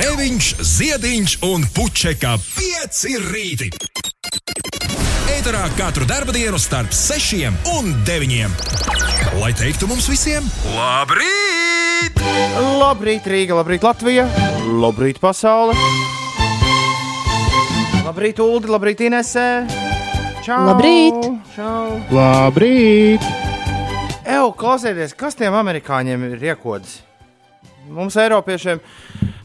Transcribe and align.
Grēviņš, 0.00 0.46
Ziediņš 0.64 1.32
un 1.44 1.64
Puķeka 1.76 2.30
5 2.40 3.00
rīti. 3.20 3.66
Eterā 5.28 5.66
katru 5.76 6.06
dienu 6.08 6.56
starp 6.56 6.88
6 6.96 7.42
un 7.76 7.90
9. 8.08 8.54
Lai 9.36 9.50
teiktu 9.52 9.84
mums 9.90 10.08
visiem, 10.08 10.46
labrīt! 10.72 12.16
Labrīt, 12.80 13.28
Rīga, 13.28 13.58
labrīt, 13.60 13.84
Latvija, 13.84 14.24
labrīt, 14.64 15.20
pasaule! 15.20 15.76
Labrīt, 18.06 18.40
Ulu, 18.40 18.72
labrīt, 18.72 19.04
Inesē! 19.04 19.66
Čau! 20.40 20.62
Labrīt! 20.70 21.28
Čau! 21.52 22.00
Labrīt! 22.08 23.28
Evo, 24.24 24.54
klausieties, 24.56 25.12
kas 25.12 25.36
tiem 25.36 25.60
amerikāņiem 25.60 26.24
ir 26.30 26.48
iekodas? 26.54 27.02
Mums, 27.92 28.16
Eiropiešiem, 28.16 28.80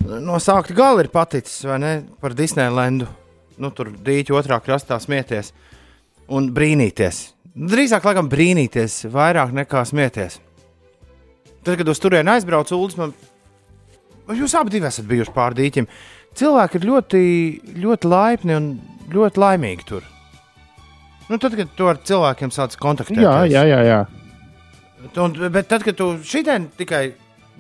no 0.06 0.40
sākta 0.42 0.76
gala 0.76 1.04
ir 1.04 1.12
paticis, 1.14 1.64
vai 1.68 1.80
ne, 1.82 1.94
par 2.22 2.36
Disneylandu. 2.38 3.08
Nu, 3.62 3.72
tur 3.72 3.92
dīķi 4.04 4.36
otrā 4.36 4.60
krastā 4.64 4.98
smieties 5.00 5.54
un 6.36 6.50
brīnīties. 6.56 7.22
Drīzāk, 7.56 8.04
laikam, 8.04 8.28
brīnīties 8.32 9.06
vairāk 9.14 9.54
nekā 9.56 9.86
smieties. 9.88 10.42
Tad, 11.64 11.78
kad 11.80 11.88
uz 11.90 12.02
turieni 12.04 12.34
aizbraucu, 12.34 12.76
Ulas, 12.78 12.98
man 13.00 13.14
jūs 14.36 14.58
abi 14.60 14.84
esat 14.84 15.08
bijuši 15.08 15.34
pār 15.34 15.56
dīķiem. 15.58 15.88
Cilvēki 16.36 16.82
ir 16.82 16.90
ļoti, 16.90 17.24
ļoti 17.80 18.12
laipni 18.12 18.58
un 18.58 18.68
ļoti 19.14 19.40
laimīgi 19.40 19.88
tur. 19.88 20.04
Nu, 21.30 21.40
tad, 21.40 21.56
kad 21.58 21.72
tu 21.78 21.88
ar 21.90 22.02
cilvēkiem 22.06 22.52
sāc 22.54 22.76
kontaktēties. 22.78 23.24
Jā, 23.24 23.46
jā, 23.50 23.64
jā. 23.72 23.82
jā. 23.88 24.02
Un, 25.22 25.38
bet 25.54 25.70
tad, 25.72 25.86
kad 25.86 25.98
tu 25.98 26.12
šitien 26.26 26.68
tikai 26.78 27.08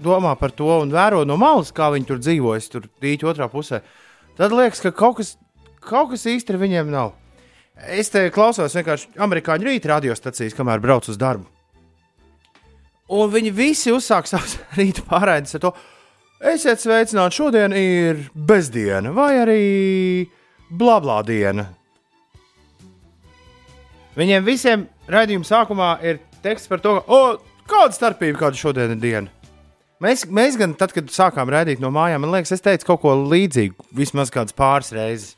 domā 0.02 0.35
par 0.40 0.54
to 0.55 0.70
un 0.81 0.94
vēro 0.94 1.23
no 1.27 1.38
malas, 1.40 1.73
kā 1.76 1.91
viņi 1.94 2.09
tur 2.09 2.22
dzīvojas, 2.22 2.70
tur 2.72 2.88
dīķi 3.04 3.30
otrā 3.31 3.49
pusē, 3.52 3.81
tad 4.38 4.55
liekas, 4.55 4.84
ka 4.84 4.94
kaut 4.95 5.20
kas, 5.20 5.35
kaut 5.85 6.12
kas 6.13 6.26
īsti 6.29 6.60
viņiem 6.62 6.91
nav. 6.93 7.13
Es 7.91 8.12
te 8.13 8.29
klausos 8.32 8.76
vienkārši 8.77 9.18
amerikāņu 9.20 9.68
rīta 9.68 9.91
radiostacijas, 9.96 10.55
kamēr 10.55 10.84
braucu 10.84 11.12
uz 11.12 11.20
darbu. 11.20 11.48
Un 13.16 13.29
viņi 13.29 13.51
visi 13.54 13.93
uzsāk 13.93 14.29
savus 14.29 14.57
rīta 14.79 15.04
pārraides 15.05 15.57
ar 15.57 15.66
to, 15.68 15.73
esiet 16.40 16.82
sveicināti, 16.82 17.38
šodien 17.38 17.76
ir 17.77 18.26
bezdiena 18.34 19.12
vai 19.16 19.34
arī 19.43 19.63
blā 20.71 20.99
blā 21.04 21.20
diena. 21.27 21.68
Viņiem 24.16 24.48
visiem 24.48 24.88
raidījuma 25.12 25.48
sākumā 25.48 25.90
ir 26.07 26.21
teksts 26.43 26.71
par 26.71 26.79
to, 26.79 26.96
ka, 27.01 27.04
o, 27.12 27.66
kāda 27.68 27.98
starpība, 27.98 28.46
kāda 28.46 28.60
šodien 28.60 28.96
ir 28.96 29.01
diena. 29.01 29.35
Mēs, 30.04 30.26
mēs 30.27 30.57
gan, 30.60 30.74
tad, 30.76 30.91
kad 30.91 31.07
sākām 31.13 31.48
rādīt 31.51 31.79
no 31.79 31.88
mājām, 31.96 32.26
man 32.26 32.34
liekas, 32.35 32.51
es 32.57 32.63
teicu 32.63 32.90
kaut 32.90 33.01
ko 33.05 33.13
līdzīgu, 33.32 33.88
vismaz 33.96 34.32
kādas 34.34 34.55
pāris 34.55 34.91
reizes. 34.96 35.35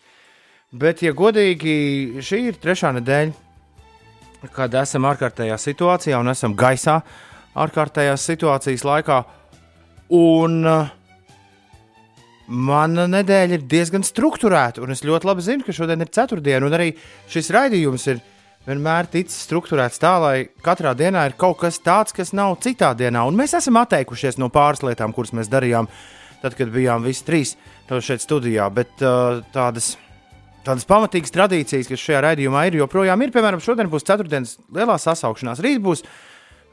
Bet, 0.73 1.03
ja 1.05 1.13
godīgi, 1.15 2.23
šī 2.25 2.39
ir 2.49 2.57
trešā 2.59 2.89
nedēļa, 2.97 4.49
kad 4.55 4.73
esam 4.81 5.05
ārkārtējā 5.07 5.55
situācijā 5.61 6.17
un 6.19 6.33
esam 6.33 6.55
gaisā 6.57 6.97
ārkārtējās 7.57 8.25
situācijas 8.31 8.85
laikā. 8.87 9.19
Un 10.17 10.57
uh, 10.65 10.89
mana 12.47 13.05
nedēļa 13.11 13.59
ir 13.59 13.69
diezgan 13.69 14.05
strukturēta, 14.07 14.81
un 14.83 14.95
es 14.95 15.05
ļoti 15.05 15.29
labi 15.29 15.45
zinu, 15.45 15.65
ka 15.67 15.75
šodien 15.75 16.01
ir 16.01 16.11
ceturtdiena, 16.17 16.65
un 16.65 16.77
arī 16.77 16.91
šis 17.31 17.51
raidījums 17.53 18.07
ir 18.13 18.21
vienmēr 18.67 19.07
ticis 19.11 19.45
strukturēts 19.47 20.01
tā, 20.01 20.13
lai 20.21 20.35
katrā 20.65 20.93
dienā 20.97 21.27
ir 21.29 21.37
kaut 21.39 21.61
kas 21.61 21.79
tāds, 21.83 22.15
kas 22.15 22.33
nav 22.35 22.57
citā 22.63 22.91
dienā. 22.97 23.23
Un 23.27 23.37
mēs 23.39 23.55
esam 23.57 23.79
atteikušies 23.81 24.39
no 24.41 24.51
pāris 24.53 24.83
lietām, 24.85 25.15
kuras 25.15 25.33
mēs 25.35 25.51
darījām 25.51 25.89
tad, 26.43 26.57
kad 26.57 26.71
bijām 26.73 27.05
visi 27.07 27.25
trīs 27.27 27.55
šeit 27.87 28.23
studijā. 28.23 28.67
Bet 28.73 29.01
uh, 29.01 29.39
tādas, 29.55 29.95
tādas 30.67 30.87
pamatīgas 30.89 31.33
tradīcijas, 31.33 31.89
kas 31.89 32.03
šajā 32.03 32.23
raidījumā 32.27 32.67
ir, 32.67 32.81
joprojām 32.83 33.23
ir. 33.23 33.33
Piemēram, 33.35 33.63
šodien 33.63 33.89
būs 33.91 34.05
ceturtdienas 34.07 34.57
lielā 34.75 34.99
sasaukšanās. 35.01 35.63
Rīt 35.63 35.81
būs 35.83 36.03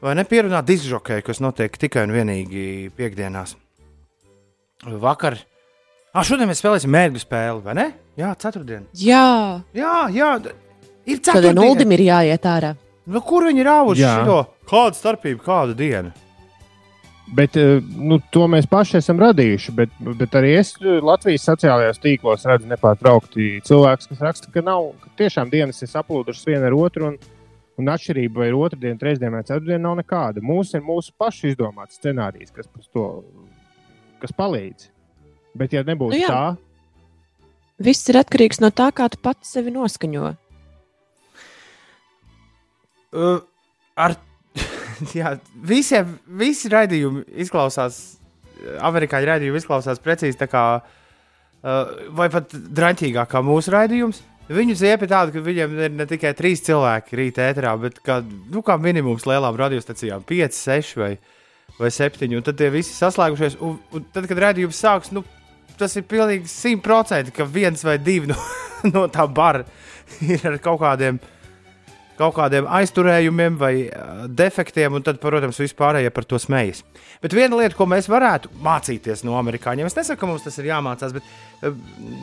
vai 0.03 0.17
ne 0.19 0.27
pierunāt 0.27 0.67
diskžokēju, 0.67 1.25
kas 1.25 1.41
notiek 1.43 1.79
tikai 1.81 2.05
un 2.05 2.13
vienīgi 2.15 2.65
piekdienās. 2.97 3.55
Vakar. 4.85 5.39
Ah, 6.15 6.23
šodien 6.23 6.47
mēs 6.47 6.61
spēlēsim 6.61 6.91
mērķu 6.93 7.23
spēli, 7.23 7.63
vai 7.63 7.73
ne? 7.75 7.87
Jā, 8.19 8.29
ceturtdien. 8.39 8.85
Jā, 8.95 9.63
Jā, 9.75 9.95
jā. 10.15 10.29
Ir 11.05 11.21
tad 11.21 11.39
ceturtdiena. 11.39 11.65
Uldim 11.69 11.93
ir 11.95 12.03
jāiet 12.07 12.45
ārā. 12.49 12.75
Nu, 13.05 13.21
kur 13.21 13.45
viņi 13.45 13.61
ir 13.61 13.69
auguši 13.69 14.01
Jā. 14.01 14.13
šo? 14.25 14.37
Kāda 14.69 14.97
starpība, 14.97 15.43
kāda 15.45 15.75
diena? 15.77 16.13
Bet 17.37 17.57
eh, 17.57 17.77
nu, 17.81 18.17
to 18.33 18.45
mēs 18.49 18.67
paši 18.69 18.99
esam 18.99 19.21
radījuši. 19.21 19.73
Bet, 19.77 19.93
bet 20.21 20.37
arī 20.37 20.55
es 20.59 20.73
eh, 20.81 20.97
Latvijas 21.05 21.45
sociālajos 21.49 22.01
tīklos 22.01 22.45
redzu 22.49 22.69
nepārtraukti 22.69 23.61
cilvēkus, 23.65 24.09
kas 24.11 24.25
raksta, 24.27 24.51
ka 24.53 24.65
nav 24.65 24.91
ka 25.03 25.13
tiešām 25.21 25.53
dienas 25.53 25.81
ir 25.81 25.91
saplūdušas 25.93 26.49
viena 26.49 26.69
ar 26.69 26.77
otru. 26.77 27.13
Un, 27.13 27.17
un 27.81 27.91
atšķirība 27.91 28.39
vai 28.41 28.49
ir 28.51 28.57
otrdiena, 28.57 28.97
trešdiena 29.01 29.41
vai 29.41 29.45
ceturtdiena 29.45 29.83
nav 29.83 29.97
nekāda. 29.99 30.41
Mūsu 30.45 30.77
ir 30.79 30.85
mūsu 30.85 31.13
pašu 31.19 31.49
izdomāts 31.51 31.97
scenārijs, 31.99 32.53
kas, 32.55 32.69
to, 32.93 33.07
kas 34.21 34.33
palīdz. 34.37 34.89
Bet, 35.55 35.75
ja 35.75 35.83
nebūtu 35.87 36.15
Nu 36.15 36.21
jā. 36.21 36.29
tā, 36.31 36.45
Viss 37.75 38.07
ir 38.07 38.15
atkarīgs 38.15 38.61
no 38.63 38.69
tā, 38.71 38.87
kā 38.95 39.09
tu 39.11 39.19
pats 39.19 39.49
sevi 39.51 39.73
noskaņo. 39.75 40.29
Uh, 43.15 43.39
ar, 43.95 44.17
jā, 45.17 45.35
visiem, 45.63 46.17
visi 46.27 46.71
raidījumi 46.71 47.23
izklausās, 47.45 48.19
amerikāņu 48.83 49.29
raidījumi 49.31 49.61
izklausās 49.61 50.01
precīzi 50.03 50.39
tā 50.39 50.49
kā, 50.51 50.63
uh, 50.83 51.93
vai 52.15 52.27
pat 52.33 52.51
draņķīgāk 52.51 53.31
kā 53.31 53.43
mūsu 53.45 53.73
raidījums. 53.75 54.23
Viņu 54.45 54.75
ziepa 54.77 55.07
ir 55.07 55.09
tāda, 55.09 55.33
ka 55.33 55.41
viņiem 55.41 55.71
ir 55.79 55.93
ne 55.97 56.05
tikai 56.05 56.35
trīs 56.37 56.61
cilvēki 56.67 57.17
rītā 57.17 57.47
ēterā, 57.49 57.71
bet 57.81 57.97
kā, 58.05 58.19
nu, 58.21 58.61
kā 58.65 58.75
minimums 58.77 59.25
lielām 59.25 59.57
radiostacijām- 59.57 60.21
5, 60.29 60.59
6 60.59 60.99
vai, 60.99 61.15
vai 61.79 61.89
7. 61.89 62.35
Un 62.37 62.45
tad 62.45 62.59
tie 62.59 62.69
visi 62.69 62.93
saslēgušies. 62.93 63.57
Un, 63.65 63.79
un 63.91 64.05
tad, 64.13 64.27
kad 64.29 64.37
raidījums 64.37 64.77
sāks, 64.77 65.09
nu, 65.11 65.23
tas 65.79 65.95
ir 65.97 66.03
pilnīgi 66.03 66.45
100%, 66.45 67.33
ka 67.33 67.47
viens 67.49 67.81
vai 67.83 67.97
divi 67.97 68.29
no, 68.29 68.37
no 68.93 69.07
tā 69.07 69.25
bara 69.25 69.65
ir 70.21 70.45
ar 70.45 70.59
kaut 70.61 70.79
kādiem, 70.83 71.19
kaut 72.19 72.35
kādiem 72.37 72.67
aizturējumiem 72.77 73.57
vai 73.59 73.73
uh, 73.85 74.25
defektiem, 74.31 74.97
un 74.97 75.05
tad, 75.05 75.19
protams, 75.23 75.59
vispārējie 75.61 76.11
par 76.15 76.27
to 76.29 76.39
smejas. 76.41 76.83
Bet 77.23 77.35
viena 77.35 77.59
lieta, 77.59 77.75
ko 77.77 77.87
mēs 77.89 78.09
varētu 78.11 78.53
mācīties 78.63 79.25
no 79.27 79.35
amerikāņiem, 79.39 79.89
es 79.89 79.97
nesaku, 79.97 80.21
ka 80.21 80.29
mums 80.29 80.45
tas 80.45 80.59
ir 80.61 80.69
jāmācās, 80.71 81.15
bet 81.15 81.25
uh, 81.25 81.73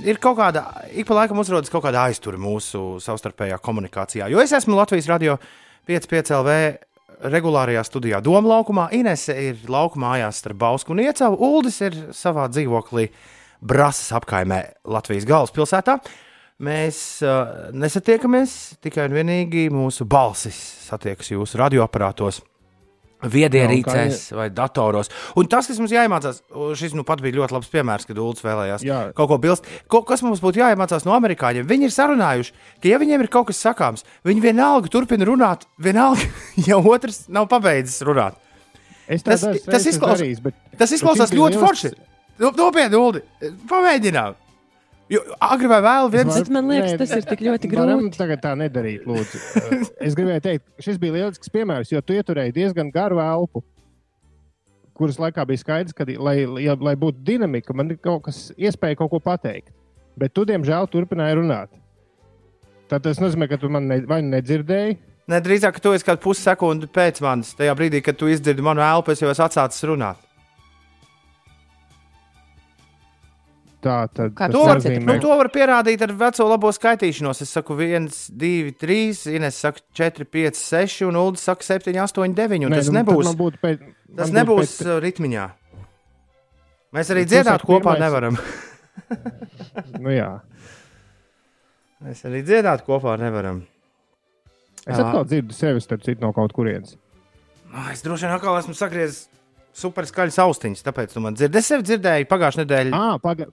ir 0.08 0.20
kaut 0.22 0.38
kāda, 0.40 0.64
ik 0.92 1.08
pa 1.08 1.22
laikam 1.22 1.42
uzrodas 1.42 1.72
kaut 1.72 1.84
kāda 1.86 2.06
aiztura 2.08 2.40
mūsu 2.40 3.02
savstarpējā 3.04 3.60
komunikācijā. 3.62 4.30
Jo 4.32 4.40
es 4.44 4.54
esmu 4.56 4.78
Latvijas 4.78 5.10
radio 5.12 5.36
5,5 5.88 6.34
LV 6.40 6.56
regulārajā 7.32 7.84
studijā 7.86 8.20
Doma 8.24 8.56
laukumā, 8.56 8.88
Inese 8.96 9.34
ir 9.38 9.62
laukumā 9.70 10.16
mājās 10.16 10.42
starp 10.42 10.58
Bausku 10.58 10.94
un 10.94 11.02
Iecavu, 11.04 11.38
Uldis 11.38 11.78
ir 11.84 11.96
savā 12.16 12.48
dzīvoklī 12.50 13.08
Brasas 13.62 14.10
apkaimē 14.16 14.62
Latvijas 14.90 15.26
galvaspilsētā. 15.28 16.00
Mēs 16.62 16.96
uh, 17.24 17.70
nesatiekamies, 17.74 18.76
tikai 18.84 19.08
un 19.08 19.16
vienīgi 19.16 19.68
mūsu 19.72 20.04
balsis 20.06 20.58
satiekas 20.88 21.30
jūsu 21.32 21.58
radioaparātos, 21.58 22.42
viedierīcēs 23.22 24.32
vai 24.34 24.48
datoros. 24.54 25.08
Un 25.38 25.46
tas, 25.50 25.66
kas 25.70 25.78
mums 25.78 25.92
jāiemācās, 25.94 26.40
šis 26.78 26.94
nu 26.98 27.04
pat 27.06 27.22
bija 27.22 27.36
ļoti 27.40 27.54
labs 27.56 27.70
piemērs, 27.72 28.06
kad 28.08 28.18
Ulus 28.18 28.42
vēlējās 28.44 28.84
Jā. 28.86 29.00
kaut 29.16 29.30
ko 29.30 29.38
bilst. 29.42 29.66
Ko, 29.90 30.02
kas 30.06 30.22
mums 30.26 30.42
būtu 30.42 30.58
jāiemācās 30.62 31.06
no 31.06 31.14
amerikāņiem? 31.16 31.66
Viņi 31.70 31.88
ir 31.88 31.94
sarunājuši, 31.94 32.54
ka, 32.82 32.90
ja 32.90 32.98
viņiem 33.02 33.22
ir 33.26 33.30
kaut 33.32 33.48
kas 33.50 33.62
sakāms, 33.62 34.02
viņi 34.26 34.42
vienalga 34.42 34.90
turpina 34.92 35.26
runāt, 35.28 35.66
vienalga, 35.82 36.26
ja 36.68 36.78
otrs 36.82 37.24
nav 37.32 37.48
pabeidzis 37.52 38.02
runāt. 38.06 38.38
Tas- 39.22 39.42
tas 39.66 39.86
izklausās- 39.86 40.22
darīju. 40.22 40.42
Bet, 40.48 40.58
Tas 40.78 40.92
izklausās 40.94 41.34
ļoti 41.34 41.58
forši. 41.62 41.92
Nu, 42.42 42.48
Nopietni, 42.56 42.96
Ulu, 42.98 43.20
pamēģinām. 43.70 44.38
Jo 45.12 45.20
agri 45.44 45.68
vai 45.68 45.80
vēl 45.84 46.08
viens 46.12 46.38
Bet 46.38 46.48
man 46.54 46.70
liekas, 46.72 46.94
tas 47.00 47.10
ir 47.18 47.26
tik 47.28 47.42
ļoti 47.44 47.68
grūti. 47.72 48.14
tagad 48.16 48.40
tā 48.40 48.54
nedarīt, 48.56 49.04
lūdzu. 49.08 49.40
Uh, 49.60 49.84
es 50.00 50.16
gribēju 50.16 50.44
teikt, 50.46 50.64
šis 50.80 51.00
bija 51.02 51.18
lielisks 51.18 51.52
piemērs, 51.52 51.92
jo 51.92 52.00
tu 52.00 52.16
ieturēji 52.16 52.54
diezgan 52.56 52.88
garu 52.94 53.20
elpu, 53.20 53.60
kuras 54.96 55.20
laikā 55.20 55.44
bija 55.48 55.60
skaidrs, 55.60 55.96
ka, 55.96 56.06
lai, 56.16 56.38
ja, 56.64 56.78
lai 56.80 56.96
būtu 56.96 57.20
dinamika, 57.28 57.76
man 57.76 57.92
ir 57.92 58.00
kaut 58.00 58.24
kas 58.30 58.46
iespēja 58.56 59.02
kaut 59.02 59.12
ko 59.12 59.20
pateikt. 59.20 59.68
Bet 60.16 60.32
tu, 60.36 60.46
diemžēl, 60.48 60.88
turpināji 60.92 61.40
runāt. 61.40 61.72
Tad 62.88 63.04
tas 63.04 63.20
nozīmē, 63.20 63.48
ka 63.48 63.60
tu 63.60 63.68
man 63.72 63.88
ne, 63.88 64.02
vai 64.08 64.20
nu 64.24 64.34
nedzirdēji, 64.36 64.98
Ne, 65.30 65.38
drīzāk, 65.38 65.76
ka 65.76 65.82
tu 65.82 65.92
esi 65.94 66.02
kādu 66.02 66.18
pussekundi 66.24 66.88
pēc 66.90 67.20
manis. 67.22 67.52
Tajā 67.54 67.72
brīdī, 67.78 68.00
kad 68.02 68.16
tu 68.18 68.26
izdzirdi 68.26 68.64
manu 68.66 68.82
elpu, 68.82 69.14
es 69.14 69.22
jau 69.22 69.30
esmu 69.30 69.44
atsācis 69.46 69.86
runāt. 69.86 70.18
Tā 73.82 73.96
tad 74.14 74.34
Kā 74.38 74.48
To 74.52 74.62
var, 74.68 74.78
nu, 74.80 75.16
to 75.22 75.36
var 75.40 75.48
pierādīt 75.52 76.02
ar 76.06 76.12
veco 76.20 76.46
labo 76.48 76.70
skaitīšanos. 76.74 77.42
Es 77.44 77.50
saku, 77.56 77.76
1, 77.82 78.06
2, 78.38 78.72
3, 78.80 79.24
Ines 79.36 79.58
saka, 79.64 79.82
4, 79.98 80.26
5, 80.30 80.60
6, 80.60 81.00
un 81.08 81.18
Ulrichs 81.20 81.48
saka, 81.48 81.66
7, 81.66 81.96
8, 82.04 82.34
9. 82.38 82.64
Un 82.66 82.72
Nē, 82.74 82.78
tas 82.80 82.92
nu, 82.92 82.98
nebūs, 83.00 83.32
pēc, 83.62 83.82
tas 84.18 84.32
nebūs 84.34 84.76
pēc, 84.78 84.94
ritmiņā. 85.06 85.48
Mēs 86.92 87.10
arī 87.14 87.26
Tu 87.26 87.34
dziedāt 87.34 87.62
kopā 87.64 87.94
pirmais- 87.96 88.02
nevaram. 88.04 88.38
Nu, 89.98 90.10
jā. 90.12 90.30
Mēs 92.02 92.24
arī 92.28 92.42
dziedāt 92.44 92.82
kopā 92.86 93.14
nevaram. 93.20 93.62
Es 94.82 94.98
Jā. 94.98 95.04
atkal 95.06 95.24
dzirdu 95.30 95.54
sevi 95.54 95.80
starp 95.80 96.02
citu 96.02 96.24
no 96.24 96.32
kaut 96.34 96.52
kurienes. 96.52 96.96
Es 97.92 98.02
droši 98.02 98.26
vien 98.26 98.34
atkal 98.34 98.58
esmu 98.58 98.74
sagriezis 98.76 99.28
superskaļas 99.78 100.36
austiņas, 100.42 100.82
tāpēc 100.84 101.14
tu 101.14 101.22
man 101.24 101.36
dzirdi. 101.38 101.56
Es 101.62 101.70
sevi 101.70 101.86
dzirdēju 101.86 102.26
pagājušajā 102.28 102.64
nedēļā. 102.66 102.92
Ah, 102.98 103.14
pagaidi. 103.22 103.52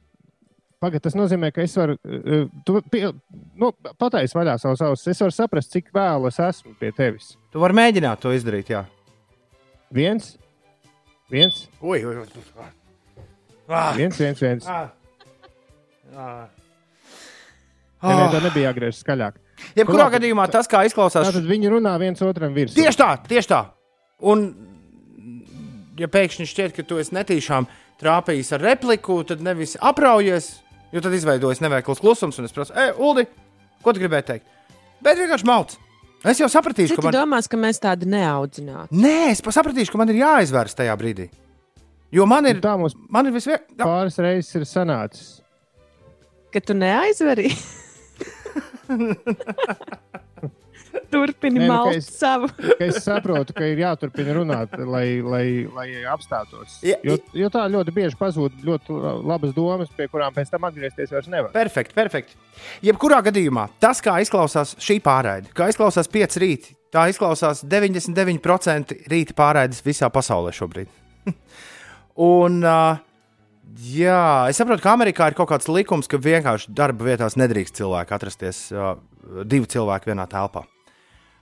Paga, 0.80 1.00
tas 1.04 1.16
nozīmē, 1.18 1.50
ka 1.52 1.60
es 1.66 1.74
varu 1.76 1.98
uh, 2.08 2.46
tu 2.64 2.78
pie- 2.92 3.10
nu, 3.60 3.72
pateikt 4.00 4.32
vaļā 4.38 4.54
savus 4.62 4.80
ausis. 4.86 5.10
Es 5.12 5.20
varu 5.26 5.36
saprast, 5.36 5.74
cik 5.76 5.90
vēlu 5.96 6.30
es 6.32 6.38
esmu 6.40 6.72
pie 6.80 6.94
tevis. 6.96 7.34
Tu 7.52 7.60
vari 7.60 7.76
mēģināt 7.76 8.22
to 8.24 8.32
izdarīt. 8.36 8.72
Jā, 8.72 8.86
Viens, 9.92 10.36
viens, 11.34 11.64
ui, 11.82 12.04
ui, 12.06 12.16
ui. 12.22 12.68
Ah, 13.68 13.92
viens, 13.98 14.16
viens. 14.22 14.40
viens. 14.40 14.68
ah. 14.70 14.88
Ah. 16.16 16.48
Nē, 18.02 18.14
nē, 18.16 18.26
tā 18.32 18.40
nebija 18.46 18.70
jāgriež 18.70 19.02
skaļāk. 19.04 19.36
Jebkurā 19.76 20.06
Labi. 20.06 20.16
gadījumā 20.16 20.46
tas, 20.54 20.70
kā 20.72 20.86
izklausās, 20.88 21.28
Tātad 21.28 21.44
viņi 21.50 21.68
runā 21.74 21.98
viens 22.00 22.22
otram 22.24 22.54
virsū. 22.56 22.78
tieši 22.80 22.98
tā, 23.02 23.10
tieši 23.28 23.50
tā. 23.52 23.60
Un, 24.24 24.46
ja 26.00 26.08
pēkšņi 26.08 26.48
šķiet, 26.54 26.76
ka 26.78 26.86
tu 26.88 26.98
esi 27.02 27.12
netīšām 27.18 27.68
trāpījis 28.00 28.54
ar 28.56 28.64
repliku, 28.64 29.20
tad 29.28 29.44
nevis 29.44 29.76
apraujies, 29.84 30.62
jo 30.94 31.04
tad 31.04 31.16
izveidojas 31.18 31.62
neveikls 31.64 32.02
klusums, 32.04 32.40
un 32.40 32.48
es 32.48 32.56
prasu, 32.56 32.74
ej, 32.78 32.94
Ulu, 32.98 33.26
ko 33.86 33.94
tu 33.94 34.02
gribēji 34.02 34.28
teikt? 34.32 34.46
Bet 35.04 35.20
vienkārši 35.20 35.48
mauc. 35.48 35.70
Es 36.28 36.40
jau 36.42 36.50
sapratīšu, 36.52 36.92
Citi 36.92 37.00
ka 37.00 37.08
man, 37.08 37.16
domās, 37.16 37.48
ka 37.48 37.56
mēs 37.60 37.78
tādi 37.80 38.10
neaudzināti. 38.12 38.96
Nē, 39.00 39.30
es 39.32 39.40
sapratīšu, 39.40 39.94
ka 39.94 40.02
man 40.02 40.12
ir 40.12 40.20
jāizvērs 40.20 40.76
tajā 40.76 40.96
brīdī. 41.00 41.30
Jo 42.12 42.26
man 42.28 42.50
ir, 42.50 42.60
Tā 42.64 42.74
mums 42.80 42.96
man 43.14 43.30
ir 43.30 43.36
visvien... 43.36 43.62
pāris 43.80 44.18
reizes 44.20 44.58
ir 44.58 44.66
sanācis. 44.68 45.28
Ka 46.52 46.60
tu 46.66 46.74
neaizvari. 46.76 47.54
Turpini 51.14 51.60
Nē, 51.60 51.66
nu, 51.66 51.74
malt 51.74 51.96
es- 51.98 52.08
savu. 52.20 52.48
Es 52.80 53.00
saprotu, 53.06 53.54
ka 53.58 53.66
ir 53.66 53.78
jāturpina 53.82 54.34
runāt, 54.38 54.76
lai, 54.86 55.20
lai, 55.26 55.46
lai 55.74 55.88
apstātos. 56.10 56.80
Ja- 56.86 56.98
Jo, 57.04 57.18
jo 57.34 57.50
tā 57.54 57.64
ļoti 57.70 57.94
bieži 57.96 58.18
pazūd 58.20 58.62
ļoti 58.66 58.98
labas 59.26 59.54
domas, 59.58 59.90
pie 59.98 60.08
kurām 60.12 60.34
pēc 60.36 60.50
tam 60.54 60.66
atgriezties 60.70 61.10
vairs 61.14 61.28
nevar. 61.32 61.52
Perfekti, 61.54 61.94
perfekti. 61.98 62.36
Jebkurā 62.86 63.22
gadījumā 63.26 63.68
tas, 63.82 64.02
kā 64.06 64.18
izklausās 64.24 64.76
šī 64.82 65.00
pārraide, 65.02 65.50
kā 65.58 65.70
izklausās 65.74 66.10
5 66.12 66.38
rīta, 66.42 66.74
tā 66.94 67.08
izklausās 67.12 67.64
99% 67.70 68.96
rīta 69.10 69.34
pārraides 69.38 69.82
visā 69.86 70.10
pasaulē 70.14 70.54
šobrīd. 70.56 70.90
Un, 72.20 72.64
uh, 72.66 72.98
jā, 73.94 74.50
es 74.52 74.58
saprotu, 74.60 74.84
ka 74.84 74.94
Amerikā 74.98 75.30
ir 75.32 75.38
kaut 75.38 75.50
kāds 75.54 75.70
likums, 75.72 76.10
ka 76.12 76.18
vienkārši 76.22 76.74
darba 76.76 77.08
vietās 77.12 77.38
nedrīkst 77.40 77.78
cilvēki 77.80 78.16
atrasties 78.18 78.64
uh, 78.76 78.96
divi 79.46 79.70
cilvēki 79.70 80.12
vienā 80.12 80.26
telpā. 80.32 80.66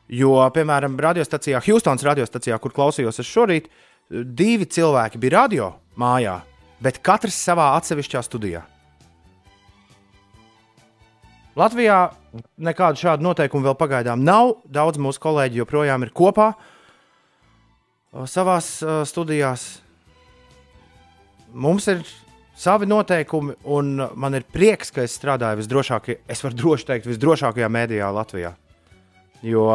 Jo, 0.07 0.37
piemēram, 0.55 0.95
radiostacijā, 1.03 1.59
Houstonas 1.65 2.05
radiostacijā, 2.07 2.55
kur 2.63 2.71
klausījos 2.75 3.19
šorīt, 3.27 3.67
divi 4.09 4.67
cilvēki 4.71 5.19
bija 5.19 5.41
radio 5.41 5.73
mājā, 5.99 6.39
bet 6.79 7.01
katrs 7.03 7.35
savā 7.35 7.73
atsevišķā 7.75 8.21
studijā. 8.23 8.63
Latvijā 11.57 12.11
nekādu 12.61 13.01
šādu 13.01 13.25
noteikumu 13.25 13.65
vēl 13.65 13.75
pagaidām 13.79 14.21
nav. 14.23 14.59
Daudz 14.69 15.01
mūsu 15.01 15.19
kolēģi 15.23 15.63
joprojām 15.63 16.05
ir 16.05 16.13
kopā 16.15 16.51
savā 18.29 18.59
studijās. 18.61 19.65
Mums 21.57 21.89
ir 21.89 22.05
savi 22.57 22.87
noteikumi, 22.89 23.57
un 23.73 23.97
man 24.15 24.37
ir 24.37 24.45
prieks, 24.53 24.93
ka 24.93 25.03
es 25.03 25.17
strādāju 25.17 25.63
visdrošākajā, 25.63 26.21
es 26.29 26.45
varu 26.45 26.61
droši 26.61 26.89
teikt, 26.91 27.09
visdrošākajā 27.09 27.69
mēdījā 27.73 28.13
Latvijā. 28.13 28.53
Jo 29.45 29.67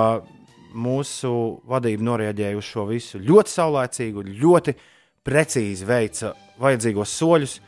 mūsu 0.75 1.31
vadība 1.69 2.03
noreaģēja 2.09 2.59
uz 2.59 2.65
šo 2.67 2.87
visu 2.89 3.21
ļoti 3.23 3.53
saulēcīgi 3.53 4.19
un 4.23 4.31
ļoti 4.41 4.75
precīzi 5.27 5.87
veica 5.87 6.33
vajadzīgos 6.63 7.13
soļus, 7.21 7.59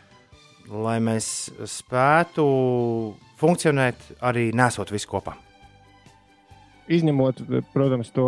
lai 0.73 0.97
mēs 1.05 1.27
spētu 1.69 2.45
funkcionēt 3.39 4.09
arī 4.25 4.49
nesot 4.57 4.91
visu 4.95 5.11
kopā. 5.13 5.37
Izņemot, 6.89 7.45
protams, 7.73 8.11
to 8.17 8.25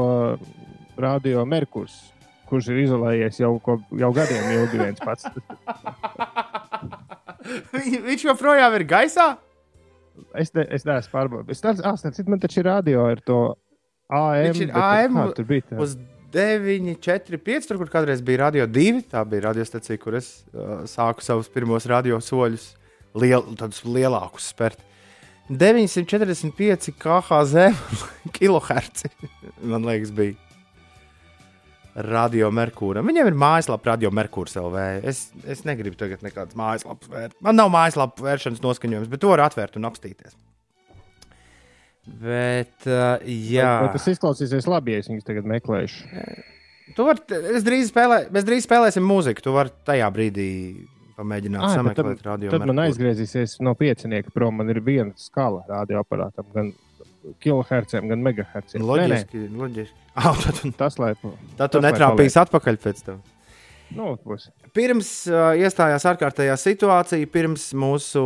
radio 1.00 1.42
Merkurs, 1.48 1.96
kurš 2.48 2.70
ir 2.72 2.84
izolējies 2.86 3.40
jau, 3.42 3.54
ko, 3.60 3.78
jau 4.00 4.12
gadiem 4.16 4.46
ilgi 4.60 4.80
viens 4.80 5.02
pats. 5.02 5.26
Viņ- 7.74 8.00
Viņš 8.06 8.24
joprojām 8.30 8.74
ir 8.78 8.84
gaisā. 8.88 9.26
Es, 10.36 10.52
ne, 10.56 10.66
es 10.74 10.86
neesmu 10.86 11.12
pārbaudījis. 11.12 11.58
Es 11.58 11.64
tādu 11.64 11.86
ah, 11.86 12.26
man 12.30 12.42
taču 12.42 12.62
ir 12.62 12.68
radio 12.70 13.06
ar 13.10 13.22
to 13.24 13.40
AM. 14.12 14.50
Viņš 14.50 14.62
ir 14.66 14.74
AM 14.76 15.18
kā 15.18 15.26
Tur 15.36 15.48
bija 15.48 15.66
tā. 15.70 15.80
Uz 15.82 15.96
9, 16.36 16.96
4, 17.02 17.40
5, 17.46 17.68
tur 17.68 17.80
kur 17.80 17.92
kādreiz 17.92 18.22
bija 18.24 18.46
radio 18.46 18.66
2. 18.70 19.04
Tā 19.12 19.22
bija 19.28 19.48
radiostacija, 19.48 20.00
kur 20.02 20.18
es 20.18 20.30
uh, 20.52 20.82
sāku 20.90 21.24
savus 21.24 21.50
pirmos 21.52 21.88
radio 21.90 22.20
soļus, 22.22 22.72
liel, 23.18 23.46
tādus 23.58 23.84
lielākus 23.86 24.50
spērt. 24.52 24.82
945 25.46 26.90
KHZ 26.98 27.68
kilohertz. 28.36 29.06
Man 29.62 29.86
liekas, 29.86 30.10
bija 30.14 30.34
Radio 31.96 32.50
Merkūram. 32.52 33.06
Viņiem 33.08 33.30
ir 33.30 33.36
mājaslapa 33.40 33.94
Radio 33.94 34.10
Merkūrs 34.12 34.58
LV. 34.60 34.82
Es, 35.08 35.30
es 35.48 35.62
negribu 35.64 35.96
tagad 35.96 36.24
nekādas 36.24 36.58
mājaslapas 36.58 37.08
vērt. 37.12 37.36
Man 37.44 37.56
nav 37.56 37.70
mājaslapu 37.72 38.26
vēršanas 38.26 38.60
noskaņojums, 38.64 39.08
bet 39.12 39.22
to 39.22 39.30
var 39.32 39.46
atvērt 39.46 39.78
un 39.80 39.88
apstīties. 39.88 40.36
Bet, 42.06 42.76
uh, 42.86 43.16
jā, 43.24 43.70
Vai 43.82 43.94
tas 43.96 44.04
izklausīsies 44.12 44.68
labi, 44.70 44.94
ja 44.94 45.02
es 45.02 45.08
viņus 45.10 45.26
tagad 45.26 45.48
meklēšu. 45.50 46.04
tu 46.94 47.06
vari, 47.08 47.24
es 47.56 47.64
drīz 47.66 47.88
spēlē, 47.90 48.20
mēs 48.34 48.46
drīz 48.46 48.68
spēlēsim 48.68 49.02
mūziku. 49.02 49.42
Tu 49.42 49.54
vari 49.56 49.72
tajā 49.88 50.10
brīdī 50.14 50.50
pamēģināt 51.16 51.64
bet 51.64 51.78
sameklēt 51.80 52.22
radio. 52.28 52.52
Tad 52.52 52.66
man 52.68 52.84
aizgriezīsies 52.84 53.56
no 53.64 53.72
piecinieka 53.78 54.30
prom. 54.34 54.60
Man 54.60 54.70
ir 54.70 54.82
viena 54.84 55.16
skala 55.18 55.64
radioaparātam, 55.70 56.46
gan 56.54 56.70
kilohertziem, 57.42 58.08
gan 58.10 58.22
megahertziem. 58.24 58.82
Nē, 58.82 58.86
nē, 58.86 59.06
Loģiski, 59.06 59.46
loģiski. 59.62 60.02
Ah, 60.16 60.32
tad, 60.32 60.62
tas, 60.78 60.94
lai, 60.96 61.10
tad 61.58 61.74
tu 61.74 61.80
netrāpīsi 61.84 62.38
atpakaļ 62.40 62.78
pēc 62.80 63.02
tam. 63.04 63.18
nu. 63.92 64.14
Pirms 64.76 65.10
uh, 65.28 65.50
iestājās 65.60 66.06
ārkārtējā 66.08 66.54
situācija, 66.60 67.28
pirms 67.32 67.68
mūsu 67.76 68.22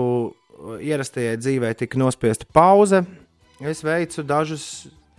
ierastajai 0.81 1.35
dzīvē 1.41 1.73
tika 1.79 1.99
nospiesta 2.01 2.47
pauze, 2.53 3.03
es 3.61 3.83
veicu 3.85 4.25
dažus, 4.27 4.65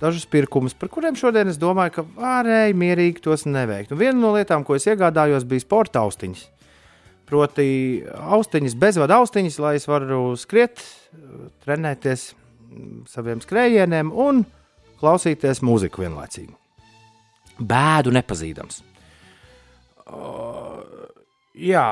dažus 0.01 0.25
pirkumus, 0.29 0.75
par 0.77 0.91
kuriem 0.93 1.17
šodien 1.17 1.51
es 1.51 1.59
domāju, 1.61 1.97
ka 1.97 2.05
varēja 2.15 2.77
mierīgi 2.77 3.23
tos 3.25 3.45
neveikt. 3.49 3.93
Un 3.93 4.01
viena 4.01 4.17
no 4.19 4.33
lietām, 4.35 4.65
ko 4.67 4.77
es 4.77 4.87
iegādājos, 4.89 5.47
bija 5.49 5.65
sporta 5.65 6.05
austiņas. 6.05 6.47
Proti, 7.31 7.67
austiņas, 8.11 8.75
bezvadu 8.79 9.15
austiņas, 9.21 9.59
lai 9.63 9.77
es 9.79 9.87
varu 9.87 10.33
skriet, 10.39 10.83
trenēties 11.63 12.31
saviem 13.09 13.41
skrējieniem 13.43 14.11
un 14.13 14.43
klausīties 15.01 15.63
mūziku 15.65 16.03
vienlaicīgi. 16.05 16.53
Bēdu 17.61 18.13
nepazīdams. 18.15 18.81
Jā, 21.61 21.85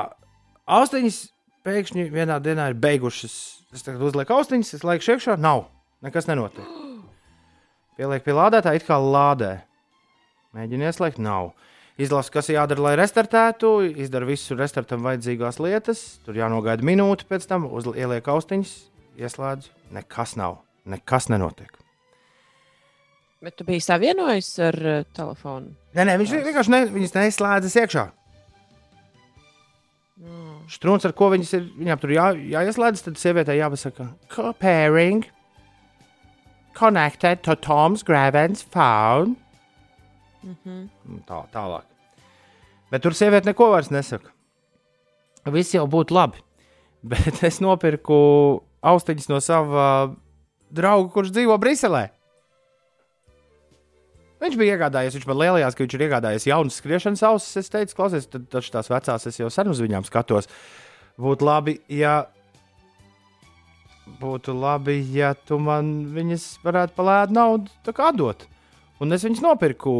austiņas 0.66 1.18
pēkšņi 1.66 2.08
vienā 2.12 2.38
dienā 2.42 2.70
ir 2.72 2.78
beigušas. 2.80 3.34
Es 3.74 3.84
tagad 3.86 4.02
uzlieku 4.08 4.34
austiņas, 4.34 4.74
es 4.78 4.86
lieku 4.86 5.12
iekšā, 5.14 5.36
nav. 5.38 5.68
Nekas 6.02 6.26
nenotiek. 6.30 6.66
Pieliek 8.00 8.24
pie 8.24 8.34
lādētāja, 8.34 8.80
it 8.80 8.86
kā 8.88 8.96
lādē. 8.96 9.58
Mēģinu 10.56 10.88
ieslēgt, 10.88 11.20
nav. 11.22 11.52
Izlasu, 12.00 12.32
kas 12.32 12.48
jādara, 12.48 12.80
lai 12.80 12.94
restartētu, 12.96 13.74
izdara 14.00 14.24
visu 14.24 14.56
restartam 14.56 15.04
vajadzīgās 15.04 15.60
lietas. 15.60 16.00
Tur 16.24 16.38
jānogaida 16.40 16.86
minūte 16.86 17.28
pēc 17.28 17.44
tam, 17.50 17.68
ieliek 17.92 18.32
austiņas, 18.32 18.72
ieslēdzu. 19.20 19.74
Nekas 19.92 20.32
nav, 20.40 20.62
nekas 20.84 21.28
nenotiek. 21.32 21.80
Bet 23.40 23.56
tu 23.56 23.64
biji 23.64 23.80
savienojis 23.80 24.48
ar 24.60 24.76
uh, 24.84 25.02
telefonu. 25.16 25.72
Nē, 25.96 26.04
nē, 26.04 26.16
viņš 26.20 26.32
vienkārši 26.44 26.72
ne, 26.74 26.80
viņas 26.92 27.14
neizslēdzas 27.16 27.76
iekšā. 27.82 28.06
Mm. 30.20 30.56
Strūns, 30.70 31.06
ar 31.08 31.14
ko 31.16 31.30
viņas 31.32 31.52
ir, 31.56 31.68
viņām 31.80 32.02
tur 32.02 32.12
jā, 32.12 32.26
jāieslēdz, 32.52 33.06
tad 33.06 33.20
sievietei 33.20 33.56
jāpasaka, 33.56 34.10
comparing, 34.32 35.24
connected 36.76 37.40
to 37.46 37.56
Tom's 37.56 38.04
Gravens 38.04 38.62
phone. 38.62 39.36
Mm 40.42 40.56
-hmm. 40.64 41.24
Tā, 41.26 41.44
tālāk. 41.52 41.88
Bet 42.90 43.02
tur 43.02 43.14
sieviete 43.14 43.46
neko 43.46 43.70
vairs 43.70 43.90
nesaka. 43.90 44.30
Viss 45.44 45.74
jau 45.74 45.86
būtu 45.86 46.14
labi. 46.14 46.42
Bet 47.10 47.42
es 47.42 47.60
nopirku 47.60 48.62
austiņas 48.82 49.28
no 49.28 49.40
sava 49.40 49.86
drauga, 50.74 51.10
kurš 51.14 51.32
dzīvo 51.34 51.56
Briselē. 51.60 52.08
Viņš 54.40 54.56
bija 54.56 54.76
iegādājies, 54.76 55.16
viņš 55.18 55.26
man 55.28 55.36
lielajās, 55.42 55.74
ka 55.76 55.84
viņš 55.84 55.94
ir 55.96 56.04
iegādājies 56.06 56.46
jaunas 56.48 56.76
skriešanas 56.80 57.24
ausis. 57.28 57.58
Es 57.60 57.72
teicu, 57.72 57.96
klausies, 57.98 58.28
tad 58.30 58.46
taču 58.52 58.72
tās 58.72 58.88
vecās 58.88 59.26
es 59.28 59.36
jau 59.36 59.50
sen 59.52 59.68
uz 59.68 59.82
viņām 59.84 60.06
skatos. 60.08 60.48
Būtu 61.20 61.44
labi, 61.44 61.76
ja. 61.92 62.22
Būtu 64.20 64.54
labi, 64.56 64.96
ja 65.12 65.34
tu 65.36 65.60
man 65.60 65.92
viņas 66.14 66.46
varētu 66.64 66.96
palēt 66.96 67.36
naudu 67.36 67.92
dot. 68.16 68.46
Un 69.00 69.12
es 69.16 69.24
viņas 69.24 69.44
nopirku. 69.44 69.92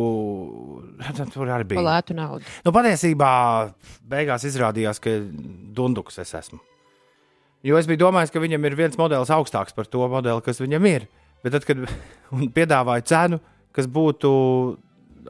Tur 1.34 1.52
arī 1.52 1.68
bija. 1.72 1.80
Palētu 1.80 2.16
naudu. 2.16 2.48
Nu, 2.64 2.72
patiesībā 2.72 3.30
beigās 4.08 4.48
izrādījās, 4.48 5.00
ka 5.04 5.18
dunduks 5.76 6.20
es 6.24 6.32
esmu. 6.40 6.60
Jo 7.66 7.76
es 7.76 7.88
biju 7.88 8.00
domājis, 8.06 8.32
ka 8.32 8.40
viņam 8.40 8.64
ir 8.64 8.76
viens 8.78 8.96
modelis 8.96 9.32
augstāks 9.34 9.76
par 9.76 9.88
to 9.90 10.06
modeli, 10.08 10.40
kas 10.44 10.62
viņam 10.62 10.86
ir. 10.88 11.06
Bet 11.44 11.56
tad, 11.56 11.66
kad 11.68 11.82
piedāvāja 12.56 13.06
cenu, 13.12 13.40
kas 13.76 13.88
būtu 13.90 14.30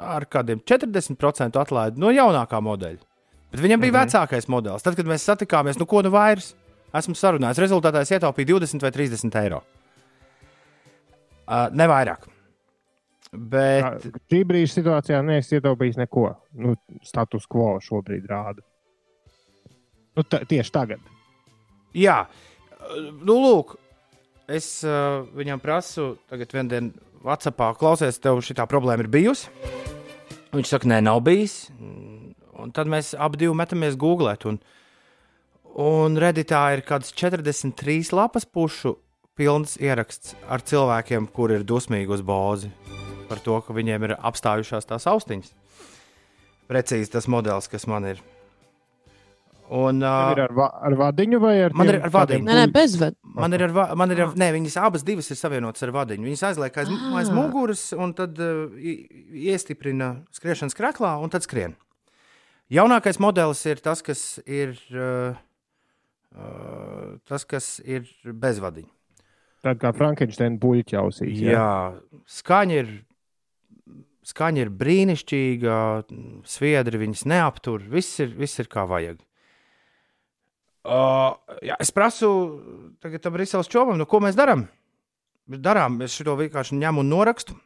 ar 0.00 0.26
kādiem 0.30 0.62
40% 0.62 1.58
atlaidi 1.58 2.00
no 2.00 2.12
jaunākā 2.14 2.60
modeļa, 2.62 3.02
bet 3.50 3.60
viņam 3.60 3.82
bija 3.82 3.92
-hmm. 3.92 4.06
vecākais 4.06 4.48
modelis. 4.48 4.86
Tad, 4.86 4.96
kad 4.96 5.06
mēs 5.06 5.26
satikāmies, 5.26 5.78
nu 5.78 5.86
ko 5.86 6.02
nu 6.06 6.10
vairs, 6.14 6.54
esmu 6.94 7.14
sarunājis. 7.14 7.58
Rezultātā 7.58 8.02
es 8.02 8.10
ietaupīju 8.10 8.58
20 8.58 8.82
vai 8.82 8.90
30 8.90 9.42
eiro. 9.42 9.62
Uh, 11.50 11.66
ne 11.74 11.86
vairāk. 11.90 12.28
Bet... 13.32 14.06
Šī 14.30 14.42
brīža 14.46 14.80
situācijā 14.80 15.20
neesmu 15.22 15.58
ietaupījis 15.58 15.98
neko. 15.98 16.26
Nu, 16.58 16.74
status 17.02 17.46
quo 17.50 17.76
šobrīd 17.82 18.26
rāda. 18.30 18.62
Nu, 20.18 20.22
tieši 20.22 20.72
tagad. 20.74 21.00
Jā, 21.96 22.24
nu, 23.20 23.36
lūk, 23.42 23.76
es 24.50 24.80
uh, 24.86 25.22
viņam 25.36 25.62
prasu, 25.62 26.12
tagad 26.30 26.54
vienā 26.54 26.74
dienā 26.74 27.08
Vācijā 27.20 27.74
klausies, 27.76 28.16
tev 28.16 28.38
šī 28.40 28.54
problēma 28.64 29.04
ir 29.04 29.10
bijusi. 29.12 29.50
Viņš 30.54 30.70
saka, 30.72 30.88
nē, 30.88 31.02
nav 31.04 31.20
bijis. 31.26 31.66
Un 32.60 32.72
tad 32.72 32.88
mēs 32.88 33.12
abi 33.12 33.50
metamies 33.52 33.98
Google. 34.00 34.32
Un, 34.48 34.56
un 35.76 36.16
Redditā 36.16 36.62
ir 36.72 36.80
kaut 36.80 37.04
kāds 37.04 37.12
43 37.12 38.14
lapas 38.16 38.48
pušu 38.48 38.96
pilns 39.36 39.76
ieraksts 39.80 40.34
ar 40.48 40.64
cilvēkiem, 40.64 41.28
kuri 41.28 41.60
ir 41.60 41.68
dusmīgi 41.68 42.16
uz 42.16 42.24
bāzi 42.24 42.72
par 43.28 43.38
to, 43.44 43.60
ka 43.62 43.76
viņiem 43.76 44.08
ir 44.08 44.16
apstājušās 44.18 44.88
tās 44.88 45.06
austiņas. 45.06 45.52
Precīzi 46.70 47.12
tas 47.12 47.28
modelis, 47.30 47.68
kas 47.70 47.86
man 47.86 48.08
ir. 48.10 48.24
Un, 49.70 50.00
uh, 50.02 50.32
ir 50.34 50.40
ar, 50.42 50.50
va 50.50 50.64
ar 50.82 50.94
vadiņu 50.98 51.38
vai 51.38 51.52
ar 51.62 51.74
man 51.78 51.86
ir 51.92 52.00
ar 52.00 52.10
vadiņu? 52.10 52.42
Nē, 52.42 52.54
nē, 52.58 52.62
bez 52.74 52.96
vadiņu. 52.98 53.34
Man 53.38 53.54
ir 53.54 53.62
ar, 53.68 53.74
man 54.00 54.10
ir 54.10 54.22
ar, 54.24 54.32
nē, 54.40 54.48
viņas 54.56 54.76
abas 54.82 55.04
divas 55.06 55.30
ir 55.30 55.38
savienotas 55.38 55.86
ar 55.86 55.92
vadiņu. 55.94 56.26
Viņas 56.26 56.42
aizliek 56.48 56.80
aiz, 56.82 56.90
ah. 56.90 57.04
aiz 57.20 57.30
muguras 57.30 57.84
un 57.94 58.10
tad 58.18 58.40
uh, 58.42 58.64
iestiprina 58.74 60.10
skriešanas 60.34 60.74
krāklā 60.74 61.12
un 61.22 61.30
tad 61.30 61.46
skrien. 61.46 61.78
Jaunākais 62.74 63.22
modelis 63.22 63.62
ir 63.70 63.78
tas, 63.84 64.02
kas 64.02 64.24
ir, 64.42 64.74
uh, 64.90 65.38
uh, 66.34 67.14
tas, 67.30 67.46
kas 67.46 67.76
ir 67.86 68.10
bez 68.26 68.58
vadiņu. 68.62 68.90
Tāda 69.62 69.78
kā 69.86 69.94
Frankensteina 69.94 70.58
buļķa 70.58 71.00
ausīs. 71.04 71.38
Jā, 71.46 71.54
jā 71.54 72.26
skaņa 72.40 72.82
ir. 72.82 72.92
Skaņa 74.30 74.60
ir 74.60 74.68
brīnišķīga, 74.78 75.74
sviedri 76.46 76.98
viņas 77.00 77.22
neaptur, 77.26 77.80
viss 77.90 78.20
ir, 78.20 78.34
viss 78.36 78.60
ir 78.60 78.68
kā 78.70 78.84
vajag. 78.86 79.16
Uh, 80.80 81.34
jā, 81.60 81.74
es 81.82 81.90
prasu 81.92 82.28
tam 83.00 83.34
Brīseles 83.34 83.68
čomam, 83.68 83.98
nu, 84.00 84.06
ko 84.08 84.22
mēs 84.24 84.38
darām. 84.38 84.64
Darām, 85.50 85.98
es 86.06 86.14
šo 86.14 86.36
vienkārši 86.38 86.78
ņemu 86.78 87.02
un 87.02 87.12
norakstu. 87.12 87.56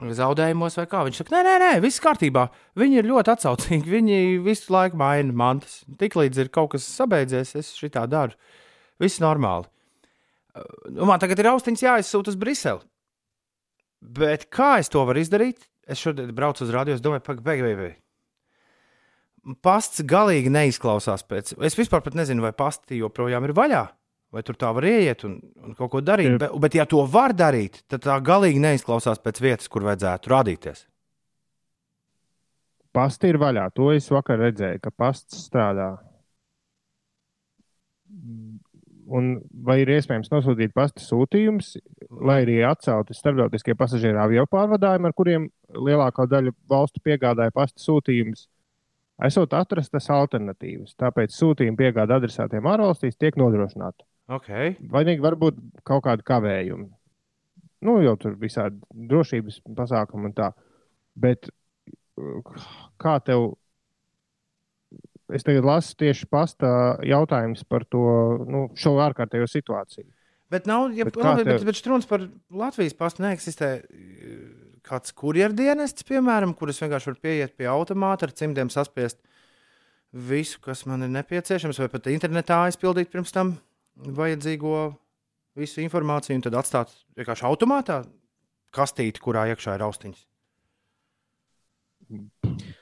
Zaudējumos 0.00 0.78
vai 0.78 0.86
kā. 0.88 1.02
Viņš 1.04 1.18
saka, 1.20 1.34
nē, 1.34 1.40
nē, 1.44 1.54
nē, 1.60 1.70
viss 1.84 2.00
kārtībā. 2.00 2.46
Viņi 2.80 3.02
ir 3.02 3.08
ļoti 3.10 3.34
atsaucīgi. 3.34 3.92
Viņi 3.96 4.20
visu 4.44 4.72
laiku 4.72 5.00
maina 5.00 5.34
mantas. 5.36 5.82
Tiklīdz 6.00 6.40
ir 6.40 6.52
kaut 6.54 6.72
kas 6.76 6.86
sabeidzies, 6.88 7.52
es 7.60 7.74
šitā 7.76 8.06
daru. 8.08 8.38
Viss 9.00 9.20
normāli. 9.20 9.68
Nu, 10.90 11.04
man 11.08 11.20
tagad 11.22 11.40
ir 11.40 11.50
austiņas 11.52 11.84
jāizsūta 11.84 12.32
uz 12.32 12.38
Briseli. 12.40 12.84
Bet 14.00 14.48
kā 14.52 14.78
es 14.80 14.88
to 14.92 15.02
varu 15.08 15.20
izdarīt? 15.20 15.66
Es 15.90 16.00
šodien 16.00 16.32
braucu 16.36 16.64
uz 16.64 16.72
radio, 16.72 16.96
es 16.96 17.04
domāju, 17.04 17.24
pagaidi, 17.26 17.44
pagaidi. 17.44 17.94
Pasts 19.64 20.02
galīgi 20.04 20.50
neizklausās 20.52 21.24
pēc. 21.24 21.54
Es 21.64 21.76
vispār 21.78 22.04
nezinu, 22.14 22.44
vai 22.44 22.52
pasti 22.56 23.00
joprojām 23.00 23.46
ir 23.48 23.54
vaļā. 23.56 23.86
Vai 24.30 24.44
tur 24.46 24.54
tā 24.54 24.68
var 24.70 24.84
ieiet 24.86 25.24
un, 25.26 25.40
un 25.64 25.74
kaut 25.74 25.90
ko 25.90 26.00
darīt. 26.04 26.36
Bet, 26.38 26.52
bet, 26.62 26.76
ja 26.78 26.84
to 26.86 27.02
var 27.10 27.32
darīt, 27.34 27.80
tad 27.90 28.04
tā 28.04 28.18
galīgi 28.22 28.60
neizklausās 28.62 29.18
pēc 29.18 29.40
vietas, 29.42 29.70
kur 29.72 29.88
vajadzētu 29.88 30.30
rādīties. 30.30 30.84
Pasti 32.94 33.32
ir 33.32 33.40
vaļā. 33.42 33.66
To 33.74 33.90
es 33.94 34.06
vakar 34.10 34.38
redzēju, 34.38 34.82
ka 34.84 34.92
pasts 34.94 35.40
strādā. 35.48 35.90
Un 39.10 39.32
vai 39.66 39.80
ir 39.82 39.90
iespējams 39.96 40.30
nosūtīt 40.30 40.74
pasta 40.76 41.02
sūtījumus, 41.02 41.72
lai 42.22 42.40
arī 42.44 42.60
atcelti 42.66 43.16
starptautiskie 43.18 43.74
pasažieru 43.78 44.20
avio 44.22 44.44
pārvadājumi, 44.50 45.10
ar 45.10 45.16
kuriem 45.18 45.48
lielākā 45.74 46.28
daļa 46.30 46.54
valstu 46.70 47.02
piegādāja 47.02 47.54
pasta 47.54 47.82
sūtījumus? 47.82 48.46
Esot 49.26 49.54
atrastas 49.56 50.08
alternatīvas. 50.12 50.94
Tāpēc 51.00 51.34
sūtījuma 51.34 51.78
piegāde 51.78 52.16
adresātiem 52.16 52.68
ārvalstīs 52.70 53.18
tiek 53.20 53.36
nodrošināta. 53.40 54.04
Okay. 54.30 54.76
Vai 54.90 55.02
var 55.18 55.36
būt 55.38 55.58
kaut 55.86 56.04
kādi 56.06 56.26
kavējumi? 56.26 56.88
Nu, 57.86 57.96
jau 58.04 58.14
tur 58.20 58.36
visādi 58.38 58.78
drošības 59.10 59.62
pasākumi 59.76 60.30
un 60.30 60.36
tā. 60.36 60.50
Bet 61.18 61.48
kā 63.00 63.16
tev? 63.24 63.54
Es 65.30 65.46
tagad 65.46 65.66
lasu 65.66 65.94
tieši 65.98 66.26
pasta 66.26 66.70
jautājumus 67.06 67.62
par 67.70 67.84
to 67.86 68.04
nu, 68.50 68.64
šo 68.78 68.96
ārkārtējo 69.02 69.46
situāciju. 69.50 70.08
Bet, 70.50 70.66
nav, 70.66 70.88
ja, 70.98 71.06
bet, 71.06 71.14
labi, 71.14 71.44
tev... 71.46 71.60
bet, 71.60 71.66
bet 71.68 71.86
runas 71.86 72.08
par 72.10 72.24
Latvijas 72.50 72.96
pastu 72.98 73.22
neeksistē 73.22 73.68
kāds 74.86 75.14
kurjerdienests, 75.16 76.06
piemēram, 76.08 76.54
kurus 76.56 76.80
vienkārši 76.82 77.12
var 77.12 77.18
pieiet 77.24 77.56
pie 77.58 77.68
automāta 77.70 78.28
ar 78.28 78.34
cimdiem 78.36 78.70
saspiest 78.72 79.20
visu, 80.10 80.58
kas 80.64 80.84
man 80.90 81.06
ir 81.06 81.12
nepieciešams, 81.14 81.78
vai 81.82 81.90
pat 81.92 82.08
internetā 82.10 82.64
aizpildīt 82.66 83.12
pirms 83.12 83.34
tam 83.34 83.54
vajadzīgo 84.00 84.74
visu 85.58 85.82
informāciju, 85.84 86.38
un 86.38 86.46
tad 86.46 86.56
atstāt 86.58 86.94
vienkārši 87.18 87.46
automātā 87.46 88.02
kastīti, 88.74 89.22
kurā 89.22 89.48
iekšā 89.52 89.76
ir 89.76 89.86
austiņas. 89.86 90.26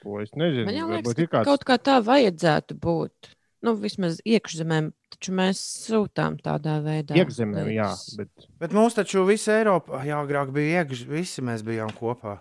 To 0.03 0.21
es 0.23 0.33
nezinu. 0.39 0.69
Man 0.69 0.95
liekas, 0.97 1.17
ka 1.19 1.27
kāds... 1.39 1.49
kaut 1.51 1.67
kā 1.69 1.77
tā 1.85 1.99
vajadzētu 2.05 2.79
būt. 2.81 3.35
Nu, 3.67 3.75
vismaz 3.75 4.21
iekšzemēm 4.23 4.93
Taču 5.19 5.33
mēs 5.35 5.61
sūtām 5.89 6.37
tādā 6.45 6.77
veidā. 6.85 7.17
Iekšzemē, 7.19 7.65
jā. 7.73 7.89
Bet... 8.19 8.45
bet 8.61 8.75
mums 8.77 8.95
taču 8.95 9.25
visa 9.27 9.57
Eiropa, 9.57 10.03
jā, 10.07 10.21
agrāk 10.23 10.53
bija 10.55 10.85
iekš, 10.85 11.01
visi 11.09 11.43
mēs 11.43 11.65
bijām 11.67 11.91
kopā. 11.97 12.37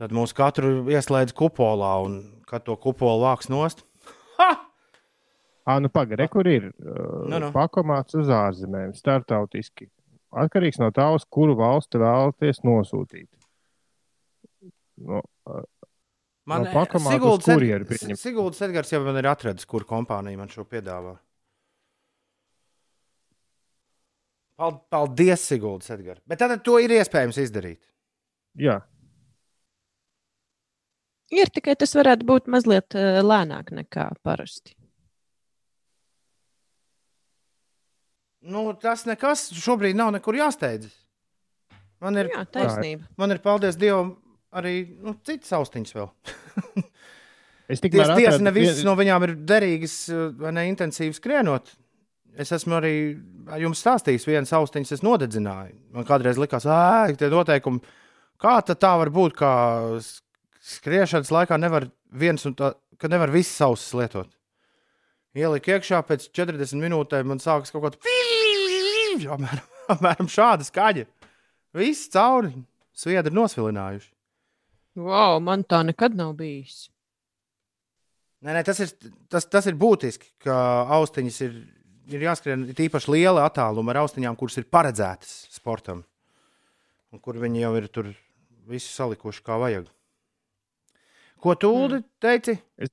Tad 0.00 0.10
mūs 0.16 0.34
katru 0.36 0.88
ieslēdz 0.90 1.30
kupolā, 1.36 1.92
un 2.08 2.16
kad 2.48 2.64
to 2.66 2.74
kupolu 2.80 3.22
vāks 3.22 3.46
nost. 3.52 3.84
Ha! 4.40 4.48
À, 5.66 5.76
nu 5.82 5.92
pagaidiet, 5.92 6.32
kur 6.32 6.50
ir 6.50 6.66
uh, 6.72 7.22
nu, 7.30 7.38
nu. 7.42 7.52
pakomāts 7.54 8.18
uz 8.18 8.28
ārzemēm, 8.34 8.96
startautiski. 8.98 9.86
Atkarīgs 10.36 10.82
no 10.82 10.90
tā, 10.94 11.06
uz 11.14 11.22
kuru 11.30 11.54
valsti 11.58 12.02
vēlaties 12.02 12.64
nosūtīt. 12.66 13.30
No, 15.06 15.22
uh, 15.22 15.62
man 16.50 16.66
no 16.66 16.72
pakomāta 16.74 17.16
Siguldas 18.16 18.62
Edgars 18.66 18.92
jau 18.92 19.02
man 19.04 19.18
ir 19.20 19.28
atradis, 19.30 19.66
kur 19.68 19.86
kompānija 19.88 20.38
man 20.40 20.50
šo 20.52 20.66
piedāvā. 20.68 21.16
Paldies, 24.56 25.44
Siguldas 25.44 25.92
Edgars. 25.92 26.22
Bet 26.24 26.40
tad 26.40 26.56
to 26.64 26.78
ir 26.80 26.94
iespējams 26.96 27.42
izdarīt. 27.42 27.82
Jā. 28.56 28.80
Ir 31.34 31.50
tikai 31.52 31.74
tas 31.76 31.92
varētu 31.98 32.24
būt 32.24 32.48
mazliet 32.48 32.94
uh, 32.96 33.18
lēnāk 33.26 33.74
nekā 33.74 34.08
parasti. 34.24 34.76
Nu, 38.46 38.70
tas 38.78 39.02
nekas 39.08 39.48
šobrīd 39.58 39.98
nav 39.98 40.12
nekur 40.14 40.38
jāsteidzas. 40.38 40.94
Man 42.00 42.20
ir 42.20 42.28
Jā, 42.30 42.44
taisnība. 42.52 43.08
Man 43.18 43.34
ir, 43.34 43.40
paldies 43.42 43.78
Dievam, 43.80 44.12
arī 44.56 44.76
nu, 45.02 45.16
citas 45.26 45.52
austiņas 45.56 45.96
vēl. 45.96 46.08
es 47.72 47.82
tikai 47.82 48.04
tādu 48.04 48.20
tiesa, 48.20 48.38
ne 48.44 48.52
visas 48.54 48.84
no 48.86 48.96
viņām 48.98 49.26
ir 49.28 49.34
derīgas 49.48 49.98
vai 50.40 50.54
ne 50.56 50.66
intensīvi 50.70 51.16
skrienot. 51.16 51.74
Es 52.36 52.52
esmu 52.52 52.76
arī 52.76 52.94
jums 53.62 53.80
stāstījis, 53.80 54.26
vienas 54.28 54.52
austiņas 54.56 54.98
es 54.98 55.04
nodedzināju. 55.04 55.76
Man 55.96 56.04
kādreiz 56.08 56.40
likās, 56.40 56.66
ka 56.68 57.16
tie 57.16 57.30
noteikumi, 57.32 57.80
kā 58.42 58.58
tā 58.68 58.92
var 59.00 59.12
būt, 59.12 59.38
ka 59.38 59.50
skriešanas 60.66 61.32
laikā 61.32 61.56
nevar 61.60 61.88
viens 62.12 62.44
un 62.48 62.56
tā, 62.58 62.74
ka 63.00 63.08
nevar 63.08 63.32
visas 63.32 63.56
ausis 63.64 63.94
lietot. 63.96 64.28
Ieliku 65.36 65.74
iekšā, 65.74 66.00
pēc 66.08 66.30
40 66.36 66.80
minūtēm 66.80 67.28
man 67.28 67.40
sākas 67.42 67.72
kaut 67.72 67.84
kāda 67.84 68.16
apmēram, 69.36 69.64
apmēram 69.92 70.30
šāda 70.32 70.64
skaņa. 70.64 71.04
Viss 71.76 72.08
cauri 72.12 72.52
sviedri 72.96 73.34
nosvilinājuši. 73.36 74.15
Wow, 74.96 75.40
man 75.44 75.64
tā 75.68 75.82
nekad 75.84 76.16
nav 76.16 76.32
bijis. 76.38 76.86
Nē, 78.44 78.52
nē, 78.52 78.62
tas, 78.64 78.80
ir, 78.84 78.92
tas, 79.32 79.46
tas 79.48 79.66
ir 79.68 79.76
būtiski, 79.80 80.30
ka 80.44 80.54
austiņas 80.96 81.40
ir, 81.44 81.56
ir 82.12 82.24
jāskrien 82.28 82.64
īpaši 82.70 83.12
liela 83.12 83.46
attāluma 83.48 83.92
ar 83.92 84.04
austiņām, 84.04 84.36
kuras 84.40 84.56
ir 84.60 84.68
paredzētas 84.72 85.34
sportam. 85.56 86.04
Un 87.12 87.20
kur 87.22 87.38
viņi 87.40 87.64
jau 87.64 87.72
ir 87.80 87.88
tur 87.92 88.12
visu 88.68 88.92
salikuši 88.92 89.44
kā 89.44 89.58
vajag. 89.60 89.90
Ko 91.42 91.54
tu 91.60 91.72
mm. 91.72 92.04
teici? 92.22 92.56
Es, 92.80 92.92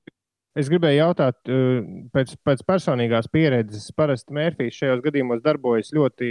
es 0.60 0.68
gribēju 0.72 1.00
jautāt, 1.00 1.40
eh, 1.48 1.80
pēc, 2.14 2.36
pēc 2.44 2.64
personīgās 2.68 3.30
pieredzes, 3.32 3.88
parasti 3.96 4.36
Mērfijs 4.36 4.80
šajos 4.80 5.04
gadījumos 5.04 5.44
darbojas 5.44 5.92
ļoti 5.96 6.30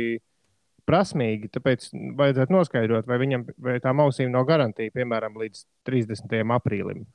prasmīgi. 0.90 1.50
Tāpēc 1.54 1.90
vajadzētu 2.20 2.56
noskaidrot, 2.56 3.08
vai 3.10 3.20
viņam 3.22 3.48
vai 3.64 3.78
tām 3.84 4.04
ausīm 4.04 4.32
nav 4.34 4.48
garantija, 4.50 4.94
piemēram, 4.96 5.38
līdz 5.44 5.66
30. 5.90 6.44
aprīlim. 6.58 7.06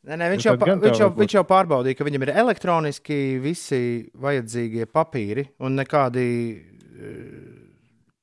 Nē, 0.00 0.16
nē, 0.16 0.30
viņš, 0.32 0.44
nu, 0.46 0.48
jau, 0.48 0.56
pa, 0.56 0.74
viņš, 0.80 1.00
jau, 1.02 1.08
viņš 1.12 1.34
jau 1.36 1.42
pārbaudīja, 1.44 1.96
ka 1.98 2.04
viņam 2.06 2.22
ir 2.24 2.30
elektroniski 2.40 3.16
visi 3.44 3.80
vajadzīgie 4.16 4.86
papīri 4.88 5.44
un 5.60 5.76
nekādi 5.76 6.24
eh, 6.56 7.58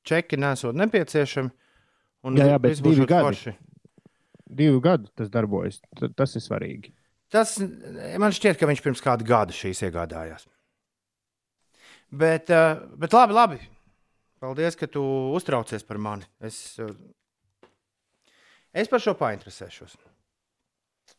čeki 0.10 0.40
nesot 0.42 0.78
nepieciešami. 0.80 1.54
Jā, 2.34 2.50
jā 2.50 2.58
bet 2.64 2.82
divi 2.82 3.06
gadi. 3.06 3.28
Forši. 3.30 3.54
Divu 4.58 4.82
gadu 4.82 5.12
tas 5.14 5.30
darbojas. 5.30 5.78
Tas 6.18 6.34
ir 6.34 6.44
svarīgi. 6.44 6.96
Tas 7.32 7.58
man 7.60 8.34
šķiet, 8.34 8.58
ka 8.58 8.70
viņš 8.70 8.82
pirms 8.84 9.04
kāda 9.04 9.28
gada 9.28 9.54
šīs 9.54 9.84
iegādājās. 9.86 10.48
Bet, 12.10 12.50
eh, 12.50 12.76
bet 12.96 13.14
labi, 13.14 13.34
labi. 13.34 13.60
Paldies, 14.40 14.78
ka 14.78 14.88
tu 14.88 15.02
uztraucies 15.36 15.84
par 15.84 15.98
mani. 15.98 16.24
Es, 16.40 16.80
eh, 16.80 16.94
es 18.74 18.88
par 18.88 19.00
šo 19.00 19.16
painteresēšos. 19.18 19.98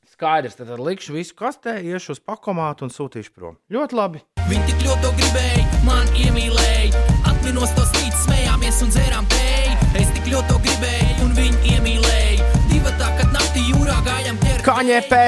Skaidrs, 0.08 0.56
tad 0.56 0.70
likšu 0.80 1.12
visu 1.14 1.34
kastē, 1.34 1.76
iešu 1.84 2.16
uz 2.16 2.20
pakomātu 2.20 2.86
un 2.86 2.90
sūtīšu 2.90 3.34
prom. 3.34 3.58
Ļoti 3.70 3.98
labi. 3.98 4.22
Viņi 4.48 4.64
tik 4.70 4.86
ļoti 4.86 5.12
gribēja, 5.20 5.66
man 5.84 6.08
iemīlēja. 6.16 7.04
Atminos 7.28 7.74
tos 7.76 7.92
rītus, 7.98 8.24
smējāmies 8.24 8.82
un 8.82 8.90
dzērām 8.94 9.28
tēju. 9.34 9.76
Es 10.00 10.10
tik 10.16 10.32
ļoti 10.32 10.58
gribēju, 10.64 11.20
un 11.26 11.36
viņi 11.36 11.74
iemīlēja. 11.76 12.48
Divi 12.72 12.96
tā, 12.98 13.12
kad 13.20 13.30
naktī 13.36 13.68
jūrā 13.68 14.00
gājām 14.08 14.40
ķert. 14.42 14.64
Kaņepē, 14.66 15.22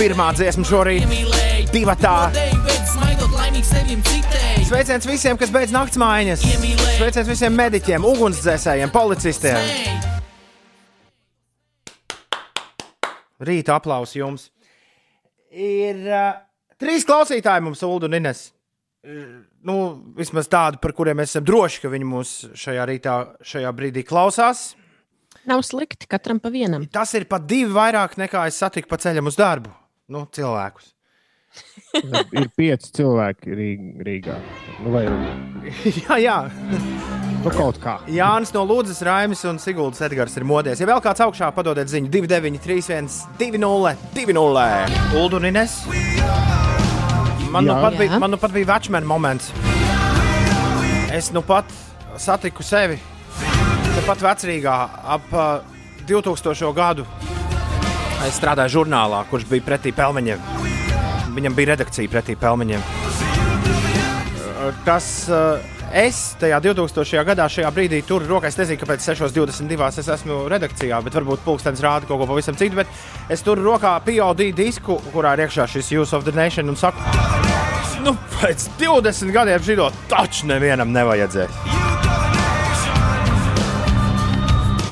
pirmā 0.00 0.32
dziesma 0.34 0.66
šorīt. 0.66 1.06
Divi 1.72 1.96
tā. 2.02 2.16
Sveiciens 4.62 5.06
visiem, 5.06 5.36
kas 5.38 5.50
beidz 5.52 5.72
nakts 5.74 5.98
mājiņas. 6.00 6.42
Sveiciens 6.96 7.28
visiem 7.28 7.54
mediķiem, 7.58 8.04
ugunsdzēsējiem, 8.06 8.92
policistiem. 8.94 9.58
Rīta 13.42 13.76
aplausi 13.76 14.20
jums. 14.20 14.48
Ir 15.52 16.06
uh, 16.06 16.30
trīs 16.80 17.04
klausītāji 17.08 17.66
mums, 17.66 17.82
Ulu 17.84 18.08
un 18.08 18.18
Ines. 18.20 18.46
Nu, 19.66 19.76
vismaz 20.14 20.46
tādi, 20.50 20.78
par 20.82 20.94
kuriem 20.94 21.18
mēs 21.18 21.34
esam 21.34 21.44
droši, 21.46 21.82
ka 21.82 21.90
viņi 21.90 22.06
mūs 22.06 22.32
šajā 22.62 22.86
rītā, 22.86 23.18
šajā 23.42 23.74
brīdī 23.74 24.06
klausās. 24.06 24.72
Nav 25.48 25.64
slikti, 25.66 26.06
katram 26.06 26.38
pa 26.42 26.52
vienam. 26.54 26.86
Tas 26.86 27.14
ir 27.18 27.26
pat 27.30 27.48
divi 27.50 27.72
vairāk 27.74 28.14
nekā 28.20 28.46
es 28.46 28.62
satiku 28.62 28.92
pa 28.92 29.00
ceļam 29.02 29.26
uz 29.26 29.38
darbu. 29.38 29.74
Nu, 30.12 30.28
cilvēkus. 30.30 30.92
Ir 32.32 32.48
pieci 32.56 32.92
cilvēki 32.98 33.56
Rīgā. 34.06 34.36
Nu, 34.82 34.92
vai... 34.94 35.04
jā, 36.02 36.18
jā. 36.22 36.36
Nu, 37.42 37.50
kaut 37.50 37.80
kā. 37.82 37.96
Jānis 38.10 38.52
no 38.54 38.62
Lūdzes, 38.68 39.02
Raimis 39.06 39.42
un 39.50 39.58
Siguldas 39.62 40.02
Edgars 40.06 40.36
ir 40.38 40.46
modies. 40.46 40.80
Ja 40.82 40.88
vēl 40.88 41.02
kāds 41.04 41.24
augšā, 41.24 41.50
padodiet 41.56 41.90
ziņu 41.90 42.10
293, 42.12 43.08
20, 43.40 44.06
20. 44.14 45.18
Ulu 45.18 45.40
un 45.40 45.48
Ines. 45.50 45.80
Man 47.52 47.66
nu, 47.68 47.74
pat 47.82 47.98
bija, 47.98 48.16
man 48.22 48.32
nu 48.32 48.38
pat 48.40 48.54
bija 48.54 48.70
večmēna 48.70 49.08
moments. 49.08 49.50
Es 51.12 51.28
nu 51.34 51.42
pat 51.44 51.68
satiku 52.16 52.64
sevi 52.64 52.96
tepat 53.92 54.22
vecrīgā 54.24 54.76
ap 55.16 55.34
uh, 55.36 55.74
2000. 56.08 56.72
gadu. 56.76 57.04
Es 58.22 58.38
strādāju 58.38 58.78
žurnālā, 58.78 59.24
kurš 59.30 59.48
bija 59.50 59.66
pretī 59.66 59.92
pelmeņiem. 59.96 60.51
Viņam 61.32 61.56
bija 61.56 61.72
redakcija 61.74 62.12
pretī 62.12 62.36
pelmeņiem. 62.40 62.82
Tas 64.86 65.06
Es 65.92 66.18
tajā 66.40 66.56
2000. 66.64 67.20
gadā, 67.28 67.44
šajā 67.52 67.68
brīdī, 67.76 67.98
tur 68.08 68.24
rokā 68.24 68.48
es 68.48 68.56
nezinu, 68.56 68.80
kāpēc 68.80 69.04
6.22. 69.10 69.88
es 70.00 70.08
esmu 70.14 70.38
redakcijā, 70.48 71.02
bet 71.04 71.18
varbūt 71.18 71.42
pulkstenis 71.44 71.82
rāda 71.84 72.08
kaut 72.08 72.22
ko 72.22 72.28
pavisam 72.30 72.56
citu. 72.56 72.78
Bet 72.80 72.88
es 73.28 73.44
tur 73.44 73.60
rokā 73.60 73.98
POD 74.06 74.46
disku, 74.56 74.96
kurā 75.12 75.34
ir 75.36 75.44
iekšā 75.44 75.66
šis 75.68 75.92
Use 75.92 76.16
of 76.16 76.24
the 76.24 76.32
Nation 76.32 76.72
un 76.72 76.80
saku, 76.80 76.96
nu, 78.06 78.16
pēc 78.38 78.70
20 78.80 79.34
gadiem 79.36 79.60
šī 79.68 79.76
taču 80.08 80.48
nevienam 80.48 80.96
nevajadzēs. 80.96 81.60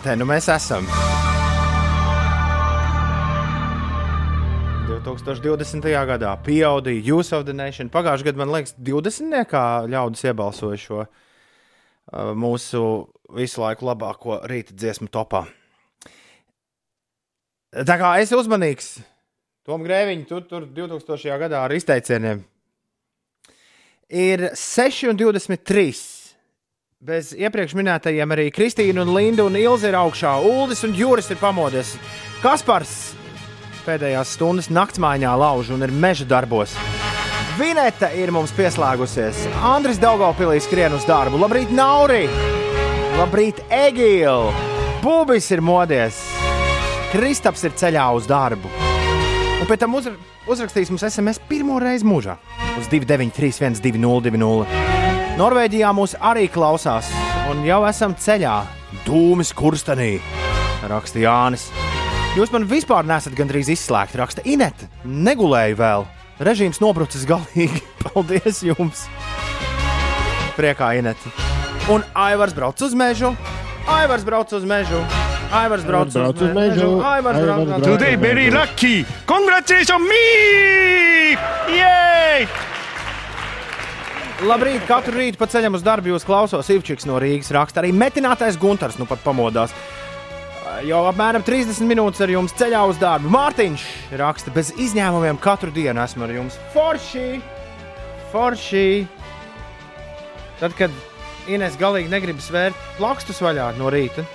Te 0.05 0.21
nu 0.21 0.29
mēs 0.29 0.53
esam. 0.53 0.85
2020. 5.05 5.87
gadā 6.11 6.35
pieaudīja 6.45 7.17
Use 7.17 7.37
of 7.37 7.47
the 7.49 7.55
Nation. 7.57 7.89
Pagājušajā 7.93 8.31
gadā, 8.31 8.41
man 8.43 8.53
liekas, 8.53 8.75
20. 8.77 9.41
kā 9.51 9.65
ļaudis 9.91 10.27
iebalsoja 10.29 10.81
šo 10.81 11.01
uh, 11.05 11.11
mūsu 12.37 12.85
visu 13.37 13.63
laiku 13.63 13.89
labāko 13.89 14.41
rīta 14.51 14.77
dziesmu 14.77 15.09
topā. 15.13 15.47
Tā 17.71 17.97
kā 18.01 18.15
es 18.19 18.29
esmu 18.29 18.43
uzmanīgs, 18.43 18.97
Tom 19.67 19.85
Grēviņš 19.87 20.25
tur, 20.27 20.47
tur 20.51 20.65
2000. 20.67 21.37
gadā 21.45 21.61
ar 21.65 21.75
izteicieniem 21.77 22.43
ir 24.11 24.51
6,23. 24.59 25.93
Bez 27.01 27.31
iepriekš 27.33 27.73
minētajiem 27.79 28.35
arī 28.35 28.51
Kristīna, 28.53 29.07
un 29.07 29.15
Linda 29.15 29.47
un 29.47 29.57
Ilza 29.57 29.89
ir 29.89 29.97
augšā. 29.97 30.35
Uldis 30.45 30.83
un 30.85 30.93
Juris 30.93 31.31
ir 31.33 31.39
pamodies. 31.41 31.95
Kaspars 32.43 33.15
pēdējās 33.85 34.35
stundas 34.37 34.71
naktsmaiņā 34.73 35.33
lauž 35.41 35.73
un 35.75 35.85
ir 35.87 35.93
meža 35.93 36.27
darbos. 36.29 36.75
Vineta 37.59 38.09
ir 38.17 38.33
mums 38.33 38.53
pieslēgusies. 38.57 39.43
Andris 39.67 40.01
Daugaupilī 40.01 40.61
skrien 40.65 40.95
uz 40.97 41.05
darbu. 41.09 41.41
Labrīt, 41.43 41.73
Nauri! 41.75 42.25
Labrīt, 43.19 43.61
Egīl! 43.69 44.51
Bubis 45.05 45.51
ir 45.53 45.61
modies! 45.65 46.21
Kristaps 47.11 47.67
ir 47.67 47.75
ceļā 47.77 48.07
uz 48.17 48.29
darbu. 48.31 48.71
Un 49.61 49.69
pēc 49.69 49.83
tam 49.83 49.97
uzra 49.99 50.15
uzrakstīs 50.51 50.91
mums 50.93 51.05
SMS 51.05 51.41
pirmo 51.51 51.77
reizi 51.83 52.07
mūžā 52.09 52.39
uz 52.79 52.89
293, 52.89 53.81
202. 53.83 54.81
Norvēģijā 55.41 55.91
mūs 55.97 56.17
arī 56.21 56.49
klausās, 56.53 57.11
un 57.51 57.65
jau 57.67 57.83
esam 57.89 58.17
ceļā. 58.17 58.57
Dūmis 59.07 59.53
kurstenī, 59.57 60.17
raksta 60.91 61.23
Jānis. 61.23 61.69
Jūs 62.31 62.53
man 62.55 62.63
vispār 62.63 63.03
nesat 63.03 63.35
gandrīz 63.35 63.67
izslēgti, 63.73 64.19
raksta 64.21 64.43
Inete. 64.47 64.87
Negulēju 65.03 65.75
vēl. 65.81 66.05
Režīms 66.47 66.79
nobrucis 66.79 67.25
galīgi. 67.27 67.81
Paldies 68.07 68.61
jums! 68.63 69.09
Priekā 70.55 70.93
Inete. 71.01 71.33
Un 71.91 72.05
Aivars 72.15 72.55
brauc 72.55 72.79
uz 72.87 72.95
mežu. 72.95 73.33
Aivars 73.91 74.23
brauc 74.23 74.55
uz 74.55 74.63
mežu. 74.63 75.03
Aivars 75.51 75.83
brauc, 75.83 76.15
uz 76.15 76.55
mežu. 76.55 76.91
Aivars 77.03 77.41
brauc 77.43 77.65
uz 77.65 77.73
mežu. 77.75 77.83
Today 77.89 78.15
very 78.15 78.47
lucky! 78.55 79.03
Congratulations 79.27 80.07
me! 80.07 81.35
Yay! 81.75 82.47
Labrīt! 84.47 84.87
Katru 84.87 85.19
rītu 85.19 85.41
pa 85.41 85.51
ceļam 85.51 85.75
uz 85.75 85.83
darbu 85.83 86.15
jūs 86.15 86.29
klausos 86.29 86.71
Ivčiks 86.71 87.11
no 87.11 87.19
Rīgas 87.19 87.51
raksta. 87.59 87.83
Arī 87.83 87.91
metinātais 87.91 88.55
Gunters 88.61 89.03
nu 89.03 89.11
pat 89.11 89.27
pamodās 89.27 89.75
jau 90.87 91.01
apmēram 91.11 91.45
30 91.47 91.89
minūtes 91.89 92.23
ar 92.25 92.33
jums 92.33 92.55
ceļā 92.59 92.81
uz 92.91 92.99
darbu. 93.01 93.31
Mārtiņš 93.33 93.87
raksta, 94.21 94.53
bez 94.55 94.73
izņēmumiem 94.81 95.41
katru 95.43 95.73
dienu 95.75 96.03
esmu 96.05 96.27
ar 96.27 96.35
jums. 96.35 96.59
Forši! 96.75 97.29
Forši! 98.33 98.89
Tad, 100.61 100.77
kad 100.79 100.95
Ines 101.51 101.79
galīgi 101.81 102.13
negrib 102.13 102.39
svērt 102.45 102.79
plakstus 102.99 103.41
vaļā 103.43 103.73
no 103.79 103.91
rīta. 103.91 104.27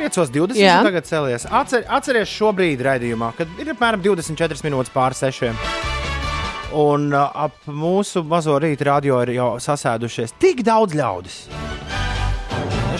5.20. 0.00 0.56
Jā. 0.56 0.80
tagad 0.84 1.06
cēlies. 1.08 1.44
Atcer, 1.46 1.84
atceries 1.92 2.30
šo 2.32 2.54
brīdi 2.56 2.86
raidījumā, 2.86 3.34
kad 3.36 3.60
ir 3.60 3.72
apmēram 3.74 4.02
24 4.04 4.64
minūtes 4.66 4.92
pār 4.94 5.16
sešiem. 5.16 5.58
Un 6.80 7.10
ap 7.16 7.56
mūsu 7.66 8.22
mazo 8.26 8.56
rīta 8.62 8.92
radio 8.92 9.20
ir 9.26 9.34
jau 9.36 9.50
sasēdušies 9.62 10.38
tik 10.40 10.62
daudz 10.66 10.94
ļaudis 10.96 11.42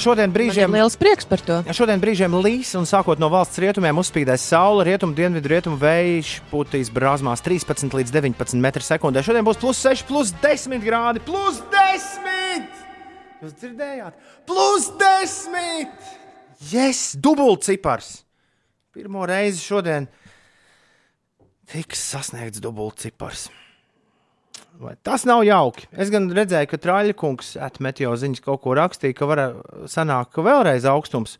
šodien 0.01 0.33
brīžiem 0.35 0.73
liels 0.75 0.97
prieks 1.01 1.29
par 1.29 1.43
to. 1.45 1.59
Šodien 1.77 2.01
brīžiem 2.03 2.35
līs 2.41 2.73
un 2.79 2.89
sākot 2.89 3.21
no 3.21 3.29
valsts 3.33 3.61
rietumiem 3.63 4.01
uzspīdēs 4.03 4.47
saule, 4.53 4.87
rietumu, 4.89 5.17
dienvidu, 5.19 5.53
rietumu 5.53 5.81
vējš 5.81 6.33
putīs 6.53 6.93
brāzmās 6.95 7.45
13 7.45 7.95
līdz 8.01 8.15
19 8.17 8.59
m2. 8.61 9.25
Šodien 9.27 9.47
būs 9.47 9.61
plus 9.61 9.83
6, 9.85 10.07
plus 10.09 10.33
10 10.43 10.81
grādi, 10.87 11.23
plus 11.27 11.61
10! 11.75 12.67
Jūs 13.41 13.55
dzirdējāt? 13.61 14.19
Plus 14.49 14.91
10! 15.01 16.11
Yes, 16.73 17.15
dubultcipars! 17.17 18.19
pirmo 18.93 19.23
reizi 19.27 19.63
šodien 19.63 20.09
tiks 21.71 22.03
sasniegts 22.11 22.63
dubultcipars. 22.63 23.49
Vai 24.81 24.95
tas 25.05 25.27
nav 25.29 25.43
jauki? 25.45 25.85
Es 25.93 26.09
gan 26.13 26.31
redzēju, 26.33 26.71
ka 26.71 26.79
Trāļakungs 26.81 27.53
atmet 27.61 28.01
jau 28.01 28.15
ziņas 28.17 28.41
kaut 28.47 28.63
ko 28.65 28.73
rakstīja, 28.79 29.17
ka 29.19 29.29
var 29.29 29.43
sanākt, 29.91 30.33
ka 30.33 30.45
vēlreiz 30.47 30.87
augstums 30.89 31.37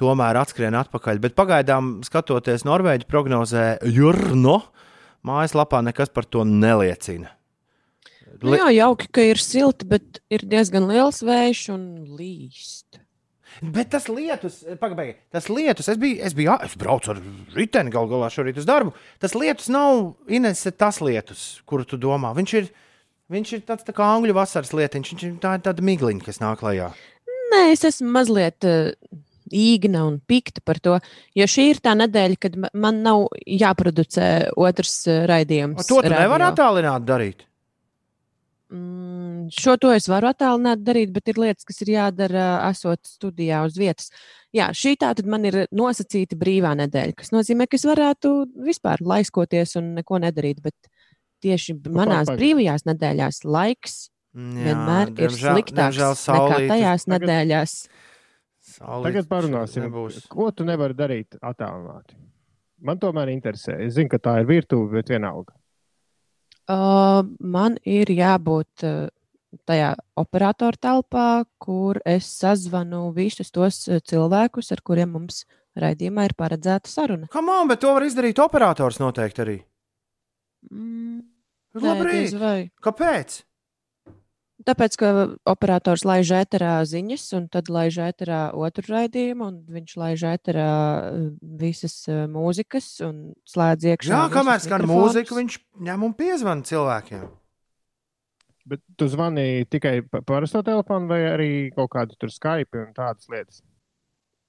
tomēr 0.00 0.38
atskrien 0.40 0.76
atpakaļ. 0.78 1.20
Bet 1.22 1.36
pagaidām, 1.36 1.98
skatoties 2.06 2.64
Norvēģi 2.64 3.08
prognozē, 3.10 3.66
Jurno 3.92 4.62
mājaslapā 5.28 5.82
nekas 5.84 6.12
par 6.14 6.24
to 6.24 6.46
neliecina. 6.48 7.34
Nu, 8.40 8.56
jā, 8.56 8.70
jauki, 8.74 9.08
ka 9.14 9.24
ir 9.28 9.40
silti, 9.40 9.86
bet 9.88 10.18
ir 10.32 10.42
diezgan 10.48 10.88
liels 10.88 11.20
vējš 11.24 11.66
un 11.76 11.84
līst. 12.16 12.98
Bet 13.62 13.90
tas 13.94 14.08
lietus, 14.10 14.60
pagaidi, 14.80 15.14
tas 15.34 15.46
lietus, 15.52 15.88
es 15.92 15.98
biju, 16.00 16.18
es 16.26 16.34
biju, 16.34 16.56
es 16.64 16.74
braucu 16.80 17.12
ar 17.14 17.20
riteni 17.54 17.92
gal 17.94 18.08
galā 18.10 18.30
šorīt 18.34 18.58
uz 18.62 18.66
darbu. 18.66 18.94
Tas 19.22 19.36
lietus 19.38 19.68
nav 19.70 20.14
Inese 20.28 20.72
tas 20.74 20.98
lietus, 21.04 21.44
kuru 21.68 21.84
tu 21.86 21.98
domā. 22.00 22.32
Viņš 22.34 22.54
ir, 22.60 22.70
viņš 23.30 23.52
ir 23.58 23.62
tāds 23.68 23.86
tā 23.86 23.94
kā 23.96 24.08
angļu 24.16 24.34
vasaras 24.36 24.72
lietiņš, 24.74 25.12
viņš 25.14 25.26
ir 25.28 25.36
tā, 25.44 25.54
tāda 25.68 25.84
migliņa, 25.86 26.24
kas 26.26 26.42
nāk 26.42 26.64
lejā. 26.66 26.90
Nē, 27.52 27.62
es 27.76 27.84
esmu 27.86 28.10
mazliet 28.16 28.66
uh, 28.66 28.90
īgna 29.54 30.06
un 30.08 30.18
pikta 30.26 30.62
par 30.64 30.80
to, 30.82 30.98
jo 31.38 31.46
šī 31.46 31.68
ir 31.74 31.80
tā 31.84 31.92
nedēļa, 32.00 32.38
kad 32.42 32.56
ma- 32.58 32.72
man 32.74 33.02
nav 33.04 33.28
jāproducē 33.46 34.28
otrs 34.56 34.96
uh, 35.06 35.24
raidījums. 35.30 35.84
O, 35.84 35.88
to 35.88 36.02
tu 36.02 36.10
nevari 36.12 36.48
attālināt 36.48 37.06
darīt. 37.06 37.44
Mm, 38.72 39.50
šo 39.52 39.74
to 39.78 39.90
es 39.92 40.06
varu 40.08 40.30
attālināt 40.32 40.80
darīt, 40.82 41.12
bet 41.12 41.28
ir 41.28 41.36
lietas, 41.42 41.66
kas 41.68 41.82
ir 41.84 41.90
jādara 41.94 42.44
esot 42.70 43.02
studijā 43.06 43.60
uz 43.66 43.76
vietas. 43.78 44.08
Jā, 44.56 44.70
šī 44.72 44.94
tā 45.02 45.10
tad 45.14 45.26
man 45.30 45.44
ir 45.44 45.66
nosacīta 45.74 46.38
brīvā 46.40 46.72
nedēļa, 46.80 47.14
kas 47.18 47.30
nozīmē, 47.34 47.66
ka 47.68 47.76
es 47.76 47.84
varētu 47.84 48.32
vispār 48.64 49.02
laiskoties 49.04 49.76
un 49.76 49.92
neko 50.00 50.18
nedarīt. 50.24 50.62
Bet 50.64 50.74
tieši 51.44 51.76
manās 51.92 52.24
pagaidi. 52.30 52.40
brīvajās 52.40 52.86
nedēļās 52.88 53.42
laiks 53.44 53.98
vienmēr 54.34 55.12
ir 55.20 55.30
sliktāks 55.30 55.98
nekā 56.00 56.12
saulītes- 56.16 56.70
tajās 56.72 57.04
Tagad- 57.04 57.20
nedēļās. 57.28 57.74
saulītes 58.64 59.04
Tagad 59.12 59.28
parunāsim, 59.28 59.82
nebūs. 59.90 60.26
ko 60.28 60.50
tu 60.50 60.64
nevari 60.64 60.94
darīt 60.94 61.36
attālināti. 61.42 62.16
Man 62.80 62.98
tomēr 62.98 63.28
interesē. 63.28 63.78
Es 63.86 63.94
zinu, 63.94 64.08
ka 64.08 64.18
tā 64.18 64.40
ir 64.40 64.46
virtuve, 64.46 64.90
bet 64.92 65.06
vienalga. 65.08 65.52
Uh, 66.64 67.26
man 67.44 67.76
ir 67.84 68.08
jābūt 68.08 68.86
uh, 68.88 69.10
tajā 69.68 69.92
operatora 70.18 70.80
telpā, 70.80 71.28
kur 71.62 72.00
es 72.08 72.28
sazvanu 72.40 73.10
visus 73.14 73.52
tos 73.54 73.84
cilvēkus, 74.08 74.72
ar 74.74 74.82
kuriem 74.84 75.12
mums 75.14 75.44
raidījumā 75.78 76.28
ir 76.28 76.34
paredzēta 76.38 76.90
saruna. 76.90 77.28
Kam 77.32 77.50
on, 77.52 77.68
bet 77.70 77.82
to 77.84 77.92
var 77.94 78.06
izdarīt 78.06 78.40
operators 78.42 79.00
noteikti 79.02 79.44
arī. 79.44 79.56
Mm, 80.70 81.20
nē, 81.76 81.84
Labrīt! 81.84 82.36
vai. 82.40 82.58
Kāpēc? 82.82 83.42
Tāpēc, 84.64 84.94
ka 84.96 85.08
operators 85.50 86.06
laiž 86.08 86.30
ēterā 86.38 86.78
ziņas, 86.88 87.24
un 87.36 87.48
tad 87.52 87.68
laiž 87.72 87.98
ēterā 88.06 88.40
otru 88.56 88.94
raidījumu, 88.94 89.48
un 89.50 89.58
viņš 89.76 89.96
laiž 90.00 90.22
ēterā 90.30 90.68
uh, 91.10 91.26
visas 91.60 91.98
uh, 92.08 92.22
mūzikas 92.32 92.86
un 93.04 93.18
slēdz 93.50 93.90
iekšā. 93.92 94.12
Jā, 94.14 94.22
kamēr 94.32 94.62
skan 94.64 94.86
mūzika, 94.88 95.36
viņš 95.36 95.58
ņem 95.88 96.06
un 96.08 96.14
piezvan 96.16 96.64
cilvēkiem. 96.64 97.26
Bet 98.72 98.80
tu 98.96 99.10
zvani 99.12 99.66
tikai 99.68 99.98
pa 100.08 100.22
parasto 100.24 100.64
telefonu 100.64 101.12
vai 101.12 101.20
arī 101.28 101.50
kaut 101.76 101.92
kādu 101.92 102.16
tur 102.16 102.32
Skype 102.32 102.86
un 102.86 102.96
tādas 102.96 103.28
lietas. 103.28 103.60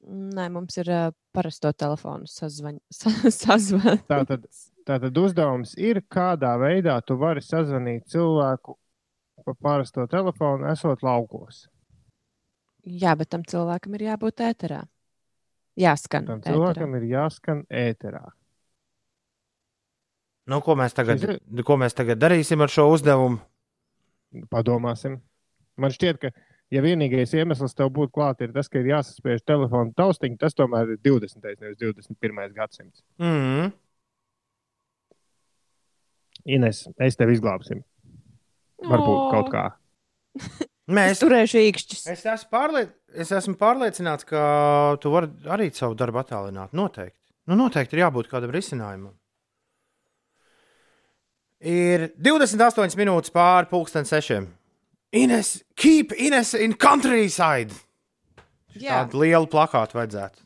Nē, 0.08 0.48
mums 0.54 0.80
ir 0.80 0.94
uh, 0.96 1.10
parasto 1.36 1.74
telefonu 1.76 2.30
sazvaņa. 2.32 2.80
Sa, 3.02 3.12
sazvaņa. 3.36 3.98
Tātad, 4.08 4.48
tātad 4.88 5.20
uzdevums 5.20 5.76
ir, 5.76 6.00
kādā 6.08 6.56
veidā 6.62 6.96
tu 7.04 7.20
vari 7.20 7.44
sazvanīt 7.44 8.08
cilvēku 8.16 8.80
pa 9.46 9.54
parasto 9.54 10.08
telefonu, 10.10 10.68
esot 10.72 11.04
laukos. 11.06 11.66
Jā, 12.86 13.16
bet 13.18 13.32
tam 13.34 13.46
cilvēkam 13.48 13.98
ir 13.98 14.08
jābūt 14.12 14.44
ēterā. 14.46 14.82
Jāskan. 15.80 16.28
Tam 16.28 16.42
ēterā. 16.42 16.54
cilvēkam 16.54 16.98
ir 17.00 17.06
jāskan 17.10 17.64
ēterā. 17.70 18.26
Nu, 20.46 20.60
ko, 20.62 20.76
mēs 20.78 20.94
tagad, 20.94 21.24
Šis 21.24 21.66
ko 21.66 21.78
mēs 21.82 21.98
tagad 21.98 22.20
darīsim 22.22 22.62
ar 22.62 22.70
šo 22.70 22.86
uzdevumu? 22.94 23.40
Padomāsim. 24.52 25.18
Man 25.82 25.94
šķiet, 25.96 26.20
ka, 26.22 26.30
ja 26.74 26.84
vienīgais 26.86 27.34
iemesls 27.34 27.74
tev 27.78 27.90
būtu 27.96 28.14
klāt, 28.14 28.44
ir 28.46 28.54
tas, 28.54 28.70
ka 28.70 28.80
ir 28.80 28.92
jāsaspiež 28.92 29.42
telefona 29.48 29.96
taustiņa, 29.98 30.38
tas 30.46 30.56
tomēr 30.58 30.94
ir 30.94 31.02
20. 31.08 31.50
nevis 31.64 31.82
21. 31.82 32.54
gadsimts. 32.54 33.02
Mm. 33.18 33.74
Ines, 36.46 36.86
es 37.02 37.18
tevi 37.18 37.34
izglābsim. 37.40 37.82
Varbūt 38.84 39.20
O, 39.20 39.28
kaut 39.32 39.52
kā. 39.54 39.66
Es 40.36 40.94
Mēs 40.96 41.22
turēšu 41.24 41.62
īkšķus. 41.66 42.02
Es 42.14 42.26
esmu, 42.30 42.50
pārliec... 42.54 42.92
es 43.18 43.32
esmu 43.34 43.56
pārliecināts, 43.58 44.28
ka 44.30 44.42
tu 45.02 45.10
vari 45.14 45.32
arī 45.50 45.72
savu 45.74 45.96
darbu 45.98 46.22
attālināt. 46.22 46.76
Noteikti. 46.78 47.18
Nu, 47.50 47.58
noteikti 47.58 47.98
ir 47.98 48.04
jābūt 48.04 48.30
kādam 48.30 48.54
risinājumam. 48.54 49.16
Ir 51.66 52.10
28 52.22 53.00
minūtes 53.00 53.34
pāri 53.34 53.70
pusdienas 53.72 54.12
sešiem. 54.14 54.46
Ines, 55.16 55.56
keep 55.80 56.14
Ines 56.20 56.54
in 56.60 56.76
countryside. 56.78 57.74
Jā, 58.76 59.06
Tādu 59.06 59.24
lielu 59.24 59.48
plakātu 59.48 59.96
vajadzētu. 59.96 60.44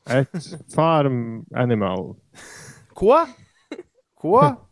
Farm 0.76 1.22
animal. 1.58 2.12
Ko? 2.94 3.24
Ko? 4.20 4.40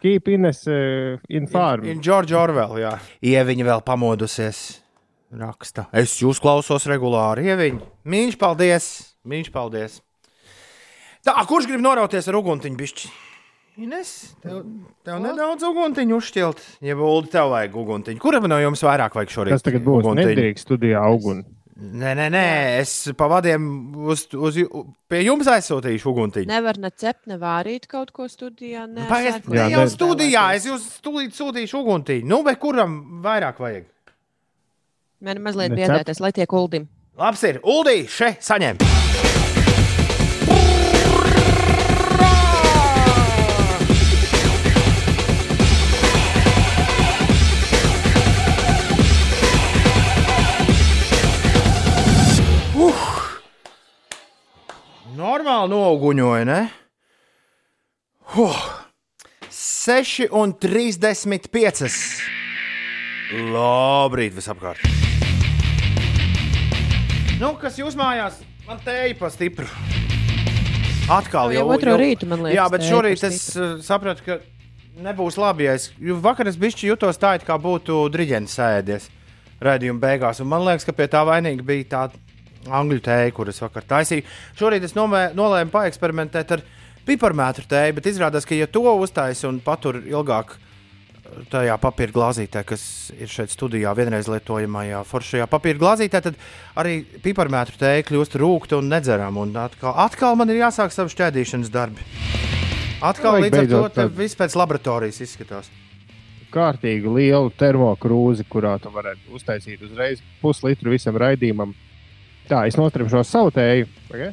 Keep 0.00 0.28
Ines 0.32 0.62
uh, 0.66 1.18
in 1.28 1.48
farm. 1.50 1.84
In 1.84 2.00
George 2.04 2.36
Orwell, 2.36 2.78
jā. 2.80 2.94
Ieviņa 3.20 3.66
vēl 3.68 3.82
pamodusies. 3.84 4.80
Raksta. 5.30 5.86
Es 5.94 6.16
jūs 6.22 6.40
klausos 6.42 6.88
regulāri. 6.90 7.44
Ieviņa. 7.52 7.84
Mīļš, 8.10 8.38
paldies. 8.40 8.86
Mīļš, 9.28 9.50
paldies. 9.54 9.98
Tā, 11.26 11.36
kurš 11.46 11.68
grib 11.68 11.84
norauties 11.84 12.26
ar 12.32 12.38
uguntiņu 12.40 12.80
bišķi? 12.80 13.10
Ines, 13.80 14.10
tev, 14.42 14.64
tev 15.06 15.20
nedaudz 15.22 15.64
uguntiņu 15.68 16.16
uzšķilt. 16.16 16.64
Ja 16.84 16.96
būtu 16.98 17.30
tev 17.32 17.52
vajag 17.52 17.76
uguntiņu. 17.80 18.20
Kuram 18.20 18.48
no 18.50 18.58
jums 18.60 18.82
vairāk 18.84 19.14
vajag 19.16 19.32
šorīt? 19.36 19.54
Tas 19.54 19.64
tagad 19.64 19.84
būs 19.86 20.02
uguntiņu? 20.02 20.32
nedrīkst 20.32 20.66
studijā 20.66 21.04
auguni. 21.06 21.44
Nē, 21.80 22.10
nē, 22.12 22.26
nē. 22.28 22.44
Es 22.82 22.90
pa 23.16 23.24
vadiem 23.32 23.64
uz, 24.04 24.26
uz, 24.36 24.58
pie 25.08 25.22
jums 25.24 25.48
aizsūtīšu 25.48 26.10
uguntiņu. 26.12 26.46
nevar 26.50 26.76
ne 26.78 26.90
cept, 26.92 27.26
ne 27.26 27.38
vārīt 27.40 27.88
kaut 27.88 28.12
ko 28.12 28.28
studijā. 28.28 28.84
Ne 28.86 29.06
sēkt, 29.08 29.48
ne 29.48 29.64
jau 29.72 29.86
ne- 29.86 29.92
studijā. 29.94 30.44
Es 30.54 30.66
jūs 30.68 30.84
stulīt 31.00 31.32
sūtīšu 31.32 31.80
uguntiņu. 31.80 32.26
Nu, 32.28 32.42
bet 32.44 32.60
kuram 32.60 33.22
vairāk 33.24 33.58
vajag? 33.64 33.88
Man 35.20 35.40
mazliet 35.44 35.72
biedēties, 35.72 36.20
lai 36.20 36.32
tiek 36.32 36.52
uldim. 36.52 36.88
Labs 37.16 37.42
ir. 37.44 37.60
Uldī, 37.64 38.04
še, 38.08 38.36
saņem! 38.40 38.76
Noguņoja, 55.90 56.44
ne? 56.46 56.58
Huh! 58.36 58.58
6 59.50 60.28
un 60.38 60.52
35. 60.54 61.88
Labrīt, 63.50 64.36
visapkārt! 64.36 64.84
Nu, 67.40 67.56
kas 67.58 67.80
jūs 67.80 67.98
mājās? 67.98 68.38
Man 68.68 68.78
tēja 68.86 69.16
pa 69.18 69.32
stipru. 69.34 69.66
Atkal 71.10 71.56
Jau 71.56 71.66
otro 71.74 71.96
rītu, 71.98 72.28
man 72.30 72.44
liekas, 72.46 72.54
Jā, 72.60 72.68
bet 72.70 72.86
šorīt 72.86 73.26
es 73.26 73.42
uh, 73.58 73.80
sapratu, 73.82 74.22
ka 74.28 74.38
nebūs 75.02 75.40
labi. 75.42 75.66
Ja 75.66 75.74
es, 75.80 75.88
jo 75.98 76.20
vakar 76.22 76.46
es 76.52 76.60
bišķi 76.60 76.92
jutos 76.92 77.18
tā, 77.18 77.34
it 77.40 77.48
kā 77.48 77.58
būtu 77.58 78.04
driģents 78.14 78.54
sēdies 78.60 79.10
raidījuma 79.58 80.06
beigās. 80.06 80.38
Un 80.38 80.52
man 80.54 80.68
liekas, 80.70 80.86
ka 80.86 80.94
pie 80.94 81.10
tā 81.10 81.26
vainīga 81.26 81.66
bija 81.66 81.90
tā 81.96 82.06
angļu 82.68 83.00
tēja, 83.04 83.32
kuras 83.36 83.60
vakar 83.62 83.86
taisīju. 83.88 84.26
Šorīt 84.58 84.84
es 84.84 84.96
nomē, 84.98 85.30
nolēmu 85.36 85.72
paeksperimentēt 85.72 86.56
ar 86.56 86.64
piparmētru 87.08 87.68
tēju, 87.70 87.96
bet 87.96 88.10
izrādās, 88.10 88.46
ka 88.46 88.58
ja 88.58 88.68
to 88.70 88.84
uztaisa 89.00 89.48
un 89.48 89.62
patur 89.64 90.02
ilgāk 90.04 90.58
tajā 91.50 91.76
papīra 91.80 92.14
glāzītē, 92.14 92.62
kas 92.66 92.82
ir 93.14 93.30
šeit 93.30 93.52
studijā, 93.54 93.92
vienreiz 93.96 94.28
lietojamajā 94.30 95.02
foršajā 95.06 95.46
papīra 95.50 95.80
glāzītē, 95.80 96.20
tad 96.26 96.38
arī 96.80 97.00
piparmētru 97.24 97.78
tēja 97.80 98.06
kļūst 98.08 98.36
rūkta 98.40 98.80
un 98.80 98.90
nedzerama. 98.90 99.44
Un 99.46 99.54
atkal, 99.62 99.94
atkal 100.06 100.38
man 100.40 100.50
ir 100.50 100.60
jāsāk 100.64 100.94
savu 100.94 101.12
šķēdīšanas 101.14 101.70
darbi. 101.72 102.06
Atkal 103.00 103.38
Vajag 103.38 103.46
līdz 103.46 103.60
ar 103.60 103.68
to 103.70 103.84
tad- 103.94 104.16
viss 104.16 104.36
pēc 104.36 104.56
laboratorijas 104.58 105.22
izskatās. 105.24 105.70
Kārtīgi 106.50 107.06
lielu 107.06 107.52
termokrūzi, 107.54 108.44
kurā 108.50 108.74
tu 108.82 108.90
varētu 108.90 109.30
uztaisīt 109.38 109.80
uzreiz 109.86 110.20
puslitru 110.42 110.90
visam 110.90 111.14
raidījumam. 111.14 111.74
Tā, 112.50 112.64
es 112.66 112.78
nostrāpšu 112.78 113.22
savu 113.26 113.52
tēju. 113.54 113.86
Okay? 114.10 114.32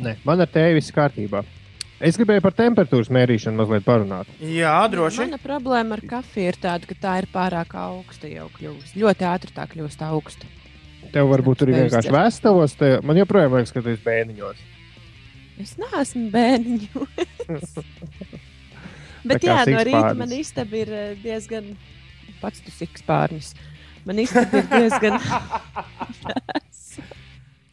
Nē, 0.00 0.14
man 0.24 0.44
ar 0.44 0.50
tēju 0.50 0.78
viss 0.78 0.94
kārtībā. 0.94 1.42
Es 2.00 2.16
gribēju 2.16 2.40
par 2.40 2.54
temperatūras 2.56 3.10
mērīšanu 3.12 3.58
mazliet 3.58 3.84
parunāt. 3.84 4.30
Jā, 4.40 4.78
droši. 4.88 5.26
Mana 5.26 5.40
problēma 5.42 5.98
ar 5.98 6.04
kafiju 6.14 6.52
ir 6.52 6.56
tāda, 6.62 6.88
ka 6.88 6.96
tā 6.96 7.16
ir 7.20 7.26
pārāk 7.34 7.74
augsta 7.76 8.30
jau 8.30 8.46
kļūst. 8.54 8.94
Ļoti 8.96 9.26
ātri 9.28 9.52
tā 9.58 9.66
kļūst 9.68 10.04
augsta. 10.06 10.48
Tev 11.12 11.28
varbūt 11.28 11.60
tur 11.60 11.72
ir 11.72 11.82
vienkārši 11.82 12.14
vēstules. 12.14 12.76
Te... 12.80 12.90
Man 13.04 13.20
joprojām 13.20 13.58
liekas, 13.58 13.74
ka 13.74 13.82
tu 13.84 13.92
esi 13.92 14.04
bērniņos. 14.06 14.62
Es 15.60 15.74
neesmu 15.82 16.24
bērniņu. 16.32 17.04
Bet 19.28 19.44
jā, 19.44 19.58
no 19.68 19.82
rīta 19.84 20.14
man 20.16 20.32
istaba 20.32 20.80
ir 20.80 20.94
eh, 20.94 21.10
diezgan. 21.20 21.74
Pats 22.40 22.62
tu 22.64 22.72
sikspārnis. 22.72 23.52
Man 24.06 24.18
istaba 24.22 24.58
ir 24.62 24.66
diezgan. 24.70 25.18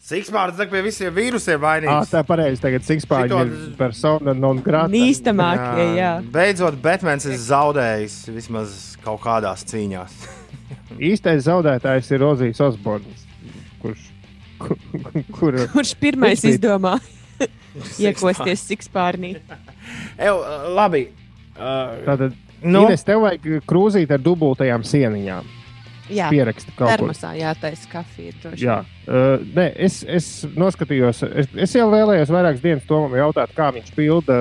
Sikspārds 0.08 0.56
tagad 0.56 0.72
pie 0.72 0.82
visiem 0.86 1.12
vīrusiem 1.16 1.58
Ah, 1.60 1.64
vainīgs. 1.66 2.12
tā 2.14 2.22
pareizi. 2.24 2.62
Tagad 2.64 2.86
sikspāņi 2.88 3.28
Šito- 3.28 3.42
ir 3.44 3.76
persona 3.76 4.34
non 4.34 4.62
grata. 4.64 4.88
Nīstamākie, 4.94 5.88
jā. 6.00 6.12
Beidzot, 6.32 6.78
Batmans 6.82 7.26
ir 7.28 7.36
zaudējis 7.36 8.16
vismaz 8.32 8.96
kaut 9.04 9.20
kādās 9.26 9.66
cīņās. 9.68 10.16
Īstais 11.12 11.44
zaudētājs 11.50 12.12
ir 12.16 12.20
Rozijas 12.24 12.62
Osborns. 12.70 13.26
Kurš? 13.82 14.06
Kur, 14.58 14.78
kur, 15.36 15.54
Kurš 15.76 15.92
pirmais 16.00 16.40
Vispīt. 16.40 16.56
izdomā 16.58 16.96
iekosties 18.08 18.64
sikspārnī? 18.72 19.36
Ew, 20.18 20.38
labi. 20.74 21.10
Uh, 21.58 22.00
tātad, 22.08 22.34
nu, 22.64 22.86
Ines, 22.88 23.04
tev 23.06 23.22
vajag 23.28 23.62
krūzīt 23.70 24.10
ar 24.16 24.24
dubultajām 24.24 24.82
sieniņām. 24.88 25.44
Jā, 26.10 26.30
Pieraksti 26.32 26.72
kaut 26.76 26.88
ko. 26.88 26.92
termosā 26.94 27.34
jātaisa 27.38 27.90
kafija. 27.92 28.34
droši 28.44 28.64
Jā, 28.64 28.78
uh, 29.08 29.44
nē, 29.56 29.66
es, 29.88 30.00
es 30.08 30.30
noskatījos, 30.56 31.24
es, 31.28 31.50
es 31.68 31.76
jau 31.76 31.88
vēlējos 31.92 32.32
vairākas 32.34 32.64
dienas 32.64 32.86
Tomam 32.88 33.16
jautāt, 33.20 33.52
kā 33.58 33.72
viņš 33.76 33.92
pilda 33.96 34.38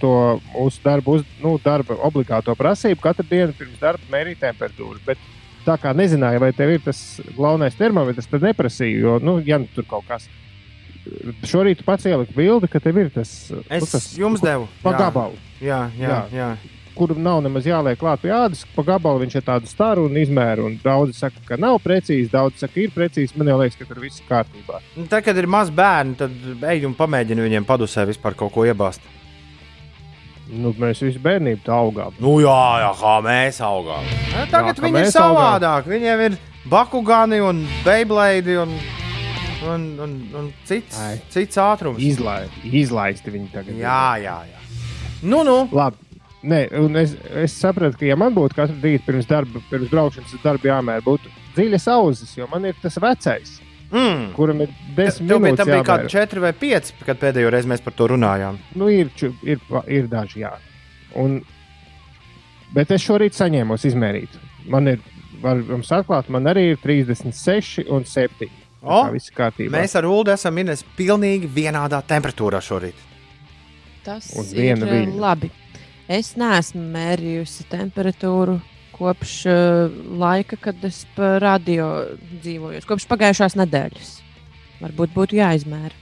to 0.00 0.14
mūsu 0.54 0.80
darbu, 0.84 1.18
uz, 1.20 1.26
nu, 1.42 1.56
darba 1.64 1.98
obligāto 2.08 2.54
prasību. 2.56 3.02
Katru 3.04 3.26
dienu 3.30 3.56
pirms 3.58 3.78
darba 3.82 4.12
mērīt 4.12 4.40
temperatūru. 4.40 5.00
Bet 5.06 5.20
tā 5.66 5.76
kā 5.80 5.92
nezināju, 5.96 6.40
vai 6.40 6.52
tev 6.56 6.72
ir 6.76 6.84
tas 6.84 7.00
galvenais 7.36 7.76
termometrs, 7.76 8.28
tad 8.30 8.46
neprasīju, 8.48 9.00
jo, 9.04 9.18
nu, 9.24 9.38
ja 9.44 9.60
nu 9.60 9.68
tur 9.74 9.84
kaut 9.88 10.08
kas. 10.08 10.28
Šorīt 11.48 11.80
pats 11.84 12.04
ieliki 12.08 12.34
bildi, 12.36 12.68
ka 12.68 12.80
tev 12.80 12.98
ir 13.00 13.08
tas, 13.12 13.30
nu, 13.52 13.62
es 13.72 13.88
tas 13.88 14.10
jums 14.20 14.42
devu. 14.44 14.68
pa 14.82 14.92
Jā. 14.92 14.98
gabalu, 15.06 15.38
Jā, 15.60 15.80
jā, 16.00 16.18
jā. 16.32 16.50
Kur 16.96 17.12
nav 17.16 17.40
nemaz 17.44 17.66
jāliek 17.68 17.98
klāt 18.00 18.20
pie 18.22 18.32
ādas. 18.34 18.64
Pa 18.74 18.82
gabalu 18.86 19.22
viņš 19.24 19.36
ir 19.38 19.44
tāds 19.46 19.70
staru 19.74 20.06
un 20.08 20.18
izmēru. 20.20 20.66
Un 20.70 20.76
daudzi 20.82 21.14
saka, 21.20 21.40
ka 21.48 21.58
nav 21.60 21.78
precīzi, 21.84 22.30
daudzi 22.32 22.64
saka, 22.64 22.80
ir 22.82 22.92
precīzi. 22.94 23.36
Man 23.40 23.48
jau 23.52 23.58
liekas, 23.60 23.78
ka 23.80 23.88
tur 23.88 24.02
viss 24.02 24.20
ir 24.22 24.28
kārtībā. 24.30 24.80
Nu, 24.96 25.06
Tad, 25.10 25.24
kad 25.26 25.38
ir 25.40 25.48
maz 25.50 25.70
bērni, 25.74 26.16
tad 26.20 26.36
ej 26.74 26.84
un 26.88 26.96
pamēģini 26.98 27.46
viņiem 27.48 27.68
padusē 27.68 28.04
vispār 28.10 28.36
kaut 28.38 28.52
ko 28.56 28.66
iebāzt. 28.68 29.00
Nu, 30.50 30.72
mēs 30.82 30.98
visi 31.04 31.20
bērnību 31.22 31.62
tā 31.62 31.76
augām. 31.78 32.16
Nu, 32.18 32.36
jā, 32.42 32.58
jā, 32.82 32.90
kā 32.98 33.12
mēs 33.22 33.60
augām. 33.62 34.08
Nu, 34.32 34.46
tagad 34.50 34.80
kā 34.80 34.82
viņi 34.88 34.96
ir 34.96 35.04
mēs 35.06 35.14
augām. 35.14 35.36
savādāk. 35.38 35.86
Viņiem 35.92 36.24
ir 36.26 36.38
bakugani 36.70 37.38
un 37.46 37.62
beiblēdi 37.86 38.56
un, 38.58 38.74
un, 39.70 39.84
un, 40.02 40.16
un 40.40 40.50
cits, 40.66 40.98
Ai. 40.98 41.20
cits 41.30 41.60
ātrums. 41.62 42.02
Izlai, 42.02 42.48
izlaisti 42.66 43.30
viņi 43.30 43.52
tagad. 43.54 43.78
Jā, 43.78 44.02
jā, 44.26 44.36
jā. 44.50 44.64
Nu, 45.22 45.44
nu. 45.46 45.60
Labi. 45.70 46.09
Nē, 46.42 46.60
un 46.80 46.96
es, 46.96 47.10
es 47.36 47.52
sapratu, 47.60 47.98
ka, 48.00 48.06
ja 48.08 48.16
man 48.16 48.32
būtu 48.32 48.56
katru 48.56 48.78
rītu 48.80 49.04
pirms 49.10 49.26
darba, 49.28 49.60
pirms 49.68 49.90
braukšanas 49.92 50.32
uz 50.38 50.40
darbu 50.44 50.70
jāmēra, 50.70 51.02
būtu 51.04 51.28
dziļas 51.56 51.84
auzas, 51.92 52.30
jo 52.38 52.46
man 52.52 52.64
ir 52.70 52.78
tas 52.82 52.96
vecais, 53.02 53.58
Mm. 53.90 54.28
kuram 54.36 54.60
ir 54.62 54.68
desmit 54.94 55.26
minūtes. 55.32 55.56
tam 55.58 55.66
bija 55.66 55.82
kaut 55.82 56.04
kādi 56.04 56.10
4 56.14 56.40
vai 56.40 56.52
5, 56.54 56.92
kad 57.04 57.18
pēdējo 57.18 57.50
reizi 57.50 57.66
mēs 57.68 57.80
par 57.82 57.92
to 57.98 58.06
runājām. 58.12 58.58
Nu, 58.78 58.86
ir, 58.86 59.08
ir, 59.42 59.58
ir 59.90 60.06
daži, 60.06 60.44
jā. 60.44 60.52
Un, 61.18 61.40
bet 62.72 62.92
es 62.94 63.02
šorīt 63.02 63.34
saņēmu 63.34 63.74
izmērīt. 63.74 64.38
Man 64.70 64.86
ir, 64.92 65.00
var 65.42 65.58
jums 65.58 65.90
atklāt, 65.90 66.30
man 66.30 66.46
arī 66.46 66.68
ir 66.70 66.78
36 66.84 67.88
un 67.90 68.06
7. 68.06 68.46
O, 68.80 69.02
kārtībā. 69.36 69.74
Mēs 69.74 69.96
ar 69.98 70.06
Ulu 70.06 70.30
esam 70.32 70.56
Ines 70.62 70.84
pilnīgi 70.96 71.50
vienādā 71.50 71.98
temperatūrā 72.06 72.62
šorīt. 72.62 72.94
Tas 74.06 74.30
Uz 74.38 74.54
ir 74.54 74.62
viena 74.62 74.86
eh, 74.86 74.94
viļņa. 74.94 75.18
labi. 75.20 75.50
Es 76.10 76.32
neesmu 76.34 76.82
mērījusi 76.90 77.68
temperatūru 77.70 78.56
kopš 78.96 79.34
uh, 79.46 79.98
laika, 80.18 80.56
kad 80.58 80.82
es 80.82 81.04
pa 81.14 81.36
radio 81.38 81.86
dzīvoju. 82.42 82.82
Kopš 82.88 83.06
pagājušās 83.12 83.54
nedēļas. 83.60 84.08
Varbūt 84.80 85.12
būtu 85.14 85.38
jāizmēra. 85.38 85.94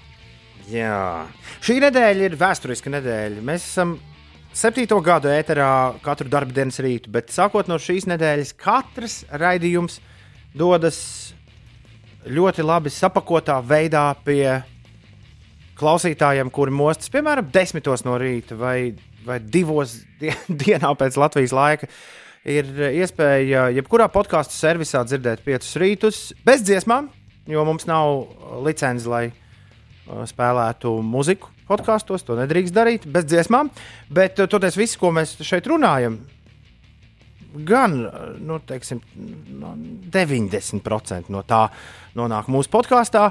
Jā. 0.73 1.27
Šī 1.61 1.77
nedēļa 1.85 2.25
ir 2.25 2.37
vēsturiska 2.41 2.93
nedēļa. 2.95 3.45
Mēs 3.45 3.67
esam 3.69 3.99
septīto 4.57 4.97
gadu 5.05 5.29
ēterā 5.29 5.71
katru 6.05 6.31
dienas 6.47 6.81
rītu, 6.81 7.13
bet 7.13 7.29
sākot 7.35 7.69
no 7.69 7.77
šīs 7.77 8.09
nedēļas, 8.09 8.55
katrs 8.57 9.19
raidījums 9.29 10.01
dodas 10.57 11.01
ļoti 12.25 12.65
labi 12.65 12.93
sapakotā 12.93 13.61
veidā 13.61 14.09
pie 14.25 14.63
klausītājiem, 15.79 16.51
kuri 16.51 16.75
mostas, 16.75 17.13
piemēram, 17.13 17.53
desmitos 17.55 18.03
no 18.09 18.17
rīta 18.19 18.57
vai, 18.59 18.95
vai 19.29 19.39
divos 19.43 19.99
die 20.21 20.33
dienā 20.65 20.95
pēc 20.99 21.19
Latvijas 21.21 21.55
laika. 21.57 21.91
Ir 22.49 22.69
iespēja 22.95 23.67
jebkurā 23.77 24.07
podkāstu 24.13 24.57
servisā 24.57 25.03
dzirdēt 25.05 25.43
piecus 25.45 25.75
rītus 25.81 26.21
bez 26.47 26.63
dziesmām, 26.65 27.11
jo 27.51 27.65
mums 27.67 27.85
nav 27.89 28.63
licences, 28.65 29.09
lai 29.11 29.27
uh, 29.29 30.23
spēlētu 30.29 30.95
muziku 31.05 31.51
podkāstos. 31.69 32.25
To 32.25 32.39
nedrīkst 32.39 32.77
darīt 32.77 33.05
bez 33.11 33.29
dziesmām. 33.29 33.73
Bet 34.15 34.41
uh, 34.41 34.49
toties 34.51 34.79
viss, 34.81 34.97
ko 35.01 35.11
mēs 35.13 35.37
šeit 35.45 35.69
runājam, 35.69 36.21
gan 37.69 37.99
uh, 38.07 38.33
nu, 38.39 38.61
teiksim, 38.65 39.03
no 39.59 39.75
90% 40.15 41.33
no 41.35 41.45
tā 41.49 41.67
nonāk 42.17 42.49
mūsu 42.53 42.73
podkāstā. 42.73 43.29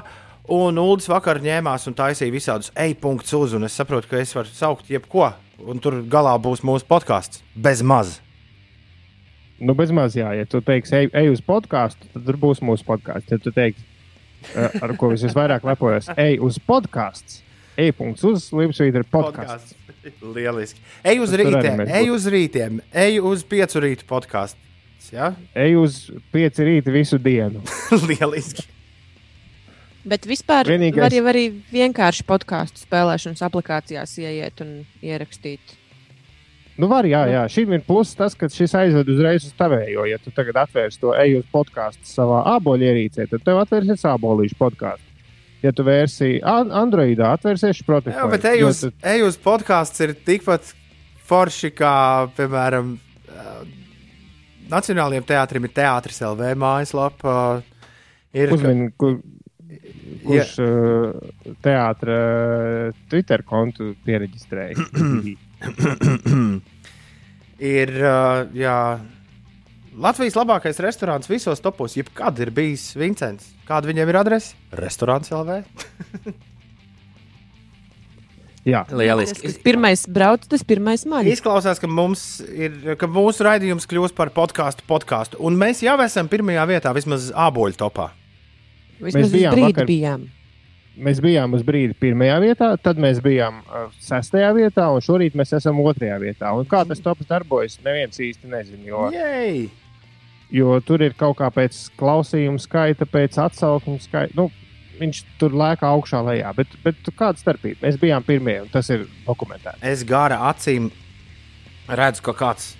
Un 0.48 0.78
Ulas 0.80 1.10
vakar 1.10 1.42
ņēmās 1.44 1.90
un 1.90 1.96
taisīja 1.96 2.32
visādus 2.32 2.70
e-punktus 2.72 3.34
uz, 3.36 3.52
un 3.56 3.68
es 3.68 3.74
saprotu, 3.76 4.08
ka 4.08 4.22
es 4.22 4.30
varu 4.36 4.48
saukt 4.48 4.88
jebko, 4.88 5.26
un 5.66 5.80
tur 5.82 6.00
galā 6.10 6.34
būs 6.42 6.62
mūsu 6.66 6.86
podkāsts 6.88 7.42
bez 7.54 7.82
maz. 7.82 8.18
Nu, 9.58 9.74
bez 9.74 9.90
maz, 9.90 10.14
jā, 10.14 10.30
ja 10.38 10.46
tu 10.46 10.60
teiksi, 10.62 10.94
ej, 10.94 11.08
ej 11.18 11.32
uz 11.32 11.42
podkāstu, 11.42 12.06
tad 12.12 12.26
tur 12.28 12.38
būs 12.38 12.62
mūsu 12.62 12.86
podkāsts. 12.86 13.32
Ja 13.32 13.40
tu 13.42 13.50
teiksi, 13.54 13.82
ar 14.54 14.94
ko 15.00 15.10
es 15.16 15.24
visvairāk 15.26 15.66
lepojos, 15.66 16.12
ej 16.14 16.38
uz 16.46 16.60
podkāstu, 16.62 17.42
e-punkts 17.78 18.22
uz 18.28 18.48
Lipsvītra 18.54 19.02
podkāsts. 19.10 19.74
Lieliski. 20.36 20.80
Ej 21.02 21.24
uz 21.24 21.34
rītiem, 21.36 21.82
ej 21.90 22.14
uz 22.14 22.30
rītiem, 22.30 22.78
ej 22.94 23.18
uz 23.26 23.42
piecu 23.44 23.82
rītu 23.82 24.06
podkāstu. 24.08 24.62
Ja? 25.12 25.32
Ej 25.58 25.76
uz 25.80 26.00
pieci 26.32 26.64
rīta 26.66 26.94
visu 26.94 27.18
dienu. 27.22 27.64
Lieliski. 28.08 28.77
Bet 30.06 30.24
vispār 30.26 30.64
Vienīgais- 30.70 31.00
var 31.02 31.10
jau 31.12 31.24
arī 31.26 31.42
vienkārši 31.72 32.24
podkāstu 32.24 32.84
spēlēšanas 32.86 33.42
aplikācijās 33.44 34.14
ieiet 34.22 34.60
un 34.60 34.86
ierakstīt. 35.02 35.58
Nu, 36.78 36.86
var, 36.86 37.02
jā, 37.04 37.24
jā. 37.26 37.42
Šim 37.50 37.72
ir 37.74 37.80
pluss 37.82 38.14
tas, 38.14 38.34
ka 38.38 38.46
šis 38.46 38.72
aizved 38.78 39.08
uzreiz 39.10 39.44
uz 39.44 39.52
tavējo. 39.58 40.04
Ja 40.08 40.18
tu 40.22 40.30
tagad 40.30 40.54
atvērsi 40.62 41.00
to 41.00 41.10
eju 41.18 41.40
uz 41.42 41.44
podkāstu 41.52 42.06
savā 42.06 42.44
āboļu 42.54 42.86
ierīcē, 42.86 43.26
tad 43.28 43.42
tev 43.44 43.58
atvērsies 43.64 44.04
ābolīšu 44.06 44.54
podkāstu. 44.60 45.02
Ja 45.62 45.72
tu 45.74 45.82
vērsi 45.82 46.38
an 46.46 46.70
Androidā, 46.70 47.32
atvērsies 47.34 47.82
Spotify. 47.82 48.14
Jā, 48.14 48.30
bet 48.30 48.44
ej 48.44 48.60
jo 48.60 48.68
uz, 48.68 48.80
tu- 48.86 48.92
ej 49.02 49.22
uz 49.26 49.36
podkāstu 49.42 50.06
ir 50.06 50.14
tikpat 50.14 50.72
forši 51.26 51.72
kā, 51.74 52.30
piemēram, 52.38 52.94
uh, 53.28 53.64
Nacionālajiem 54.70 55.24
teātrim 55.24 55.64
ir 55.64 55.70
teātris 55.74 56.20
LV 56.22 56.54
mājaslapa. 56.60 57.34
Uh, 57.58 57.62
ir, 58.36 58.50
ka- 59.00 59.14
Kurš 60.24 60.54
uh, 60.64 61.12
teātris 61.64 62.96
Twitter 63.10 63.44
kontu 63.46 63.92
pieregistrēja. 64.06 64.78
ir 67.76 67.94
uh, 68.00 68.48
jā, 68.56 68.78
Latvijas 69.98 70.36
labākais 70.38 70.78
restorāns 70.84 71.28
visos 71.30 71.62
topos. 71.64 71.96
Jebkad 71.98 72.38
ir 72.44 72.52
bijis 72.54 72.92
Vincents. 72.98 73.50
Kāda 73.68 73.90
viņiem 73.90 74.12
ir 74.12 74.20
adrese? 74.20 74.54
Restorāns 74.78 75.32
LV. 75.34 75.58
jā, 78.72 78.84
Tas, 79.34 79.42
kas 79.42 79.58
pirmais 79.64 80.06
brauc, 80.06 80.46
tas 80.48 80.62
pirmais 80.64 81.02
maļ. 81.08 81.32
Izklausās, 81.34 81.82
ka, 81.82 81.90
mums 81.90 82.38
ir, 82.46 82.78
ka 83.00 83.10
mūsu 83.10 83.44
raidījums 83.48 83.88
kļūs 83.90 84.14
par 84.16 84.30
podkāstu 84.36 84.86
podkāstu. 84.88 85.42
Un 85.42 85.58
mēs 85.58 85.82
jau 85.82 85.98
esam 86.06 86.30
pirmajā 86.30 86.68
vietā, 86.70 86.94
vismaz 86.96 87.32
āboļu 87.34 87.82
topā. 87.82 88.12
Vismaz 89.00 89.28
uz 89.28 89.32
bijām 89.32 89.54
vakar- 89.62 89.86
bijām. 89.88 90.28
mēs 90.98 91.20
bijām 91.22 91.52
uz 91.54 91.62
brīdi 91.62 91.94
pirmajā 91.94 92.38
vietā, 92.42 92.70
tad 92.82 92.98
mēs 92.98 93.20
bijām 93.22 93.60
uh, 93.68 93.90
sestajā 94.02 94.48
vietā, 94.56 94.88
un 94.90 95.00
šorīt 95.04 95.36
mēs 95.38 95.52
esam 95.56 95.78
otrajā 95.80 96.16
vietā. 96.22 96.50
Un 96.58 96.66
kā 96.66 96.84
tas 96.88 96.98
tops 97.00 97.26
darbojas, 97.30 97.78
neviens 97.84 98.18
īsti 98.18 98.50
nezina. 98.50 98.82
Jo, 98.88 99.04
Jej! 99.14 99.68
jo 100.50 100.80
tur 100.80 101.02
ir 101.06 101.14
kaut 101.14 101.36
kā 101.38 101.50
pēc 101.54 101.90
klausījuma 102.00 102.58
skaita, 102.58 103.06
pēc 103.06 103.38
atsauksmes 103.38 104.08
skaita. 104.08 104.34
Nu, 104.34 104.48
viņš 104.98 105.20
tur 105.38 105.54
lēkā 105.54 105.86
augšā 105.94 106.18
lejā. 106.26 106.50
Bet, 106.56 106.72
bet 106.82 106.96
kāda 107.14 107.38
starpība? 107.38 107.84
Mēs 107.86 108.00
bijām 108.02 108.24
pirmie, 108.26 108.56
un 108.64 108.68
tas 108.72 108.88
ir 108.90 109.04
dokumentēts. 109.28 109.78
Es 109.86 110.02
gara 110.02 110.40
acīm 110.50 110.90
redzu, 111.88 112.24
ka 112.26 112.34
kāds. 112.34 112.72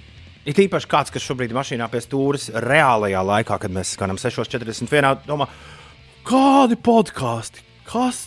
Ir 0.49 0.57
īpaši 0.65 0.89
kāds, 0.89 1.13
kas 1.13 1.23
šobrīd 1.23 1.53
ir 1.53 1.59
mašīnā 1.59 1.87
pie 1.93 2.01
stūres, 2.01 2.49
reālajā 2.65 3.21
laikā, 3.31 3.59
kad 3.61 3.71
mēs 3.71 3.93
skanam 3.95 4.17
6,41. 4.19 5.21
domā, 5.29 5.47
kādi 6.29 6.77
podkāsti, 6.77 7.63
kas, 7.89 8.27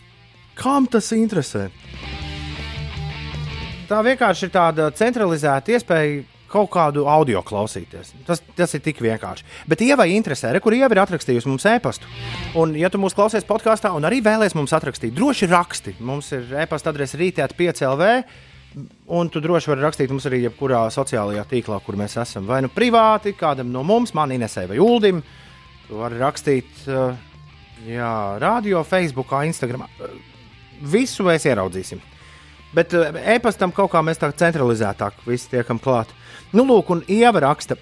kam 0.58 0.88
tas 0.90 1.12
interesē? 1.14 1.70
Tā 3.90 4.00
vienkārši 4.08 4.48
ir 4.48 4.54
tāda 4.54 4.88
centralizēta 4.96 5.76
iespēja 5.76 6.22
kaut 6.52 6.70
kādu 6.72 7.06
audio 7.08 7.40
klausīties. 7.48 8.14
Tas, 8.28 8.42
tas 8.58 8.74
ir 8.76 8.82
tik 8.84 9.00
vienkārši. 9.04 9.46
Bet 9.72 9.84
Ievai 9.86 10.10
interesē, 10.16 10.52
re, 10.52 10.62
kur 10.64 10.76
Ieva 10.76 10.92
ir 10.96 11.02
atrakstījusi 11.04 11.48
mums 11.48 11.68
e-pastu. 11.70 12.10
Un, 12.60 12.74
ja 12.80 12.90
tu 12.92 13.00
mūs 13.00 13.16
klausies 13.16 13.48
podkāstā 13.48 13.94
un 13.96 14.08
arī 14.08 14.20
vēlēsies 14.24 14.58
mums 14.58 14.74
atrakstīt, 14.76 15.14
droši 15.16 15.52
raksti. 15.52 15.96
Mums 16.04 16.32
ir 16.36 16.52
e-pasta 16.64 16.92
adrese 16.92 17.20
rītēt 17.22 17.56
5LV. 17.60 18.12
Un 19.12 19.32
tu 19.32 19.44
droši 19.44 19.74
vari 19.74 19.84
rakstīt 19.84 20.12
mums 20.12 20.28
arī 20.28 20.46
jebkurā 20.46 20.86
sociālajā 20.96 21.44
tīklā, 21.52 21.82
kur 21.86 22.00
mēs 22.00 22.16
esam. 22.24 22.48
Vai 22.48 22.62
nu 22.64 22.72
privāti, 22.72 23.36
kādam 23.40 23.72
no 23.72 23.84
mums, 23.88 24.16
man 24.16 24.32
Inesē 24.32 24.66
vai 24.72 24.80
Uldim. 24.80 25.20
Tu 25.88 26.00
vari 26.00 26.20
rakstīt 26.20 26.88
uh, 26.88 27.12
jā, 27.88 28.14
radio, 28.42 28.84
Facebook, 28.88 29.34
Instagram. 29.46 29.86
Visu 30.82 31.26
mēs 31.28 31.46
ieraudzīsim. 31.50 32.02
Bet 32.76 32.94
uh, 32.96 33.12
e-pastam 33.34 33.74
kaut 33.76 33.92
kā 33.92 34.02
mēs 34.06 34.22
tā 34.22 34.32
centralizētāk 34.32 35.26
visi 35.28 35.50
tiekam 35.52 35.80
klāt. 35.82 36.12
Nu, 36.56 36.64
lūk, 36.68 36.92
un 36.94 37.04
Ieva 37.12 37.44
raksta. 37.44 37.78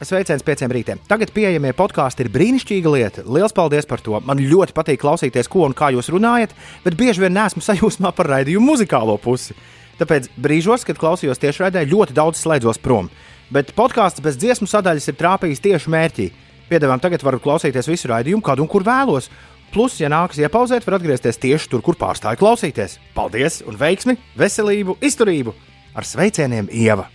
Sveiciens 0.00 0.40
pieciem 0.40 0.72
rītiem. 0.72 1.00
Tagad 1.10 1.28
pieejamie 1.36 1.74
podkāsti 1.76 2.24
ir 2.24 2.30
brīnišķīga 2.32 2.92
lieta. 2.94 3.24
Lielas 3.28 3.52
paldies 3.52 3.84
par 3.88 4.00
to. 4.00 4.16
Man 4.24 4.40
ļoti 4.40 4.72
patīk 4.72 5.02
klausīties, 5.02 5.50
ko 5.52 5.66
un 5.66 5.74
kā 5.76 5.90
jūs 5.92 6.08
runājat, 6.08 6.54
bet 6.86 6.96
bieži 6.96 7.26
vien 7.26 7.36
nesmu 7.36 7.60
sajūsmā 7.66 8.14
par 8.16 8.30
raidījumu 8.32 8.72
muzikālo 8.72 9.18
pusi. 9.20 9.56
Tāpēc 10.00 10.30
brīžos, 10.40 10.86
kad 10.88 10.96
klausījos 10.96 11.42
tiešraidē, 11.42 11.84
ļoti 11.90 12.16
daudz 12.16 12.40
slēdzos 12.40 12.80
prom. 12.80 13.10
Bet 13.52 13.74
podkāsts 13.76 14.22
bez 14.24 14.38
dziesmu 14.40 14.70
sadaļas 14.70 15.10
ir 15.10 15.18
trāpījis 15.20 15.60
tieši 15.66 15.92
mērķī. 15.92 16.30
Piedāvājam, 16.70 17.02
tagad 17.02 17.24
varu 17.26 17.40
klausīties 17.42 17.88
visu 17.90 18.10
raidījumu, 18.10 18.42
kad 18.46 18.60
un 18.62 18.68
kur 18.70 18.84
vēlos. 18.86 19.30
Plus, 19.74 19.96
ja 20.00 20.08
nākas 20.10 20.38
iepauzēt, 20.42 20.86
var 20.86 20.96
atgriezties 20.98 21.38
tieši 21.38 21.70
tur, 21.70 21.82
kur 21.86 21.98
pārstāju 21.98 22.38
klausīties. 22.40 22.96
Paldies, 23.14 23.60
un 23.66 23.78
veiksmi, 23.78 24.16
veselību, 24.38 24.96
izturību! 25.06 25.54
Ar 25.94 26.06
sveicieniem, 26.06 26.68
Ieva! 26.74 27.08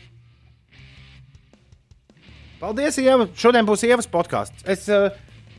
Paldies, 2.60 3.00
Ieva! 3.04 3.28
Šodien 3.36 3.68
būs 3.68 3.84
Ievas 3.88 4.08
podkāsts. 4.12 4.64
Es 4.72 4.88
uh, 4.92 5.10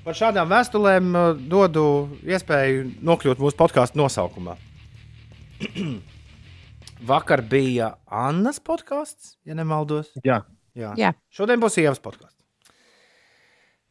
par 0.05 0.17
šādām 0.17 0.49
vēstulēm 0.53 1.13
uh, 1.13 1.29
dodu 1.53 1.85
iespēju 2.25 2.89
nokļūt 3.05 3.41
mūsu 3.45 3.61
podkāstu 3.61 4.01
nosaukumā. 4.01 4.57
Vakar 7.13 7.45
bija 7.45 7.95
Annas 8.09 8.61
podkāsts, 8.65 9.37
ja 9.45 9.57
nemaldos. 9.57 10.13
Jā, 10.25 10.43
Jā. 10.77 10.93
Jā. 11.01 11.13
Šodien 11.33 11.61
būs 11.61 11.79
Ievas 11.81 12.01
podkāsts. 12.05 12.36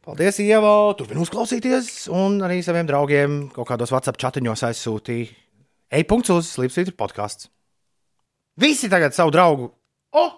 Paldies, 0.06 0.36
Ieva! 0.38 0.94
Turpiniet 0.94 1.24
uzklausīties, 1.24 1.86
un 2.14 2.36
arī 2.46 2.60
saviem 2.62 2.86
draugiem 2.86 3.32
kaut 3.50 3.66
kādos 3.66 3.90
WhatsApp 3.90 4.20
chatiņos 4.22 4.60
aizsūtīja. 4.68 5.32
Ej, 5.98 6.04
punkts 6.06 6.30
uz 6.30 6.46
Slipsvītra 6.52 6.94
podkāsts. 6.94 7.48
Visi 8.54 8.86
tagad 8.86 9.16
savu 9.16 9.34
draugu 9.34 9.66
oh, 10.14 10.36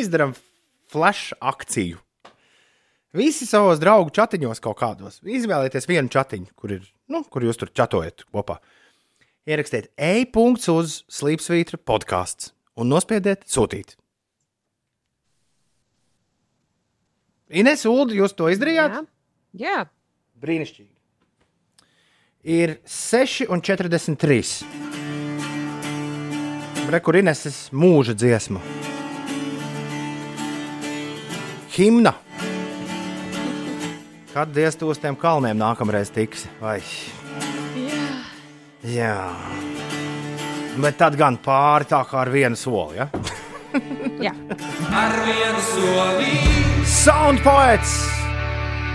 izdarām 0.00 0.34
flash 0.90 1.30
akciju. 1.38 2.00
Visi 3.14 3.46
savos 3.46 3.78
draugu 3.78 4.10
chatiņos 4.18 4.58
kaut 4.64 4.80
kādos. 4.82 5.20
Izvēlieties 5.22 5.86
vienu 5.86 6.10
chatiņu, 6.10 6.50
kur, 6.58 6.74
ir, 6.80 6.90
nu, 7.06 7.22
kur 7.30 7.46
jūs 7.46 7.62
tur 7.62 7.70
chatojat 7.70 8.26
kopā. 8.34 8.58
Ierakstiet 9.46 9.92
e-punkts 9.94 10.66
uz 10.74 11.04
Slipsvītra 11.06 11.78
podkāsts 11.78 12.50
un 12.74 12.90
nospiediet 12.90 13.46
sūtīt. 13.46 13.94
Ines, 17.50 17.82
Ulu, 17.88 18.14
jūs 18.14 18.30
to 18.38 18.46
izdarījāt? 18.52 18.94
Jā. 18.94 19.02
Jā. 19.58 19.78
Brīnišķīgi. 20.40 20.92
Ir 22.46 22.76
6,43. 22.86 24.64
Rekur 26.90 27.18
Ineses 27.18 27.68
mūža 27.74 28.14
dziesma. 28.14 28.62
Himna. 31.74 32.14
Kad 34.30 34.54
diez 34.54 34.78
tu 34.78 34.86
uz 34.90 34.98
tiem 35.02 35.18
kalniem 35.18 35.58
nākamreiz 35.58 36.10
tiks? 36.14 36.46
Vai? 36.62 36.78
Jā. 38.86 39.34
Bet 40.80 40.96
tad 41.02 41.18
gan 41.18 41.34
pāri 41.42 41.90
tā 41.90 42.04
kā 42.06 42.22
ar 42.22 42.30
vienu 42.30 42.56
soli. 42.56 43.02
Ja? 43.02 43.10
Jā. 44.26 44.34
Sound 45.70 46.69
poets! 47.44 48.08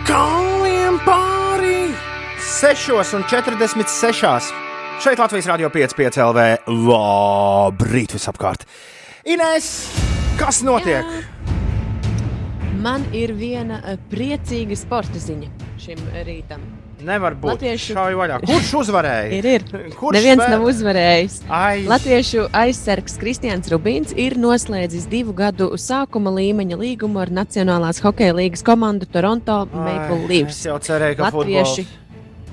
Kalniem 0.06 1.00
pāri! 1.06 1.90
6,46. 2.38 4.54
Šeit 5.02 5.20
Latvijas 5.20 5.48
Rādio 5.50 5.70
5,5 5.74 6.22
LV. 6.22 6.40
Labrīt, 6.86 8.14
visapkārt! 8.14 8.66
Ines, 9.26 9.90
kas 10.38 10.62
notiek? 10.62 11.02
Jā. 11.02 11.26
Man 12.86 13.02
ir 13.18 13.34
viena 13.34 13.82
eh, 13.82 13.98
priecīga 14.12 14.76
sporta 14.78 15.18
ziņa 15.18 15.50
šim 15.82 15.98
rītam. 16.28 16.75
Nevar 17.06 17.36
būt. 17.38 17.56
Latviešu- 17.56 17.94
Šauju 17.96 18.18
vaļā. 18.22 18.40
Kurš 18.46 18.70
uzvarēja? 18.82 19.28
Ir, 19.40 19.48
ir. 19.56 19.66
Kurš 20.00 20.18
Neviens 20.18 20.42
spēlē? 20.42 20.54
nav 20.56 20.64
uzvarējis. 20.70 21.36
Ai, 21.54 21.84
Latviešu 21.90 22.48
aizsargs 22.62 23.18
Kristians 23.22 23.70
Rubīns 23.74 24.14
ir 24.18 24.38
noslēdzis 24.42 25.06
divu 25.12 25.36
gadu 25.38 25.70
sākuma 25.82 26.34
līmeņa 26.36 26.80
līgumu 26.82 27.22
ar 27.22 27.30
Nacionālās 27.44 28.02
hokeja 28.04 28.34
līgas 28.40 28.66
komandu 28.66 29.06
Toronto 29.06 29.62
Maple 29.74 30.24
Leafs. 30.30 30.58
Es 30.64 30.66
jau 30.72 30.80
cerēju, 30.82 31.20
ka 31.22 31.30
Latvieši 31.30 31.86
futbols. 31.86 32.02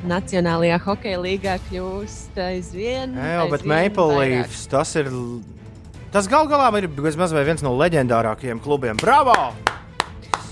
Nacionālajā 0.03 0.79
hokeja 0.83 1.19
līgā 1.23 1.57
kļūst 1.71 2.39
aizvien. 2.43 3.13
Jā, 3.15 3.45
bet 3.47 3.61
aizvien 3.63 3.73
Maple 3.73 4.09
vairāk. 4.17 4.33
Leafs 4.43 4.65
tas 4.73 4.97
ir. 4.99 5.11
Tas 6.13 6.27
gal 6.29 6.49
galā 6.51 6.67
ir 6.83 6.89
bezmaz 6.93 7.33
viens 7.33 7.63
no 7.65 7.73
leģendārākajiem 7.79 8.59
klubiem. 8.61 8.99
Bravo! 9.01 9.37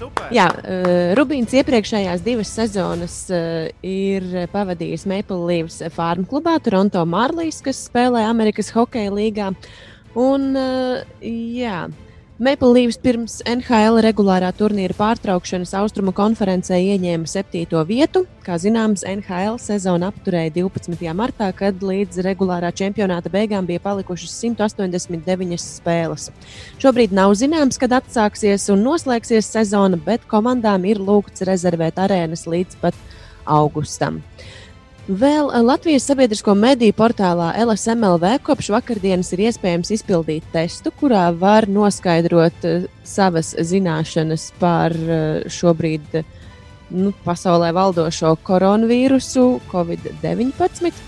Super! 0.00 0.30
Jā, 0.32 0.46
uh, 0.48 1.10
Rubīns 1.18 1.52
iepriekšējās 1.60 2.22
divas 2.24 2.48
sezonas 2.56 3.16
uh, 3.36 3.66
ir 3.84 4.24
pavadījis 4.48 5.04
Maple 5.10 5.42
Leafs 5.44 5.82
farmu 5.92 6.24
klubā 6.30 6.54
Toronto 6.64 7.02
Marlīs, 7.04 7.58
kas 7.64 7.82
spēlē 7.90 8.22
Amerikas 8.24 8.72
Hokeja 8.72 9.12
līgā. 9.12 9.50
Un, 10.16 10.46
uh, 10.56 11.02
jā, 11.20 11.82
Maple 11.84 12.09
Leafs 12.40 12.96
pirms 12.96 13.34
NHL 13.44 13.98
regulārā 14.00 14.48
turnīra 14.56 14.94
pārtraukšanas 14.96 15.74
Austrumu 15.76 16.14
konferencē 16.16 16.78
ieņēma 16.80 17.28
septīto 17.28 17.82
vietu. 17.84 18.22
Kā 18.46 18.56
zināms, 18.56 19.02
NHL 19.04 19.58
sezonu 19.60 20.08
apturēja 20.08 20.54
12. 20.54 21.04
martā, 21.12 21.50
kad 21.52 21.84
līdz 21.84 22.22
regulārā 22.24 22.70
čempionāta 22.72 23.28
beigām 23.28 23.68
bija 23.68 23.82
palikušas 23.84 24.32
189 24.40 25.60
spēles. 25.60 26.30
Šobrīd 26.80 27.12
nav 27.12 27.36
zināms, 27.36 27.76
kad 27.76 27.92
atsāksies 28.00 28.70
un 28.72 28.86
noslēgsies 28.88 29.52
sezona, 29.58 30.00
bet 30.00 30.24
komandām 30.24 30.88
ir 30.88 30.96
lūgts 30.96 31.44
rezervēt 31.44 32.00
arēnas 32.00 32.48
līdz 32.48 32.80
pat 32.80 32.96
augustam. 33.44 34.22
Vēl 35.08 35.48
eh, 35.48 35.62
Latvijas 35.64 36.04
sabiedrisko 36.10 36.52
mediju 36.54 36.94
portālā 36.98 37.54
LSMLV 37.64 38.34
kopš 38.44 38.68
vakardienas 38.74 39.32
ir 39.32 39.46
iespējams 39.48 39.94
izpildīt 39.96 40.44
testu, 40.52 40.92
kurā 40.92 41.30
var 41.32 41.68
noskaidrot 41.70 42.66
eh, 42.68 42.84
savas 43.04 43.54
zināšanas 43.56 44.50
par 44.60 44.92
eh, 44.92 45.48
šobrīd 45.48 46.20
nu, 46.90 47.14
pasaulē 47.24 47.72
valdošo 47.72 48.34
koronavīrusu, 48.44 49.46
Covid-19. 49.72 51.06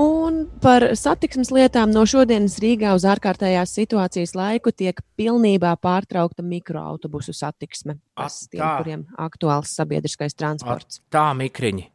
Un 0.00 0.44
par 0.62 0.92
satiksmes 0.94 1.50
lietām 1.50 1.90
no 1.90 2.04
šodienas 2.06 2.60
Rīgā 2.62 2.94
uz 2.94 3.02
ārkārtējās 3.10 3.72
situācijas 3.74 4.36
laiku 4.38 4.70
tiek 4.70 5.02
pilnībā 5.18 5.74
pārtraukta 5.82 6.46
mikroautobusu 6.46 7.34
satiksme. 7.34 7.98
Tas 8.14 8.44
Ak, 8.46 8.52
tiem, 8.54 8.66
kuriem 8.78 9.06
aktuāls 9.18 9.74
sabiedriskais 9.74 10.38
transports. 10.38 11.02
Tā, 11.10 11.32
mikriņi. 11.34 11.90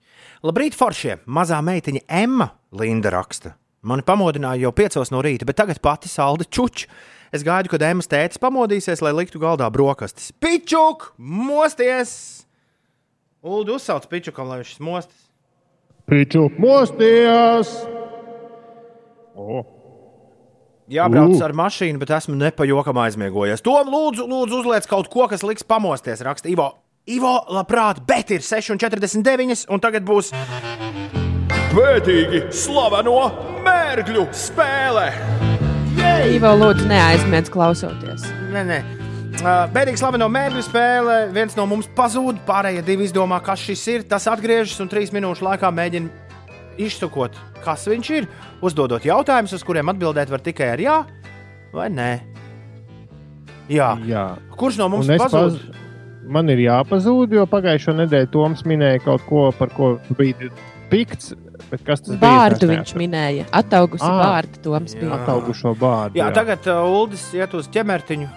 Labrīt, 0.46 0.76
foršie! 0.78 1.16
Mazā 1.26 1.58
meitiņa 1.66 2.04
Emma 2.22 2.52
Linda 2.78 3.10
raksta. 3.10 3.56
Mani 3.86 4.04
pamodināja 4.06 4.68
jau 4.68 4.72
piecos 4.78 5.10
no 5.10 5.24
rīta, 5.26 5.46
bet 5.50 5.58
tagad 5.58 5.80
pati 5.82 6.10
salda 6.12 6.46
čuču. 6.46 6.86
Es 7.34 7.42
gaidu, 7.46 7.72
kad 7.72 7.82
Emmas 7.82 8.06
tētis 8.12 8.38
pamodīsies, 8.44 9.02
lai 9.02 9.16
liktu 9.16 9.42
galdā 9.42 9.66
brokastis. 9.74 10.30
Pičuk, 10.38 11.08
mosties! 11.18 12.14
Ulu 13.42 13.80
uzsauc 13.80 14.06
pičukam, 14.12 14.52
lai 14.52 14.60
viņš 14.62 14.78
mostas. 14.86 15.26
Pīču, 16.06 16.46
mosties! 16.62 17.74
O, 19.34 19.66
Jābrauc 20.94 21.42
ar 21.42 21.58
mašīnu, 21.58 21.98
bet 21.98 22.14
esmu 22.20 22.38
nepajokam 22.38 23.02
aizmiegojies. 23.02 23.66
Tom, 23.66 23.90
lūdzu, 23.90 24.30
lūdzu 24.30 24.62
uzliec 24.62 24.86
kaut 24.94 25.10
ko, 25.10 25.26
kas 25.32 25.42
liks 25.42 25.66
pamosties. 25.66 26.22
Raksta 26.22 26.54
Ivo. 26.54 26.70
Ivo, 27.06 27.36
labprāt, 27.54 28.00
bet 28.02 28.32
ir 28.34 28.42
6,49 28.42 29.68
un 29.70 29.82
tagad 29.82 30.02
būs 30.08 30.32
Pētīgi 31.70 32.40
slaveno 32.50 33.28
mērgļu 33.62 34.24
spēle! 34.34 35.04
Ivo, 36.34 36.56
lūdzu, 36.58 36.88
neaizmirst 36.90 37.54
klausoties. 37.54 38.26
Nē, 38.50 38.66
nē. 38.72 38.80
Uh, 39.36 39.68
Bēdīgi 39.76 40.02
slaveno 40.02 40.32
mērķu 40.34 40.66
spēle. 40.66 41.20
Viens 41.36 41.54
no 41.60 41.68
mums 41.70 41.92
pazūd, 41.94 42.42
pārējie 42.50 42.82
divi 42.90 43.06
izdomā, 43.06 43.38
kas 43.46 43.62
šis 43.68 43.86
ir. 43.94 44.10
Tas 44.10 44.26
atgriežas 44.32 44.82
un 44.82 44.90
trīs 44.90 45.14
minūšu 45.14 45.46
laikā 45.46 45.70
mēģina 45.78 46.10
izsakot, 46.82 47.38
kas 47.62 47.86
viņš 47.92 48.14
ir. 48.18 48.30
Uzdodot 48.66 49.06
jautājumus, 49.06 49.54
uz 49.54 49.68
kuriem 49.68 49.94
atbildēt 49.94 50.34
var 50.34 50.42
tikai 50.42 50.74
ar 50.74 50.82
jā 50.82 51.00
vai 51.70 51.90
nē. 51.94 52.12
Jā. 53.70 53.94
Jā. 54.10 54.30
Kurš 54.58 54.82
no 54.82 54.90
mums 54.98 55.14
pazūd? 55.14 55.62
paz... 55.62 55.85
Man 56.28 56.50
ir 56.50 56.58
jāpazūd, 56.64 57.34
jo 57.38 57.44
pagājušo 57.50 57.94
nedēļu 58.00 58.30
Toms 58.34 58.64
minēja 58.66 59.02
kaut 59.06 59.22
ko, 59.30 59.52
par 59.58 59.70
ko 59.70 59.96
tu 60.08 60.16
biji 60.18 60.50
pikts. 60.90 61.34
bet 61.70 61.84
Kas 61.86 62.02
tas 62.02 62.16
bija? 62.18 62.30
Vārdu 62.32 62.68
viņš 62.70 62.94
minēja. 62.98 63.46
Ataugusi 63.54 64.04
Ā. 64.06 64.14
vārdu 64.24 64.62
Toms 64.64 64.94
Jā. 64.96 65.00
bija. 65.02 65.20
Ataugušo 65.20 65.76
bārdu. 65.78 66.16
Jā, 66.20 66.32
tagad 66.34 66.66
uh, 66.68 66.82
Uldis 67.02 67.28
iet 67.34 67.54
uz 67.54 67.68
ķemertiņu 67.74 68.28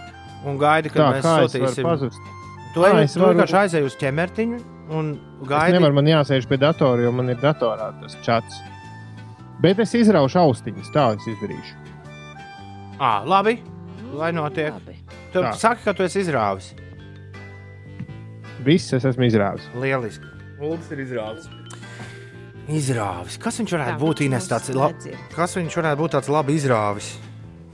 un 0.47 0.59
gaida, 0.61 0.89
kad 0.93 1.01
Tā, 1.01 1.09
mēs 1.17 1.25
kā 1.25 1.37
es 1.45 1.55
varu 1.55 1.67
sūtīsim. 1.69 1.83
pazust? 1.89 2.19
Tu 2.75 2.81
Kā 2.85 2.93
es 3.03 3.17
varu- 3.17 3.35
vienkārši 3.35 3.57
aizej 3.63 3.85
uz 3.89 3.97
ķemertiņu 3.97 4.61
un 4.91 5.13
Es 5.43 5.49
gaidi. 5.49 5.79
nevaru, 5.79 5.95
man 5.95 6.05
jāsēž 6.07 6.47
pie 6.49 6.57
datora, 6.61 7.03
jo 7.03 7.13
man 7.13 7.29
ir 7.31 7.37
datorā 7.37 7.93
tas 8.03 8.17
čats. 8.23 8.61
Bet 9.61 9.79
es 9.81 9.93
izraušu 9.95 10.39
austiņas, 10.45 10.93
tā 10.95 11.17
es 11.17 11.25
izdarīšu. 11.27 11.75
À, 13.01 13.25
labi, 13.27 13.59
lai 14.15 14.31
notiek. 14.33 14.73
Labi. 14.75 14.97
Tu 15.33 15.41
Tā. 15.43 15.53
saki, 15.55 15.83
ka 15.85 15.93
tu 15.93 16.03
esi 16.03 16.21
izrāvis. 16.23 16.73
Viss 18.69 18.93
es 18.97 19.07
esmu 19.09 19.27
izrāvis. 19.29 19.65
Lieliski. 19.79 20.29
Uldis 20.59 20.91
ir 20.95 21.03
izrāvis. 21.07 21.49
Izrāvis. 22.69 23.39
Kas 23.41 23.57
viņš 23.63 23.73
varētu 23.79 23.95
Tā, 23.95 24.03
būt? 24.03 24.23
Ines, 24.27 24.51
tāds 24.51 24.69
lab... 24.77 25.09
Kas 25.33 25.57
viņš 25.57 25.79
varētu 25.81 26.03
būt 26.03 26.15
tāds 26.19 26.29
labi 26.33 26.59
izrāvis? 26.59 27.15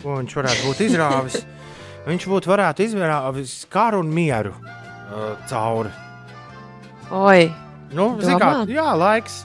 Ko 0.04 0.20
viņš 0.20 0.38
varētu 0.38 0.68
būt 0.68 0.84
izrāvis? 0.86 1.40
viņš 2.10 2.28
būtu 2.30 2.52
varētu 2.52 2.86
izrāvis 2.86 3.58
karu 3.72 4.04
un 4.04 4.14
mieru 4.14 4.54
uh, 4.54 5.34
cauri. 5.50 5.90
Oi, 7.14 7.50
Nu, 7.94 8.08
kā, 8.18 8.50
jā, 8.70 8.88
laiks. 8.98 9.44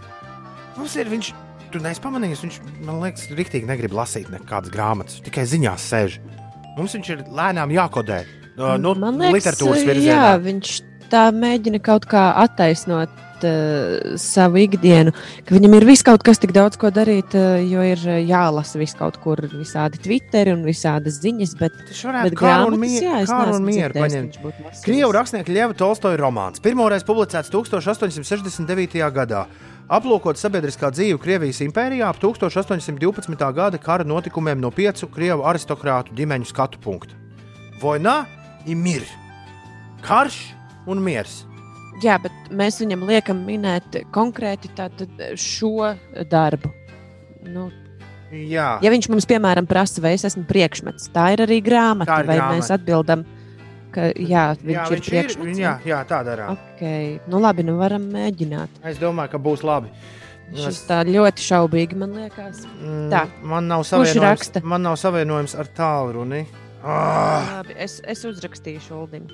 Mums 0.78 0.96
ir 0.98 1.10
viņš. 1.12 1.32
Tu 1.70 1.80
neesi 1.84 2.02
pamanījis, 2.02 2.40
viņš 2.42 2.56
man 2.88 2.98
liekas, 3.04 3.28
rīktīgi 3.38 3.68
negrib 3.70 3.94
lasīt 3.94 4.30
nekādas 4.34 4.72
grāmatas. 4.74 5.20
Tikai 5.26 5.44
ziņās 5.50 5.86
sēž. 5.92 6.16
Mums 6.80 6.96
viņš 6.98 7.10
ir 7.14 7.26
lēnām 7.36 7.74
jākodē. 7.76 8.24
Uh, 8.60 8.74
nu, 8.82 8.96
man 8.98 9.20
liekas, 9.22 9.36
literatūras 9.36 9.84
jā, 9.84 9.88
virzienā. 9.92 10.32
viņš 10.48 10.72
tā 11.12 11.30
mēģina 11.36 11.82
kaut 11.84 12.08
kā 12.10 12.30
attaisnot 12.44 13.12
uh, 13.44 14.16
savu 14.20 14.62
ikdienu, 14.64 15.14
ka 15.46 15.56
viņam 15.56 15.78
ir 15.78 15.86
viss 15.88 16.06
kaut 16.06 16.24
kas 16.26 16.42
tik 16.42 16.54
daudz 16.56 16.80
ko 16.80 16.92
darīt, 16.94 17.36
uh, 17.38 17.58
jo 17.64 17.84
ir 17.86 18.02
uh, 18.06 18.20
jālasa 18.20 18.80
viss 18.82 18.98
kaut 19.00 19.20
kur, 19.24 19.42
visādi 19.54 20.02
Twitter 20.04 20.54
un 20.54 20.66
visādas 20.68 21.20
ziņas, 21.24 21.56
bet, 21.60 21.80
Tas 21.90 22.04
varētu 22.10 22.34
es 22.34 22.40
karu 22.40 22.74
un 22.74 22.80
mieru 22.84 23.96
dzirdējis, 23.96 24.40
paņemt. 24.42 24.84
Krievu 24.86 25.12
rakstnieka 25.16 25.56
Lieva 25.56 25.78
Tolstoja 25.78 26.20
romāns. 26.20 26.64
Pirmoreiz 26.64 27.06
publicēts 27.08 27.52
1869. 27.54 29.02
gadā. 29.16 29.46
Aplūkot 29.90 30.38
sabiedriskā 30.38 30.92
dzīve 30.94 31.18
Krievijas 31.18 31.64
impērijā 31.66 32.12
ap 32.12 32.20
1812. 32.22 33.48
gada 33.58 33.80
kara 33.82 34.06
notikumiem 34.06 34.60
no 34.62 34.70
piecu 34.70 35.10
krievu 35.10 35.48
aristokrātu 35.50 36.14
ģimeņu 36.14 36.46
skatu 36.52 36.78
punktu. 36.84 37.18
Vojna 37.82 38.20
ir 38.70 38.78
mir. 38.78 39.08
Karš 40.06 40.59
un 40.88 41.02
miers. 41.04 41.44
Jā, 42.04 42.16
bet 42.24 42.32
mēs 42.56 42.80
viņam 42.80 43.04
liekam 43.10 43.42
minēt 43.44 43.98
konkrēti 44.16 44.70
šo 45.36 45.96
darbu. 46.32 46.72
Nu, 47.50 47.70
Jā, 48.30 48.76
ja 48.84 48.92
viņš 48.94 49.08
mums, 49.10 49.26
piemēram, 49.26 49.66
prasa, 49.66 50.02
vai 50.06 50.12
es 50.14 50.24
esmu 50.28 50.44
priekšmets, 50.46 51.08
tā 51.16 51.32
ir 51.34 51.42
arī 51.48 51.58
grāmata, 51.66 52.12
Tā 52.12 52.20
ir 52.22 52.28
vai 52.30 52.36
grāmata. 52.38 52.60
mēs 52.60 52.70
atbildam, 52.76 53.24
ka 53.96 54.12
jā, 54.14 54.44
viņš, 54.62 54.70
jā 54.70 54.84
ir 54.86 54.94
viņš 54.94 55.00
ir. 55.02 55.10
priekšmets. 55.10 55.62
Jā, 55.64 55.72
jā 55.90 56.02
tā 56.06 56.20
darām. 56.28 56.60
Okay. 56.76 57.18
Nu, 57.26 57.42
labi, 57.42 57.66
nu 57.66 57.80
varam 57.80 58.06
mēģināt. 58.14 58.84
Es 58.86 59.02
domāju, 59.02 59.34
ka 59.34 59.42
būs 59.42 59.66
labi. 59.66 59.90
Šis 60.54 60.84
tā 60.90 61.02
ļoti 61.06 61.46
šaubīgi 61.46 61.98
man 61.98 62.14
liekas. 62.18 62.64
Mm, 62.78 63.10
Tā. 63.14 63.26
Man 63.46 63.68
nav 63.70 63.84
savienojums, 63.86 64.54
man 64.66 64.86
nav 64.86 64.98
savienojums 64.98 65.54
ar 65.58 65.70
tālruni. 65.78 66.46
Ah, 66.86 67.60
Labi, 67.60 67.76
es, 67.82 67.98
es 68.08 68.22
uzrakstīšu 68.26 68.94
Uldim. 68.96 69.26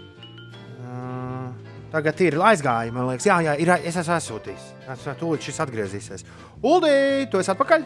Tagad 1.93 2.19
ir 2.25 2.37
aizgāja, 2.41 2.91
man 2.95 3.07
liekas, 3.11 3.27
jā, 3.29 3.37
jā 3.45 3.53
ir, 3.61 3.71
es 3.87 3.95
esmu 4.01 4.15
aizsūtījis. 4.17 4.65
Es 4.93 5.05
tūlīt 5.19 5.47
šis 5.47 5.61
atgriezīsies. 5.65 6.25
Uldī, 6.65 6.95
tu 7.31 7.39
esi 7.41 7.51
atpakaļ? 7.53 7.85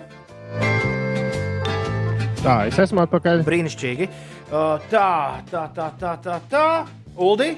Tā, 2.40 2.56
es 2.70 2.78
esmu 2.80 3.04
atpakaļ. 3.04 3.44
Brīnišķīgi. 3.48 4.08
Uh, 4.50 4.80
tā, 4.90 5.10
tā, 5.52 5.66
tā, 5.76 5.90
tā, 6.00 6.14
tā, 6.24 6.38
tā. 6.50 6.66
Uldi, 7.20 7.52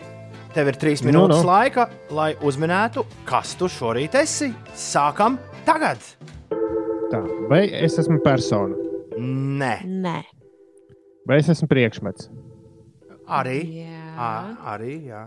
tev 0.56 0.72
ir 0.72 0.80
trīs 0.82 1.04
Nu, 1.06 1.12
minūtes 1.12 1.44
nu. 1.44 1.48
laika, 1.48 1.86
lai 2.18 2.32
uzminētu, 2.42 3.06
kas 3.30 3.54
tu 3.60 3.70
šorīt 3.72 4.18
esi. 4.20 4.50
Sākam 4.76 5.38
tagad! 5.68 6.02
Tā, 7.12 7.20
vai 7.52 7.66
es 7.84 7.98
esmu 8.02 8.22
persona, 8.24 8.78
Nē, 9.22 9.74
Nē, 9.86 10.18
vai 11.28 11.38
es 11.42 11.50
esmu 11.52 11.68
priekšmets? 11.70 12.30
arī. 13.32 13.60
Jā. 13.84 14.00
À, 14.18 14.32
arī, 14.74 14.96
jā. 15.12 15.26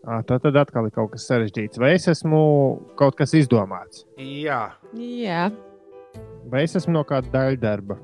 Tā 0.00 0.38
tad 0.40 0.56
atkal 0.56 0.86
ir 0.88 0.94
kaut 0.96 1.10
kas 1.12 1.26
sarežģīts. 1.28 1.78
Vai 1.78 1.90
es 1.98 2.06
esmu 2.08 2.38
kaut 2.96 3.18
kas 3.18 3.34
izdomāts, 3.36 4.06
jā. 4.16 4.62
Jā. 4.96 5.50
vai 6.50 6.62
es 6.64 6.74
esmu 6.80 6.92
no 6.96 7.02
kāda 7.04 7.28
daļdarba, 7.34 7.98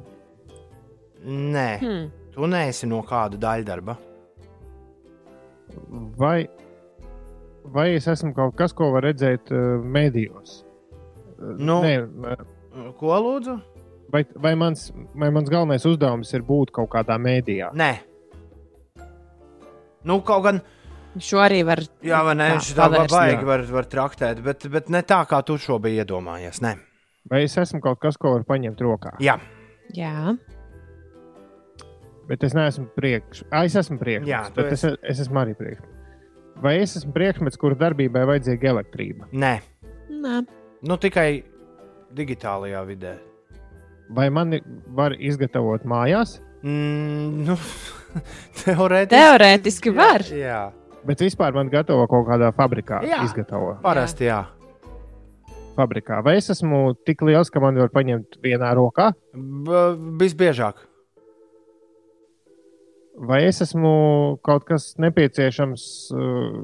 Nē, 1.27 1.71
Hmm. 1.81 2.11
tu 2.35 2.47
neesi 2.47 2.87
no 2.87 3.01
kāda 3.03 3.39
daļdarba. 3.41 3.97
vai, 6.19 6.47
vai 7.65 7.89
es 7.97 8.07
esmu 8.07 8.35
kaut 8.37 8.55
kas, 8.57 8.73
ko 8.77 8.91
var 8.93 9.03
redzēt 9.09 9.51
uh, 9.51 9.83
medijos? 9.83 10.63
Nu. 11.41 11.81
Nē, 11.83 12.37
Ko 12.99 13.07
lūdzu? 13.09 13.57
vai, 14.13 14.23
vai, 14.37 14.55
mans, 14.55 14.93
vai 15.15 15.31
mans 15.31 15.49
galvenais 15.51 15.85
uzdevums 15.89 16.33
ir 16.35 16.43
būt 16.43 16.71
kaut 16.73 16.91
kādā 16.93 17.17
mēdījā? 17.19 17.73
Nē. 17.75 17.91
Nu, 20.05 20.21
kaut 20.23 20.45
gan, 20.45 20.61
Šo 21.23 21.39
arī 21.41 21.63
var. 21.65 21.81
jā, 22.05 22.19
vai 22.27 22.35
ne, 22.37 22.49
tā, 22.51 22.57
viņš 22.59 22.71
tā 22.77 22.89
baigi 23.13 23.47
var, 23.49 23.63
var 23.73 23.87
traktēt, 23.89 24.43
bet, 24.45 24.67
bet 24.73 24.91
ne 24.93 25.01
tā, 25.07 25.23
kā 25.31 25.39
tu 25.47 25.57
šo 25.61 25.79
biji 25.83 26.03
iedomājies. 26.05 26.61
Nē, 26.65 26.75
Vai 27.27 27.41
es 27.43 27.57
esmu 27.59 27.81
kaut 27.83 27.99
kas, 27.99 28.15
ko 28.21 28.37
var 28.37 28.45
paņemt 28.47 28.79
rokā? 28.85 29.17
jā, 29.21 29.39
Jā. 29.95 30.35
Bet 32.27 32.43
es 32.43 32.55
neesmu 32.59 32.89
priekš. 32.97 33.45
Ah, 33.55 33.63
es 33.69 33.77
esmu 33.79 34.01
priekšmets. 34.01 34.31
Jā, 34.31 34.41
bet 34.55 34.73
es, 34.75 34.83
es 34.85 35.21
esmu 35.23 35.39
arī 35.45 35.55
priekšmets. 35.59 35.93
Vai 36.63 36.73
es 36.83 36.97
esmu 36.99 37.13
priekšmets, 37.15 37.59
kura 37.61 37.77
darbībai 37.79 38.25
vajadzīga 38.27 38.73
elektrība? 38.73 39.29
nē. 39.33 39.53
Nē. 40.11 40.41
Nu, 40.87 40.97
tikai 41.01 41.43
digitālajā 42.17 42.81
vidē. 42.89 43.15
Vai 44.17 44.29
man 44.31 44.55
var 44.95 45.15
izgatavot 45.19 45.85
mājās? 45.89 46.37
Mm, 46.63 47.45
nu, 47.47 47.57
teorētiski. 48.63 49.15
Teorētiski 49.15 49.95
var. 49.95 50.25
Jā, 50.31 50.37
jā. 50.47 50.61
Bet 51.07 51.23
vispār 51.23 51.55
man 51.55 51.71
gatavo 51.71 52.07
kaut 52.11 52.27
kādā 52.29 52.51
fabrikā. 52.57 53.03
Jā. 53.07 53.23
Izgatavo 53.27 53.77
parasti 53.85 54.27
jā. 54.27 54.43
fabrikā. 55.77 56.23
Vai 56.27 56.37
es 56.41 56.51
esmu 56.51 56.97
tik 57.07 57.23
liels, 57.27 57.53
ka 57.53 57.63
man 57.63 57.79
var 57.79 57.93
paņemt 57.95 58.41
vienā 58.43 58.73
rokā? 58.79 59.13
B 59.35 59.87
visbiežāk. 60.23 60.83
Vai 63.17 63.47
es 63.47 63.63
esmu 63.65 63.91
kaut 64.45 64.67
kas 64.69 64.91
nepieciešams 65.01 65.87
uh, 66.13 66.59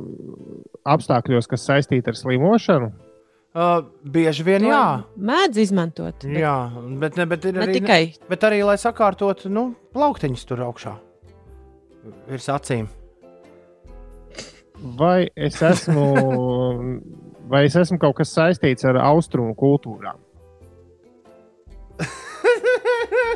apstākļos, 0.84 1.48
kas 1.48 1.64
saistīti 1.64 2.12
ar 2.12 2.18
slimošanu? 2.18 2.90
Uh, 3.52 3.84
bieži 4.08 4.44
vien 4.44 4.64
jā. 4.64 4.82
Mēdz 5.16 5.60
izmantot. 5.60 6.24
Bet 6.24 6.40
Jā, 6.40 6.56
bet, 7.00 7.16
ne, 7.20 7.26
bet 7.28 7.48
ir 7.48 7.56
ne 7.56 7.66
arī, 7.66 7.76
tikai. 7.80 8.00
bet 8.28 8.44
arī, 8.48 8.62
lai 8.64 8.78
sakārtotu 8.80 9.52
nu, 9.52 9.70
plauktiņus 9.92 10.44
tur 10.48 10.64
augšā. 10.68 10.94
Virs 12.28 12.48
acīm. 12.52 12.88
Vai 14.82 15.28
es 15.36 15.60
esmu, 15.62 16.04
vai 17.48 17.64
es 17.68 17.76
esmu 17.78 17.98
kaut 18.02 18.16
kas 18.18 18.32
saistīts 18.34 18.84
ar 18.88 18.98
austrumu 18.98 19.54
kultūrām? 19.58 20.18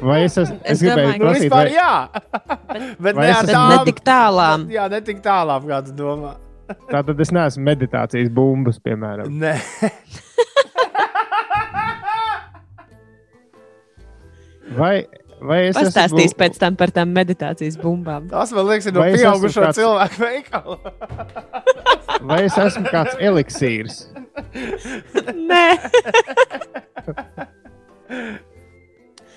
Vai 0.02 0.24
es, 0.26 0.34
es, 0.36 0.50
Es 0.60 0.76
es 0.76 0.82
gribēju 0.82 1.20
prasīt, 1.22 1.46
vispār 1.46 1.70
vai, 1.70 1.72
jā. 1.72 1.92
bet 3.00 3.14
vai 3.16 3.26
ne 3.26 3.30
es 3.30 3.38
Bet 3.38 3.48
esmu- 3.48 3.68
ne 3.70 3.76
tām. 3.78 3.84
tik 3.88 4.00
tālām. 4.04 4.66
Jā, 4.74 4.88
ne 4.92 5.00
tik 5.06 5.22
tālāk, 5.24 5.64
kā 5.70 5.78
tu 5.86 5.94
domā. 5.96 6.34
tā 6.90 7.00
tad 7.06 7.20
es 7.24 7.30
neesmu 7.32 7.64
meditācijas 7.64 8.28
bumbas, 8.34 8.80
piemēram. 8.84 9.30
Nē, 9.40 9.54
Vai, 14.76 15.06
vai 15.48 15.58
es 15.68 15.76
Pastāstīs 15.78 16.30
esmu, 16.32 16.38
pēc 16.42 16.58
tam 16.62 16.76
par 16.78 16.90
tām 16.94 17.12
meditācijas 17.16 17.76
bumbām. 17.82 18.28
tas 18.30 18.52
man 18.56 18.66
liekas, 18.70 18.86
ir 18.90 18.96
no 18.96 19.00
Vai 19.04 19.12
pieaugušo 19.14 19.64
kāds- 19.66 19.78
cilvēku 19.80 20.16
veikala. 20.24 20.76
vai 22.30 22.40
es 22.48 22.56
esmu 22.66 22.84
kāds 22.92 23.16
eliksīrs? 23.30 24.00
Nē, 25.34 25.66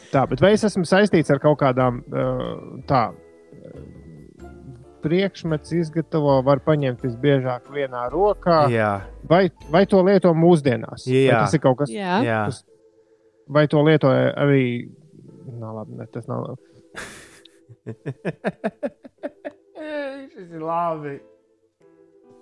Tā, 0.09 0.23
bet 0.25 0.41
vai 0.41 0.53
es 0.55 0.63
esmu 0.65 0.85
saistīts 0.89 1.29
ar 1.29 1.37
kaut 1.41 1.59
kādām 1.61 1.99
uh, 2.09 2.81
tā, 2.89 3.01
priekšmetu 5.03 5.77
izgatavo, 5.79 6.39
var 6.43 6.59
paņemt 6.65 7.03
visbiežāk 7.05 7.69
vienā 7.71 8.07
rokā, 8.11 8.63
Jā, 8.73 8.89
vai, 9.29 9.45
vai 9.71 9.83
to 9.89 10.01
lieto 10.03 10.33
mūsdienās? 10.35 11.05
Vai 11.07 11.21
Jā. 11.27 11.43
tas 11.45 11.53
ir 11.55 11.61
kaut 11.63 11.77
kas. 11.83 11.93
Tas- 11.93 12.63
vai 13.49 13.67
to 13.71 13.81
lietoja 13.85 14.33
arī. 14.43 14.63
Nā, 15.49 15.71
labi, 15.73 15.97
ne, 15.97 16.05
tas 16.13 16.27
nav. 16.29 16.55
Šis 20.33 20.49
ir 20.55 20.63
labi. 20.63 21.17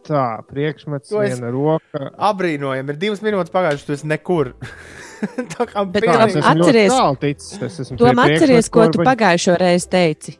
Tā, 0.07 0.23
priekšmets, 0.47 1.09
es- 1.11 1.33
viena 1.35 1.49
roka. 1.51 2.09
Abrīnojami, 2.29 2.93
ir 2.93 2.99
divas 3.01 3.19
minūtes 3.25 3.51
pagājušas, 3.51 3.85
tu 3.89 3.95
esi 3.97 4.07
nekur. 4.07 4.53
Tā 5.55 5.65
kā 5.67 5.83
pilnīgi- 5.83 6.43
atceries- 6.53 6.93
ticis. 7.19 7.57
Es 7.65 7.91
Tom, 7.97 8.21
atceries, 8.23 8.69
ko 8.71 8.85
tu 8.93 9.01
pagājušo 9.03 9.57
reizi 9.59 9.89
teici, 9.91 10.37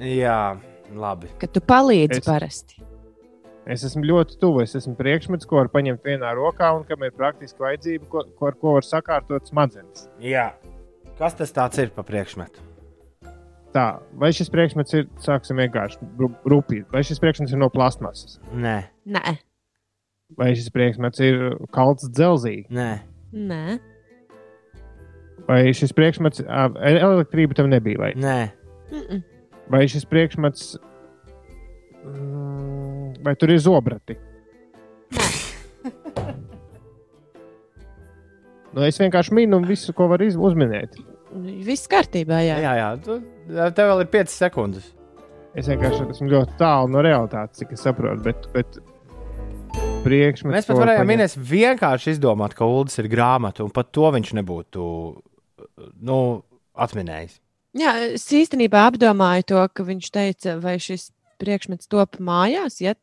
Jā, 0.00 0.56
labi. 0.96 1.28
ka 1.38 1.46
tu 1.46 1.60
palīdzi 1.62 2.18
Es- 2.18 2.26
parasti. 2.26 2.80
Es 3.66 3.80
esmu 3.86 4.02
ļoti 4.04 4.36
tuvu. 4.42 4.60
Es 4.60 4.74
esmu 4.76 4.92
priekšmets, 4.98 5.46
ko 5.48 5.56
var 5.56 5.68
paņemt 5.72 6.02
vienā 6.04 6.34
rokā, 6.36 6.66
un 6.76 6.82
kam 6.84 7.00
ir 7.06 7.12
praktiski 7.16 7.62
vajadzība, 7.64 8.08
ko, 8.12 8.24
ko, 8.36 8.46
ar 8.50 8.58
ko 8.60 8.72
var 8.74 8.82
sakārtot 8.84 9.46
smadzenes. 9.48 10.08
Jā. 10.20 10.50
Kas 11.18 11.34
tas 11.38 11.52
ir 11.78 11.92
pa 11.94 12.02
priekšmetu? 12.06 12.62
Tā, 13.74 13.84
vai 14.18 14.30
šis 14.34 14.50
priekšmets 14.54 14.94
ir, 14.94 15.08
sāksim 15.22 15.58
vienkārši 15.58 15.98
rūpīgi, 16.50 16.84
vai 16.94 17.02
šis 17.06 17.18
priekšmets 17.22 17.54
ir 17.54 17.58
no 17.58 17.66
plastmasas, 17.74 18.36
Nē, 18.54 18.76
Nē, 19.10 19.32
vai 20.38 20.52
šis 20.54 20.70
priekšmets 20.74 21.22
ir 21.26 21.40
kalts 21.74 22.06
dzelzīgi, 22.14 22.68
nē. 22.74 22.88
nē, 23.34 23.78
vai 25.48 25.58
šis 25.74 25.90
priekšmets, 25.94 26.44
elektrība 26.46 27.58
tam 27.58 27.70
nebija, 27.72 27.98
vai, 27.98 28.12
nē. 28.14 28.36
Mm-mm. 28.94 29.24
vai 29.74 29.82
šis 29.90 30.06
priekšmets, 30.06 30.76
mm, 32.06 33.18
vai 33.26 33.34
tur 33.34 33.50
ir 33.50 33.58
zobrati. 33.58 34.14
Nu, 38.74 38.82
es 38.82 38.98
vienkārši 38.98 39.34
minu 39.36 39.60
visu, 39.68 39.94
ko 39.94 40.08
var 40.10 40.22
uzminēt. 40.24 40.96
viss 41.66 41.90
kārtībā. 41.90 42.40
Jā. 42.42 42.58
Jā, 42.62 42.72
jā. 42.80 42.88
Tu, 43.04 43.20
tev 43.76 43.92
vēl 43.92 44.02
ir 44.02 44.10
5 44.10 44.34
sekundes. 44.34 44.90
Es 45.54 45.68
vienkārši 45.70 46.08
esmu 46.10 46.32
ļoti 46.32 46.56
tālu 46.58 46.90
no 46.90 47.02
realitātes, 47.04 47.60
cik 47.60 47.76
es 47.76 47.84
saprotu. 47.86 48.24
Bet, 48.26 48.48
bet 48.54 48.80
priekšmets, 50.02 50.56
Mēs 50.56 50.66
pat 50.66 50.80
varējām 50.80 51.06
minēt, 51.06 51.36
vienkārši 51.38 52.16
izdomāt, 52.16 52.56
ka 52.58 52.66
Ulas 52.66 52.98
ir 52.98 53.08
grāmata, 53.12 53.62
un 53.62 53.70
pat 53.74 53.92
to 53.94 54.10
viņš 54.16 54.34
nebūtu 54.40 54.86
nu, 56.02 56.18
atminējis. 56.74 57.38
Jā, 57.78 57.94
es 58.14 58.26
īstenībā 58.30 58.84
apdomāju 58.90 59.46
to, 59.50 59.62
ka 59.74 59.86
viņš 59.86 60.10
teica, 60.14 60.58
vai 60.62 60.76
šis 60.82 61.08
priekšmets 61.42 61.90
top 61.90 62.18
mājās. 62.22 62.80
Ja? 62.82 62.94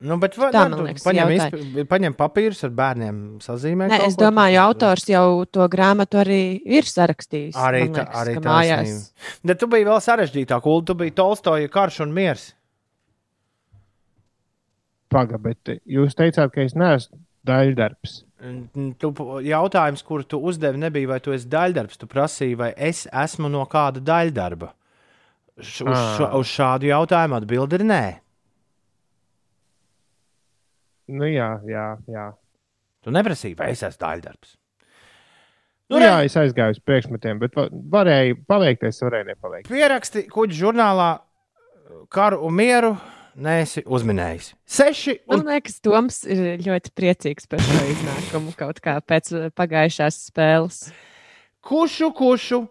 Nu, 0.00 0.14
bet 0.22 0.36
vai, 0.38 0.52
Tā, 0.54 0.60
man 0.70 0.84
liekas, 0.86 1.02
paņem, 1.02 1.30
izp- 1.34 1.86
paņem 1.90 2.14
papīrus 2.14 2.60
ar 2.62 2.70
bērniem, 2.70 3.16
sazīmē. 3.42 3.88
Nē, 3.90 3.96
es 4.06 4.14
ko, 4.14 4.28
domāju, 4.28 4.60
autors 4.62 5.08
jau 5.10 5.44
to 5.50 5.64
grāmatu 5.72 6.20
arī 6.20 6.60
ir 6.62 6.86
sarakstījis. 6.86 7.56
Arī, 7.58 7.80
man 7.88 7.96
tā, 7.96 8.04
liekas, 8.04 8.20
arī 8.20 8.34
ka 8.36 8.42
tā 8.44 8.52
mājās. 8.52 9.02
Bet 9.50 9.58
tu 9.58 9.66
biji 9.66 9.88
vēl 9.88 9.98
sarežģītāk, 10.04 10.68
Ulu. 10.70 10.84
Tu 10.86 10.94
biji 11.00 11.14
Tolstoja 11.18 11.68
karš 11.74 11.98
un 12.06 12.14
miers. 12.14 12.44
Paga, 15.10 15.38
bet 15.40 15.72
jūs 15.88 16.14
teicāt, 16.14 16.52
ka 16.54 16.62
es 16.62 16.76
neesmu 16.78 17.18
daļdarbs. 17.48 18.18
Un 18.44 18.92
Tu, 19.02 19.10
jautājums, 19.48 20.04
kuru 20.06 20.22
tu 20.22 20.38
uzdevi, 20.46 20.78
nebija, 20.78 21.08
vai 21.10 21.18
tu 21.24 21.32
esi 21.34 21.48
daļdarbs. 21.50 21.98
Tu 21.98 22.06
prasīji, 22.06 22.54
vai 22.60 22.70
es 22.76 23.06
esmu 23.10 23.50
no 23.50 23.64
kāda 23.66 23.98
daļdarba. 24.04 24.70
Š, 25.58 25.82
uz, 25.88 25.96
Ah. 25.96 26.16
ša, 26.20 26.28
uz 26.38 26.46
šādu 26.46 26.86
jautājumu 26.92 27.34
atbildi 27.40 27.80
ir 27.80 27.84
nē. 27.88 28.02
Nu, 31.08 31.24
jā, 31.24 31.50
jā, 31.68 31.86
jā. 32.12 32.26
Tu 33.04 33.10
neprasīji, 33.14 33.56
vai 33.56 33.70
es 33.72 33.82
esmu 33.82 34.02
daļdarbs. 34.04 34.56
Nu, 35.88 35.96
Nu, 35.96 36.04
jā, 36.04 36.16
es 36.26 36.34
aizgāju 36.36 36.74
uz 36.76 36.80
priekšmetiem, 36.84 37.38
bet 37.40 37.54
va- 37.56 37.68
varēju 37.72 38.42
paveikt, 38.46 38.82
es 38.84 38.98
varēju 39.00 39.30
nepaveikt. 39.30 39.68
Pieraksti 39.72 40.26
kuģa 40.28 40.58
žurnālā 40.58 41.06
karu 42.12 42.42
un 42.44 42.52
mieru. 42.58 42.90
Nē, 43.38 43.62
uzminējis. 43.86 44.50
Seši 44.66 45.12
un 45.30 45.44
Man 45.44 45.46
liekas, 45.54 45.76
Toms 45.80 46.24
ir 46.26 46.58
ļoti 46.58 46.90
priecīgs 46.92 47.46
par 47.48 47.60
šo 47.62 47.84
iznākumu 47.92 48.50
kaut 48.58 48.80
kā 48.82 48.96
pēc 49.00 49.30
pagājušās 49.54 50.18
spēles. 50.28 50.80
kušu, 51.62 52.10
kušu. 52.18 52.64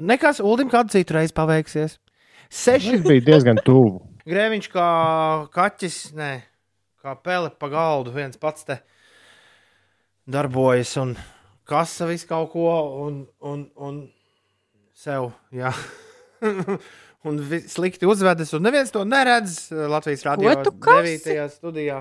Nekas 0.00 0.40
Ulim 0.44 0.68
kādu 0.72 0.92
citu 0.92 1.14
reizi 1.16 1.32
paveiksies. 1.36 1.98
Seši 2.50 2.98
Tas 3.00 3.06
bija 3.08 3.24
diezgan 3.30 3.56
tuvu. 3.64 4.00
grēviņš 4.28 4.68
kā 4.72 4.86
kaķis, 5.52 5.98
nē, 6.14 6.30
kā 7.00 7.16
pele 7.24 7.50
pa 7.50 7.68
galdu. 7.72 8.12
viens 8.14 8.36
pats 8.36 8.64
te 8.64 8.80
darbojas 10.26 10.96
un 11.00 11.16
kasa 11.64 12.06
visu 12.06 12.28
kaut 12.28 12.50
ko 12.52 12.70
un, 13.06 13.26
un, 13.40 13.66
un 13.76 14.00
sev. 14.94 15.32
Jā. 15.52 15.72
Un 17.20 17.36
slikti 17.68 18.08
uzvedas, 18.08 18.48
un 18.56 18.62
neviens 18.64 18.88
to 18.94 19.02
neredz. 19.04 19.66
Latvijas 19.92 20.22
radio 20.24 20.54
tu 20.64 20.70
kasi? 20.80 21.18
9. 21.26 21.50
studijā. 21.52 21.98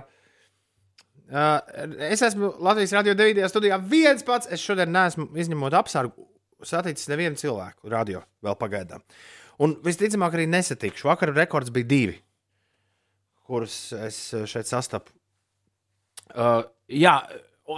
Uh, 1.28 1.60
es 2.08 2.24
esmu 2.24 2.54
Latvijas 2.64 2.94
radio 2.96 3.18
9. 3.20 3.44
studijā 3.52 3.82
viens 3.84 4.24
pats. 4.24 4.48
Es 4.48 4.64
šodien 4.64 4.94
neesmu 4.96 5.28
izņemot 5.44 5.76
apsargu, 5.76 6.24
saticis 6.64 7.12
nevienu 7.12 7.36
cilvēku 7.36 7.92
radio 7.92 8.24
vēl 8.46 8.56
pagaidām. 8.62 9.04
Un 9.60 9.76
visticamāk, 9.84 10.40
arī 10.40 10.48
nesatikšu. 10.48 11.10
Vakar 11.12 11.36
rekords 11.36 11.76
bija 11.76 11.90
divi, 11.92 12.16
kurus 13.50 13.76
es 13.98 14.20
šeit 14.50 14.70
sastapu. 14.70 15.12
Uh, 16.30 16.62
jā, 16.94 17.16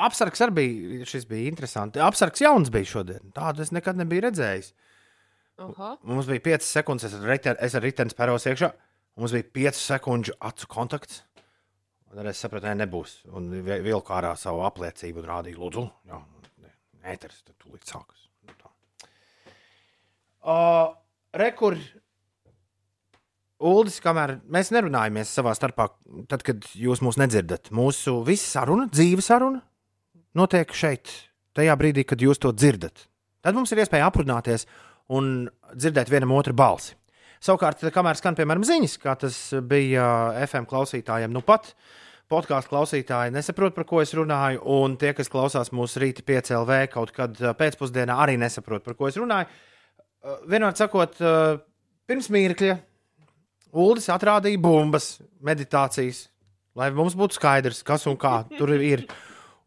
apsargs 0.03 0.43
arī 0.43 0.55
bija. 0.59 1.07
Šis 1.07 1.25
bija 1.29 1.47
interesants. 1.51 1.99
Apsargs 2.03 2.43
jauns 2.43 2.71
bija 2.73 2.89
šodien. 2.91 3.31
Tādu 3.35 3.63
es 3.63 3.71
nekad 3.75 3.99
nebiju 3.99 4.25
redzējis. 4.27 4.73
Oho. 5.61 5.91
Mums 6.09 6.27
bija 6.29 6.41
5 6.57 6.65
sekundes, 6.65 7.05
es 7.07 7.15
ar 7.19 7.27
riteni, 7.29 7.59
es 7.63 7.75
ar 7.77 7.83
riteni 7.85 8.11
spēros 8.13 8.47
iekšā. 8.49 8.71
Mums 9.19 9.33
bija 9.35 9.47
5 9.59 9.79
sekundžu 9.79 10.35
acu 10.47 10.67
kontakts. 10.71 11.21
Un 12.11 12.17
tad 12.19 12.27
es 12.31 12.39
sapratu, 12.43 12.65
ka 12.67 12.73
nebūs. 12.75 13.17
Un 13.37 13.49
vi- 13.63 13.79
vilku 13.85 14.11
ārā 14.15 14.33
savu 14.39 14.63
apliecību 14.67 15.21
un 15.23 15.29
rādīju, 15.29 15.59
lūdzu, 15.61 15.83
jā, 16.09 16.17
ēteris, 17.13 17.43
tad 17.45 17.55
tūlīt 17.61 17.85
sākas. 17.87 18.25
Nu 18.47 18.55
tā. 18.59 18.71
Uh, 20.43 20.95
Rekur. 21.37 21.77
Uldis, 23.61 23.99
kamēr 24.01 24.39
mēs 24.49 24.71
nerunājamies 24.73 25.31
savā 25.37 25.53
starpā, 25.57 25.91
tad, 26.31 26.41
kad 26.47 26.65
jūs 26.73 27.03
mūs 27.05 27.19
nedzirdat, 27.21 27.69
mūsu 27.75 28.17
visa 28.25 28.47
saruna, 28.57 28.87
dzīves 28.89 29.27
saruna, 29.29 29.61
notiek 30.37 30.73
šeit, 30.73 31.11
tajā 31.57 31.75
brīdī, 31.77 32.05
kad 32.07 32.23
jūs 32.23 32.41
to 32.41 32.53
dzirdat. 32.55 33.05
Tad 33.45 33.57
mums 33.57 33.73
ir 33.73 33.83
iespēja 33.83 34.09
aprunāties 34.09 34.65
un 35.13 35.45
dzirdēt 35.75 36.09
vienam 36.09 36.33
otru 36.37 36.55
balsi. 36.57 36.95
Savukārt, 37.41 37.81
kamēr 37.93 38.17
skan 38.19 38.37
piemēram 38.37 38.65
ziņas, 38.65 38.99
kā 39.01 39.15
tas 39.17 39.37
bija 39.65 40.05
FM 40.45 40.67
klausītājiem, 40.69 41.33
nu 41.33 41.41
pat 41.45 41.71
podkāstu 42.31 42.71
klausītāji 42.71 43.33
nesaprot, 43.33 43.73
par 43.75 43.87
ko 43.89 44.01
es 44.01 44.13
runāju, 44.15 44.61
un 44.77 44.93
tie, 45.01 45.11
kas 45.17 45.29
klausās 45.29 45.73
mūsu 45.75 46.01
rīta 46.03 46.23
piecēlē 46.25 46.85
kaut 46.93 47.11
kad 47.15 47.35
ā, 47.41 47.55
pēcpusdienā, 47.57 48.15
arī 48.23 48.37
nesaprot, 48.41 48.85
par 48.85 48.95
ko 48.97 49.09
es 49.09 49.17
runāju. 49.19 49.49
Ā, 49.49 50.37
Vienmēr 50.53 50.77
sakot, 50.77 51.17
ā, 51.17 51.33
pirms 52.07 52.29
mirkļa 52.31 52.77
Uldis 53.71 54.09
atrādīja 54.11 54.59
bumbas, 54.61 55.15
meditācijas, 55.43 56.25
lai 56.75 56.89
mums 56.95 57.15
būtu 57.17 57.37
skaidrs, 57.39 57.81
kas 57.87 58.07
un 58.09 58.17
kā 58.19 58.41
tur 58.57 58.73
ir. 58.77 59.05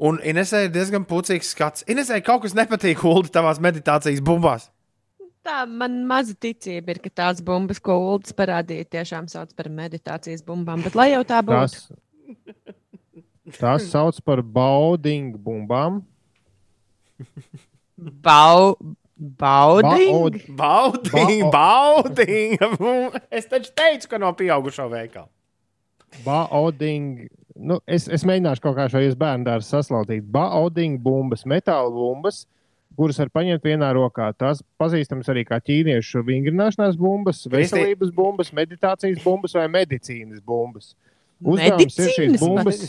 Un 0.04 0.18
Inesē 0.26 0.64
ir 0.66 0.72
diezgan 0.74 1.04
pucīgs 1.08 1.52
skats. 1.54 1.84
Inesē 1.88 2.18
kaut 2.24 2.42
kas 2.44 2.56
nepatīk 2.58 3.04
Uldi 3.06 3.30
tavās 3.32 3.60
meditācijas 3.62 4.22
bumbās. 4.24 4.68
Tā 5.44 5.62
man 5.68 6.00
maza 6.08 6.34
ticība 6.40 6.94
ir, 6.94 7.02
ka 7.04 7.12
tās 7.12 7.42
bumbas, 7.44 7.78
ko 7.80 7.98
Ulas 8.00 8.32
parādīja, 8.36 8.88
tiešām 8.96 9.28
sauc 9.28 9.52
par 9.56 9.68
meditācijas 9.68 10.42
bumbām. 10.44 10.82
Bet 10.84 10.96
lai 10.96 11.10
jau 11.12 11.20
tā 11.28 11.42
būtu, 11.44 11.84
Tas, 13.44 13.58
tas 13.60 13.88
sauc 13.92 14.18
par 14.24 14.40
baudingu 14.40 15.36
bumbām. 15.38 16.00
Bau, 18.24 18.74
baudīgi. 19.18 20.54
Baud- 20.58 21.08
Baudīgi, 21.10 21.38
Ba- 21.50 22.02
baudīgi. 22.02 23.20
Es 23.38 23.46
taču 23.50 23.70
teicu, 23.78 24.08
ka 24.10 24.18
no 24.18 24.32
pieaugušo 24.36 24.88
veikala. 24.92 25.28
Bauding. 26.24 27.26
Nu, 27.54 27.78
es, 27.86 28.08
es 28.10 28.24
mēģināšu 28.26 28.62
kaut 28.62 28.76
kā 28.78 28.88
šo 28.90 29.00
bērnu 29.18 29.46
dārstu 29.46 29.76
saslautīt. 29.76 30.26
Bauding 30.34 30.98
bumbas, 31.02 31.44
metāla 31.46 31.90
bumbas, 31.94 32.44
kuras 32.98 33.18
var 33.22 33.30
paņemt 33.34 33.62
vienā 33.66 33.92
rokā. 33.94 34.32
Tās 34.38 34.62
pazīstamas 34.80 35.30
arī 35.30 35.44
kā 35.46 35.60
ķīniešu 35.62 36.22
vingrināšanās 36.26 36.98
bumbas, 36.98 37.44
veselības 37.50 38.10
bumbas, 38.14 38.50
meditācijas 38.54 39.22
bumbas 39.22 39.54
vai 39.58 39.68
medicīnas 39.70 40.42
bumbas. 40.42 40.94
Uzdevums 41.44 41.98
ir 41.98 42.10
šīs 42.14 42.40
bumbas 42.40 42.82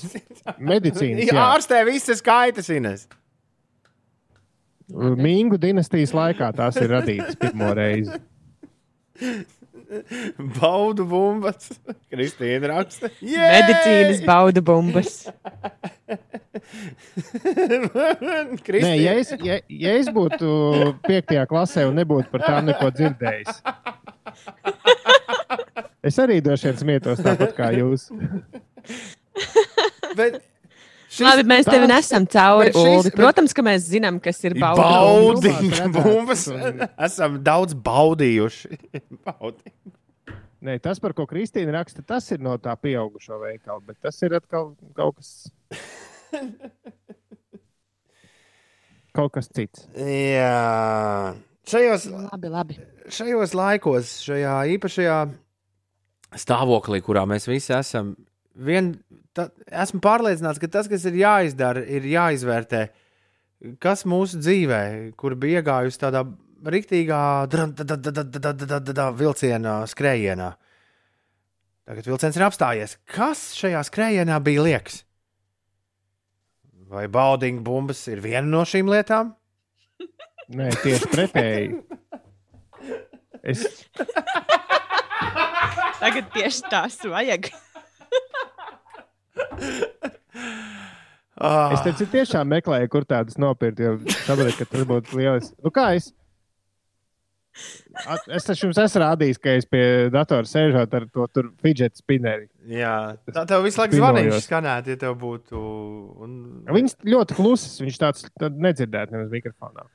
medicīnas. 0.61 1.26
Jā, 1.26 1.34
Jā, 1.34 1.45
ārstē 1.55 1.82
visas 1.88 2.21
skaitas, 2.21 2.69
Ines. 2.73 3.07
Mingu 4.93 5.57
dinastijas 5.57 6.13
laikā 6.13 6.51
tās 6.55 6.77
ir 6.81 6.91
radītas 6.93 7.38
pirmo 7.41 7.71
reizi. 7.77 8.19
Baudu 10.59 11.05
bumbas. 11.07 11.69
Kristīna 12.11 12.71
raksta. 12.73 13.09
Medicīnas 13.21 14.21
bauda 14.25 14.61
bumbas. 14.65 15.25
Nē, 18.75 18.93
ja 19.01 19.13
es, 19.17 19.31
ja, 19.41 19.59
ja 19.69 19.93
es 19.99 20.09
būtu 20.13 20.47
piektajā 21.05 21.45
klasē 21.49 21.86
un 21.89 21.97
nebūtu 21.99 22.29
par 22.33 22.45
tām 22.45 22.69
neko 22.69 22.91
dzirdējis, 22.95 23.61
es 26.05 26.19
arī 26.21 26.41
droši 26.45 26.69
vien 26.69 26.81
smietos 26.81 27.23
tāpat 27.25 27.55
kā 27.57 27.71
jūs. 27.75 28.09
Bet 30.17 30.39
šis 31.16 31.26
Labi, 31.26 31.43
mēs 31.49 31.68
tās- 31.70 31.88
nesam 31.89 32.26
cauri. 32.28 32.72
šis- 32.76 32.89
Uldi. 32.91 33.11
Protams, 33.16 33.53
ka 33.55 33.63
mēs 33.66 33.88
zinām, 33.91 34.20
kas 34.24 34.43
ir 34.47 34.55
baudi 34.59 35.49
bumbās 35.49 35.93
bumbas. 35.95 36.45
Esam 37.07 37.39
daudz 37.45 37.74
baudījuši. 37.86 38.80
Baudi. 39.28 39.74
Nē, 40.66 40.80
tas, 40.82 40.97
par 40.99 41.13
ko 41.13 41.28
Kristīna 41.30 41.76
raksta, 41.76 42.01
tas 42.01 42.26
ir 42.34 42.39
no 42.41 42.55
tā 42.57 42.74
pieaugušo 42.82 43.38
veikala, 43.43 43.82
bet 43.86 43.99
tas 44.01 44.18
ir 44.26 44.34
atkal 44.39 44.72
kaut 44.97 45.20
kas. 45.20 45.34
Kaut 49.16 49.32
kas 49.32 49.47
cits. 49.55 49.86
Jā. 49.95 51.36
Šajos, 51.72 52.03
Labi, 52.11 52.49
labi. 52.51 52.76
šajos 53.09 53.53
laikos, 53.57 54.09
šajā 54.26 54.55
īpašajā 54.76 55.16
stāvoklī, 56.43 56.99
kurā 57.05 57.24
mēs 57.30 57.47
visi 57.47 57.72
esam, 57.74 58.11
vien, 58.55 58.93
ta, 59.35 59.49
esmu 59.83 60.01
pārliecināts, 60.03 60.61
ka 60.61 60.69
tas, 60.71 60.89
kas 60.91 61.05
ir 61.09 61.17
jāizdara, 61.19 61.83
ir 61.85 62.07
jāizvērtē, 62.09 62.83
kas 63.83 64.05
mūsu 64.09 64.39
dzīvē, 64.41 64.81
kur 65.19 65.35
bija 65.39 65.61
iegājusi 65.61 66.01
tādā 66.01 66.25
rīktīgā 66.65 67.21
vilcienā, 69.19 69.75
skrējienā. 69.91 70.51
Tagad 71.85 72.07
vilciens 72.09 72.37
ir 72.39 72.45
apstājies. 72.47 72.95
Kas 73.05 73.51
šajā 73.59 73.83
skrējienā 73.85 74.39
bija 74.41 74.63
liekas? 74.65 75.03
Vai 76.89 77.05
baudīņa 77.11 77.61
bumbas 77.65 78.01
ir 78.09 78.21
viena 78.23 78.45
no 78.47 78.63
šīm 78.65 78.89
lietām? 78.89 79.35
Nē, 80.57 80.71
tieši 80.81 81.11
pretēji. 81.11 81.79
Es, 83.45 83.61
Tagad 86.01 86.29
tieši 86.33 86.65
tās 86.69 86.97
vajag. 87.05 87.51
Ah. 91.36 91.74
es 91.76 91.82
teicu, 91.84 92.05
tiešām 92.13 92.47
meklēju, 92.47 92.88
kur 92.93 93.03
tādas 93.07 93.36
nopirkt, 93.41 93.82
jo 93.84 93.97
saprotu, 94.24 94.55
ka 94.55 94.68
tas 94.72 94.86
būtu 94.88 95.18
liels. 95.20 95.49
Nu, 95.59 95.72
kā 95.74 95.89
es? 95.97 96.13
At, 98.03 98.24
es 98.36 98.47
taču 98.47 98.66
jums 98.68 98.80
esmu 98.80 99.01
rādījis, 99.03 99.39
ka 99.39 99.53
es 99.59 99.68
pie 99.68 99.84
datora 100.11 100.47
sēžot 100.47 100.95
ar 100.97 101.05
to 101.11 101.28
fidget 101.63 101.95
spinneri. 101.99 102.49
Jā, 102.72 103.16
tā 103.32 103.45
tev 103.47 103.63
visu 103.68 103.80
laiku 103.80 103.99
zvanīja, 103.99 104.39
skanētu, 104.43 104.95
ja 104.95 105.01
tev 105.05 105.16
būtu. 105.22 105.61
Un... 106.24 106.34
Viņas 106.68 106.97
ļoti 107.07 107.38
klusas, 107.38 107.78
viņš 107.84 108.01
tāds 108.01 108.28
nedzirdētu 108.39 109.16
nemaz 109.16 109.32
mikrofonā. 109.32 109.88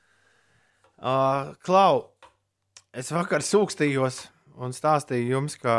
Uh, 1.01 1.53
Klau, 1.65 2.07
es 2.93 3.09
vakar 3.13 3.45
sūkstījos 3.45 4.23
un 4.61 4.73
stāstīju 4.77 5.35
jums, 5.35 5.57
ka 5.61 5.75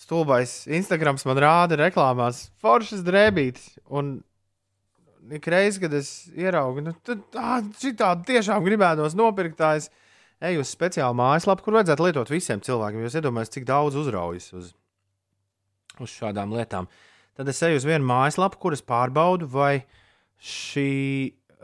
stulbais 0.00 0.64
Instagrams 0.70 1.26
man 1.28 1.40
rāda 1.42 1.78
reklāmās 1.80 2.48
foršas 2.62 3.04
drēbītes. 3.06 3.76
Un 3.92 4.18
ik 5.30 5.46
reizi, 5.52 5.82
kad 5.82 5.94
es 5.96 6.10
ieraugu, 6.32 6.84
nu, 6.84 6.94
tad 7.04 7.76
šī 7.80 7.94
tāda 7.98 8.24
tiešām 8.28 8.64
gribētos 8.64 9.16
nopirkt, 9.18 9.60
es 9.76 9.90
eju 10.40 10.64
uz 10.64 10.72
speciālu 10.72 11.16
mājaslapu, 11.20 11.66
kur 11.66 11.76
vajadzētu 11.78 12.06
lietot 12.06 12.32
visiem 12.32 12.62
cilvēkiem. 12.64 13.04
Jūs 13.04 13.18
iedomājaties, 13.20 13.54
cik 13.58 13.68
daudz 13.68 13.98
uzraujas 14.00 14.50
uz, 14.56 14.72
uz 16.00 16.14
šādām 16.14 16.56
lietām. 16.56 16.88
Tad 17.36 17.52
es 17.52 17.60
eju 17.64 17.80
uz 17.80 17.86
vienu 17.88 18.08
mājaslapu, 18.08 18.60
kuras 18.60 18.82
pārbaudu, 18.84 19.48
vai 19.52 19.84
šī, 20.40 20.90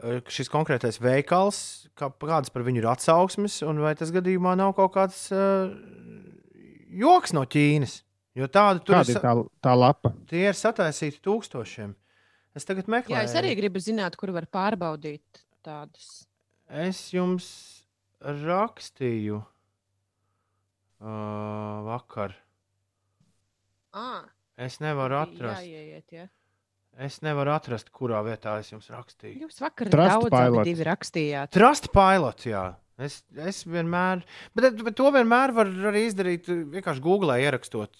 eh, 0.02 0.20
šis 0.28 0.52
konkrētais 0.52 1.00
veikals, 1.00 1.88
kā, 1.96 2.12
kādas 2.20 2.52
par 2.52 2.64
viņu 2.68 2.84
ir 2.84 2.90
atsauksmes, 2.92 3.62
un 3.66 3.80
vai 3.80 3.96
tas 3.96 4.12
gadījumā 4.12 4.54
nav 4.60 4.76
kaut 4.76 4.92
kāds 4.94 5.26
uh, 5.32 5.72
joks 6.92 7.32
no 7.36 7.44
Ķīnas. 7.48 8.02
Jo 8.36 8.46
tādu 8.52 8.82
tur 8.84 8.98
Kāda 8.98 9.12
ir, 9.12 9.16
ir 9.16 9.22
tā, 9.24 9.32
tā 9.64 9.72
lapa? 9.76 10.12
tie 10.28 10.42
ir 10.50 10.56
sataisīti 10.58 11.22
tūkstošiem. 11.24 11.94
Es 12.56 12.64
tagad 12.68 12.88
meklēju. 12.92 13.16
Jā, 13.16 13.24
es 13.28 13.36
arī 13.36 13.54
gribu 13.56 13.80
zināt, 13.80 14.16
kur 14.20 14.32
var 14.32 14.46
pārbaudīt 14.52 15.42
tādus. 15.64 16.26
Es 16.68 17.00
jums 17.14 17.46
rakstīju 18.20 19.40
uh, 21.00 21.06
vakar. 21.88 22.36
Ah, 23.96 24.24
Es 24.56 24.78
nevaru 24.80 25.18
jā, 25.18 25.22
atrast. 25.26 25.66
ieiet, 25.68 26.12
jā. 26.16 26.26
Es 26.96 27.18
nevaru 27.20 27.52
atrast, 27.52 27.90
kurā 27.92 28.22
vietā 28.24 28.54
es 28.62 28.70
jums 28.72 28.86
rakstīju. 28.88 29.42
Jūs 29.44 29.60
vakar 29.60 29.90
Trust 29.92 30.30
daudz 30.32 30.62
divi 30.64 30.86
rakstījāt. 30.88 31.52
Trust 31.52 31.90
pilot, 31.92 32.46
jā. 32.48 32.62
Es, 32.96 33.18
es 33.36 33.58
vienmēr, 33.68 34.22
bet, 34.56 34.78
bet 34.80 34.96
to 34.96 35.10
vienmēr 35.12 35.52
var 35.52 35.68
arī 35.90 36.06
izdarīt 36.08 36.48
vienkārši 36.48 37.04
Google 37.04 37.36
ierakstot. 37.44 37.92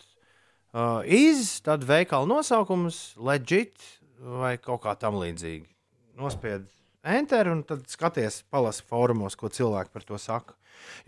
Uh, 0.77 1.01
iz, 1.09 1.55
tad 1.65 1.87
veikala 1.89 2.29
nosaukums, 2.29 3.15
legit 3.17 3.81
vai 4.21 4.59
kaut 4.61 4.83
kā 4.85 4.93
tam 5.01 5.17
līdzīga. 5.23 5.65
Nospied 6.21 6.67
enter 7.07 7.49
un 7.49 7.63
tad 7.65 7.87
skaties, 7.89 8.43
palasi 8.53 8.85
fórumos, 8.85 9.39
ko 9.41 9.49
cilvēki 9.49 9.95
par 9.95 10.05
to 10.05 10.21
saka. 10.21 10.57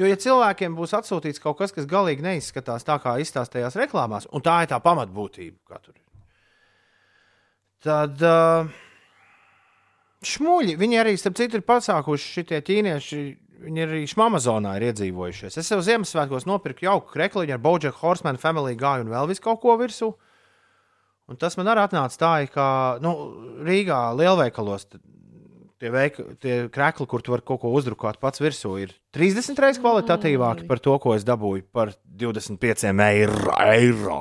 Jo, 0.00 0.08
ja 0.08 0.16
cilvēkiem 0.16 0.72
būs 0.78 0.94
atsūtīts 0.96 1.42
kaut 1.42 1.58
kas, 1.60 1.74
kas 1.76 1.88
galīgi 1.90 2.24
neizskatās 2.24 2.86
tā, 2.88 2.96
kā 3.02 3.18
izstāstījās 3.20 3.76
reklāmās, 3.76 4.28
un 4.32 4.44
tā 4.44 4.62
ir 4.64 4.70
tā 4.72 4.78
pamatbūtība, 4.80 5.58
kā 5.68 5.80
tur 5.84 5.98
ir, 5.98 6.06
tad 7.84 8.24
uh, 8.24 8.70
šmuļi, 10.24 10.78
viņi 10.80 11.00
arī, 11.02 11.14
starp 11.20 11.36
citu, 11.38 11.60
ir 11.60 11.66
pasākuši 11.68 12.32
šitie 12.38 12.62
ķīnieši. 12.64 13.20
Viņi 13.58 13.84
arī 13.84 14.00
Amazonā 14.22 14.76
ir 14.78 14.88
iedzīvojušies. 14.92 15.58
Es 15.58 15.66
sev 15.66 15.82
Ziemassvētkos 15.82 16.46
nopirku 16.46 16.86
jauku 16.86 17.10
krekliņu 17.16 17.56
ar 17.56 17.62
Bojack 17.62 17.98
Horseman, 18.02 18.38
Family 18.38 18.76
Guy 18.78 19.02
un 19.02 19.10
vēl 19.10 19.30
visu 19.32 19.42
kaut 19.42 19.60
ko 19.64 19.74
virsū. 19.80 20.12
Un 21.28 21.36
tas 21.36 21.58
man 21.58 21.68
arī 21.68 21.82
atnāca 21.84 22.20
tā, 22.20 22.32
ka 22.52 22.66
nu, 23.04 23.12
Rīgā 23.66 23.98
lielveikalos 24.16 24.86
tie, 25.78 25.90
veik, 25.92 26.18
tie 26.42 26.56
krekli, 26.72 27.06
kur 27.10 27.22
tu 27.22 27.34
vari 27.34 27.44
kaut 27.46 27.62
ko 27.62 27.72
uzdrukāt 27.76 28.20
pats 28.22 28.42
virsū, 28.42 28.74
ir 28.82 28.94
30 29.16 29.60
reizes 29.62 29.82
kvalitatīvāki 29.82 30.66
par 30.70 30.82
to, 30.82 30.96
ko 31.02 31.14
es 31.18 31.26
dabūju 31.28 31.66
par 31.74 31.92
25 32.22 32.88
eiro. 33.04 33.54
eiro. 33.58 34.20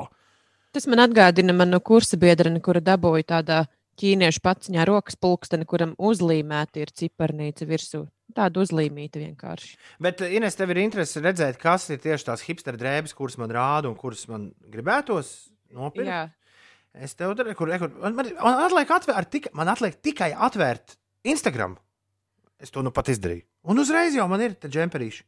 Tas 0.75 0.85
man 0.89 1.01
atgādina 1.05 1.55
manu 1.55 1.79
kursa 1.81 2.19
biedreni, 2.19 2.61
kura 2.61 2.83
dabūja 2.83 3.29
tādā 3.37 3.63
ķīniešu 3.97 4.43
paciņā 4.45 4.85
rokas 4.87 5.17
pulksteni, 5.19 5.65
kuram 5.69 5.95
uzlīmēta 5.97 6.83
ir 6.83 6.93
ciparnīca 6.93 7.67
virsū. 7.69 8.05
Tāda 8.37 8.61
uzlīmīta 8.61 9.21
vienkārši. 9.23 9.77
Bet, 10.03 10.21
eh, 10.21 10.35
Ines, 10.37 10.55
tev 10.55 10.73
ir 10.73 10.83
interesi 10.83 11.23
redzēt, 11.23 11.57
kas 11.57 11.89
ir 11.89 12.01
tieši 12.03 12.27
tās 12.27 12.43
hipster 12.45 12.77
drēbes, 12.77 13.15
kuras 13.15 13.37
man 13.37 13.49
rāda 13.49 13.87
un 13.87 13.95
kuras 13.95 14.27
man 14.27 14.51
gribētos 14.69 15.49
nopirkt. 15.71 16.11
Jā, 16.11 16.25
Es 16.97 17.13
tev 17.17 17.35
tur 17.37 17.49
kur, 17.53 17.69
kur, 17.77 17.91
man, 18.01 18.15
man, 18.17 18.29
man, 18.41 18.61
atliek 18.65 18.89
atvērt, 18.89 19.29
tika, 19.29 19.51
man 19.57 19.69
atliek 19.69 19.97
tikai 20.01 20.31
atvērt 20.33 20.95
Instagram. 21.27 21.77
Es 22.57 22.73
to 22.73 22.81
nu 22.81 22.93
pat 22.93 23.11
izdarīju. 23.13 23.45
Un 23.69 23.81
uzreiz 23.83 24.15
jau 24.17 24.25
man 24.31 24.41
ir 24.41 24.55
te 24.57 24.69
džemperīši. 24.71 25.25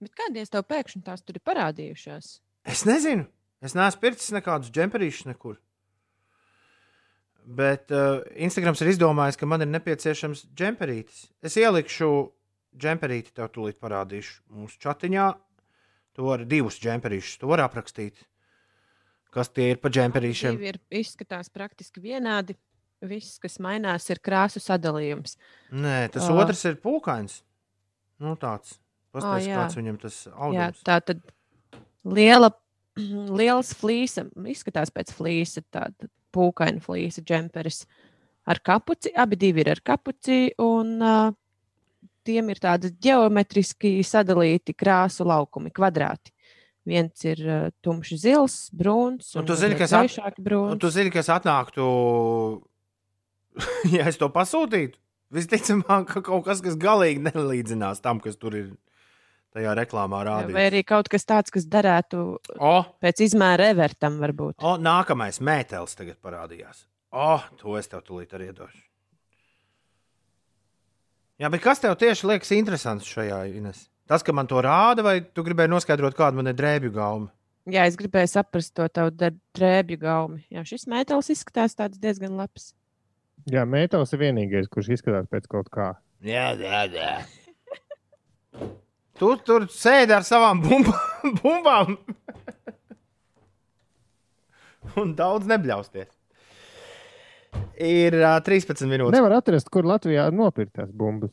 bet 0.00 0.14
kādēļ 0.16 0.46
tev 0.52 0.62
pēkšņi 0.70 1.02
tās 1.04 1.24
tur 1.24 1.36
ir 1.36 1.42
parādījušās? 1.44 2.28
Es 2.64 2.84
nezinu. 2.86 3.26
Es 3.60 3.74
neesmu 3.74 4.00
pircis 4.00 4.30
nekādus 4.32 4.70
džemperīšus 4.72 5.26
nekur. 5.28 5.58
Bet 7.50 7.90
uh, 7.90 8.20
Instagrams 8.38 8.82
ir 8.84 8.92
izdomājis, 8.92 9.38
ka 9.40 9.48
man 9.48 9.64
ir 9.64 9.70
nepieciešams 9.72 10.44
džemperītis. 10.54 11.24
Es 11.42 11.56
ielikšu 11.58 12.10
džemperīti, 12.78 13.34
tev 13.34 13.48
tūlīt 13.54 13.80
parādīšu 13.82 14.36
mūsu 14.54 14.78
chatiņā. 14.84 15.28
Tu 16.14 16.26
vari 16.26 16.46
divus 16.50 16.78
džemperīšus, 16.82 17.40
tu 17.40 17.50
vari 17.50 17.64
aprakstīt. 17.64 18.22
Kas 19.34 19.50
tie 19.54 19.70
ir 19.72 19.80
pa 19.82 19.90
džemperīšiem? 19.90 20.58
Ir 20.62 20.78
izskatās 21.00 21.50
praktiski 21.54 22.02
vienādi. 22.02 22.58
Viss, 23.00 23.38
kas 23.40 23.56
mainās, 23.62 24.10
ir 24.12 24.20
krāsu 24.22 24.60
sadalījums. 24.60 25.38
Nē, 25.72 26.10
tas 26.12 26.26
uh. 26.28 26.36
otrs 26.42 26.66
ir 26.68 26.76
pūkains. 26.82 27.40
Nu, 28.20 28.34
tāds. 28.38 28.76
Pastāstiet, 29.10 29.50
jā. 29.50 29.58
kāds 29.58 29.78
viņam 29.78 29.96
tas 29.98 30.16
Jā, 30.28 30.32
audums. 30.36 30.82
tā 30.86 31.00
tad 31.02 31.22
liela, 32.06 32.52
liels 33.40 33.72
flīsa, 33.80 34.28
izskatās 34.52 34.92
pēc 34.94 35.10
flīsa, 35.16 35.64
tāda 35.72 36.10
pūkaina 36.34 36.82
flīsa 36.84 37.22
džemperis 37.26 37.84
ar 38.50 38.60
kapuci. 38.64 39.12
Abi 39.16 39.36
divi 39.40 39.64
ir 39.64 39.70
ar 39.74 39.80
kapuci, 39.84 40.50
un 40.62 40.96
uh, 41.02 41.32
tiem 42.26 42.50
ir 42.52 42.60
tādi 42.62 42.92
geometriski 43.02 43.98
sadalīti 44.06 44.74
krāsu 44.76 45.26
laukumi, 45.28 45.72
kvadrāti. 45.74 46.32
viens 46.86 47.24
ir 47.28 47.40
uh, 47.44 47.68
tumši 47.84 48.16
zils, 48.18 48.54
brūns. 48.74 49.34
Un 49.36 49.46
tu 49.46 49.54
zini, 49.54 49.76
kas 49.78 49.92
at- 49.92 50.18
at... 50.18 50.38
Un 50.38 50.44
brūns. 50.44 50.80
tu 50.80 50.90
zini, 50.90 51.10
kas 51.12 51.28
atnāktu, 51.28 51.84
ja 53.96 54.08
es 54.08 54.18
to 54.18 54.28
pasūtītu? 54.32 54.96
Visticamāk, 55.30 56.08
ka 56.10 56.22
kaut 56.26 56.42
kas, 56.48 56.58
kas 56.64 56.74
galīgi 56.80 57.22
nelīdzinās 57.28 58.00
tam, 58.02 58.18
kas 58.18 58.34
tur 58.40 58.56
ir 58.58 58.70
tajā 59.54 59.72
reklāmā 59.78 60.20
Vai 60.20 60.26
rādīts. 60.28 60.60
arī 60.68 60.82
kaut 60.86 61.08
kas 61.12 61.24
tāds, 61.26 61.50
kas 61.54 61.66
derētu 61.66 62.20
O, 62.58 62.74
pēc 63.02 63.24
izmēra 63.26 63.70
evertam, 63.74 64.18
varbūt. 64.22 64.58
o, 64.62 64.76
nākamais 64.78 65.40
mētelis 65.40 65.96
tagad 65.98 66.18
parādījās. 66.22 66.84
O, 67.10 67.40
to 67.58 67.76
es 67.78 67.88
tev 67.90 68.04
tūlīt 68.06 68.32
arī 68.38 68.50
iedošu. 68.52 68.82
Jā, 71.40 71.48
bet 71.50 71.62
kas 71.64 71.80
tev 71.80 71.94
tieši 71.96 72.26
liekas 72.28 72.50
interesants 72.52 73.08
šajā 73.08 73.42
Ines? 73.56 73.86
Tas, 74.10 74.22
ka 74.26 74.32
man 74.34 74.46
to 74.50 74.60
rāda, 74.60 75.02
vai 75.06 75.20
tu 75.22 75.42
gribēji 75.46 75.70
noskaidrot, 75.72 76.14
kāda 76.18 76.36
man 76.36 76.50
ir 76.50 76.56
drēbju 76.58 76.90
gauma? 76.92 77.30
Jā, 77.70 77.84
es 77.86 77.96
gribēju 77.96 78.28
saprast 78.32 78.74
to 78.74 78.86
tavu 78.90 79.12
drēbju 79.14 79.98
gaumi. 80.02 80.42
Jā, 80.50 80.64
šis 80.66 80.86
metāls 80.90 81.30
izskatās 81.32 81.76
tāds 81.78 82.00
diezgan 82.02 82.34
labs. 82.38 82.72
Jā, 83.48 83.62
metāls 83.64 84.12
ir 84.12 84.20
vienīgais, 84.24 84.68
kurš 84.68 84.90
izskatās 84.96 85.28
pēc 85.30 85.46
kaut 85.48 85.70
kā. 85.72 85.92
Jā, 86.26 86.50
jā, 86.60 86.82
jā. 86.92 87.12
Tu 89.20 89.28
tur 89.44 89.66
sēdi 89.68 90.14
ar 90.16 90.24
savām 90.24 90.62
bumba- 90.64 90.96
bumbām. 91.42 91.98
Un 94.98 95.12
daudz 95.18 95.46
nebļausties. 95.50 96.08
Ir 97.80 98.16
uh, 98.20 98.38
13 98.46 98.88
minūtes. 98.88 99.14
Nevar 99.16 99.36
atrast, 99.40 99.68
kur 99.72 99.84
Latvijā 99.88 100.28
nopirkt 100.34 100.72
tās 100.80 100.90
bumbas. 100.94 101.32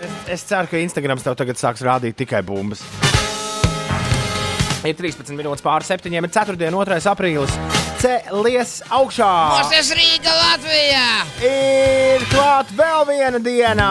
Es, 0.00 0.12
es 0.36 0.44
ceru, 0.48 0.68
ka 0.70 0.80
Instagrams 0.80 1.24
tev 1.24 1.36
tagad 1.40 1.60
sāks 1.60 1.84
rādīt 1.86 2.18
tikai 2.20 2.42
bumbas. 2.46 2.84
Ir 4.84 4.96
13 4.96 5.36
minūtes 5.36 5.64
pāri 5.64 5.88
septiņiem, 5.88 6.28
ir 6.28 6.36
4. 6.36 6.56
un 6.72 6.82
2. 6.84 7.00
aprīlis. 7.12 7.79
Cēlies 8.00 8.78
augšā! 8.96 9.28
Mūsu 9.60 9.92
Rīga 9.98 10.32
Latvijā! 10.32 11.02
Ir 11.44 12.24
klāta 12.30 12.72
vēl 12.78 13.04
viena 13.10 13.40
diena, 13.44 13.88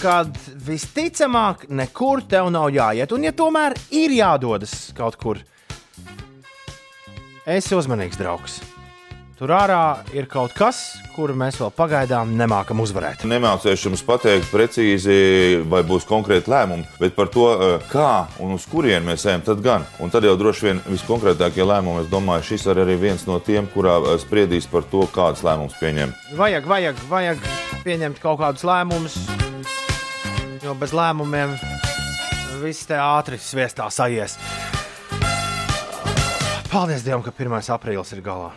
kad 0.00 0.32
visticamāk 0.64 1.66
nekur 1.68 2.24
tev 2.24 2.48
nav 2.54 2.70
jāiet. 2.72 3.12
Un, 3.12 3.28
ja 3.28 3.34
tomēr 3.36 3.76
ir 3.92 4.16
jādodas 4.16 4.94
kaut 4.96 5.20
kur, 5.20 5.42
esi 7.44 7.76
uzmanīgs, 7.76 8.16
draugs. 8.16 8.62
Tur 9.40 9.54
ārā 9.56 10.02
ir 10.12 10.26
kaut 10.28 10.52
kas, 10.52 10.98
kuru 11.14 11.32
mēs 11.40 11.56
vēl 11.56 11.70
pagaidām 11.72 12.34
nemākam 12.36 12.82
uzvarēt. 12.84 13.22
Nemācīšu 13.24 13.86
jums 13.88 14.02
pateikt 14.04 14.50
precīzi, 14.52 15.14
vai 15.64 15.80
būs 15.88 16.04
konkrēti 16.04 16.52
lēmumi, 16.52 16.84
bet 17.00 17.14
par 17.16 17.30
to, 17.32 17.46
eh, 17.56 17.86
kā 17.88 18.26
un 18.44 18.52
uz 18.52 18.66
kurien 18.68 19.00
mēs 19.02 19.24
ejam, 19.24 19.40
tad 19.40 19.62
gan. 19.64 19.86
Un 19.98 20.10
tad 20.10 20.28
jau 20.28 20.36
droši 20.36 20.60
vien 20.66 20.80
viskonkrētākie 20.84 21.64
lēmumi, 21.64 22.02
es 22.04 22.10
domāju, 22.12 22.44
šis 22.50 22.66
ir 22.66 22.84
arī 22.84 22.98
viens 23.00 23.24
no 23.26 23.40
tiem, 23.40 23.66
kurā 23.66 23.96
eh, 24.04 24.18
spriedīs 24.18 24.68
par 24.68 24.82
to, 24.82 25.08
kādas 25.08 25.40
lēmumus 25.40 25.80
pieņemt. 25.80 26.36
Vajag, 26.36 26.66
vajag, 26.66 26.96
vajag 27.08 27.38
pieņemt 27.82 28.20
kaut 28.20 28.40
kādus 28.40 28.62
lēmumus, 28.68 29.16
jo 30.62 30.74
bez 30.74 30.92
lēmumiem 30.92 31.56
viss 32.60 32.84
te 32.84 32.92
ātri 32.92 33.40
sviestā 33.40 33.88
sajies. 33.88 34.36
Paldies 36.70 37.02
Dievam, 37.02 37.24
ka 37.24 37.32
1. 37.32 37.72
aprīlis 37.72 38.12
ir 38.12 38.20
galā. 38.20 38.52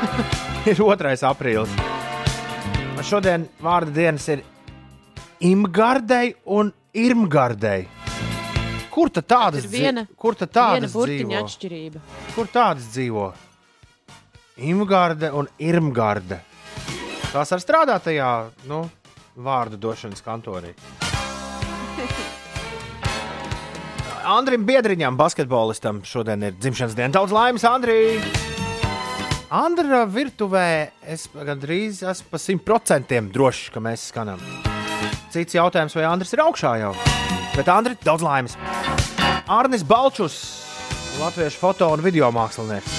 ir 0.70 0.76
2. 0.78 1.16
aprīlis. 1.30 1.72
Šodien 3.06 3.44
vārda 3.62 3.92
dienas 3.94 4.24
ir 4.32 4.40
Imgardei 5.46 6.32
un 6.56 6.72
Irmgardei. 6.96 7.84
Kur 8.90 9.10
tad 9.12 9.26
tādas, 9.28 9.66
viena- 9.68 10.06
dzi- 10.06 10.16
kur 10.16 10.34
tad 10.34 10.48
Tāda 10.56 10.86
tādas 10.88 10.94
dzīvo? 10.96 11.36
atšķirība. 11.42 12.00
Kur 12.34 12.46
tādas 12.48 12.86
dzīvo? 12.94 13.26
Imgarde 14.64 15.28
un 15.36 15.48
Irmgarde. 15.60 16.38
Tās 17.28 17.52
ar 17.52 17.60
strādā 17.60 17.98
tajā 18.00 18.30
nu, 18.64 18.86
vārdu 19.36 19.76
došanas 19.76 20.24
kantorī. 20.24 20.72
Andrim 24.26 24.64
Biedriņam, 24.66 25.14
basketbolistam, 25.20 26.00
šodien 26.08 26.42
ir 26.48 26.56
dzimšanas 26.58 26.96
diena. 26.98 27.12
Daudz 27.20 27.36
laimes, 27.36 27.62
Andrija! 27.68 28.55
Andra 29.46 30.00
virtuvē 30.10 30.90
es 31.06 31.28
gandrīz 31.30 32.00
esmu 32.02 32.32
pa 32.32 32.38
simt 32.42 32.64
procentiem 32.66 33.28
drošs, 33.30 33.68
ka 33.70 33.78
mēs 33.78 34.08
skanam. 34.10 34.40
Cits 35.30 35.54
jautājums, 35.54 35.94
vai 35.94 36.06
Andris 36.08 36.34
ir 36.34 36.42
augšā 36.42 36.72
jau? 36.80 36.90
Bet 37.54 37.70
Andri, 37.70 37.94
daudz 38.02 38.26
laimes! 38.26 38.56
Arnis 39.46 39.86
Balčus, 39.86 40.40
latviešu 41.20 41.62
foto 41.62 41.92
un 41.94 42.02
video 42.02 42.32
mākslinieks. 42.34 42.98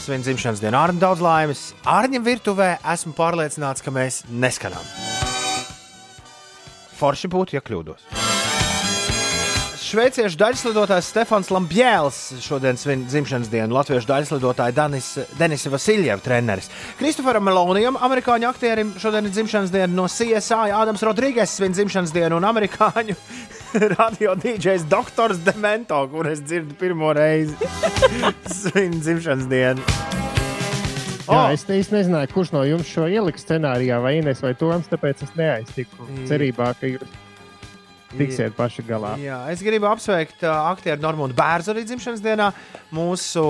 Svin 0.00 0.24
dzimšanas 0.24 0.64
dienu, 0.64 0.80
Arni, 0.80 1.02
daudz 1.02 1.20
laimes. 1.20 1.68
Arņa 1.84 2.24
virtuvē 2.24 2.72
esmu 2.94 3.12
pārliecināts, 3.18 3.84
ka 3.84 3.92
mēs 3.92 4.22
neskanām. 4.32 4.88
Forši 6.96 7.28
būtu, 7.28 7.58
ja 7.58 7.62
kļūdos. 7.62 8.21
Šveiciešu 9.92 10.38
daļslidotājs 10.40 11.08
Stefans 11.12 11.50
Lambjēls 11.52 12.18
šodien 12.40 12.78
svin 12.80 13.02
dzimšanas 13.04 13.50
dienu. 13.52 13.74
Latviešu 13.76 14.08
daļslidotāja 14.08 14.72
Danis, 14.72 15.08
Denisa 15.36 15.68
Vasiljeva 15.68 16.16
treneris. 16.24 16.70
Kristoferam 16.96 17.44
Melonijam, 17.44 17.98
amerikāņu 18.00 18.46
aktierim, 18.48 18.94
šodien 19.02 19.28
ir 19.28 19.34
dzimšanas 19.34 19.68
diena 19.74 19.92
no 19.92 20.06
CSI. 20.08 20.72
Ādams 20.72 21.04
Rodrīgas 21.04 21.52
svin 21.58 21.76
dzimšanas 21.76 22.14
dienu 22.16 22.38
un 22.40 22.46
amerikāņu 22.48 23.18
radio 23.92 24.32
DJs 24.40 24.86
Doktors 24.88 25.42
Demento, 25.44 25.98
kur 26.08 26.30
es 26.30 26.40
dzirdu 26.40 26.72
pirmo 26.80 27.10
reizi. 27.12 27.52
svin 28.62 28.96
dzimšanas 28.96 29.50
dienu. 29.50 29.84
Jā, 31.26 31.36
O! 31.36 31.42
es 31.52 31.66
īsti 31.68 31.98
nezināju, 31.98 32.32
kurš 32.32 32.54
no 32.56 32.64
jums 32.64 32.88
šo 32.88 33.04
ieliks 33.12 33.44
scenārijā, 33.44 34.00
vai 34.00 34.16
Ines 34.22 34.40
vai 34.40 34.54
Toms, 34.56 34.88
tāpēc 34.88 35.26
es 35.28 35.36
neaiztiku. 35.36 36.08
Cerībā, 36.32 36.72
ka 36.80 36.88
jūs 36.94 37.12
tiksiet 38.18 38.56
paši 38.56 38.84
galā. 38.86 39.14
Jā, 39.20 39.38
es 39.52 39.62
gribu 39.64 39.88
apsveikt 39.90 40.44
uh, 40.46 40.52
aktieru 40.72 41.02
Normūnu 41.02 41.36
Bērzu 41.38 41.72
arī 41.74 41.84
dzimšanas 41.88 42.22
dienā. 42.24 42.50
Mūsu, 42.94 43.46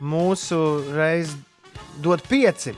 mūsu 0.00 0.60
reiz 0.94 1.34
dod 2.04 2.22
pieci. 2.28 2.74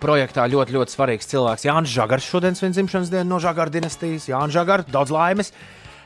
Projektā 0.00 0.44
ļoti, 0.46 0.76
ļoti 0.76 0.94
svarīgs 0.94 1.30
cilvēks 1.32 1.66
Jānis 1.66 1.94
Zagars. 1.96 2.28
Šodien 2.30 2.54
svin 2.54 2.76
dzimšanas 2.76 3.10
dienu 3.10 3.32
no 3.32 3.40
Zagara 3.42 3.72
dinastijas. 3.74 4.28
Jānis 4.30 4.54
Zagars, 4.54 4.86
daudz 4.92 5.10
laimes. 5.14 5.50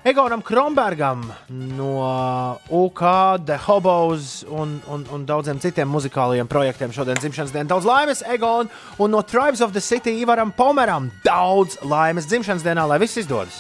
Egonam 0.04 0.42
Kronbergam 0.42 1.32
no 1.48 2.60
UK, 2.68 3.00
The 3.46 3.56
Hobos 3.56 4.44
un, 4.44 4.82
un, 4.86 5.06
un 5.08 5.24
daudziem 5.24 5.56
citiem 5.56 5.88
muzikāliem 5.88 6.44
projektiem 6.44 6.92
šodien 6.92 7.16
dzimšanas 7.16 7.54
diena. 7.54 7.70
Daudz 7.70 7.88
laimes, 7.88 8.20
Egon, 8.28 8.68
un 9.00 9.14
no 9.16 9.22
Tribes 9.24 9.62
of 9.64 9.72
the 9.72 9.80
City 9.80 10.18
Ivaram 10.20 10.52
Pomeram 10.52 11.08
daudz 11.24 11.78
laimes 11.88 12.28
dzimšanas 12.28 12.66
dienā, 12.66 12.84
lai 12.84 13.00
viss 13.00 13.16
izdodas. 13.22 13.56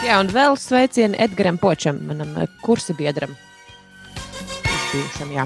Jā, 0.00 0.16
un 0.16 0.32
vēl 0.32 0.56
sveicienu 0.56 1.20
Edgaram 1.20 1.60
Počam, 1.60 2.00
manam 2.08 2.32
eh, 2.40 2.48
kursa 2.64 2.96
biedram. 2.96 3.36
Bijušam, 4.94 5.36
jā. 5.36 5.44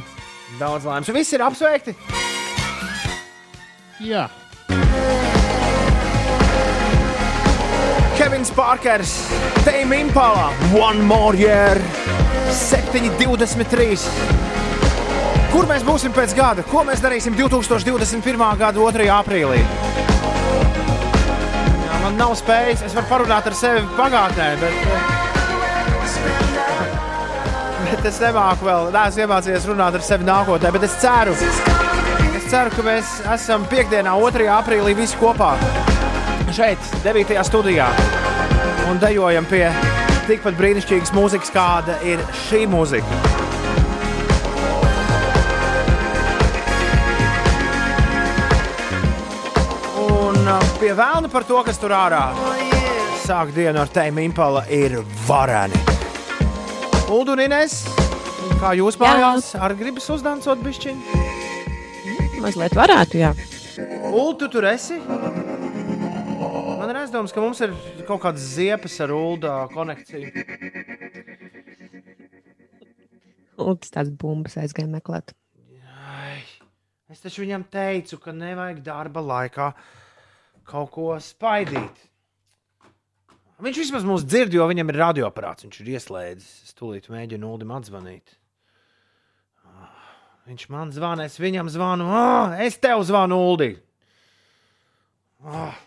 Daudz 0.62 0.86
laimes. 0.86 1.10
Visi 1.10 1.34
ir 1.34 1.42
apsveikti. 1.42 1.98
Jā, 4.06 4.28
Kevins 8.16 8.50
Parkers, 8.50 9.28
Tame 9.64 10.00
Impala, 10.00 10.52
One 10.72 11.02
More 11.02 11.36
Year, 11.36 11.80
723. 12.50 13.98
Kur 15.50 15.66
mēs 15.66 15.82
būsim 15.82 16.14
pēc 16.14 16.34
gada? 16.38 16.62
Ko 16.70 16.84
mēs 16.86 17.02
darīsim 17.02 17.34
2021. 17.34 18.38
gada 18.60 18.78
2. 18.78 19.08
aprīlī? 19.16 19.58
Jā, 21.82 21.96
man 22.04 22.14
nav 22.20 22.36
spējas, 22.38 22.84
es 22.86 22.94
varu 22.94 23.10
parunāt 23.10 23.48
ar 23.50 23.56
sevi 23.58 23.82
pagātnē, 23.98 24.48
bet, 24.62 24.74
bet 27.88 28.06
es 28.12 28.20
nemāku 28.22 28.68
vēl. 28.68 28.92
Nē, 28.94 29.08
es 29.10 29.18
iemācījos 29.24 29.66
runāt 29.72 29.98
ar 29.98 30.06
sevi 30.06 30.30
nākotnē, 30.30 30.70
bet 30.78 30.86
es 30.86 30.94
ceru, 31.02 31.34
es 31.34 32.46
ceru, 32.46 32.70
ka 32.76 32.86
mēs 32.86 33.18
esam 33.40 33.66
piekdienā, 33.74 34.14
2. 34.22 34.46
aprīlī 34.60 34.94
visi 35.02 35.18
kopā 35.18 35.56
šeit, 36.54 36.78
9. 37.02 37.34
studijā, 37.42 37.88
un 38.86 39.00
dejojam 39.02 39.46
pie 39.50 39.64
tikpat 40.28 40.54
brīnišķīgas 40.54 41.10
mūzikas, 41.16 41.50
kāda 41.50 41.96
ir 42.06 42.20
šī 42.44 42.60
mūzika. 42.70 43.18
Un 50.04 50.38
uh, 50.46 50.68
pie 50.78 50.92
vēlna 50.94 51.32
par 51.32 51.46
to, 51.48 51.58
kas 51.66 51.80
tur 51.82 51.96
ārā 51.96 52.22
sāk 53.24 53.50
dienu 53.56 53.80
ar 53.82 53.90
tēmu 53.90 54.22
impala, 54.22 54.62
ir 54.70 55.00
varani. 55.26 55.80
Ines, 57.44 57.80
kā 58.60 58.76
jūs 58.78 59.00
mājās, 59.00 59.54
arī 59.58 59.80
gribas 59.80 60.06
uzdancot 60.12 60.62
bišķiņu? 60.62 61.24
Mazliet 62.44 62.78
varētu, 62.78 63.18
jā. 63.24 63.34
Ulu, 64.12 64.36
tu 64.38 64.48
tur 64.52 64.68
esi? 64.70 65.00
Aizdoms, 67.14 67.30
ka 67.30 67.42
mums 67.44 67.60
ir 67.62 67.70
kaut 68.08 68.24
kādas 68.24 68.42
ziepes 68.56 68.96
ar 69.04 69.12
ULDA 69.14 69.50
konekciju. 69.70 70.32
Ulds 73.62 73.92
tāds 73.94 74.10
bumbas 74.18 74.56
aizgāja 74.58 74.90
meklēt. 74.90 75.30
Ai, 76.10 76.40
es 77.14 77.22
taču 77.22 77.44
viņam 77.44 77.68
teicu, 77.70 78.18
ka 78.18 78.34
nevajag 78.34 78.82
darba 78.82 79.22
laikā 79.22 79.68
kaut 80.66 80.90
ko 80.98 81.06
spaidīt. 81.22 82.02
Viņš 83.62 83.80
vismaz 83.84 84.10
mūs 84.10 84.26
dzird, 84.26 84.58
jo 84.58 84.66
viņam 84.74 84.90
ir 84.90 85.00
radioaparāts. 85.04 85.68
Viņš 85.68 85.80
ir 85.84 85.94
ieslēdzis. 85.94 86.52
Es 86.66 86.74
tūlīt 86.74 87.06
mēģinu 87.14 87.54
Ulim 87.54 87.78
atzvanīt. 87.78 88.34
Ah, 89.70 89.94
Viņš 90.50 90.66
man 90.74 90.90
zvanīja, 90.90 91.30
es 91.30 91.38
viņam 91.38 91.70
zvanu. 91.78 92.10
Ah, 92.10 92.58
es 92.66 92.82
tev 92.82 93.06
zvanu, 93.06 93.38
Uldi. 93.54 93.76
Ah, 95.46 95.78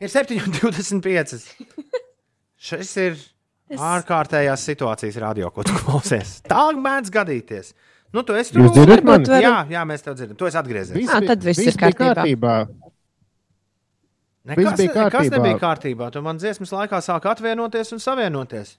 ir 0.00 0.08
7,25. 0.08 1.42
Šis 2.58 2.96
ir 3.02 3.12
Es- 3.68 3.78
ārkārtējās 3.84 4.62
situācijas 4.64 5.18
radio, 5.20 5.50
ko 5.52 5.62
tu 5.62 5.72
klausies. 5.82 6.38
Tā 6.48 6.70
mēdz 6.74 7.10
gadīties. 7.12 7.74
Nu, 8.16 8.22
tu 8.24 8.32
esi 8.32 8.54
Jūs 8.56 8.72
dzirdat 8.72 9.04
mani? 9.04 9.26
varam- 9.28 9.42
Jā, 9.44 9.56
jā, 9.76 9.82
mēs 9.84 10.02
tev 10.06 10.14
dzirdam. 10.16 10.36
Tu 10.40 10.46
esi 10.48 10.56
atgriezies. 10.56 10.94
Viss 10.96 11.12
bija- 11.12 11.26
tad 11.28 11.42
viss 11.44 11.60
ir 11.60 11.72
bija 11.76 11.92
kārtībā. 11.92 12.14
kārtībā. 12.16 12.54
Nekas, 14.48 14.64
Viss 14.64 14.76
bija 14.80 14.94
nekas 14.94 15.12
kārtībā. 15.12 15.36
nebija 15.36 15.58
kārtībā. 15.60 16.10
Tu 16.12 16.22
man 16.24 16.38
dziesmas 16.40 16.72
laikā 16.72 17.00
sāk 17.04 17.26
atvienoties 17.28 17.92
un 17.92 17.98
savienoties. 18.00 18.76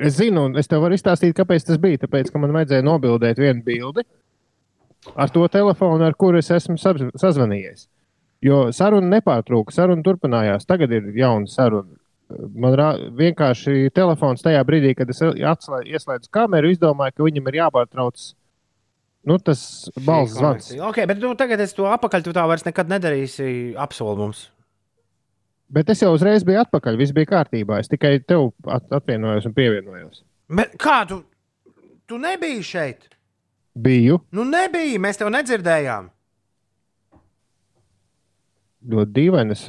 Es 0.00 0.16
zinu, 0.18 0.46
un 0.50 0.56
es 0.58 0.66
tev 0.66 0.82
varu 0.82 0.94
izstāstīt, 0.98 1.32
kāpēc 1.38 1.64
tas 1.64 1.78
bija. 1.78 1.98
Tāpēc, 2.02 2.32
ka 2.32 2.38
man 2.42 2.50
vajadzēja 2.50 2.82
nobildēt 2.84 3.38
vienu 3.38 3.62
bildi 3.64 4.02
ar 5.14 5.28
to 5.30 5.46
telefonu, 5.48 6.02
ar 6.04 6.12
kuru 6.18 6.38
es 6.38 6.50
esmu 6.50 6.74
saz- 6.76 7.06
sazvanījies. 7.22 7.86
Jo 8.46 8.64
saruna 8.76 9.16
nepārtrūka, 9.16 9.74
saruna 9.74 10.04
turpinājās. 10.06 10.66
Tagad 10.68 10.92
ir 10.94 11.12
jauna 11.18 11.50
saruna. 11.50 11.96
Man 12.58 12.74
rā, 12.78 12.88
vienkārši 13.14 13.92
telefons 13.94 14.42
tajā 14.42 14.62
brīdī, 14.66 14.96
kad 14.98 15.10
es 15.12 15.22
atslē, 15.22 15.84
ieslēdzu 15.86 16.30
kameru, 16.34 16.72
izdomāju, 16.74 17.14
ka 17.14 17.26
viņam 17.26 17.50
ir 17.50 17.60
jāpārtrauc 17.60 18.24
nu, 19.26 19.38
tas 19.42 19.90
balss 20.06 20.34
zvans. 20.38 20.70
Ok, 20.88 21.02
bet 21.10 21.20
tu 21.22 21.32
tagad 21.38 21.62
es 21.62 21.74
to 21.74 21.88
apakaļ, 21.90 22.24
tu 22.26 22.34
tā 22.34 22.46
vairs 22.46 22.66
nekad 22.66 22.90
nedarīsi. 22.90 23.74
Apsolu 23.78 24.26
mums. 24.26 24.46
Bet 25.66 25.90
es 25.90 26.02
jau 26.02 26.12
uzreiz 26.14 26.46
biju 26.46 26.60
atpakaļ, 26.62 26.98
viss 27.00 27.14
bija 27.14 27.32
kārtībā. 27.32 27.80
Es 27.82 27.90
tikai 27.90 28.20
tev 28.22 28.52
at 28.70 28.86
atvienojos 28.94 29.48
un 29.48 29.54
pievienojos. 29.56 30.22
Bet 30.54 30.76
kā 30.78 31.00
tu? 31.10 31.24
Tu 32.06 32.18
nebiji 32.22 32.62
šeit. 32.62 33.08
Biju 33.76 34.20
Nu, 34.32 34.46
nebija. 34.46 35.00
Mēs 35.02 35.18
tev 35.18 35.28
nedzirdējām. 35.34 36.06
Ļoti 38.92 39.12
dīvaini, 39.16 39.56
es, 39.56 39.64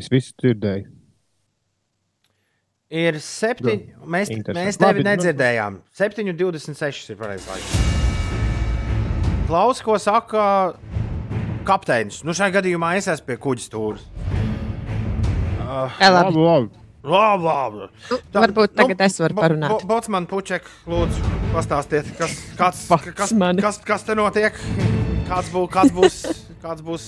es 0.00 0.08
visu 0.12 0.32
dzirdēju. 0.42 0.86
Ir 2.90 3.20
septiņi. 3.22 3.84
Mēs, 4.10 4.30
Interesanti. 4.34 4.66
mēs 4.66 4.78
tevi 4.80 4.88
Labi, 4.98 5.04
nu- 5.04 5.10
nedzirdējām. 5.12 5.76
7,26 5.94 7.12
ir 7.12 7.18
pareizais 7.20 7.46
laiks. 7.52 7.70
Klausa, 9.46 9.84
ko 9.86 9.94
saka 9.98 10.42
kapteinis. 11.66 12.24
Nu, 12.26 12.34
šajā 12.34 12.56
gadījumā 12.58 12.96
es 12.98 13.06
esmu 13.10 13.26
pie 13.30 13.36
kuģa 13.42 13.62
stūra. 13.68 13.98
Jā, 16.00 16.10
labi. 16.10 16.34
labi. 16.34 16.70
Labi, 17.00 17.44
labi. 17.46 17.86
Tā, 18.34 18.42
varbūt 18.42 18.74
tagad 18.76 19.00
es 19.06 19.14
varu 19.22 19.34
Bo- 19.38 19.42
parunāt. 19.46 19.70
Bo- 19.72 19.86
Botsman, 19.88 20.26
puček, 20.28 20.66
lūdzu, 20.90 21.22
pastāstiet, 21.54 22.10
kas, 22.18 22.34
kāds, 22.58 22.82
kas, 22.90 23.30
Botsmani. 23.30 23.62
kas, 23.64 23.78
kas 23.86 24.02
te 24.04 24.14
notiek? 24.18 24.52
Kāds, 25.30 25.48
bū, 25.54 25.62
kāds, 25.70 25.94
būs, 25.94 26.18
kāds 26.60 26.82
būs 26.84 27.06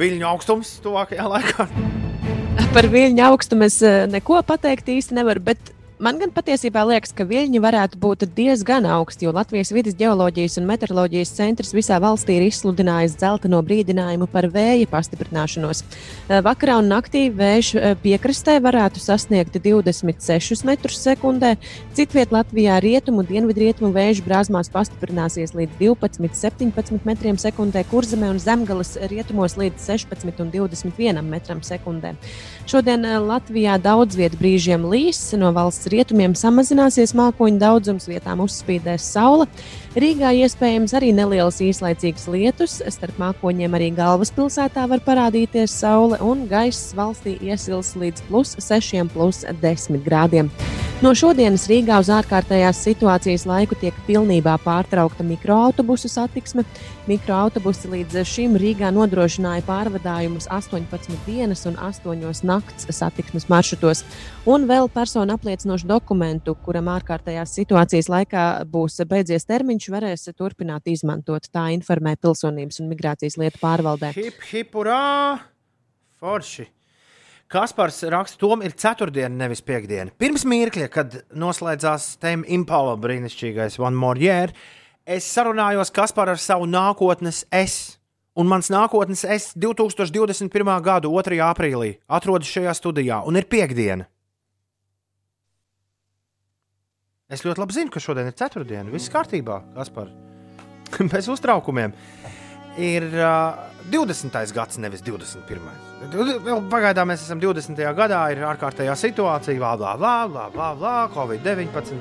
viļņu 0.00 0.26
augstums 0.28 0.76
tuvākajā 0.84 1.28
laikā? 1.32 1.68
Par 2.74 2.88
viļņu 2.92 3.24
augstumu 3.30 3.66
es 3.68 3.78
eh, 3.84 4.04
neko 4.10 4.42
pateikt 4.46 4.90
īsti 4.92 5.16
nevaru. 5.16 5.44
Bet 5.48 5.72
man 5.98 6.18
gan 6.20 6.32
patiesībā 6.34 6.82
liekas, 6.90 7.12
ka 7.16 7.24
viļņi 7.28 7.60
varētu 7.62 7.98
būt 8.00 8.26
diezgan 8.36 8.84
augsti, 8.90 9.26
jo 9.26 9.32
Latvijas 9.32 9.72
vidas 9.72 9.96
geoloģijas 9.96 10.58
un 10.60 10.66
meteoroloģijas 10.68 11.32
centrs 11.38 11.72
visā 11.76 11.96
valstī 12.02 12.36
ir 12.36 12.46
izsludinājis 12.50 13.16
dzelteno 13.16 13.62
brīdinājumu 13.64 14.28
par 14.30 14.48
vēja 14.52 14.88
pastiprināšanos. 14.92 15.82
Eh, 15.82 16.42
Vakarā 16.44 16.76
un 16.82 16.90
naktī 16.92 17.26
vējš 17.32 17.70
eh, 17.76 17.94
piekrastē 18.02 18.58
varētu 18.64 19.00
sasniegt 19.00 19.56
26 19.56 20.66
metrus 20.68 21.00
sekundē. 21.00 21.54
Citviet 21.96 22.34
Latvijā 22.34 22.76
rietumu 22.84 23.24
un 23.24 23.30
dienvidrietumu 23.30 23.92
vēju 23.96 24.26
brāzmās 24.26 24.70
pastiprināsies 24.72 25.56
līdz 25.56 25.80
12-17 25.80 27.08
metriem 27.08 27.40
sekundē, 27.40 27.86
kurzemē 27.88 28.34
un 28.34 28.42
zemgales 28.42 28.96
rietumos 29.08 29.56
līdz 29.56 29.88
16 29.88 30.44
un 30.44 30.52
21 30.52 31.24
metram 31.24 31.64
sekundē. 31.64 32.16
Šodien 32.68 33.08
eh, 33.08 33.16
Latvijā 33.22 33.80
daudz 33.80 34.20
vietu 34.20 34.44
brīžiem 34.44 34.84
līs, 34.92 35.24
no 35.40 35.54
valsts 35.56 35.85
rietumiem 35.92 36.34
samazināsies 36.38 37.14
mākoņu 37.16 37.60
daudzums, 37.62 38.08
vietām 38.10 38.42
uzspīdēs 38.44 39.06
saule. 39.16 39.48
Rīgā 39.96 40.28
iespējams 40.36 40.92
arī 40.98 41.08
nelielas 41.16 41.56
īslaicīgas 41.64 42.26
lietus, 42.28 42.74
starp 42.92 43.16
mākoņiem 43.16 43.78
arī 43.78 43.86
galvaspilsētā 43.96 44.84
var 44.90 45.00
parādīties 45.06 45.72
saule, 45.72 46.18
un 46.20 46.44
gaiss 46.50 46.92
valstī 46.98 47.38
iesils 47.40 47.94
līdz 47.96 48.26
plus 48.28 48.52
6, 48.60 49.06
plus 49.14 49.46
10 49.62 50.04
grādiem. 50.04 50.52
No 51.04 51.10
šodienas 51.12 51.66
Rīgā 51.68 51.98
uz 52.00 52.08
ārkārtējās 52.08 52.78
situācijas 52.86 53.42
laiku 53.44 53.76
tiek 53.76 53.96
pilnībā 54.06 54.54
pārtraukta 54.64 55.26
mikroautobusu 55.28 56.08
satiksme. 56.08 56.62
Mikroautobusi 57.04 57.90
līdz 57.92 58.22
šim 58.24 58.54
Rīgā 58.56 58.88
nodrošināja 58.96 59.66
pārvadājumus 59.68 60.48
18 60.48 61.18
dienas 61.26 61.66
un 61.68 61.76
8 61.76 62.40
nakts 62.48 62.88
satiksmes 62.96 63.44
maršrutos. 63.52 64.06
Un 64.48 64.64
vēl 64.70 64.88
personu 64.88 65.36
apliecinošu 65.36 65.84
dokumentu, 65.90 66.56
kuram 66.64 66.88
ārkārtējās 66.94 67.52
situācijas 67.58 68.08
laikā 68.08 68.46
būs 68.64 68.96
beidzies 69.04 69.44
termiņš, 69.44 69.85
varēs 69.92 70.28
turpināt 70.36 70.88
izmantot. 70.90 71.48
Tā 71.52 71.68
informē 71.74 72.16
Pilsonības 72.20 72.80
un 72.82 72.90
migrācijas 72.92 73.38
lietu 73.40 73.60
pārvaldē. 73.62 74.12
Hip, 74.16 74.40
hip, 74.50 74.74
urā! 74.78 75.02
Forši! 76.20 76.66
Kaspars 77.46 78.00
raksta, 78.10 78.40
Tom 78.40 78.64
ir 78.66 78.72
ceturtdiena, 78.74 79.30
nevis 79.44 79.60
piekdiena. 79.62 80.10
Pirms 80.18 80.42
mirkļa, 80.50 80.88
kad 80.90 81.12
noslēdzās 81.30 82.16
tēma 82.18 82.48
Impala 82.56 82.96
brīnišķīgais 82.98 83.78
One 83.78 83.94
More 83.94 84.18
Year, 84.18 84.50
es 85.06 85.28
sarunājos 85.30 85.94
Kaspar 85.94 86.32
ar 86.32 86.42
savu 86.42 86.66
nākotnes 86.66 87.44
es. 87.54 88.00
Un 88.36 88.50
mans 88.50 88.66
nākotnes 88.68 89.22
es 89.30 89.52
2021. 89.54 90.50
gada 90.82 91.06
2. 91.06 91.38
aprīlī 91.46 91.94
atrodas 92.10 92.50
šajā 92.50 92.74
studijā, 92.74 93.22
un 93.22 93.38
ir 93.38 93.46
piekdiena. 93.46 94.10
Es 97.26 97.42
ļoti 97.42 97.58
labi 97.58 97.74
zinu, 97.74 97.90
ka 97.90 97.98
šodien 97.98 98.28
ir 98.30 98.34
ceturtdiena. 98.38 98.92
Viss 98.92 99.10
kārtībā, 99.10 99.58
Kaspar. 99.74 100.12
Bez 101.12 101.26
uztraukumiem 101.26 101.90
ir 102.78 103.06
uh, 103.18 103.56
20. 103.90 104.36
gads, 104.54 104.78
nevis 104.78 105.02
21. 105.02 105.64
Vēl 106.44 106.60
pagaidām 106.70 107.08
mēs 107.10 107.24
esam 107.24 107.40
20. 107.42 107.80
gadā, 107.98 108.20
ir 108.30 108.44
ārkārtējā 108.46 108.94
situācija, 109.00 109.58
bla, 109.58 109.72
bla, 109.80 109.94
bla, 109.98 110.12
bla, 110.30 110.44
bla, 110.54 110.68
bla 110.78 110.92
Covid-19. 111.16 111.98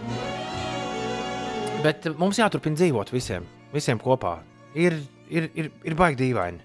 Bet 1.81 2.05
mums 2.19 2.37
jāturpina 2.37 2.77
dzīvot 2.77 3.09
visiem, 3.15 3.47
visiem 3.73 4.01
kopā. 4.01 4.35
Ir, 4.77 4.99
ir, 5.33 5.49
ir, 5.57 5.71
ir 5.89 5.97
baigi 5.97 6.19
dīvaini. 6.21 6.61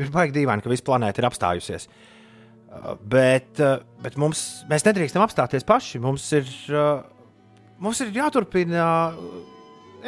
Ir 0.00 0.08
baigi 0.14 0.38
dīvaini, 0.38 0.64
ka 0.64 0.72
visa 0.72 0.86
planēta 0.86 1.20
ir 1.20 1.28
apstājusies. 1.28 1.90
Uh, 1.90 2.96
Bet, 3.04 3.52
uh, 3.60 3.84
bet 4.04 4.16
mums, 4.20 4.62
mēs 4.70 4.84
nedrīkstam 4.88 5.24
apstāties 5.24 5.64
paši. 5.64 6.00
Mums 6.02 6.24
ir, 6.36 6.48
uh, 6.72 7.04
mums 7.82 8.00
ir 8.04 8.14
jāturpina 8.16 8.86
uh, 9.12 9.36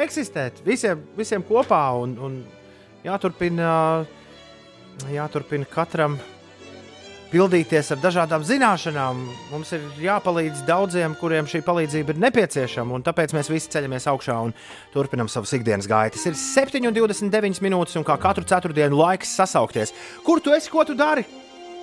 eksistēt 0.04 0.62
visiem, 0.66 1.02
visiem 1.18 1.44
kopā 1.44 1.82
un, 1.98 2.16
un 2.22 2.40
jāturpina, 3.06 3.70
jāturpina 5.12 5.68
katram 5.70 6.18
pildīties 7.28 7.92
ar 7.92 8.00
dažādām 8.00 8.44
zināšanām. 8.46 9.18
Mums 9.52 9.72
ir 9.76 9.84
jāpalīdz 10.00 10.62
daudziem, 10.68 11.16
kuriem 11.20 11.48
šī 11.50 11.60
palīdzība 11.66 12.14
ir 12.14 12.22
nepieciešama, 12.24 12.96
un 12.96 13.04
tāpēc 13.04 13.34
mēs 13.36 13.50
visi 13.52 13.72
ceļamies 13.74 14.08
augšā 14.12 14.38
un 14.46 14.54
turpinām 14.94 15.28
savas 15.28 15.52
ikdienas 15.58 15.88
gaitas. 15.90 16.24
Ir 16.28 16.38
7,29 16.40 17.60
minūtes, 17.64 17.98
un 18.00 18.06
kā 18.08 18.16
katru 18.22 18.48
ceturtdienu 18.48 19.02
laiks 19.02 19.36
sasaukties. 19.42 19.92
Kur 20.24 20.40
tu 20.40 20.56
esi, 20.56 20.72
ko 20.72 20.86
tu 20.88 20.96
dari? 20.98 21.26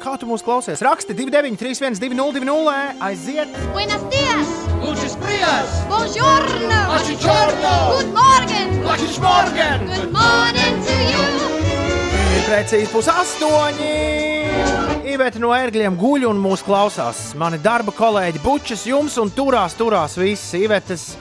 Kā 0.01 0.15
tu 0.19 0.27
mūs 0.27 0.43
klausies? 0.43 0.81
Raksti 0.83 1.15
29, 1.15 1.55
31, 1.59 1.95
200, 1.99 2.95
aiziet! 3.07 3.51
Buenos 3.73 4.03
días. 4.11 4.49
Lucis 4.83 5.15
Prias! 5.21 5.71
Buongiorno. 5.87 6.79
Buongiorno. 6.91 7.73
Good 7.95 8.11
morning. 8.13 8.83
Lakšs 8.85 9.19
Morgan! 9.23 9.87
Good 9.87 10.11
morning 10.11 10.81
to 10.85 10.97
you. 11.09 11.25
Ir 12.35 12.43
precīzi 12.49 12.89
pusastoņi! 12.91 13.93
Iveta 15.15 15.39
no 15.39 15.53
ērgļiem 15.55 15.95
guļ 15.99 16.27
un 16.31 16.41
mūs 16.43 16.65
klausās. 16.65 17.29
Mani 17.39 17.61
darba 17.63 17.95
kolēģi 17.95 18.43
bučas 18.43 18.83
jums 18.89 19.15
un 19.21 19.31
turās, 19.31 19.77
turās 19.79 20.19
visi. 20.19 20.65
Ivetas, 20.65 21.13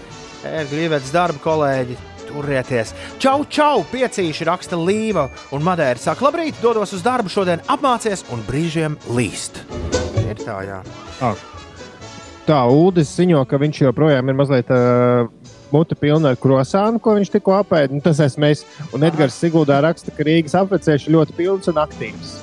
ērgļu 0.43 0.89
Ivetas 0.89 1.14
darba 1.14 1.39
kolēģi. 1.47 2.14
Turieties! 2.35 2.91
Čau, 3.22 3.45
čau! 3.47 3.85
Piecīši 3.93 4.47
raksta 4.49 4.74
Līva 4.74 5.28
un 5.55 5.62
Madēra. 5.62 6.01
Saka, 6.03 6.26
labrīt, 6.26 6.59
dodos 6.59 6.91
uz 6.97 7.05
darbu 7.05 7.30
šodien, 7.30 7.62
apmācies 7.70 8.24
un 8.35 8.43
brīžiem 8.49 8.97
līst. 9.14 9.61
ir 10.18 10.41
tā, 10.43 10.57
jā. 10.66 10.80
Tā, 12.45 12.59
Uldis 12.66 13.12
ziņo, 13.14 13.45
ka 13.47 13.61
viņš 13.62 13.85
joprojām 13.87 14.28
ir 14.28 14.37
mazliet 14.37 14.72
uh, 14.74 15.30
mute 15.70 15.95
pilna 15.95 16.35
ar 16.35 16.41
krosānu, 16.41 16.99
ko 16.99 17.14
viņš 17.20 17.30
tikko 17.37 17.55
apēda. 17.61 17.95
Nu, 17.95 18.03
tas 18.03 18.18
esmu 18.24 18.51
es. 18.51 18.64
Un 18.91 19.07
Edgars 19.07 19.39
Siguldā 19.39 19.78
raksta, 19.87 20.11
ka 20.11 20.26
Rīgas 20.26 20.59
apvecēši 20.59 21.14
ļoti 21.14 21.39
pilns 21.39 21.70
un 21.70 21.78
aktīvs. 21.85 22.35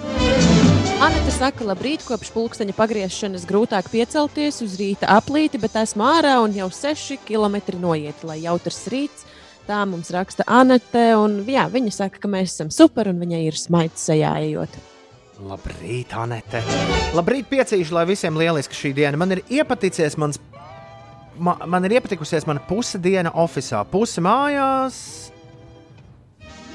Anita 1.02 1.36
saka, 1.36 1.66
labrīt, 1.66 2.06
kopš 2.06 2.32
pulksteņa 2.32 2.78
pagriešanas 2.78 3.44
grūtāk 3.50 3.92
piecelties 3.92 4.62
uz 4.64 4.80
rīta 4.80 5.10
aplīti, 5.10 5.60
bet 5.60 5.76
esmu 5.84 6.06
ārā 6.06 6.38
un 6.46 6.56
jau 6.56 6.70
6 6.72 7.20
km 7.28 7.60
noiet, 7.82 8.24
lai 8.24 8.40
jautrs 8.46 8.86
rīts. 8.94 9.28
Tā 9.68 9.82
mums 9.88 10.10
raksta 10.14 10.46
Anete, 10.50 11.12
un 11.20 11.42
jā, 11.50 11.68
viņa 11.72 11.94
saka, 11.94 12.22
ka 12.24 12.30
mēs 12.32 12.56
esam 12.56 12.72
super 12.74 13.12
un 13.12 13.22
viņai 13.22 13.44
ir 13.46 13.58
smaids 13.60 14.08
sejā 14.10 14.34
ejot. 14.48 14.74
Labrīt, 15.42 16.14
Anete. 16.18 16.62
Labrīt, 17.18 17.48
piecīši, 17.50 17.94
lai 17.96 18.06
visiem 18.10 18.38
lieliski 18.38 18.78
šī 18.78 18.94
diena. 18.98 19.18
Man 19.22 19.38
ir 19.38 19.44
iepaticies 19.50 20.18
mans. 20.22 20.42
Ma, 21.42 21.56
man 21.66 21.86
ir 21.88 21.96
iepatikusies 21.98 22.46
mana 22.46 22.62
puse 22.68 23.00
diena 23.02 23.32
oficiālā, 23.42 23.86
puse 23.90 24.22
mājās. 24.22 24.98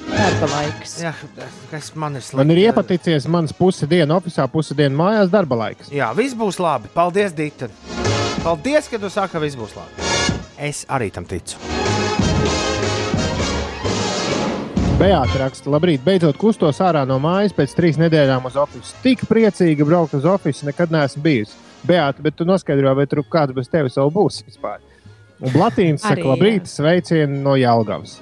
Darba 0.06 0.48
laiks. 0.50 0.96
Jā, 1.02 1.12
kas 1.70 1.90
man 1.98 2.18
ir 2.18 2.24
slikti. 2.24 2.38
Man 2.40 2.54
ir 2.54 2.62
iepaticies 2.64 3.26
mans 3.30 3.54
pusi 3.56 3.88
diena 3.90 4.16
oficiālā, 4.18 4.48
pusi 4.50 4.74
diena 4.78 4.94
mājās 4.98 5.30
darba 5.34 5.58
laiks. 5.66 5.90
Jā, 5.94 6.12
viss 6.16 6.34
būs 6.38 6.58
labi. 6.62 6.90
Paldies, 6.94 7.34
Dita. 7.36 7.70
Paldies, 8.42 8.90
ka 8.90 9.02
tu 9.02 9.10
saki, 9.12 9.34
ka 9.34 9.42
viss 9.42 9.58
būs 9.58 9.74
labi. 9.78 10.10
Es 10.70 10.86
arī 10.88 11.12
tam 11.14 11.26
ticu. 11.28 11.58
Beata 14.96 15.42
raksta, 15.42 15.68
labrīt, 15.68 16.00
beidzot 16.00 16.38
kustos 16.40 16.78
ārā 16.80 17.02
no 17.04 17.18
mājas 17.20 17.52
pēc 17.52 17.74
trīs 17.76 17.98
nedēļām 18.00 18.46
uz 18.48 18.54
oficiālu. 18.62 19.02
Tik 19.02 19.26
priecīgi 19.28 19.84
braukt 19.84 20.14
uz 20.16 20.24
oficiālu, 20.24 20.70
nekad 20.70 20.94
neesmu 20.94 21.20
bijusi. 21.26 21.58
Beata, 21.84 22.24
bet 22.24 22.38
tu 22.38 22.46
noskaidro, 22.48 22.94
vai 22.96 23.04
tur 23.10 23.20
kāds 23.28 23.52
bez 23.52 23.68
tevis 23.68 24.00
vēl 24.00 24.08
būs 24.14 24.40
vispār. 24.46 24.80
Un 25.44 25.52
Blatīns 25.52 26.00
saka, 26.00 26.24
labrīt, 26.30 26.64
sveicieni 26.72 27.42
no 27.44 27.58
Jālgavas. 27.60 28.16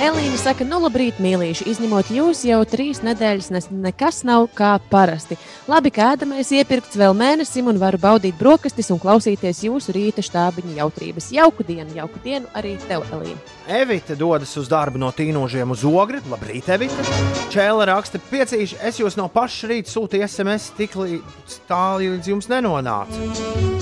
Elīna 0.00 0.38
saka, 0.40 0.64
nu, 0.64 0.78
labrīt, 0.80 1.18
mīlīši. 1.20 1.66
Izņemot 1.68 2.08
jūs, 2.14 2.38
jau 2.48 2.62
trīs 2.64 3.02
nedēļas 3.04 3.50
nes, 3.52 3.66
nekas 3.68 4.22
nav 4.24 4.46
kā 4.56 4.70
parasti. 4.88 5.36
Labi, 5.68 5.92
ka 5.92 6.14
ēdamais 6.14 6.48
iepirkts 6.56 6.96
vēl 6.96 7.12
mēnesim 7.18 7.68
un 7.68 7.76
varu 7.76 8.00
baudīt 8.00 8.38
brokastis 8.40 8.88
un 8.94 9.00
klausīties 9.02 9.60
jūsu 9.66 9.92
rīta 9.92 10.24
štābiņa 10.24 10.78
jautrības. 10.78 11.28
Jauku 11.36 11.68
dienu, 11.68 11.92
jauku 11.98 12.22
dienu 12.24 12.48
arī 12.56 12.78
tev, 12.86 13.04
Elīna. 13.12 13.36
Evita 13.68 14.16
dodas 14.16 14.56
uz 14.56 14.72
darbu 14.72 15.04
no 15.04 15.12
tīnožiem 15.12 15.76
uz 15.76 15.84
ogri. 15.84 16.24
Labrīt, 16.32 16.72
Evita. 16.72 17.04
Čēla 17.52 17.92
raksta, 17.92 18.24
piecīši, 18.32 18.80
es 18.80 19.04
jūs 19.04 19.20
no 19.20 19.28
paša 19.28 19.74
rīta 19.74 19.92
sūtīju 19.92 20.24
SMS, 20.30 20.72
tik 20.80 20.96
līdz 20.96 21.60
tālu 21.68 22.14
līdz 22.16 22.32
jums 22.32 22.48
nenonācu. 22.48 23.28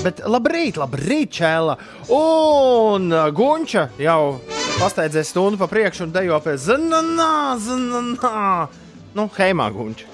Bet 0.02 0.26
labrīt, 0.26 0.82
labrīt, 0.82 1.36
Čēla. 1.38 1.78
Un 2.10 3.12
Gunča 3.38 3.92
jau 4.02 4.57
pasteidzies 4.78 5.32
stundu 5.32 5.58
pa 5.58 5.66
priekšu 5.66 6.06
un 6.06 6.12
dejo 6.14 6.38
pie 6.44 6.54
zananā, 6.60 7.56
zananā. 7.62 8.68
Nu, 9.16 9.26
heimā 9.34 9.70
Gunča. 9.74 10.06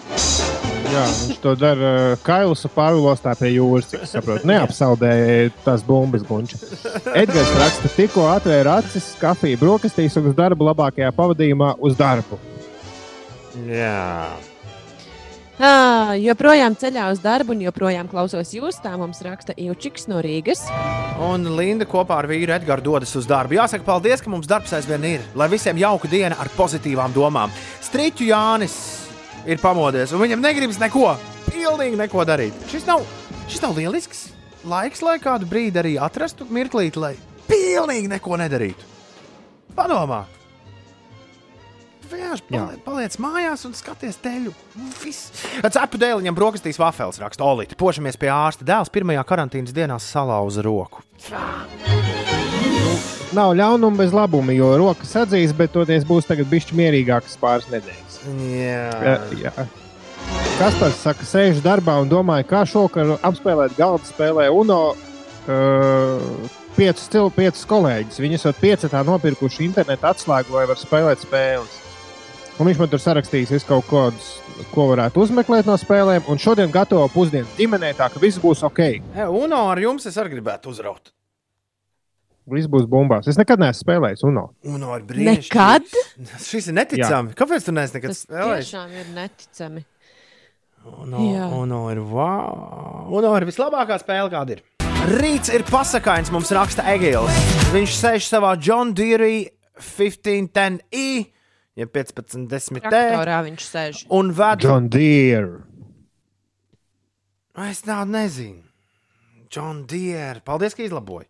Jā, 0.94 1.02
viņš 1.10 1.40
to 1.42 1.52
dara 1.58 1.90
uh, 1.90 2.22
Kailas 2.22 2.62
pārvilostā 2.70 3.34
pie 3.38 3.50
jūras, 3.56 3.88
cik 3.90 4.04
es 4.06 4.14
saprotu. 4.14 4.46
Neapsaldēja 4.46 5.50
tās 5.64 5.82
bumbas 5.84 6.22
gunča. 6.28 6.60
Edgars 7.16 7.50
raksta, 7.58 7.90
tikko 7.96 8.28
atvēra 8.30 8.78
acis, 8.82 9.10
kafiju 9.20 9.58
brokastīs 9.60 10.14
un 10.20 10.30
uz 10.30 10.38
darbu 10.38 10.68
labākajā 10.70 11.10
pavadījumā 11.16 11.74
uz 11.82 11.98
darbu. 11.98 12.38
Jā. 13.66 14.30
À, 15.54 16.16
joprojām 16.18 16.74
ceļā 16.74 17.04
uz 17.14 17.20
darbu 17.22 17.54
un 17.54 17.60
joprojām 17.62 18.08
klausos 18.10 18.50
jūs. 18.56 18.80
Tā 18.82 18.96
mums 18.98 19.20
raksta 19.22 19.54
Ilčiks 19.54 20.08
no 20.10 20.18
Rīgas. 20.24 20.64
Un 21.22 21.46
Linda 21.54 21.86
kopā 21.86 22.18
ar 22.22 22.28
vīru 22.30 22.56
Edgars 22.56 22.82
dodas 22.82 23.14
uz 23.14 23.28
darbu. 23.30 23.54
Jāsaka, 23.60 23.86
paldies, 23.86 24.24
ka 24.24 24.32
mums 24.32 24.50
darbs 24.50 24.74
aizvien 24.74 25.06
ir. 25.06 25.22
Lai 25.38 25.46
visiem 25.52 25.78
jauka 25.78 26.10
diena 26.10 26.40
ar 26.42 26.50
pozitīvām 26.58 27.14
domām. 27.14 27.54
Strīķu 27.86 28.26
Jānis 28.32 28.76
ir 29.46 29.62
pamodies, 29.62 30.10
un 30.10 30.24
viņam 30.24 30.42
negribas 30.42 30.80
neko, 30.82 31.12
pilnīgi 31.52 32.02
neko 32.02 32.26
darīt. 32.26 32.66
Šis 32.72 32.88
nav, 32.90 33.06
šis 33.46 33.62
nav 33.62 33.78
lielisks 33.78 34.28
laiks, 34.66 35.04
lai 35.06 35.20
kādu 35.22 35.46
brīdi 35.46 35.78
arī 35.78 35.98
atrastu 36.02 36.48
mirklīti, 36.50 36.98
lai 36.98 37.14
pilnīgi 37.46 38.10
neko 38.10 38.40
nedarītu. 38.42 38.90
Padomā! 39.76 40.24
Vienkārši 42.14 42.46
paliec, 42.48 42.80
paliec 42.84 43.16
mājās 43.22 43.64
un 43.66 43.74
skaties 43.76 44.18
teļu. 44.22 44.52
Cepu 45.74 46.00
dēļ 46.00 46.20
viņam 46.22 46.36
brokastīs 46.38 46.78
vafels 46.80 47.20
raksta 47.22 47.46
Olīte. 47.46 47.78
Pošamies 47.78 48.18
pie 48.20 48.30
ārsta. 48.32 48.66
Dēls 48.66 48.92
pirmajā 48.94 49.24
karantīnas 49.26 49.74
dienā 49.74 49.98
salauza 50.02 50.64
roku. 50.64 51.02
Nav 53.34 53.54
ļaunuma 53.58 53.98
bez 53.98 54.12
labuma, 54.14 54.54
jo 54.54 54.68
rokas 54.78 55.14
atzīs, 55.18 55.54
bet 55.56 55.72
toties 55.74 56.04
būs 56.06 56.28
tagad 56.28 56.46
bišķi 56.52 56.76
mierīgāks 56.78 57.38
pāris 57.42 57.66
nedēļas. 57.72 58.18
Jā. 58.54 58.84
Jā, 59.02 59.16
jā. 59.42 59.54
Kaspars 60.54 61.00
saka, 61.02 61.26
sēž 61.26 61.58
darbā 61.64 61.96
un 62.02 62.10
domāju, 62.12 62.46
kā 62.52 62.62
šovakar 62.68 63.16
apspēlēt 63.26 63.74
galda 63.74 64.06
spēlē 64.06 64.46
UNO 64.54 64.82
uh, 64.94 66.52
piecus, 66.76 67.08
piecus 67.34 67.64
kolēģus. 67.70 68.20
Viņi 68.22 68.38
esat 68.38 68.60
piecetā 68.62 69.02
nopirkuši 69.06 69.66
internetu 69.66 70.12
atslēgu, 70.12 70.54
lai 70.54 70.68
var 70.70 70.78
spēlēt 70.78 71.26
spēles. 71.26 71.80
Un 72.54 72.68
viņš 72.68 72.78
man 72.78 72.90
tur 72.92 73.00
sarakstījis 73.02 73.64
kaut 73.66 73.88
kādus, 73.90 74.28
ko 74.70 74.84
varētu 74.92 75.24
uzmeklēt 75.24 75.66
no 75.66 75.74
spēlēm, 75.80 76.28
un 76.30 76.38
šodien 76.38 76.70
gatavo 76.70 77.08
pusdienas 77.10 77.50
ģimenē, 77.58 77.90
tā 77.98 78.06
ka 78.12 78.20
viss 78.22 78.38
būs 78.38 78.62
ok. 78.68 78.80
E, 78.84 79.26
Uno 79.26 79.64
ar 79.72 79.80
jums 79.82 80.06
es 80.06 80.14
arī 80.22 80.36
gribētu 80.36 80.70
uzraut. 80.70 81.10
Viss 82.46 82.68
būs 82.70 82.84
bumbās. 82.86 83.26
Es 83.26 83.38
nekad 83.40 83.58
neesmu 83.58 83.80
spēlējis 83.86 84.22
UNO. 84.28 84.44
Uno 84.68 84.92
ir 84.98 85.06
brīnišķīgs. 85.08 85.48
Nekad? 85.48 86.38
Šis 86.44 86.68
ir 86.70 86.76
neticami. 86.76 87.32
Jā. 87.32 87.38
Kāpēc 87.40 87.66
tu 87.66 87.72
neesi 87.74 87.96
nekad 87.96 88.12
Tas 88.12 88.20
spēlējis? 88.26 88.68
tiešām 88.70 88.94
ir 89.00 89.10
neticami. 89.16 89.84
Uno. 90.84 91.22
Uno 91.62 91.78
ir 91.90 92.02
wow. 92.04 93.08
Uno 93.16 93.30
ir 93.40 93.46
vislabākā 93.48 93.96
spēle, 94.02 94.28
kāda 94.30 94.58
ir. 94.58 94.62
Rīts 95.16 95.50
ir 95.56 95.64
pasakains, 95.68 96.30
mums 96.32 96.52
raksta 96.54 96.84
Egils. 96.92 97.32
Viņš 97.72 97.96
sēž 97.96 98.28
savā 98.28 98.52
John 98.60 98.92
Deere 98.96 99.32
1510i, 99.80 101.24
ja 101.76 101.86
1510t, 101.86 102.84
Traktorā 102.84 103.40
viņš 103.48 103.64
sēž. 103.70 104.04
un 104.14 104.32
ved. 104.36 104.62
John 104.66 104.88
Deere. 104.92 105.62
Es 107.70 107.82
tādu 107.86 108.10
nezinu. 108.14 108.62
John 109.54 109.84
Deere. 109.86 110.40
Paldies, 110.44 110.74
ka 110.74 110.82
izlaboji. 110.82 111.28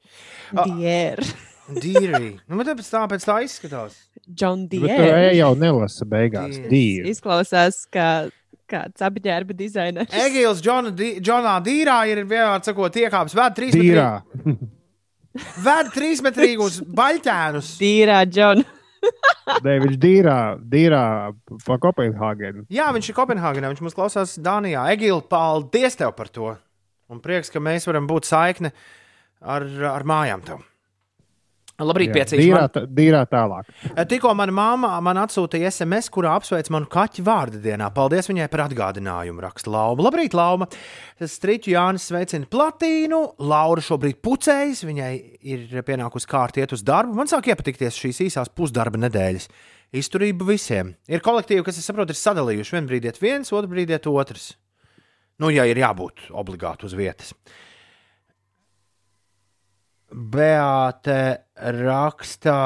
Dier. 0.64 1.20
Deere. 1.84 2.20
Nu, 2.49 2.57
bet 2.61 2.70
pēc 2.78 2.88
tā, 2.92 3.03
pēc 3.12 3.26
tā 3.28 3.38
izskatās. 3.45 3.99
John 4.36 4.64
Bet 4.68 4.80
tur 4.80 4.88
Dier. 4.88 5.34
jau 5.36 5.51
nelasa 5.61 6.07
beigās. 6.09 6.57
Deere. 6.57 6.70
Deere. 6.72 7.12
Izklausās 7.12 7.82
kā 7.92 8.09
kāds 8.70 9.05
apģērba 9.05 9.53
dizainers. 9.57 10.12
Egils 10.24 10.62
Džona 10.64 10.92
Džonā 10.97 11.59
Dīrā 11.66 11.99
ir 12.09 12.22
vienmēr 12.24 12.62
sakot, 12.64 12.97
iekāpis 12.97 13.36
ved 13.36 13.59
trīs 13.59 13.76
Dīrā. 13.76 14.07
metrīgus. 14.24 14.70
Ved 15.66 15.88
trīsmetrīgus 15.97 16.78
baļķēnus. 16.95 17.68
Tīrā, 17.80 18.22
John. 19.05 19.62
Dēvids 19.64 19.98
Dīrā, 20.00 20.38
Dīrā 20.72 21.05
pa 21.66 21.78
Kopenhāgenu. 21.82 22.66
Jā, 22.72 22.90
viņš 22.96 23.11
ir 23.11 23.16
Kopenhāgenā, 23.16 23.70
viņš 23.72 23.82
mums 23.84 23.96
klausās 23.96 24.36
Dānijā. 24.40 24.86
Egil, 24.94 25.20
paldies 25.30 25.98
tev 26.00 26.14
par 26.16 26.32
to. 26.32 26.55
Un 27.12 27.20
prieks, 27.24 27.52
ka 27.52 27.61
mēs 27.62 27.86
varam 27.88 28.09
būt 28.09 28.28
saikne 28.28 28.72
ar, 29.40 29.66
ar 29.92 30.07
mājām 30.09 30.44
tev. 30.46 30.64
Labrīt, 31.83 32.12
piecīs. 32.14 32.39
Dīrā, 32.39 32.61
Man, 32.70 32.85
dīrā 32.95 33.20
tālāk. 33.27 33.70
tikko 34.07 34.31
mana 34.39 34.53
mamma 34.55 34.93
man 35.03 35.18
atsūtīja 35.25 35.72
SMS, 35.72 36.07
kurā 36.14 36.37
apsveic 36.39 36.68
manu 36.70 36.87
kaķu 36.87 37.25
vārdu 37.27 37.59
dienā. 37.64 37.89
Paldies 37.95 38.31
viņai 38.31 38.47
par 38.53 38.68
atgādinājumu. 38.68 39.43
Raksta 39.43 39.72
Lauma. 39.75 40.07
Labrīt, 40.07 40.37
Lauma. 40.39 40.68
Striķu 41.18 41.75
Jānis 41.75 42.07
sveicina 42.07 42.47
platīnu. 42.47 43.20
Laura 43.43 43.83
šobrīd 43.83 44.20
pucējas. 44.22 44.85
Viņai 44.87 45.11
ir 45.43 45.66
pienākusi 45.83 46.31
kārta 46.31 46.62
iet 46.62 46.77
uz 46.77 46.87
darbu. 46.87 47.18
Man 47.18 47.31
sāk 47.31 47.51
iepatikties 47.51 47.99
šīs 47.99 48.22
īsās 48.29 48.55
pusdarba 48.55 49.01
nedēļas. 49.09 49.51
Izturība 49.99 50.47
visiem. 50.47 50.95
Ir 51.11 51.22
kolektīvi, 51.27 51.66
kas, 51.66 51.83
es 51.83 51.91
saprotu, 51.91 52.14
ir 52.14 52.22
sadalījuši. 52.22 52.79
Vienu 52.79 52.91
brīdi 52.93 53.11
iet 53.11 53.18
viens, 53.22 53.51
otru 53.55 53.75
brīdi 53.75 53.95
iet 53.95 54.07
otrs. 54.11 54.53
Nu, 55.43 55.51
ja 55.51 55.66
ir 55.66 55.79
jābūt 55.83 56.29
obligāti 56.31 56.87
uz 56.87 56.95
vietas. 56.95 57.35
Beāte 60.15 61.21
raksta. 61.59 62.57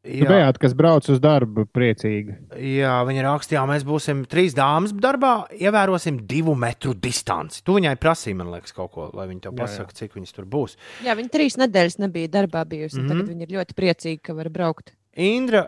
Jā. 0.00 0.24
Bejāt, 0.24 0.56
kas 0.56 0.72
brauc 0.72 1.04
uz 1.12 1.18
darbu 1.20 1.66
priecīgi. 1.68 2.32
Jā, 2.78 2.94
viņa 3.04 3.24
rakstīja, 3.26 3.66
mēs 3.68 3.82
būsim 3.84 4.22
trīs 4.32 4.54
dāmas 4.56 4.94
darbā, 4.96 5.44
ievērosim 5.52 6.22
divu 6.28 6.54
metru 6.56 6.94
distanci. 6.96 7.60
Tu 7.66 7.74
viņai 7.76 7.92
prasīji, 8.00 8.38
man 8.38 8.48
liekas, 8.54 8.72
kaut 8.72 8.94
ko, 8.94 9.10
lai 9.12 9.26
viņa 9.28 9.44
tev 9.44 9.58
pasakā, 9.60 9.92
cik 9.98 10.16
viņas 10.16 10.32
tur 10.38 10.46
būs. 10.48 10.78
Jā, 11.04 11.12
viņa 11.18 11.34
trīs 11.36 11.58
nedēļas 11.60 11.98
nebija 12.00 12.32
darbā 12.38 12.64
bijusi. 12.64 12.96
Mm 12.96 13.04
Mhm. 13.04 13.10
-hmm. 13.12 13.20
Tagad 13.20 13.34
viņa 13.34 13.42
ir 13.42 13.54
ļoti 13.58 13.76
priecīga, 13.82 14.22
ka 14.22 14.38
var 14.40 14.48
braukt. 14.48 14.94
Indra 15.16 15.66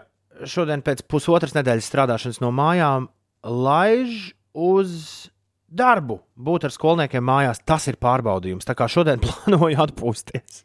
šodien 0.49 0.81
pēc 0.83 1.05
pusotras 1.07 1.53
nedēļas 1.53 1.93
strādāšanas 1.93 2.41
no 2.41 2.51
mājām 2.51 3.09
laiž 3.45 4.33
uz 4.55 5.29
darbu, 5.69 6.21
būt 6.37 6.65
ar 6.65 6.71
skolniekiem 6.73 7.25
mājās, 7.25 7.61
tas 7.65 7.87
ir 7.89 7.97
pārbaudījums. 8.01 8.65
Tā 8.65 8.75
kā 8.75 8.89
šodien 8.89 9.21
plānoju 9.25 9.77
atpūsties. 9.77 10.65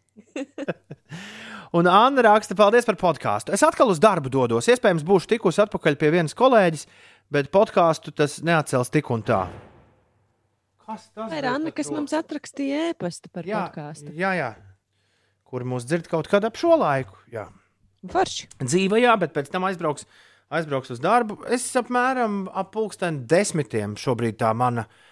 Un 1.77 1.87
Anna 1.91 2.23
raksta, 2.23 2.55
paldies 2.55 2.87
par 2.87 2.95
podkāstu. 2.99 3.51
Es 3.55 3.63
atkal 3.65 3.91
uz 3.91 3.99
darbu 3.99 4.31
dodos. 4.31 4.69
Iespējams, 4.71 5.03
būšu 5.07 5.33
tikus 5.33 5.59
atpakaļ 5.63 5.97
pie 5.99 6.11
vienas 6.15 6.35
kolēģis, 6.37 6.85
bet 7.33 7.49
podkāstu 7.51 8.13
tas 8.15 8.37
neatcels 8.45 8.91
tik 8.93 9.11
un 9.11 9.25
tā. 9.27 9.41
Kas 10.87 11.09
tas 11.11 11.33
Tā 11.33 11.41
ir 11.41 11.49
Anna, 11.49 11.73
kas 11.75 11.91
mums 11.91 12.15
atrakstīja 12.15 12.93
ēpastu 12.93 13.31
par 13.33 13.47
jā, 13.47 13.65
podkāstu. 13.65 14.13
jā, 14.15 14.31
jā. 14.39 14.53
Kur 15.47 15.65
mūs 15.67 15.87
dzird 15.87 16.07
kaut 16.11 16.29
kad 16.31 16.47
ap 16.47 16.55
šo 16.59 16.77
laiku. 16.79 17.19
Jā. 17.31 17.49
Forši. 18.07 18.47
Dzīve, 18.61 19.01
jā, 19.03 19.11
bet 19.19 19.33
pēc 19.35 19.51
tam 19.51 19.67
aizbrauks, 19.67 20.07
aizbrauks 20.53 20.93
uz 20.95 21.03
darbu. 21.03 21.41
Es 21.51 21.67
apmēram 21.75 22.45
ap 22.55 22.71
pulksten 22.75 23.25
desmitiem 23.27 23.97
šobrīd 23.99 24.39
tā 24.39 24.53
mana, 24.55 24.87
ā, 24.87 25.06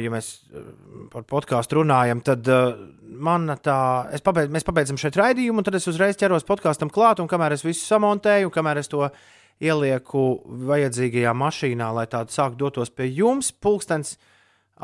ja 0.00 0.10
mēs 0.12 0.28
ā, 0.48 0.64
par 1.12 1.26
podkāstu 1.28 1.82
runājam, 1.82 2.22
tad 2.24 2.48
uh, 2.48 2.74
mana 3.04 3.56
tā, 3.60 3.78
pabeidz, 4.24 4.52
mēs 4.54 4.66
pabeidzam 4.66 4.98
šeit 5.00 5.18
raidījumu, 5.20 5.60
un 5.60 5.66
tad 5.66 5.76
es 5.78 5.88
uzreiz 5.90 6.16
ķeros 6.20 6.46
podkāstam 6.48 6.92
klāt, 6.92 7.20
un 7.20 7.28
kamēr 7.30 7.56
es 7.56 7.64
visu 7.66 7.84
samontēju, 7.86 8.48
un 8.48 8.54
kamēr 8.54 8.80
es 8.80 8.88
to 8.92 9.04
ielieku 9.62 10.24
vajadzīgajā 10.70 11.34
mašīnā, 11.38 11.90
lai 11.94 12.06
tādu 12.10 12.34
sāktu 12.34 12.64
dotos 12.64 12.90
pie 12.90 13.10
jums, 13.12 13.52
pulkstens 13.52 14.16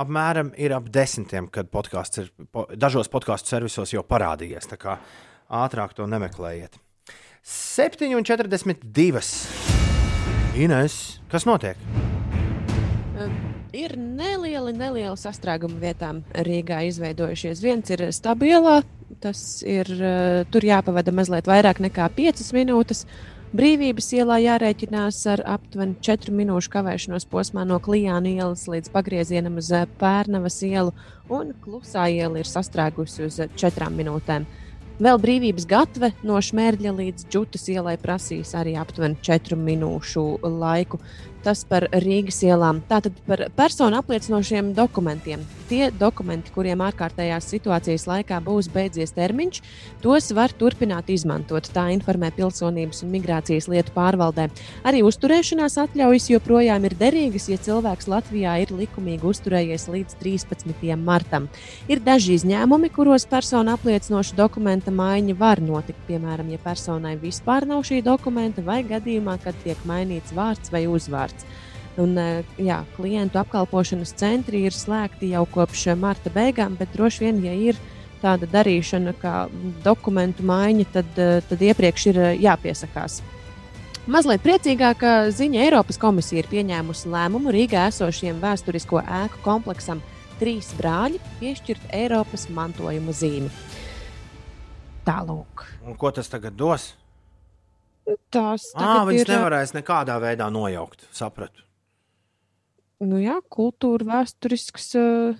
apmēram 0.01 0.53
ir 0.61 0.77
ap 0.77 0.87
desmitiem, 0.93 1.49
kad 1.51 1.73
podkāsts 1.73 2.23
ir, 2.23 2.31
po, 2.53 2.69
dažos 2.77 3.11
podkāstu 3.11 3.57
servisos 3.57 3.97
jau 3.97 4.05
parādījies, 4.07 4.71
tā 4.71 4.79
kā 4.81 5.01
ātrāk 5.51 5.97
to 5.97 6.07
nemeklējiet. 6.07 6.79
7,42. 7.41 9.25
Ines, 10.61 10.95
kas 11.33 11.47
notiek? 11.49 12.10
Ir 13.77 13.93
nelieli, 13.95 14.73
nelieli 14.75 15.15
sastrēgumi 15.19 15.79
vietām 15.79 16.25
Rīgā 16.35 16.81
izveidojušies. 16.89 17.61
Viens 17.63 17.93
ir 17.95 18.03
stabilā, 18.11 18.81
tas 19.23 19.61
ir 19.63 19.87
eh, 19.95 20.41
tur 20.51 20.67
jāpavada 20.67 21.15
mazliet 21.15 21.47
vairāk 21.47 21.79
nekā 21.85 22.09
5 22.17 22.51
minūtes. 22.57 23.05
Brīvības 23.55 24.09
ielā 24.15 24.41
jārēķinās 24.43 25.21
ar 25.31 25.45
aptuveni 25.55 25.97
4 26.03 26.35
minūšu 26.35 26.71
kavēšanos 26.71 27.29
posmā 27.31 27.63
no 27.67 27.79
Klijāna 27.83 28.31
ielas 28.31 28.67
līdz 28.71 28.91
pagriezienam 28.95 29.61
uz 29.63 29.71
eh, 29.71 29.87
Pērnavas 30.03 30.59
ielu, 30.67 30.91
un 31.31 31.55
klusā 31.63 32.09
iela 32.11 32.43
ir 32.43 32.51
sastrēgusi 32.51 33.29
uz 33.29 33.39
4 33.55 33.93
minūtēm. 33.95 34.49
Vēl 35.01 35.17
brīvības 35.17 35.65
gatve 35.65 36.11
no 36.29 36.37
Šmērģa 36.45 36.91
līdz 36.93 37.31
Džutas 37.33 37.63
ielai 37.73 37.95
prasīs 38.03 38.51
arī 38.59 38.75
aptuveni 38.77 39.17
4 39.25 39.57
minūšu 39.57 40.25
laiku. 40.59 40.99
Tas 41.45 41.63
par 41.65 41.87
Rīgas 42.05 42.43
ielām. 42.45 42.83
Tātad 42.91 43.17
par 43.25 43.47
personu 43.57 43.97
apliecinošiem 43.97 44.75
dokumentiem. 44.77 45.41
Tie 45.71 45.87
dokumenti, 45.95 46.51
kuriem 46.51 46.83
ārkārtējās 46.83 47.47
situācijas 47.53 48.05
laikā 48.11 48.41
būs 48.43 48.67
beidzies 48.75 49.15
termiņš, 49.15 49.61
tos 50.03 50.33
var 50.35 50.51
turpināt 50.53 51.09
izmantot. 51.15 51.69
Tā 51.71 51.87
informē 51.95 52.33
Pilsonības 52.35 53.05
un 53.07 53.13
migrācijas 53.15 53.71
lietu 53.71 53.95
pārvaldē. 53.95 54.49
Arī 54.85 55.05
uzturēšanās 55.07 55.79
atļaujas 55.85 56.27
joprojām 56.33 56.89
ir 56.89 56.97
derīgas, 56.99 57.47
ja 57.53 57.61
cilvēks 57.63 58.11
Latvijā 58.11 58.57
ir 58.65 58.75
likumīgi 58.75 59.31
uzturējies 59.31 59.87
līdz 59.95 60.19
13. 60.21 60.99
martam. 60.99 61.47
Ir 61.87 62.03
daži 62.03 62.35
izņēmumi, 62.41 62.91
kuros 62.93 63.29
persona 63.31 63.79
apliecinoša 63.79 64.37
dokumenta 64.43 64.91
maiņa 64.91 65.39
var 65.39 65.63
notikt. 65.63 66.03
Piemēram, 66.11 66.51
ja 66.51 66.59
personai 66.61 67.15
vispār 67.23 67.69
nav 67.71 67.87
šī 67.87 68.03
dokumenta, 68.05 68.67
vai 68.67 68.83
gadījumā, 68.91 69.39
kad 69.45 69.55
tiek 69.63 69.79
mainīts 69.87 70.35
vārds 70.35 70.75
vai 70.75 70.89
uzvārds. 70.91 71.30
Un, 71.99 72.15
eh, 72.19 72.45
jā, 72.61 72.81
klientu 72.97 73.41
apkalpošanas 73.41 74.15
centri 74.17 74.63
ir 74.69 74.75
slēgti 74.77 75.33
jau 75.35 75.43
kopš 75.51 75.89
eh, 75.91 75.99
marta 75.99 76.31
beigām, 76.33 76.77
bet 76.79 76.93
droši 76.95 77.27
vien, 77.27 77.41
ja 77.45 77.53
ir 77.53 77.81
tāda 78.23 78.47
darīšana, 78.47 79.15
kā 79.19 79.35
dokumentu 79.85 80.45
maiņa, 80.47 80.87
tad, 80.95 81.11
eh, 81.19 81.41
tad 81.49 81.65
iepriekš 81.67 82.07
ir 82.13 82.21
jāpiesakās. 82.41 83.21
Mazliet 84.11 84.43
priecīgāka 84.43 85.29
ziņa 85.35 85.67
Eiropas 85.67 85.99
komisija 86.01 86.41
ir 86.41 86.49
pieņēmusi 86.51 87.11
lēmumu 87.11 87.53
Rīgā 87.53 87.85
esošiem 87.91 88.41
vēsturisko 88.43 89.03
ēku 89.05 89.43
kompleksam 89.45 90.01
trīs 90.41 90.71
brāļi 90.79 91.21
piešķirt 91.43 91.91
Eiropas 91.93 92.49
mantojuma 92.49 93.13
zīmi. 93.13 93.51
Tālūk. 95.05 95.67
Un 95.85 95.99
ko 96.01 96.13
tas 96.17 96.33
tagad 96.33 96.57
dos? 96.57 96.95
Tās 98.33 98.71
Ah, 98.77 99.03
viņas 99.09 99.25
ir, 99.27 99.33
nevarēs 99.35 99.75
nekādā 99.77 100.17
veidā 100.23 100.49
nojaukt. 100.53 101.07
Sapratu. 101.15 101.63
nu, 103.01 103.19
jā, 103.23 103.39
kultūra 103.49 104.07
vēsturisks 104.09 104.91
uh, 105.01 105.39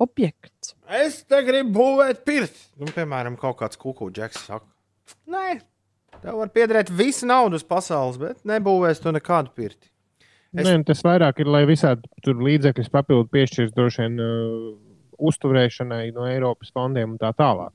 objekts. 0.00 0.74
Es 0.86 1.22
te 1.28 1.40
gribu 1.46 1.72
būvēt 1.78 2.24
pirti. 2.26 2.60
Nu, 2.80 2.88
piemēram, 2.94 3.36
kaut 3.40 3.58
kāds 3.60 3.78
kukurūģis 3.80 4.44
saka, 4.46 4.66
nē, 5.30 5.60
tev 6.20 6.38
var 6.42 6.52
piederēt 6.54 6.90
visa 6.94 7.26
nauda 7.26 7.58
uz 7.58 7.64
pasaules, 7.66 8.18
bet 8.20 8.44
nebūvēs 8.48 9.02
tu 9.02 9.12
nekādu 9.14 9.52
pirti. 9.56 9.90
Es-. 10.54 10.66
Nē, 10.66 10.76
tas 10.86 11.02
vairāk 11.06 11.42
ir, 11.42 11.50
lai 11.50 11.64
visādi 11.68 12.08
tur 12.24 12.40
līdzekļus 12.42 12.90
papildu 12.90 13.28
piešķirt 13.34 13.74
droši 13.76 14.02
vien 14.06 14.20
uh, 14.22 14.70
uzturēšanai 15.30 16.10
no 16.16 16.26
Eiropas 16.30 16.72
fondiem 16.74 17.14
un 17.14 17.20
tā 17.20 17.30
tālāk. 17.38 17.74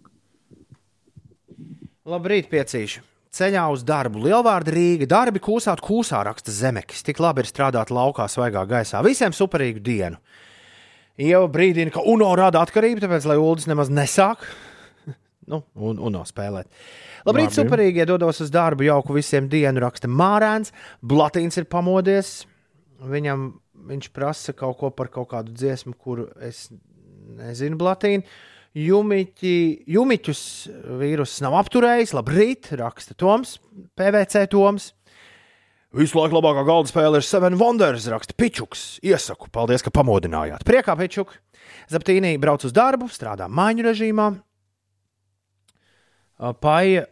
Labrīt, 2.05 2.49
piecīši! 2.51 3.01
Ceļā 3.36 3.65
uz 3.73 3.81
darbu, 3.83 4.21
Lielvārda 4.23 4.71
Rīga, 4.71 5.07
darbi 5.11 5.41
kūsāt 5.43 5.81
kūsā, 5.83 6.21
raksta 6.23 6.53
Zemekis. 6.55 7.03
Tik 7.03 7.19
labi 7.19 7.43
ir 7.43 7.49
strādāt 7.49 7.91
laukā, 7.91 8.29
svaigā 8.31 8.63
gaisā. 8.69 9.01
Visiem 9.03 9.36
superīgu 9.36 9.83
dienu. 9.83 10.21
Jau 11.19 11.41
brīdina, 11.51 11.91
ka 11.91 12.03
UNO 12.07 12.29
rada 12.39 12.61
atkarību, 12.63 13.03
tāpēc, 13.03 13.27
lai 13.27 13.36
ULDS 13.39 13.67
nemaz 13.71 13.91
nesāk. 13.91 14.45
nu, 15.51 15.61
un 15.75 15.99
UNO 15.99 16.23
spēlēt. 16.27 16.71
Labrīt, 17.27 17.49
Labi. 17.49 17.57
superīgi, 17.59 18.03
iedodos 18.05 18.39
uz 18.45 18.53
darbu, 18.53 18.88
jauku 18.88 19.17
visiem 19.17 19.51
dienu, 19.51 19.83
raksta 19.83 20.07
Mārēns. 20.07 20.71
Blatīns 21.03 21.59
ir 21.59 21.67
pamodies. 21.67 22.33
Viņam 23.03 23.49
viņš 23.89 24.11
prasa 24.15 24.55
kaut 24.55 24.79
ko 24.79 24.95
par 24.95 25.11
kaut 25.11 25.33
kādu 25.33 25.51
dziesmu, 25.55 25.95
kuru 25.99 26.29
es 26.39 26.69
nezinu, 27.36 27.75
Blatīnu. 27.81 28.23
Jumiķi, 28.76 29.55
jumiķus 29.88 30.41
vīruss 30.99 31.39
nav 31.45 31.55
apturējis. 31.61 32.11
Labrīt, 32.17 32.73
raksta 32.76 33.15
Toms, 33.15 33.55
PVC 33.95 34.43
Toms. 34.51 34.89
Visu 35.95 36.19
laiku 36.19 36.36
labākā 36.36 36.65
galda 36.67 36.91
spēle 36.91 37.21
ir 37.21 37.23
Seven 37.23 37.55
Wonders, 37.55 38.09
raksta 38.11 38.36
Pičuks. 38.36 38.97
Iesaku, 39.05 39.47
paldies, 39.55 39.86
ka 39.86 39.93
pamodinājāt. 39.95 40.65
Priekā, 40.67 40.97
Pičuk. 40.99 41.32
Zaptīnī 41.88 42.34
brauc 42.41 42.65
uz 42.67 42.73
darbu, 42.76 43.07
strādā 43.13 43.47
maiņu 43.47 43.86
režīmā. 43.88 44.26
Paija 46.60 47.06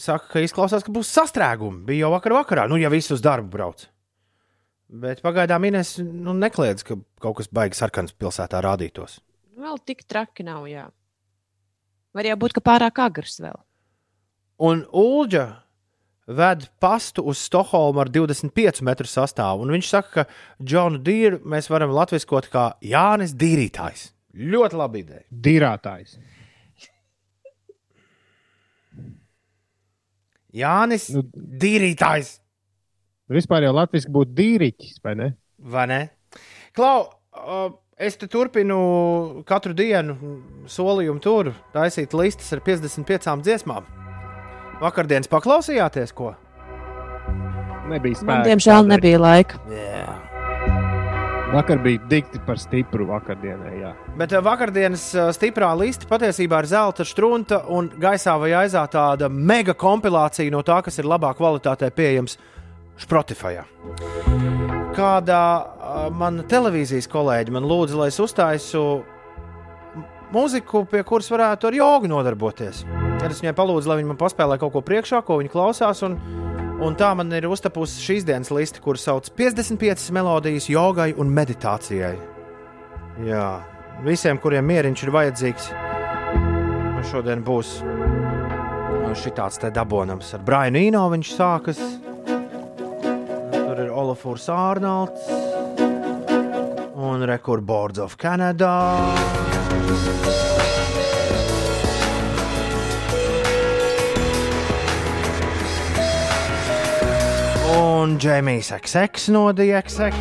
saka, 0.00 0.30
ka 0.32 0.44
izklausās, 0.44 0.84
ka 0.86 0.94
būs 0.94 1.10
sastrēgumi. 1.12 1.82
Bija 1.88 2.06
jau 2.06 2.14
vakar 2.14 2.36
vakarā, 2.38 2.64
nu, 2.70 2.78
ja 2.80 2.88
viss 2.92 3.12
uz 3.12 3.20
darbu 3.24 3.52
brauc. 3.52 3.84
Bet 4.92 5.20
pagaidām 5.24 5.64
Ines 5.68 5.98
nu, 6.00 6.32
nekliedz, 6.36 6.84
ka 6.84 6.96
kaut 7.20 7.38
kas 7.42 7.52
baigs 7.52 7.80
sarkans 7.80 8.16
pilsētā 8.16 8.60
rādītos. 8.64 9.20
Vēl 9.58 9.78
tik 9.84 10.04
traki 10.08 10.44
nav, 10.46 10.64
jā. 10.70 10.86
Var 12.16 12.28
jau 12.28 12.38
būt, 12.40 12.54
ka 12.56 12.62
pārāk 12.64 12.98
agrs 13.04 13.38
vēl. 13.40 13.58
Un 14.62 14.84
Ulģa 14.92 15.46
ved 16.32 16.68
pastu 16.80 17.24
uz 17.28 17.40
Stokholmu 17.42 18.00
ar 18.04 18.10
25 18.12 18.82
metru 18.86 19.08
sastāvu. 19.10 19.64
Un 19.64 19.72
viņš 19.74 19.88
saka, 19.90 20.24
ka 20.24 20.62
Džonu 20.62 21.00
Dīru 21.04 21.40
mēs 21.44 21.68
varam 21.72 21.92
latviskot 21.92 22.48
kā 22.52 22.72
Jānis 22.84 23.34
Dīrītājs. 23.36 24.10
Ļoti 24.32 24.78
labi 24.78 25.02
ideja. 25.04 25.24
Dīrātājs. 25.32 26.16
Jānis 30.52 31.08
Nu- 31.12 31.24
Dīrītājs. 31.32 32.38
Vispār 33.32 33.64
jau 33.64 33.72
latviešu 33.72 34.10
būtu 34.12 34.34
dīriķis, 34.36 34.98
vai 35.04 35.14
ne? 35.16 35.28
Vai 35.58 35.86
ne? 35.88 36.00
Klau, 36.76 37.06
uh, 37.32 37.70
es 37.98 38.16
te 38.16 38.26
turpinu 38.30 39.42
katru 39.48 39.74
dienu 39.76 40.16
solījumu 40.70 41.22
tur 41.22 41.52
taisīt 41.74 42.14
listas 42.16 42.52
ar 42.52 42.62
55 42.64 43.42
dziesmām. 43.46 43.86
Vakardienas 44.82 45.30
paklausījāties, 45.30 46.12
ko? 46.16 46.32
Nebija 47.90 48.18
Man, 48.22 48.22
spēka. 48.22 48.44
diemžēl, 48.48 48.80
tādēļ. 48.80 48.90
nebija 48.94 49.18
laika. 49.22 49.60
Yeah. 49.70 50.28
Vakar 51.52 51.82
bija 51.84 52.00
dikti 52.08 52.40
par 52.46 52.56
stipru 52.56 53.04
vakardienai. 53.10 53.74
Jā. 53.82 53.90
Bet 54.16 54.32
uh, 54.32 54.40
vakardienas 54.44 55.04
uh, 55.14 55.28
stiprā 55.36 55.68
lista 55.76 56.08
patiesībā 56.08 56.62
ir 56.62 56.70
zelta 56.70 57.04
strunta 57.04 57.60
un 57.68 57.90
gaisā 58.00 58.38
vai 58.40 58.54
aizā 58.62 58.86
tāda 58.88 59.28
mega 59.28 59.74
kompilācija 59.76 60.50
no 60.50 60.62
tā, 60.64 60.80
kas 60.82 60.96
ir 60.98 61.10
labā 61.12 61.34
kvalitātē 61.36 61.92
pieejams 61.92 62.38
Spotify. 62.96 63.60
Kādā 64.92 65.44
mana 66.12 66.44
televīzijas 66.44 67.08
kolēģi 67.08 67.54
man 67.54 67.64
lūdza, 67.68 67.96
lai 67.96 68.10
es 68.12 68.18
uztaisu 68.20 68.82
mūziku, 70.32 70.84
pie 70.90 71.02
kuras 71.06 71.30
varētu 71.32 71.70
ar 71.70 71.76
jogu 71.76 72.10
nodarboties. 72.12 72.82
Tad 73.20 73.30
es 73.30 73.40
viņai 73.42 73.54
palūdzu, 73.56 73.88
lai 73.88 73.98
viņa 74.00 74.10
man 74.12 74.20
paspēlē 74.20 74.58
kaut 74.60 74.74
ko 74.74 74.82
priekšā, 74.84 75.22
ko 75.24 75.38
viņa 75.40 75.52
klausās. 75.52 76.02
Un, 76.06 76.18
un 76.84 76.96
tā 76.98 77.12
man 77.16 77.32
ir 77.36 77.48
uztapusi 77.48 78.04
šīs 78.04 78.28
dienas 78.28 78.52
lista, 78.54 78.82
kuras 78.84 79.06
sauc 79.08 79.32
55 79.38 80.12
melodijas 80.16 80.68
jogai 80.72 81.12
un 81.16 81.32
meditācijai. 81.32 82.14
Jā, 83.28 83.48
visiem, 84.04 84.40
kuriem 84.40 84.68
mieriņš 84.68 85.04
ir 85.04 85.16
vajadzīgs, 85.16 85.72
šodien 87.12 87.44
būs 87.44 87.78
šitāds 89.22 89.60
te 89.60 89.68
dabonams. 89.72 90.32
Ar 90.36 90.44
Brainu 90.44 90.80
Īno 90.80 91.04
viņš 91.12 91.36
sākas. 91.36 91.80
Tur 93.72 93.86
ir 93.86 93.92
Olafurs 93.96 94.50
Ārnolds 94.52 95.30
un 96.92 97.22
Record 97.24 97.64
Boards 97.64 98.02
of 98.04 98.18
Canada. 98.20 98.68
Un 107.72 108.18
Džemijs 108.20 108.74
XX 108.76 109.32
no 109.32 109.46
DXX. 109.56 110.20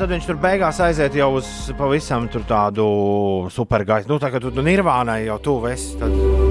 Tad 0.00 0.08
viņš 0.08 0.26
tur 0.26 0.38
beigās 0.42 0.82
aiziet 0.82 1.14
jau 1.14 1.36
uz 1.38 1.46
pavisam 1.78 2.26
tādu 2.26 2.90
supergaisu. 3.54 4.10
Nu, 4.10 4.18
tā 4.18 4.34
kā 4.34 4.42
tu, 4.42 4.50
tu 4.50 4.66
nirvānai 4.66 5.28
jau 5.28 5.38
tuvu 5.44 5.70
esi, 5.76 5.94
tad 6.00 6.49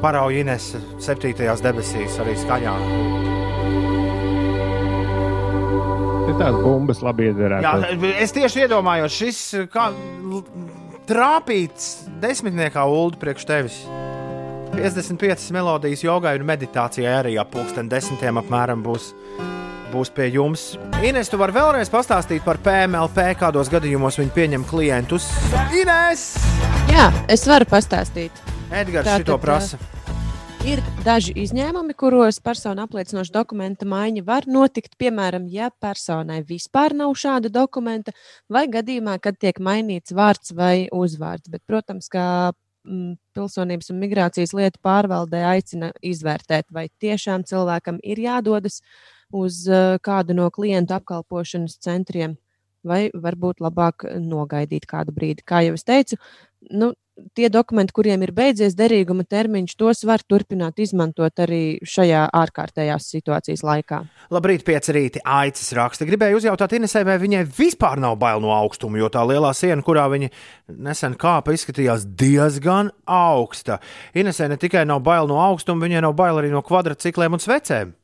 tur 0.00 0.06
parauj 0.08 0.40
Ines 0.40 0.70
septītajās 1.02 1.60
debesīs 1.60 2.14
arī 2.22 2.32
skaņā. 2.40 2.74
Tās 6.40 6.56
bumbas 6.56 7.02
labi. 7.04 7.26
Jā, 7.60 7.74
es 8.22 8.32
tieši 8.32 8.62
iedomājos, 8.64 9.12
šis 9.12 9.40
kā 9.68 9.90
trāpīts 11.10 12.06
desmitniekā 12.22 12.86
ulu 12.88 13.18
priekš 13.20 13.44
tevis. 13.44 13.82
55 14.72 15.50
melodijas 15.52 16.04
jogai 16.06 16.38
un 16.38 16.46
meditācijai 16.48 17.12
arī 17.18 17.34
ap 17.42 17.50
pulksten 17.52 17.90
desmitiem 17.90 18.40
apmēram 18.40 18.80
būs, 18.86 19.10
būs 19.92 20.12
pie 20.14 20.30
jums. 20.34 20.74
Ines, 21.04 21.30
tu 21.30 21.38
vari 21.40 21.54
vēlreiz 21.56 21.90
pastāstīt 21.92 22.44
par 22.46 22.60
PMLP, 22.64 23.30
kādos 23.40 23.70
gadījumos 23.72 24.20
viņi 24.20 24.34
pieņem 24.36 24.66
klientus. 24.70 25.28
Ines! 25.76 26.32
Jā, 26.90 27.10
es 27.30 27.46
varu 27.50 27.68
pastāstīt. 27.70 28.44
Edgars 28.70 29.08
Tātad, 29.08 29.24
šito 29.24 29.38
prasa. 29.42 29.80
Ir 30.68 30.82
daži 31.06 31.32
izņēmumi, 31.40 31.94
kuros 31.96 32.36
persona 32.44 32.84
apliecinoša 32.84 33.32
dokumenta 33.32 33.86
maiņa 33.88 34.22
var 34.26 34.44
notikt. 34.44 34.92
Piemēram, 35.00 35.46
ja 35.48 35.70
personai 35.72 36.42
vispār 36.44 36.92
nav 36.98 37.14
šāda 37.16 37.48
dokumenta, 37.54 38.12
vai 38.44 38.66
gadījumā, 38.68 39.16
kad 39.24 39.38
tiek 39.40 39.56
mainīts 39.56 40.12
vārds 40.12 40.52
vai 40.52 40.90
uzvārds. 40.92 41.48
Bet, 41.48 41.62
protams, 41.64 42.10
kā 42.12 42.26
mm, 42.52 43.14
pilsonības 43.38 43.88
un 43.94 44.02
migrācijas 44.02 44.52
lietu 44.52 44.82
pārvaldē 44.84 45.40
aicina 45.48 45.94
izvērtēt, 46.04 46.68
vai 46.68 46.90
tiešām 47.00 47.48
cilvēkam 47.48 48.02
ir 48.04 48.20
jādodas 48.20 48.82
uz 49.32 49.64
uh, 49.70 49.98
kādu 50.02 50.36
no 50.36 50.48
klientu 50.54 50.96
apkalpošanas 50.96 51.78
centriem, 51.82 52.36
vai 52.86 53.08
varbūt 53.12 53.60
labāk 53.60 54.06
nogaidīt 54.20 54.88
kādu 54.88 55.12
brīdi. 55.16 55.44
Kā 55.46 55.62
jau 55.66 55.76
es 55.76 55.84
teicu, 55.84 56.16
nu, 56.72 56.92
tie 57.34 57.48
dokumenti, 57.52 57.92
kuriem 57.94 58.22
ir 58.24 58.32
beidzies 58.34 58.74
derīguma 58.78 59.24
termiņš, 59.28 59.74
tos 59.78 60.02
var 60.08 60.22
turpināt 60.24 60.80
izmantot 60.82 61.42
arī 61.44 61.78
šajā 61.86 62.26
ārkārtējās 62.36 63.08
situācijas 63.14 63.64
laikā. 63.66 64.00
Labrīt, 64.32 64.64
pieci 64.66 64.94
rīti. 64.96 65.22
Aicis 65.24 65.72
raksta. 65.76 66.08
Gribēju 66.08 66.40
uzjautāt 66.40 66.74
Inesai, 66.78 67.04
vai 67.08 67.18
viņai 67.22 67.44
vispār 67.58 68.00
nav 68.02 68.16
bail 68.20 68.42
no 68.42 68.54
augstuma, 68.54 69.00
jo 69.00 69.10
tā 69.12 69.24
lielā 69.28 69.52
siena, 69.56 69.84
kurā 69.86 70.06
viņa 70.12 70.30
nesen 70.88 71.16
kāpa, 71.20 71.54
izskatījās 71.56 72.06
diezgan 72.18 72.92
augsta. 73.04 73.80
Inesai 74.16 74.50
ne 74.52 74.60
tikai 74.60 74.86
nav 74.88 75.04
bail 75.06 75.30
no 75.30 75.40
augstuma, 75.42 75.84
viņai 75.86 76.04
nav 76.06 76.16
bail 76.18 76.40
arī 76.40 76.52
no 76.54 76.64
kvadrcikliem 76.64 77.36
un 77.36 77.42
svecēm. 77.42 77.96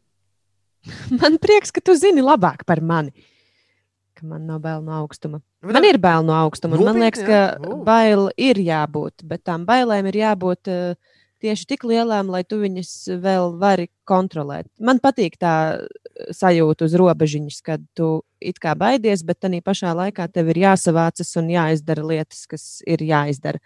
Man 1.20 1.40
prieks, 1.42 1.74
ka 1.74 1.82
tu 1.84 1.96
zini 1.98 2.24
labāk 2.24 2.66
par 2.68 2.82
mani. 2.82 3.12
Ka 4.16 4.24
man 4.24 4.46
nav 4.48 4.62
bail 4.64 4.80
no 4.80 4.94
augstuma. 4.96 5.42
Man 5.60 5.84
ir 5.84 5.98
bail 6.00 6.24
no 6.24 6.32
augstuma. 6.32 6.78
Man 6.80 6.96
liekas, 7.02 7.20
ka 7.26 7.40
bail 7.84 8.30
ir 8.40 8.56
jābūt, 8.64 9.26
bet 9.28 9.42
tām 9.44 9.66
bailēm 9.68 10.08
ir 10.08 10.16
jābūt 10.22 10.70
uh, 10.72 11.16
tieši 11.42 11.68
tik 11.68 11.84
lielām, 11.86 12.30
lai 12.32 12.42
tu 12.48 12.58
viņas 12.60 12.92
vēl 13.22 13.56
vari 13.60 13.88
kontrolēt. 14.08 14.68
Man 14.80 15.00
patīk 15.02 15.38
tā 15.40 15.54
eh, 15.76 16.30
sajūta 16.34 16.88
uz 16.88 16.96
robežiņas, 16.98 17.58
kad 17.66 17.84
tu 17.98 18.10
it 18.40 18.60
kā 18.62 18.76
baidies, 18.78 19.24
bet 19.26 19.40
tā 19.44 19.50
pašā 19.64 19.94
laikā 19.96 20.28
tev 20.32 20.52
ir 20.52 20.62
jāsavācas 20.66 21.34
un 21.40 21.52
jāizdara 21.52 22.06
lietas, 22.06 22.46
kas 22.50 22.66
ir 22.86 23.04
jāizdara. 23.04 23.62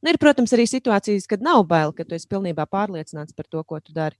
Un 0.00 0.08
ir, 0.14 0.16
protams, 0.20 0.52
arī 0.56 0.64
situācijas, 0.64 1.26
kad 1.28 1.42
nav 1.44 1.66
bail, 1.68 1.92
ka 1.92 2.06
tu 2.08 2.16
esi 2.16 2.28
pilnībā 2.30 2.64
pārliecināts 2.70 3.36
par 3.36 3.48
to, 3.50 3.60
ko 3.68 3.82
tu 3.84 3.92
dari. 3.92 4.16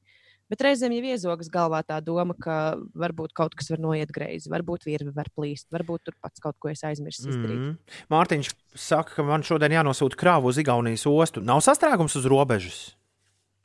Bet 0.50 0.64
reizēm 0.66 0.94
jau 0.96 1.12
iezogas 1.12 1.50
galvā 1.52 1.80
tā 1.86 2.00
doma, 2.02 2.34
ka 2.34 2.76
varbūt 2.98 3.34
kaut 3.38 3.54
kas 3.58 3.70
var 3.70 3.82
noiet 3.82 4.10
greizi, 4.14 4.50
varbūt 4.50 4.86
virve 4.88 5.14
var 5.14 5.30
plīst, 5.30 5.68
varbūt 5.70 6.08
tur 6.08 6.16
pats 6.18 6.42
kaut 6.42 6.58
ko 6.58 6.72
es 6.72 6.82
aizmirsu 6.86 7.28
izdarīt. 7.28 7.60
Mm. 7.60 7.98
Mārtiņš 8.10 8.50
saka, 8.74 9.14
ka 9.18 9.26
man 9.26 9.46
šodien 9.46 9.76
jānosūta 9.78 10.18
krāva 10.18 10.50
uz 10.50 10.58
Igaunijas 10.58 11.06
ostu. 11.10 11.44
Nav 11.46 11.62
sastrēgums 11.66 12.18
uz 12.18 12.26
robežas. 12.30 12.80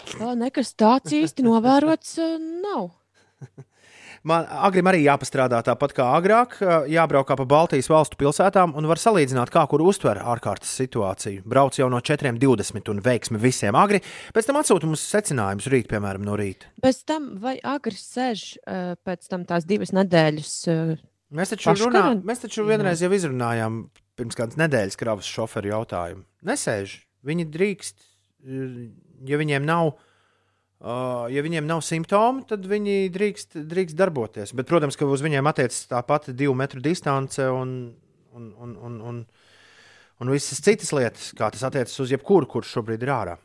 Tā 0.06 0.36
nekas 0.38 0.76
tāds 0.78 1.16
īsti 1.16 1.46
novērots 1.48 2.20
nav. 2.66 2.92
Man 4.26 4.48
agrim 4.50 4.90
arī 4.90 5.04
jāpastrādā 5.04 5.60
tāpat 5.68 5.94
kā 5.94 6.08
agrāk, 6.18 6.58
jābraukā 6.90 7.38
pa 7.38 7.46
Baltijas 7.46 7.90
valstu 7.92 8.18
pilsētām 8.18 8.74
un 8.78 8.88
var 8.90 8.98
salīdzināt, 8.98 9.52
kā 9.54 9.62
kur 9.70 9.84
uztver 9.86 10.18
ārkārtas 10.18 10.72
situāciju. 10.82 11.44
Brauc 11.46 11.78
jau 11.78 11.92
no 11.94 12.02
4.20 12.02 12.90
un 12.94 13.04
veiksmi 13.06 13.42
visiem 13.42 13.78
agri, 13.78 14.02
pēc 14.34 14.50
tam 14.50 14.58
atsūta 14.62 14.90
mums 14.90 15.04
secinājumus 15.14 15.70
rīt, 15.70 15.90
piemēram, 15.92 16.26
no 16.26 16.38
rīta. 16.42 16.72
Pēc 16.82 17.04
tam, 17.06 17.36
vai 17.44 17.60
agri 17.62 17.94
sēž 18.00 18.48
uh, 18.58 18.96
pēc 19.06 19.30
tam 19.30 19.46
tās 19.46 19.70
divas 19.70 19.94
nedēļas? 19.94 20.56
Uh, 20.74 20.96
Mēs 21.36 21.52
taču, 21.52 21.74
runā, 21.82 22.04
mēs 22.26 22.44
taču 22.44 22.64
vienreiz 22.68 23.02
jau 23.02 23.10
izrunājām 23.14 23.86
pirms 24.16 24.38
kādas 24.38 24.60
nedēļas 24.60 24.98
kravas 25.00 25.30
šoferu 25.30 25.74
jautājumu. 25.74 26.24
Nesēž. 26.48 27.00
Viņi 27.26 27.48
drīkst, 27.50 27.96
eh, 28.46 28.76
ja 29.26 29.40
viņiem 29.42 29.66
nav. 29.66 29.96
Uh, 30.76 31.26
ja 31.32 31.42
viņiem 31.42 31.66
nav 31.66 31.80
simptomu, 31.88 32.44
tad 32.46 32.66
viņi 32.68 33.08
drīkst, 33.16 33.56
drīkst 33.66 33.96
darboties. 33.98 34.52
Bet, 34.54 34.68
protams, 34.70 34.98
ka 35.00 35.08
uz 35.08 35.24
viņiem 35.24 35.48
attiecas 35.48 35.86
tā 35.90 36.02
pati 36.06 36.36
divu 36.36 36.54
metru 36.58 36.84
distance 36.84 37.42
un, 37.48 37.72
un, 38.36 38.50
un, 38.62 38.74
un, 38.76 38.98
un, 39.10 39.22
un 40.20 40.34
visas 40.34 40.60
citas 40.62 40.92
lietas, 40.94 41.32
kā 41.38 41.48
tas 41.54 41.64
attiecas 41.66 41.96
uz 42.04 42.12
jebkuru, 42.12 42.50
kurš 42.52 42.76
šobrīd 42.76 43.08
ir 43.08 43.14
ārā. 43.16 43.38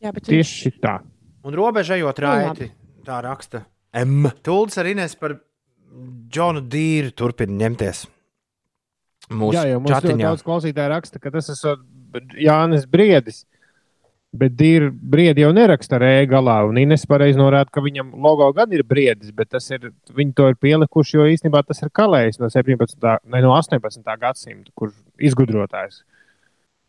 jā, 0.00 0.10
bet 0.10 0.24
Tieši 0.32 0.74
tā. 0.80 0.98
Un 1.44 1.54
robeža 1.54 2.00
ejot 2.00 2.24
Nu, 2.24 2.26
raiti, 2.26 2.70
tā 3.04 3.20
raksta 3.24 3.66
M. 3.94 4.26
Tūlis 4.42 4.80
arī 4.80 4.96
nes 4.98 5.12
par 5.20 5.36
Džonu 6.32 6.64
Dīru 6.66 7.12
turpina 7.14 7.54
ņemties. 7.60 8.06
Mūsu 9.30 9.56
Jā, 9.56 9.68
jau 9.70 9.80
mums 9.80 9.92
ļoti 9.92 10.08
čatiņā. 10.08 10.24
daudz 10.26 10.42
klausītāju 10.44 10.90
raksta, 10.90 11.20
ka 11.22 11.30
tas 11.32 11.48
ir 11.52 12.32
Jānis 12.44 12.88
Briedis. 12.90 13.44
Bet 14.34 14.56
dīri 14.58 14.88
briedi 14.90 15.44
jau 15.44 15.52
neraksta 15.54 15.94
ar 16.00 16.04
e-galā. 16.08 16.56
Un 16.66 16.80
Ines 16.82 17.04
pareizi 17.06 17.38
norāda, 17.38 17.70
ka 17.70 17.82
viņam 17.84 18.08
logo 18.24 18.48
gan 18.56 18.72
ir 18.74 18.82
briedis, 18.86 19.30
bet 19.34 19.52
tas 19.54 19.68
ir, 19.70 19.92
viņi 20.10 20.34
to 20.34 20.48
ir 20.50 20.58
pielikuši, 20.58 21.18
jo 21.20 21.28
īstenībā 21.30 21.62
tas 21.68 21.84
ir 21.84 21.92
kalējs 21.94 22.40
no 22.42 22.50
17. 22.50 22.98
ne 23.30 23.44
no 23.44 23.52
18. 23.54 24.02
gadsimta, 24.24 24.72
kur 24.74 24.90
izgudrotājs. 25.22 26.02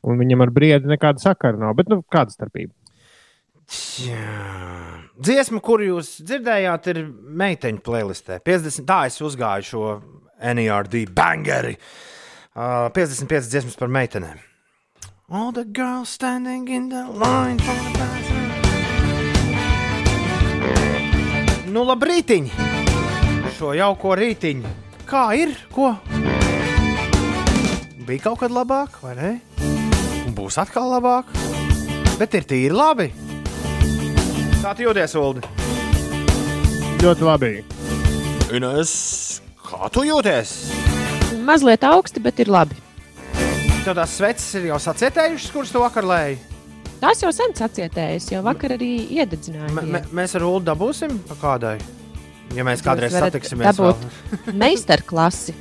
Un 0.06 0.18
viņam 0.22 0.42
ar 0.46 0.54
briedi 0.54 0.90
nekāda 0.90 1.22
sakara 1.22 1.62
nav. 1.62 1.76
Bet 1.78 1.90
nu, 1.94 2.02
kāda 2.14 2.34
starpība? 2.34 2.74
Jā. 4.06 5.06
Dziesma, 5.16 5.62
kur 5.64 5.82
jūs 5.82 6.18
dzirdējāt, 6.26 6.90
ir 6.92 7.06
meiteņu 7.42 7.82
playlistē. 7.86 8.42
50, 8.46 8.86
tā 8.90 9.00
es 9.10 9.22
uzgāju 9.24 9.70
šo 9.70 9.94
NERD 10.42 11.00
bangeri. 11.16 11.78
Uh, 12.56 12.88
55 12.96 13.50
dziesmas 13.52 13.80
par 13.80 13.90
meitenēm. 13.92 14.42
All 15.28 15.52
the 15.52 15.66
girls 15.66 16.10
standing 16.10 16.68
in 16.68 16.90
the 16.90 17.04
line 17.10 17.58
for 17.58 17.74
the 17.74 17.92
bathroom. 17.98 18.52
Nu, 21.74 21.82
labrītiņ! 21.90 22.52
Šo 23.58 23.72
jauko 23.74 24.14
rītiņu. 24.20 24.70
Kā 25.10 25.24
ir? 25.34 25.56
Ko? 25.74 25.96
Bija 28.06 28.22
kaut 28.28 28.44
kad 28.44 28.54
labāk, 28.54 29.02
vai 29.02 29.16
ne? 29.18 29.34
Un 30.28 30.38
būs 30.38 30.62
atkal 30.62 30.94
labāk. 30.94 31.34
Bet 32.22 32.38
ir 32.38 32.46
tīri 32.46 32.78
labi. 32.78 33.10
Kā 34.62 34.78
tu 34.78 34.86
jūties, 34.86 35.18
Ulu? 35.18 35.42
Ļoti 37.02 37.32
labi. 37.32 37.54
Ines, 38.54 38.96
kā 39.66 39.90
tu 39.90 40.06
jūties? 40.06 40.58
mazliet 41.46 41.84
augsti, 41.86 42.22
bet 42.22 42.40
ir 42.46 42.50
labi. 42.50 42.85
Tev 43.86 43.94
tās 44.00 44.16
sveces 44.18 44.56
ir 44.58 44.64
jau 44.72 44.78
sacietējušas, 44.82 45.52
kuras 45.54 45.70
tu 45.70 45.78
vakar 45.78 46.06
lēji. 46.10 46.40
Tās 46.98 47.20
jau 47.22 47.30
sen 47.36 47.52
sacietējas, 47.54 48.32
jau 48.32 48.40
vakar 48.42 48.72
arī 48.74 48.88
iededzināju. 49.14 49.76
M 49.84 49.98
mēs 50.18 50.32
ar 50.40 50.46
Ulu 50.48 50.64
dabūsim 50.66 51.20
pa 51.28 51.36
kādai. 51.38 51.76
Ja 52.58 52.66
mēs 52.66 52.82
kādreiz 52.82 53.14
satiksimies, 53.14 53.68
dabūt 53.78 54.02
vēl. 54.02 54.56
Meistarklasi. 54.64 55.54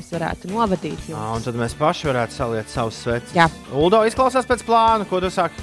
Es 0.00 0.08
varētu 0.12 0.48
novadīt 0.54 1.02
Ā, 1.04 1.10
jums. 1.10 1.36
un 1.36 1.44
tad 1.44 1.58
mēs 1.60 1.76
paši 1.76 2.08
varētu 2.08 2.36
saliet 2.38 2.72
savus 2.72 3.00
sveces. 3.04 3.34
Jā. 3.36 3.50
Uldo 3.76 4.00
izklausās 4.08 4.48
pēc 4.48 4.64
plāna, 4.64 5.04
ko 5.10 5.20
tu 5.20 5.28
saki. 5.32 5.60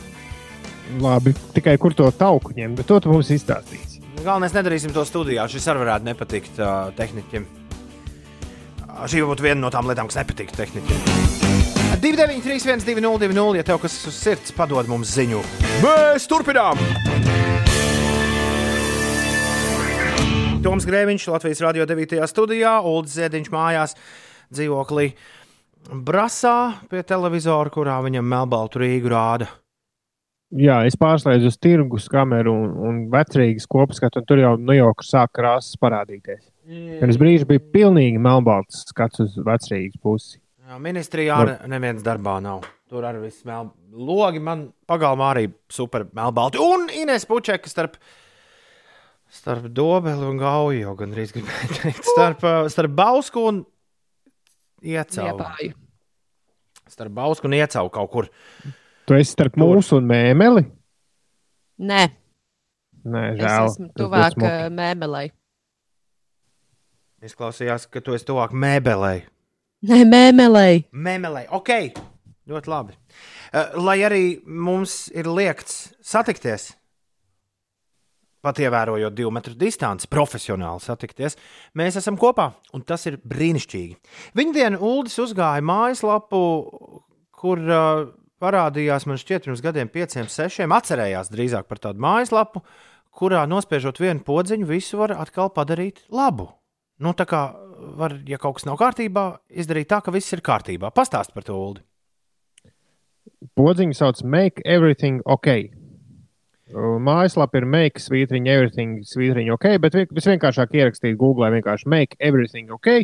Labi. 1.02 1.34
Tikai 1.56 1.80
kur 1.82 1.96
to 1.98 2.12
tauku 2.14 2.54
ņemt, 2.54 2.78
bet 2.78 2.90
to 2.92 3.00
tu 3.02 3.14
mums 3.14 3.32
izstāstīsi. 3.34 4.04
Galvenais 4.20 4.54
nedarīsim 4.54 4.94
to 4.94 5.02
studijā. 5.10 5.48
Šis 5.50 5.66
arī 5.74 5.82
varētu 5.88 6.10
nepatikt 6.12 6.62
uh, 6.62 6.92
tehniķiem. 6.98 7.50
Uh, 8.84 9.02
šī 9.10 9.26
varbūt 9.26 9.44
viena 9.48 9.64
no 9.66 9.74
tām 9.74 9.90
lietām, 9.90 10.14
kas 10.14 10.22
nepatīk 10.22 10.54
tehniķiem. 10.54 11.43
293, 12.04 12.84
202, 12.84 13.56
ja 13.56 13.64
tev 13.64 13.78
kas 13.80 13.94
uz 14.10 14.16
sirds, 14.18 14.52
padod 14.52 14.90
mums 14.92 15.14
ziņu. 15.16 15.40
Mēs 15.80 16.26
turpinām! 16.28 16.82
Toms 20.66 20.88
Grēviņš, 20.90 21.30
Latvijas 21.32 21.64
radio 21.64 21.88
9. 21.88 22.18
studijā, 22.28 22.74
Ulrichs 22.84 23.16
Ziediņš 23.16 23.48
mājās, 23.56 23.96
dzīvoklī 24.52 25.14
Brasā 26.04 26.84
pie 26.92 27.06
televizora, 27.08 27.72
kurā 27.72 27.96
viņam 28.04 28.28
melnbaltu 28.36 28.84
Rīgu 28.84 29.16
rāda. 29.16 29.48
Jā, 30.60 30.82
es 30.84 31.00
pārslēdzu 31.00 31.56
uz 31.56 31.60
tirgus 31.64 32.12
kameru 32.12 32.52
un, 32.66 32.78
un 32.84 33.02
vecrīgas 33.16 33.64
kopskatu, 33.72 34.20
un 34.20 34.28
tur 34.28 34.44
jau 34.44 34.54
nu 34.60 34.76
jau 34.76 34.92
sāk 35.08 35.38
krāsas 35.40 35.80
parādīties. 35.80 36.44
Pirms 37.00 37.20
brīža 37.20 37.48
bija 37.48 37.64
pilnīgi 37.74 38.20
melnbalts 38.20 38.90
skats 38.92 39.24
uz 39.24 39.40
vecrīgas 39.40 40.00
pusi. 40.04 40.43
Jā, 40.64 40.78
ministrijā 40.80 41.38
ne, 41.44 41.56
neviens 41.74 42.04
darbā 42.06 42.38
nav. 42.44 42.64
Tur 42.88 43.04
arī 43.04 43.26
viss 43.26 43.44
mel... 43.48 43.72
logi 43.92 44.40
man 44.40 44.70
pagalmā 44.88 45.34
arī 45.34 45.48
super 45.72 46.06
melnbalti. 46.16 46.62
Un 46.62 46.88
Ines 46.94 47.26
Pučeka 47.28 47.68
starp, 47.68 47.98
starp 49.28 49.68
dobeli 49.76 50.24
un 50.30 50.40
gauju 50.40 50.86
jau 50.86 50.94
gandrīz 51.02 51.34
gribēju 51.36 51.80
teikt. 51.82 52.08
Starp, 52.08 52.46
uh, 52.48 52.70
starp 52.72 52.96
bausku 52.96 53.44
un 53.50 53.60
iecau. 54.80 55.28
Liepāju. 55.34 55.76
Starp 56.94 57.16
bausku 57.18 57.50
un 57.50 57.58
iecau 57.60 57.92
kaut 57.92 58.12
kur. 58.14 58.32
Tu 59.10 59.20
esi 59.20 59.34
starp 59.36 59.58
Tur. 59.58 59.66
mūsu 59.66 60.00
un 60.00 60.08
mēmeli? 60.08 60.64
Nē, 61.84 62.02
Nē, 63.04 63.26
es 63.34 63.42
žēl. 63.44 63.68
esmu 63.68 63.90
Tas 63.90 63.92
būs 63.92 64.00
tuvāk 64.00 64.38
smuki. 64.38 64.48
uh, 64.48 64.72
mēmelei. 64.80 65.28
Izklausījās, 67.24 67.90
ka 67.92 68.00
tu 68.04 68.16
esi 68.16 68.28
tuvāk 68.32 68.56
mēbelei. 68.56 69.26
Nē, 69.84 70.06
mēmelei. 70.08 70.86
Mēmelei, 70.96 71.44
ok, 71.52 71.72
ļoti 72.48 72.72
labi. 72.72 72.94
Uh, 73.52 73.74
lai 73.84 73.98
arī 74.08 74.24
mums 74.48 75.10
ir 75.12 75.28
liekts 75.28 75.90
satikties, 76.00 76.70
pat 78.44 78.62
ievērojot 78.64 79.16
divu 79.16 79.32
metru 79.36 79.58
distanci, 79.60 80.08
profesionāli 80.12 80.80
satikties, 80.84 81.36
mēs 81.76 82.00
esam 82.00 82.16
kopā, 82.20 82.50
un 82.76 82.86
tas 82.88 83.04
ir 83.12 83.20
brīnišķīgi. 83.28 84.16
Viņa 84.40 84.56
diena 84.56 84.80
Uldis 84.80 85.20
uzgāja 85.24 85.64
mājaslapu, 85.68 86.42
kur 87.44 87.64
uh, 87.68 88.08
parādījās 88.44 89.08
man 89.10 89.20
šķiet 89.20 89.50
pirms 89.50 89.64
gadiem, 89.68 89.92
pieciem, 89.92 90.32
sešiem, 90.32 90.72
atcerējās 90.80 91.32
drīzāk 91.34 91.68
par 91.68 91.84
tādu 91.84 92.04
mājaslapu, 92.08 92.64
kurā 93.12 93.44
nospiežot 93.52 94.00
vienu 94.00 94.24
podziņu, 94.24 94.72
visu 94.72 95.04
var 95.04 95.18
atkal 95.20 95.52
padarīt 95.52 96.06
labu. 96.08 96.54
Nu, 97.04 97.12
tā 97.18 97.28
kā 97.28 97.50
var, 98.00 98.16
ja 98.28 98.38
kaut 98.42 98.58
kas 98.58 98.66
nav 98.68 98.78
kārtībā, 98.80 99.26
izdarīt 99.50 99.90
tā, 99.92 100.02
ka 100.06 100.12
viss 100.16 100.34
ir 100.36 100.42
kārtībā. 100.46 100.92
Pastāst 100.96 101.34
par 101.36 101.46
to, 101.48 101.58
Ulu. 101.58 101.84
Podziņu 103.60 103.96
sauc 103.98 104.22
Make 104.24 104.64
Everything 104.66 105.22
OK. 105.26 105.50
Uh, 106.74 106.96
Mājaslapa 107.04 107.60
ir 107.60 107.68
Make 107.70 108.02
Svītriņa, 108.02 108.56
Everything 108.56 109.04
Svītriņa 109.06 109.54
OK, 109.58 109.68
bet 109.84 109.94
vi- 110.00 110.08
visvienkāršāk 110.16 110.74
ierakstīt 110.80 111.18
Google 111.20 111.52
vienkārši 111.54 111.90
Make 111.92 112.18
Everything 112.20 112.72
OK. 112.74 113.04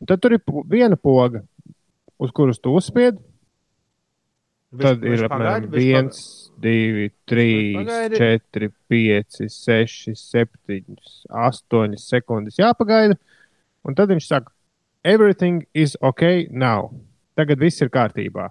Un 0.00 0.10
tad 0.10 0.20
tur 0.24 0.34
ir 0.36 0.42
viena 0.68 0.96
poga, 0.96 1.42
uz 2.18 2.32
kuras 2.36 2.58
tu 2.60 2.74
uzspied. 2.76 3.20
Tad 4.76 5.04
ir 5.06 5.22
apmēram 5.28 5.70
1, 5.72 6.10
2, 6.60 7.06
3, 7.30 7.44
pagaidi. 7.78 8.18
4, 8.18 8.68
5, 8.90 9.38
6, 9.54 10.16
7, 10.18 10.98
8 11.30 11.96
sekundes 12.02 12.58
jāpagaida. 12.60 13.16
Un 13.86 13.94
tad 13.94 14.10
viņš 14.10 14.28
saka, 14.28 14.52
everything 15.06 15.64
is 15.74 15.96
ok 16.02 16.50
now. 16.50 16.90
Tagad 17.38 17.60
viss 17.62 17.82
ir 17.84 17.92
kārtībā. 17.92 18.48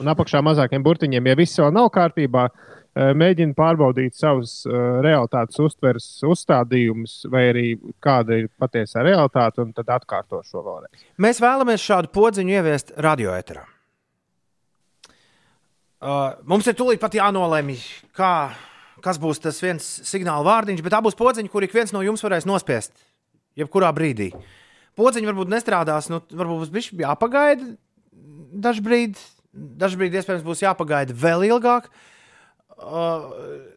Un 0.00 0.10
apakšā 0.10 0.40
mazākiem 0.42 0.82
burtiņiem, 0.82 1.28
ja 1.30 1.36
viss 1.38 1.60
vēl 1.60 1.70
nav 1.74 1.90
kārtībā, 1.94 2.48
eh, 2.48 3.12
mēģina 3.14 3.54
pārbaudīt 3.54 4.16
savus 4.18 4.64
eh, 4.66 4.74
realitātes 5.06 5.60
uztveres 5.62 6.08
uzstādījumus, 6.26 7.20
vai 7.30 7.44
arī 7.52 7.66
kāda 8.02 8.40
ir 8.42 8.48
patiesā 8.58 9.04
realitāte, 9.06 9.62
un 9.62 9.70
tad 9.76 9.92
atkārto 9.94 10.42
šo 10.42 10.64
vēlreiz. 10.66 11.06
Mēs 11.22 11.38
vēlamies 11.44 11.84
šādu 11.84 12.10
podziņu 12.16 12.58
ieviest 12.58 12.94
radioetrā. 12.98 13.68
Uh, 16.04 16.34
mums 16.44 16.66
ir 16.68 16.74
tūlīt 16.76 17.00
pat 17.00 17.14
jānolēmj, 17.16 17.78
kā, 18.18 18.50
kas 19.00 19.16
būs 19.22 19.38
tas 19.40 19.56
viens 19.62 19.86
signāla 20.04 20.44
vārdiņš, 20.44 20.82
bet 20.84 20.92
tā 20.92 21.00
būs 21.00 21.16
podziņa, 21.16 21.48
kur 21.48 21.64
ik 21.64 21.72
viens 21.72 21.94
no 21.94 22.02
jums 22.04 22.20
varēs 22.26 22.44
nospiest. 22.50 22.92
Jebkurā 23.56 23.88
brīdī. 23.94 24.32
Podziņa 24.98 25.30
varbūt 25.30 25.52
nestrādās, 25.52 26.08
nu, 26.12 26.20
varbūt 26.30 26.74
būs 26.74 26.90
jāpagaida 27.00 27.74
dažbrīd. 28.64 29.18
Dažbrīd 29.54 30.16
iespējams 30.18 30.46
būs 30.46 30.64
jāpagaida 30.64 31.14
vēl 31.14 31.46
ilgāk. 31.50 31.90
Uh, 32.74 33.30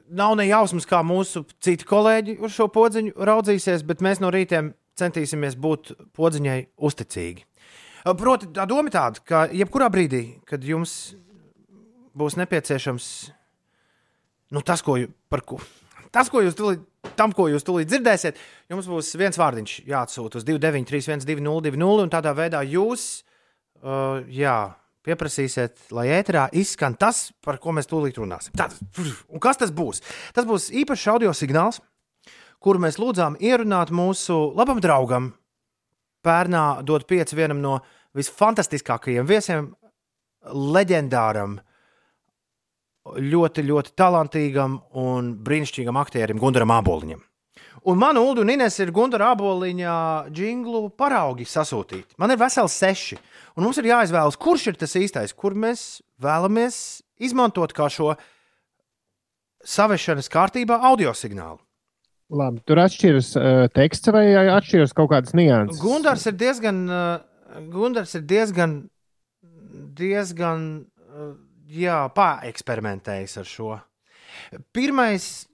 nav 0.09 0.33
ne 0.39 0.47
jausmas, 0.47 0.87
kā 0.89 1.03
mūsu 1.05 1.43
citi 1.61 1.85
kolēģi 1.85 2.39
uz 2.41 2.55
šo 2.55 2.65
podziņu 2.73 3.13
raudzīsies, 3.29 3.85
bet 3.85 4.01
mēs 4.01 4.23
no 4.23 4.31
rītiem 4.33 4.71
centīsimies 4.97 5.53
būt 5.61 5.93
podziņai 6.17 6.57
uzticīgi. 6.89 7.45
Uh, 7.45 8.15
Proti, 8.17 8.49
tā 8.57 8.65
doma 8.69 8.89
ir 8.89 8.95
tāda, 8.97 9.21
ka 9.21 9.45
jebkurā 9.53 9.91
brīdī, 9.93 10.23
kad 10.49 10.65
jums 10.65 11.13
būs 12.17 12.39
nepieciešams 12.41 13.09
nu, 14.57 14.63
tas, 14.65 14.81
ko, 14.81 14.97
par 15.29 15.43
ko, 15.45 15.59
tas, 16.17 16.31
ko 16.33 16.41
jūs 16.43 16.57
tūlīt, 16.57 16.81
tam, 17.19 17.33
ko 17.35 17.47
jūs 17.51 17.65
tūlīt 17.67 17.91
dzirdēsiet, 17.91 18.41
jums 18.71 18.89
būs 18.89 19.13
viens 19.19 19.37
vārdiņš 19.39 19.77
jāatsūta 19.87 20.41
uz 20.41 20.47
293, 20.47 21.23
1202, 21.23 22.03
un 22.03 22.13
tādā 22.13 22.33
veidā 22.37 22.63
jūs 22.65 23.07
uh, 23.83 24.23
jā, 24.33 24.57
pieprasīsiet, 25.07 25.87
lai 25.95 26.09
ēterā 26.17 26.47
izskan 26.57 26.97
tas, 26.99 27.29
par 27.43 27.61
ko 27.63 27.75
mēs 27.77 27.89
tūlīt 27.89 28.19
runāsim. 28.19 28.55
Tātad, 28.57 28.81
un 29.31 29.43
kas 29.43 29.61
tas 29.61 29.71
būs? 29.75 30.03
Tas 30.35 30.47
būs 30.47 30.71
īpašs 30.83 31.07
audio 31.13 31.33
signāls, 31.37 31.79
kuru 32.63 32.81
mēs 32.83 32.99
lūdzām 32.99 33.37
ierunāt 33.43 33.93
mūsu 33.95 34.35
labam 34.57 34.81
draugam, 34.83 35.31
pērnā 36.25 36.81
dot 36.87 37.07
pieci 37.07 37.37
vienam 37.37 37.61
no 37.63 37.77
visfantastiskākajiem 38.17 39.27
viesiem, 39.29 39.69
leģendāram, 40.47 41.57
ļoti, 43.15 43.63
ļoti 43.67 43.95
talantīgam 43.97 44.81
un 44.99 45.33
brīnišķīgam 45.45 45.99
aktierim 46.01 46.39
Gunaram 46.41 46.75
Aboliņam. 46.75 47.23
Un 47.87 47.97
man, 47.97 48.17
Ulu 48.17 48.41
un 48.43 48.49
Ines, 48.51 48.75
ir 48.83 48.89
Gunara 48.91 49.29
Aboliņa 49.31 49.91
jinglu 50.35 50.89
paraugi 50.97 51.45
sasūtīti. 51.47 52.17
Man 52.19 52.33
ir 52.33 52.39
veseli 52.41 52.71
seši. 52.73 53.19
Un 53.55 53.63
mums 53.63 53.77
ir 53.79 53.87
jāizvēlas, 53.87 54.35
kurš 54.39 54.65
ir 54.71 54.79
tas 54.81 54.97
īstais, 54.99 55.31
kur 55.31 55.55
mēs 55.55 56.01
vēlamies 56.19 56.79
izmantot 57.23 57.71
kā 57.77 57.87
šo 57.93 58.15
savešanas 59.63 60.27
kārtībā 60.33 60.81
audio 60.89 61.13
signālu. 61.15 61.61
Labi, 62.27 62.59
tur 62.67 62.81
atšķiras 62.83 63.31
uh, 63.39 63.63
teksts 63.71 64.11
vai 64.11 64.25
atšķiras 64.35 64.91
kaut 64.95 65.13
kādas 65.13 65.31
nianses. 65.37 65.79
Gundars 65.79 66.27
ir 66.27 66.35
diezgan, 66.35 66.83
uh, 66.91 67.61
Gundars 67.71 68.17
ir 68.19 68.25
diezgan, 68.27 68.81
diezgan 69.95 70.65
uh, 70.83 71.35
jā, 71.67 71.99
pāreksperimentējis 72.15 73.37
ar 73.41 73.49
šo. 73.49 73.71
Pirmais 74.75 75.47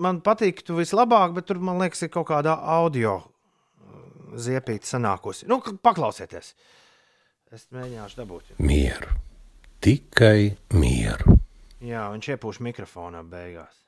man 0.00 0.20
patīktu 0.24 0.78
vislabāk, 0.80 1.34
bet 1.36 1.48
tur 1.50 1.60
man 1.62 1.80
liekas, 1.82 2.04
ir 2.06 2.12
kaut 2.14 2.28
kāda 2.30 2.56
audio 2.76 3.18
uh, 3.20 3.28
ziepīta 4.40 4.94
sanākusi. 4.94 5.48
Nu, 5.50 5.60
paklausieties. 5.60 6.54
Es 7.54 7.68
mēģināšu 7.74 8.18
dabūt. 8.18 8.56
Mieru, 8.58 9.14
tikai 9.84 10.56
mieru. 10.74 11.38
Jā, 11.84 12.08
viņš 12.10 12.34
iepūš 12.34 12.60
mikrofonā 12.64 13.20
beigās. 13.28 13.84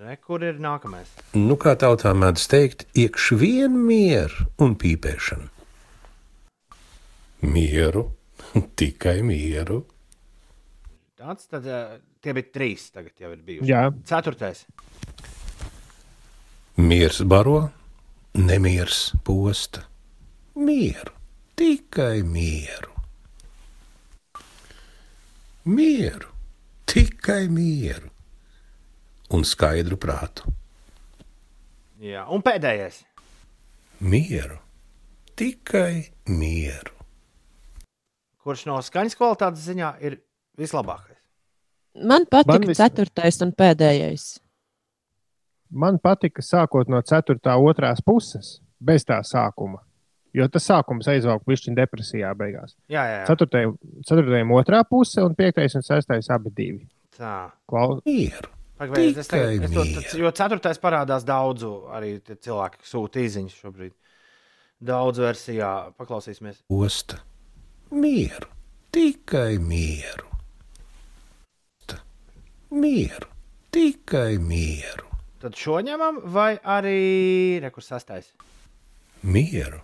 Re, 0.00 0.16
kur 0.18 0.42
ir 0.42 0.56
nākamais? 0.58 1.06
Nu, 1.38 1.54
kā 1.60 1.76
tautā 1.78 2.10
mēdz 2.18 2.48
teikt, 2.50 2.80
iekš 2.98 3.28
vien 3.38 3.76
mieru 3.86 4.48
un 4.64 4.74
pīpēšanu. 4.80 5.46
Mieru, 7.46 8.08
tikai 8.80 9.20
mieru. 9.22 9.84
Tāds, 11.24 11.46
tad, 11.48 11.64
uh, 11.64 11.92
tie 12.20 12.34
bija 12.36 12.50
trīs, 12.52 12.90
tagad 12.92 13.16
jau 13.16 13.30
ir 13.32 13.38
bijuši. 13.46 13.70
Jā, 13.70 13.86
Ceturtais. 14.04 14.66
Miers 16.84 17.22
baro, 17.24 17.70
nemiers 18.36 19.14
posta. 19.24 19.86
Mieru, 20.60 21.14
tikai 21.56 22.20
mieru. 22.28 22.92
Mieru, 25.64 26.28
tikai 26.92 27.46
mieru 27.48 28.12
un 29.32 29.48
skaidru 29.48 29.96
prātu. 29.96 30.52
Jā, 32.04 32.26
un 32.28 32.44
pēdējais. 32.44 33.00
Mieru, 34.04 34.60
tikai 35.40 36.10
mieru. 36.28 36.92
Kurš 38.44 38.68
no 38.68 38.76
skaņas 38.84 39.16
kvalitātes 39.16 39.64
ziņā 39.70 39.96
ir 40.04 40.20
vislabākais? 40.60 41.13
Man 41.94 42.24
patīk 42.26 42.46
Man 42.48 42.66
vis- 42.66 42.78
ceturtais 42.80 43.40
un 43.42 43.52
pēdējais. 43.52 44.40
man 45.70 45.98
patika 45.98 46.42
sākot 46.42 46.88
no 46.88 47.00
4. 47.02 47.38
otrās 47.58 48.00
puses, 48.04 48.60
bez 48.80 49.04
tā 49.04 49.20
sākuma. 49.22 49.78
Jo 50.34 50.48
tas 50.48 50.66
sākums 50.66 51.06
aizvāka 51.06 51.44
pišķiņu 51.46 51.76
depresijā 51.78 52.32
beigās. 52.34 52.74
Jā, 52.90 53.04
jā, 53.06 53.20
jā. 53.22 53.26
4. 53.26 53.78
ceturtajam 54.06 54.50
otrā 54.50 54.82
puse 54.88 55.22
un 55.22 55.34
5. 55.34 55.76
un 55.78 55.82
6. 55.82 56.30
abi 56.34 56.50
divi. 56.50 56.88
Tā. 57.16 57.52
Klau... 57.70 58.00
Mieru. 58.04 58.50
Pagaidiet, 58.76 59.18
es 59.18 59.18
es 59.18 59.28
to, 59.28 59.36
mieru. 59.84 60.02
tas- 60.02 60.14
jo 60.18 60.30
ceturtais 60.34 60.78
parādās 60.82 61.22
daudzu, 61.24 61.86
arī 61.94 62.16
tie 62.20 62.34
cilvēki 62.34 62.82
sūta 62.82 63.22
īsiņas 63.22 63.54
šobrīd. 63.62 63.92
Daudz 64.82 65.18
versijā 65.22 65.92
paklausīsimies. 65.96 66.58
Osta. 66.68 67.20
Mieru. 67.94 68.50
Tikai 68.90 69.58
mieru. 69.62 70.26
Mieru. 72.74 73.28
Tikai 73.74 74.36
mieru. 74.42 75.06
Tad 75.42 75.56
šo 75.58 75.78
ņemam, 75.84 76.20
vai 76.32 76.54
arī 76.58 77.60
rekurs 77.62 77.88
sastais? 77.90 78.30
Mieru. 79.22 79.80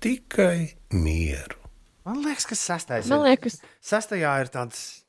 Tikai 0.00 0.76
mieru. 0.92 1.58
Man 2.06 2.20
liekas, 2.22 2.46
ka 2.46 2.54
sastais. 2.54 3.08
Man 3.10 3.24
ir- 3.24 3.32
liekas, 3.34 3.58
Sastajā 3.82 4.32
ir 4.44 4.50
tāds. 4.54 5.02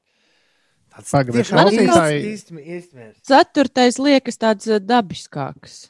tāds 0.93 1.11
Pagaid, 1.13 1.33
bet 1.35 1.45
tiešām 1.45 1.59
klausītāji- 1.61 3.21
ceturtais 3.27 3.99
liekas 4.01 4.37
tāds 4.41 4.67
eh, 4.67 4.79
dabiskāks. 4.79 5.89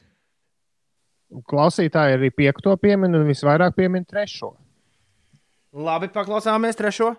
Klausītāji 1.48 2.16
arī 2.18 2.30
piekto 2.32 2.76
piemin 2.80 3.14
un 3.14 3.26
visvairāk 3.28 3.74
piemin 3.76 4.04
trešo. 4.04 4.54
Labi, 5.72 6.08
paklausāmies 6.08 6.76
trešo. 6.76 7.16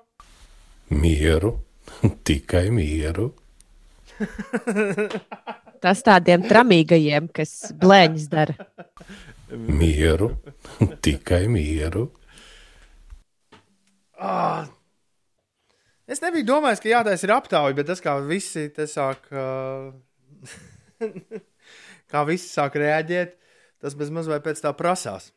Mieru. 0.91 1.59
Tikai 2.25 2.69
mieru. 2.69 3.33
Tas 5.83 6.01
tādiem 6.03 6.43
tramīgajiem, 6.47 7.29
kas 7.33 7.71
blēņas 7.79 8.25
dara. 8.31 8.55
Mieru. 9.49 10.33
Tikai 11.03 11.45
mieru. 11.51 12.09
Ah. 14.19 14.67
Es 16.09 16.21
nebiju 16.23 16.47
domājis, 16.49 16.81
ka 16.83 16.91
jātaisa 16.91 17.27
ir 17.27 17.33
aptauja, 17.35 17.75
bet 17.77 17.87
tas, 17.87 18.01
kā 18.03 18.15
visi 18.25 18.65
te 18.73 18.87
sāk, 18.89 19.29
uh, 19.29 19.93
kā 22.11 22.23
visi 22.27 22.49
sāk 22.49 22.79
reaģēt, 22.81 23.35
tas 23.79 23.95
bez 23.95 24.09
maz 24.11 24.27
vai 24.29 24.41
pēc 24.43 24.59
tā 24.63 24.73
prasās. 24.75 25.29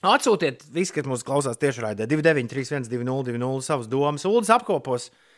Atsūtiet, 0.00 0.64
visi, 0.74 0.94
kas 0.96 1.06
mūsu 1.08 1.26
klausās 1.28 1.60
tiešraidē, 1.60 2.08
293, 2.10 2.88
202, 2.90 3.50
savas 3.64 3.88
domas, 3.92 4.26
ULDS 4.26 4.52
apkopos, 4.56 5.08
uh, 5.12 5.29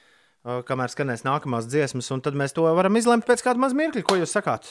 kamēr 0.42 0.92
skanēs 0.92 1.26
nākamās 1.26 1.68
dziesmas, 1.70 2.10
un 2.14 2.22
tad 2.24 2.38
mēs 2.38 2.56
to 2.56 2.66
varam 2.66 2.96
izlemt 2.98 3.26
pēc 3.28 3.44
kāda 3.46 3.62
maz 3.62 3.76
mirkļa, 3.78 4.02
ko 4.06 4.18
jūs 4.20 4.34
sakāt. 4.34 4.70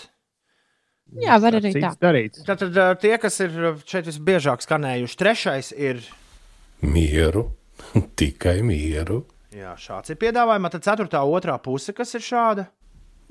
Jā, 1.19 1.35
var 1.43 1.57
arī 1.60 1.73
tā. 1.76 1.91
Darīts. 1.99 2.43
Tātad 2.48 2.77
uh, 2.77 2.93
tie, 2.99 3.15
kas 3.19 3.39
ir 3.43 3.56
šeit 3.84 4.07
visbiežāk 4.07 4.64
skanējuši, 4.64 5.18
trešais 5.19 5.73
ir 5.76 6.03
Mieru. 6.81 7.49
Tikai 8.19 8.61
mieru. 8.65 9.26
Jā, 9.52 9.73
šāds 9.80 10.14
ir 10.14 10.19
piedāvājums. 10.22 10.72
Tad 10.76 10.85
ceturtā, 10.85 11.23
otrā 11.27 11.57
puse, 11.61 11.93
kas 11.98 12.15
ir 12.18 12.23
šāda. 12.23 12.68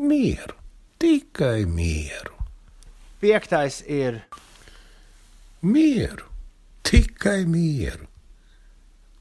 Mieru. 0.00 0.56
Tikai 1.00 1.64
mieru. 1.64 2.36
Piektais 3.20 3.80
ir 3.88 4.20
Mieru. 5.64 6.28
Tikai 6.84 7.44
mieru. 7.48 8.08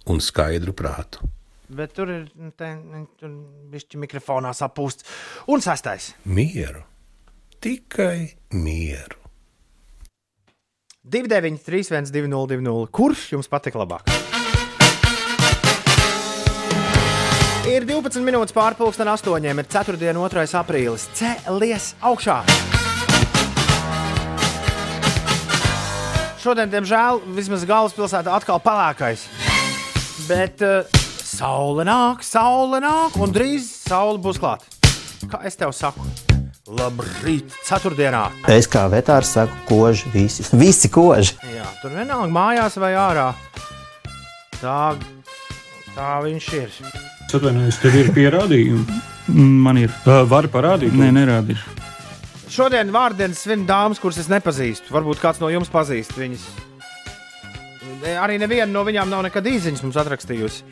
Un 0.09 0.19
skaidru 0.23 0.73
prātu. 0.75 1.23
Bet 1.69 1.93
tur 1.93 2.09
ir 2.09 2.23
nu, 2.33 2.49
nu, 2.89 3.31
bišķi 3.69 3.99
mikrofonā 4.01 4.55
sapūsts. 4.57 5.05
Un 5.53 5.61
sastais. 5.61 6.13
Mieru. 6.25 6.81
Tikai 7.61 8.31
mieru. 8.55 9.19
293, 11.09 12.09
202, 12.13 12.87
kurš 12.93 13.29
jums 13.33 13.49
patika 13.49 13.81
labāk? 13.81 14.09
Ir 17.69 17.85
12 17.85 18.25
minūtes 18.25 18.53
pārpusdienas 18.55 19.19
astoņiem, 19.19 19.61
ir 19.61 19.69
4. 19.69 19.97
un 20.17 20.25
2. 20.25 20.45
aprīlis. 20.57 21.05
Cēlies 21.17 21.93
augšā! 22.01 22.41
Šodien, 26.39 26.71
diemžēl, 26.71 27.21
vismaz 27.35 27.65
galvaspilsētā 27.67 28.33
atkal 28.33 28.61
pelēkais. 28.63 29.27
Bet 30.29 30.63
uh, 30.65 30.98
saule 31.39 31.85
nāk, 31.87 32.23
saule 32.25 32.81
nāk, 32.83 33.15
un 33.21 33.31
drīz 33.31 33.67
saule 33.87 34.19
būs 34.21 34.39
klāta. 34.41 34.67
Kā 35.29 35.43
es 35.47 35.55
tev 35.59 35.71
saku? 35.75 36.03
Labrīt, 36.69 37.53
ceturtdienā! 37.65 38.27
Es 38.51 38.67
kā 38.69 38.83
vetārs 38.91 39.31
saku, 39.37 39.55
koži 39.69 40.11
visi. 40.13 40.45
Visi 40.61 40.91
koži. 40.91 41.37
Jā, 41.55 41.65
tur 41.81 41.95
vienalga 41.95 42.29
mājās 42.33 42.77
vai 42.81 42.91
ārā. 42.99 43.31
Tā, 44.59 44.93
tā 45.95 46.11
viņš 46.25 46.51
ir. 46.59 46.77
Atvainojos, 47.29 47.79
tev 47.81 47.97
ir 47.97 48.11
pierādījumi. 48.13 49.01
Man 49.65 49.79
ir. 49.81 49.93
Uh, 50.03 50.23
Vari 50.29 50.49
parādīt? 50.51 50.93
Nē, 50.97 51.11
nerādīšu. 51.15 51.75
Šodien 52.49 52.89
vārdienas 52.91 53.43
svin 53.45 53.63
dāmas, 53.69 54.01
kuras 54.01 54.17
es 54.21 54.29
nepazīstu. 54.29 54.91
Varbūt 54.93 55.21
kāds 55.21 55.41
no 55.41 55.51
jums 55.53 55.69
pazīst 55.71 56.17
viņas. 56.17 56.47
Arī 58.19 58.39
neviena 58.41 58.71
no 58.73 58.81
viņām 58.87 59.11
nav 59.11 59.21
nekad 59.27 59.45
īsiņas 59.49 59.85
mums 59.85 59.99
atrakstījusi. 60.01 60.65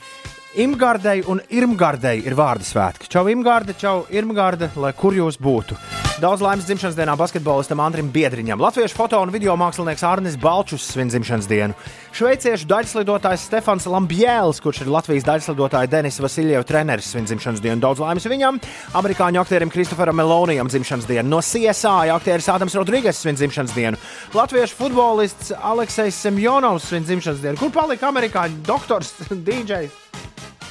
Imgārdei 0.58 1.20
un 1.30 1.38
Irmgārdei 1.54 2.24
ir 2.26 2.34
vārdu 2.34 2.66
svētki. 2.66 3.06
Čau, 3.14 3.28
Imgārde, 3.30 3.76
čau, 3.78 4.08
Irmgārde, 4.10 4.72
lai 4.82 4.90
kur 4.98 5.14
jūs 5.14 5.36
būtu. 5.38 5.76
Daudz 6.18 6.42
laimes 6.42 6.66
dzimšanas 6.66 6.96
dienā 6.98 7.14
basketbolistam 7.14 7.78
Andrim 7.84 8.08
Biedriņam. 8.10 8.58
Latviešu 8.66 8.98
foto 8.98 9.20
un 9.22 9.30
video 9.30 9.54
mākslinieks 9.54 10.02
Arnis 10.10 10.34
Balčus 10.42 10.88
svin 10.90 11.12
dzimšanas 11.14 11.46
dienu. 11.46 11.76
Šveiciešu 12.18 12.66
daļslidotājs 12.72 13.44
Stefans 13.52 13.86
Lambjēls, 13.86 14.58
kurš 14.66 14.82
ir 14.82 14.90
Latvijas 14.96 15.28
daļslidotāja 15.28 15.92
Denisa 15.92 16.26
Vasiljeva 16.26 16.66
treneris, 16.66 17.12
svin 17.14 17.30
dzimšanas 17.30 17.62
dienu. 17.62 17.78
Daudz 17.84 18.02
laimes 18.02 18.26
viņam. 18.26 18.58
Amerikāņu 18.98 19.44
aktierim 19.44 19.70
Kristoferam 19.70 20.18
Melonijam 20.18 20.74
dzimšanas 20.74 21.06
dienu. 21.06 21.36
No 21.36 21.44
CSI 21.46 22.10
aktieris 22.16 22.50
Ādams 22.50 22.80
Rodrīgas 22.82 23.22
svin 23.22 23.38
dzimšanas 23.38 23.78
dienu. 23.78 24.02
Latviešu 24.34 24.82
futbolists 24.82 25.54
Aleksis 25.54 26.18
Semjonovs 26.18 26.90
svin 26.90 27.06
dzimšanas 27.06 27.46
dienu. 27.46 27.62
Kur 27.62 27.70
palika 27.78 28.10
amerikāņu 28.10 28.66
doktors, 28.66 29.14
DJs? 29.52 30.08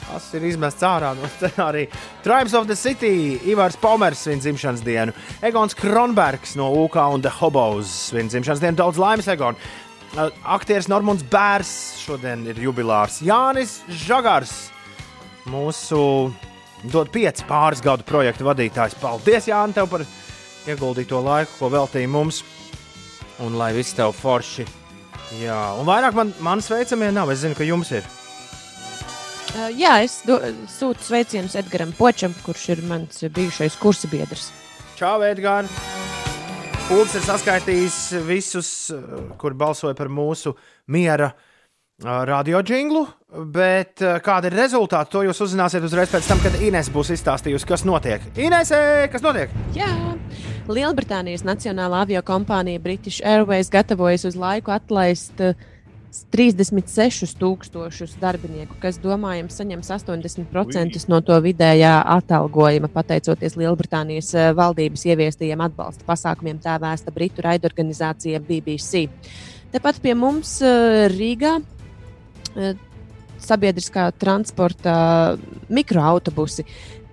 Tas 0.07 0.27
ir 0.39 0.45
izmests 0.47 0.85
ārā 0.87 1.11
no 1.19 1.29
arī 1.67 1.87
Tribes 2.25 2.55
of 2.55 2.69
the 2.71 2.77
City, 2.79 3.41
Ivars 3.51 3.77
Pomers 3.81 4.23
svin 4.23 4.41
dzimšanas 4.43 4.85
dienu, 4.87 5.15
Egons 5.45 5.75
Kronbergs 5.77 6.55
no 6.59 6.71
UK 6.85 7.01
un 7.17 7.25
The 7.25 7.33
Hobos 7.41 7.91
svin 8.13 8.31
dzimšanas 8.31 8.63
dienu. 8.63 8.79
Daudz 8.79 9.01
laimes, 9.03 9.29
Egon! 9.33 9.59
Uh, 10.17 10.31
Aktieris 10.55 10.87
Normons 10.89 11.25
Bērs 11.29 11.71
šodien 12.01 12.47
ir 12.49 12.61
jubilārs. 12.63 13.19
Jānis 13.27 13.81
Žagars, 14.07 14.55
mūsu 15.51 16.01
dod 16.93 17.11
pieci 17.13 17.45
pāris 17.49 17.83
gadu 17.85 18.07
projektu 18.07 18.47
vadītājs. 18.47 18.97
Paldies, 19.03 19.51
Jānis, 19.51 19.77
tev 19.77 19.91
par 19.91 20.07
ieguldīto 20.71 21.21
laiku, 21.25 21.59
ko 21.59 21.73
veltīji 21.75 22.11
mums. 22.11 22.45
Un 23.45 23.59
lai 23.59 23.75
viss 23.77 23.97
tev 23.97 24.15
forši. 24.17 24.65
Jā, 25.43 25.59
un 25.77 25.85
vairāk 25.89 26.17
man, 26.17 26.31
man 26.41 26.63
sveicamie 26.65 27.11
nav. 27.13 27.35
Es 27.35 27.43
zinu, 27.43 27.59
ka 27.59 27.67
jums 27.67 27.91
ir. 27.93 28.07
Uh, 29.55 29.69
jā, 29.77 30.01
es 30.05 30.19
do, 30.27 30.41
sūtu 30.71 31.07
sveicienus 31.07 31.55
Edgars 31.59 31.95
Počam, 31.99 32.35
kurš 32.45 32.69
ir 32.75 32.83
mans 32.89 33.23
bijušais 33.23 33.79
kursa 33.81 34.11
biedrs. 34.11 34.51
Čau, 34.99 35.21
Edgars! 35.25 35.71
Pūlis 36.87 37.17
ir 37.19 37.25
saskaitījis 37.27 37.99
visus, 38.29 38.69
kur 39.41 39.57
balsoja 39.59 39.97
par 39.99 40.07
mūsu 40.07 40.53
miera 40.95 41.33
radio 41.99 42.61
jinglu, 42.63 43.07
bet 43.51 44.03
kāda 44.23 44.51
ir 44.51 44.55
rezultāti, 44.55 45.11
to 45.11 45.23
jūs 45.27 45.41
uzzināsiet 45.49 45.83
uzreiz 45.83 46.13
pēc 46.13 46.29
tam, 46.29 46.43
kad 46.45 46.59
Inês 46.63 46.91
būs 46.93 47.11
izstāstījusi, 47.17 47.67
kas 47.67 47.83
notiek. 47.89 48.23
Inês, 48.39 48.71
kas 49.11 49.25
notiek? 49.25 49.51
Jā, 49.75 49.89
Lielbritānijas 50.71 51.43
Nacionālā 51.47 52.05
avio 52.07 52.23
kompānija 52.27 52.83
British 52.83 53.25
Airways 53.25 53.73
gatavojas 53.73 54.29
uz 54.29 54.39
laiku 54.39 54.75
atlaist 54.77 55.43
uh, 55.43 55.59
36,000 56.35 58.21
darbinieku, 58.21 58.77
kas, 58.83 58.99
domājams, 59.03 59.57
saņems 59.61 59.91
80% 59.97 61.05
no 61.11 61.21
to 61.25 61.37
vidējā 61.45 61.93
atalgojuma, 62.17 62.91
pateicoties 62.93 63.59
Lielbritānijas 63.61 64.33
eh, 64.35 64.51
valdības 64.57 65.07
ieviestajiem 65.11 65.65
atbalsta 65.69 66.07
pasākumiem, 66.09 66.61
tā 66.63 66.79
vēsta 66.83 67.15
Britu 67.15 67.45
raidorganizācija 67.47 68.43
BBC. 68.45 69.07
Tepat 69.75 70.01
pie 70.05 70.17
mums 70.19 70.59
eh, 70.65 71.07
Rīgā 71.13 71.57
eh, 72.57 72.77
sabiedriskā 73.47 74.09
transporta 74.19 74.97
mikroautobusi 75.69 76.65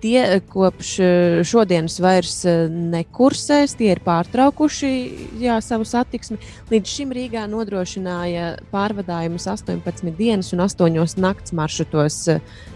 tie 0.04 0.20
eh, 0.20 0.40
kopš 0.48 0.90
eh, 1.00 1.38
šodienas 1.46 1.96
vairs 2.02 2.36
eh, 2.48 2.66
nekursēs, 2.68 3.76
tie 3.78 3.94
ir 3.94 4.02
pārtraukuši 4.04 4.90
jā, 5.40 5.56
savu 5.64 5.86
satiksmi. 5.88 6.36
Līdz 6.72 6.92
šim 6.92 7.14
Rīgā 7.16 7.46
nodrošināja 7.48 8.58
pārvadājumus 8.72 9.48
18 9.48 10.12
dienas 10.18 10.52
un 10.52 10.64
8 10.66 11.16
nakts 11.24 11.54
maršrutos 11.56 12.18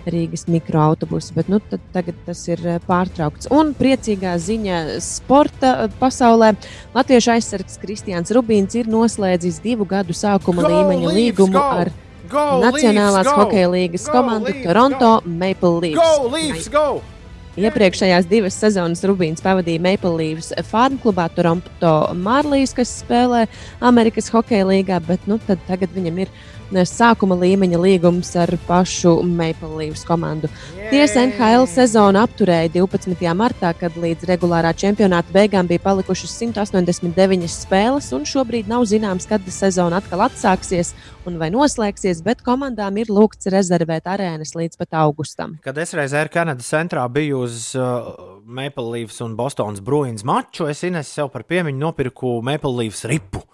Rīgas 0.08 0.46
mikroautobusu, 0.48 1.34
bet 1.36 1.50
nu, 1.52 1.60
tagad 1.92 2.16
tas 2.24 2.46
ir 2.48 2.62
pārtraukts. 2.88 3.50
Un 3.52 3.74
priecīgā 3.76 4.38
ziņa 4.40 4.80
sporta 5.04 5.90
pasaulē 6.00 6.54
Latviešu 6.96 7.34
aizsargs 7.34 7.76
Kristians 7.82 8.32
Rubīns 8.32 8.78
ir 8.78 8.88
noslēdzis 8.88 9.60
divu 9.64 9.84
gadu 9.88 10.16
sākuma 10.16 10.64
Go, 10.64 10.72
līmeņa 10.72 11.10
Leafs, 11.10 11.18
līgumu 11.20 11.58
go! 11.58 11.66
ar 11.84 11.92
Go, 12.28 12.46
Nacionālās 12.64 13.28
hokeja 13.32 13.68
komandu 14.08 14.52
Leafs, 14.52 14.64
Toronto 14.64 15.12
go! 15.20 15.36
Maple 15.44 15.76
Leafs. 15.84 16.00
Go, 16.00 16.28
Leafs, 16.32 16.72
go! 16.72 17.17
Iepriekšējās 17.58 18.28
divas 18.30 18.54
sezonas 18.54 19.00
Rubīns 19.08 19.42
pavadīja 19.42 19.82
Maple 19.82 20.12
Leafs 20.14 20.52
farm 20.68 20.94
klubā 21.02 21.24
Toronto 21.34 21.94
Marlīs, 22.14 22.70
kas 22.76 22.92
spēlē 23.00 23.48
Amerikas 23.82 24.30
Hokeja 24.30 24.68
līgā, 24.68 25.00
bet 25.08 25.26
nu, 25.26 25.40
tagad 25.42 25.90
viņam 25.96 26.22
ir 26.22 26.30
ne, 26.30 26.57
sākuma 26.72 27.36
līmeņa 27.38 27.78
līgums 27.80 28.34
ar 28.36 28.50
pašu 28.66 29.22
Maple 29.24 29.70
Leafs 29.76 30.04
komandu. 30.04 30.48
Tiesa 30.90 31.24
NHL 31.26 31.66
sezonu 31.68 32.20
apturēja 32.22 32.70
12. 32.74 33.24
martā, 33.36 33.72
kad 33.76 33.96
līdz 33.96 34.24
regulārā 34.28 34.72
čempionāta 34.76 35.32
beigām 35.32 35.68
bija 35.68 35.82
palikušas 35.84 36.32
189 36.38 37.48
spēles, 37.48 38.12
un 38.16 38.24
šobrīd 38.28 38.68
nav 38.68 38.86
zināms, 38.88 39.28
kad 39.28 39.44
sezona 39.52 40.02
atkal 40.02 40.26
atsāksies 40.28 40.94
un 41.28 41.38
vai 41.40 41.50
noslēgsies, 41.52 42.22
bet 42.24 42.42
komandām 42.46 42.96
ir 43.00 43.12
lūgts 43.12 43.50
rezervēt 43.52 44.08
arēnas 44.08 44.54
līdz 44.56 44.80
pat 44.80 44.96
augustam. 45.02 45.58
Kad 45.64 45.78
es 45.80 45.92
reizē 45.96 46.24
ar 46.24 46.32
Kanadas 46.32 46.68
centrā 46.72 47.04
biju 47.12 47.44
uz 47.44 47.74
uh, 47.76 48.12
Maple 48.44 48.88
Leafs 48.94 49.20
un 49.24 49.36
Bostonas 49.36 49.84
Bruins 49.84 50.24
maču, 50.24 50.68
es 50.68 50.84
Ines 50.88 51.10
sev 51.12 51.32
par 51.34 51.44
piemiņu 51.48 51.80
nopirku 51.82 52.38
Maple 52.44 52.76
Leafs 52.82 53.04
ripu. 53.08 53.44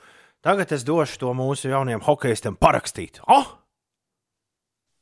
Tagad 0.45 0.73
es 0.77 0.85
došu 0.85 1.19
to 1.23 1.33
mūsu 1.37 1.71
jaunajiem 1.73 2.03
hokeistiem 2.05 2.57
parakstīt. 2.61 3.21
Oh! 3.33 3.47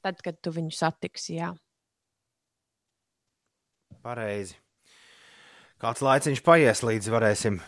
Tad, 0.03 0.19
kad 0.23 0.39
tu 0.43 0.51
viņu 0.55 0.71
satiksi, 0.75 1.37
jā. 1.41 1.53
Pareizi. 4.03 4.57
Kāds 5.83 6.03
laiciņš 6.03 6.41
paies, 6.47 6.83
līdz 6.87 7.11
varēsim 7.11 7.59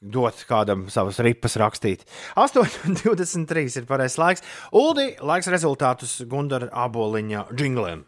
dot 0.00 0.38
kādam 0.48 0.86
savas 0.90 1.18
ripas 1.22 1.54
rakstīt. 1.60 2.02
8,23 2.38 3.78
ir 3.82 3.86
pareizais 3.90 4.18
laiks. 4.18 4.44
Uldi, 4.74 5.12
laiks 5.22 5.50
rezultātus 5.52 6.16
Gundara 6.30 6.70
aboliņa 6.86 7.44
jingliem. 7.58 8.06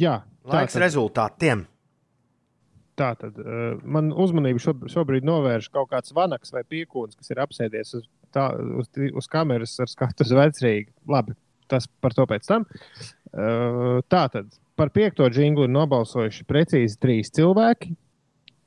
Jā, 0.00 0.20
Laiks 0.46 0.72
tātad- 0.76 0.84
rezultātiem. 0.86 1.66
Tā 3.00 3.10
tad 3.16 3.38
uh, 3.40 3.78
man 3.88 4.10
uzmanību 4.12 4.60
šob- 4.60 4.88
šobrīd 4.92 5.24
novērš 5.24 5.70
kaut 5.72 5.88
kāds 5.92 6.12
vanaks 6.16 6.52
vai 6.52 6.64
piekūns, 6.68 7.16
kas 7.16 7.32
ir 7.32 7.40
apsēdies 7.40 7.94
uz, 7.96 8.08
tā, 8.34 8.50
uz, 8.82 8.90
uz 9.16 9.30
kameras 9.30 9.78
ar 9.80 9.88
skatu 9.88 10.26
uz 10.26 10.34
vecrīgi. 10.36 10.90
Labi, 11.08 11.36
tas 11.70 11.88
par 12.04 12.16
to 12.16 12.26
pēc 12.28 12.44
tam. 12.50 12.66
Uh, 13.30 14.02
tā 14.12 14.26
tad 14.32 14.52
par 14.80 14.92
piekto 14.92 15.28
jinglu 15.32 15.66
ir 15.68 15.74
nobalsojuši 15.74 16.46
precīzi 16.48 17.00
trīs 17.00 17.32
cilvēki. 17.36 17.94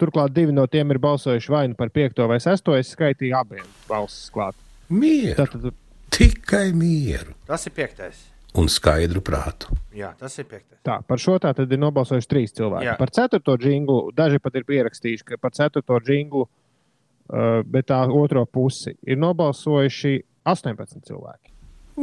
Turklāt 0.02 0.34
divi 0.34 0.56
no 0.56 0.66
tiem 0.68 0.90
ir 0.92 1.00
balsojuši 1.04 1.54
vai 1.54 1.64
nu 1.70 1.78
par 1.78 1.94
piekto 1.94 2.26
vai 2.30 2.40
sesto. 2.44 2.74
Es 2.78 2.92
skaitīju 2.96 3.38
abiem 3.38 3.70
balsis 3.90 4.34
klāt. 4.34 4.58
Mieru. 4.90 5.38
Tātad 5.40 5.72
Tikai 6.14 6.68
mieru 6.78 7.34
Tas 7.48 7.64
ir 7.66 7.74
piektais. 7.74 8.20
Un 8.58 8.70
skaidru 8.70 9.22
prātu. 9.26 9.74
Jā, 9.96 10.12
tas 10.20 10.36
ir 10.42 10.48
piektais. 10.50 10.80
Tā, 10.86 11.00
par 11.08 11.22
šo 11.22 11.38
tā 11.42 11.54
tad 11.56 11.72
ir 11.72 11.80
nobalsojuši 11.82 12.30
trīs 12.30 12.54
cilvēki. 12.58 12.88
Jā. 12.92 12.98
Par 13.00 13.14
ceturto 13.14 13.56
jinglu 13.62 14.12
daži 14.16 14.42
pat 14.44 14.58
ir 14.60 14.66
pierakstījuši, 14.68 15.26
ka 15.30 15.40
par 15.42 15.54
ceturto 15.56 16.00
jinglu, 16.08 16.48
uh, 16.48 17.62
bet 17.66 17.90
tā 17.92 18.02
otro 18.14 18.46
pusi 18.46 18.96
ir 19.06 19.20
nobalsojuši 19.22 20.14
18 20.50 21.08
cilvēki. 21.08 21.54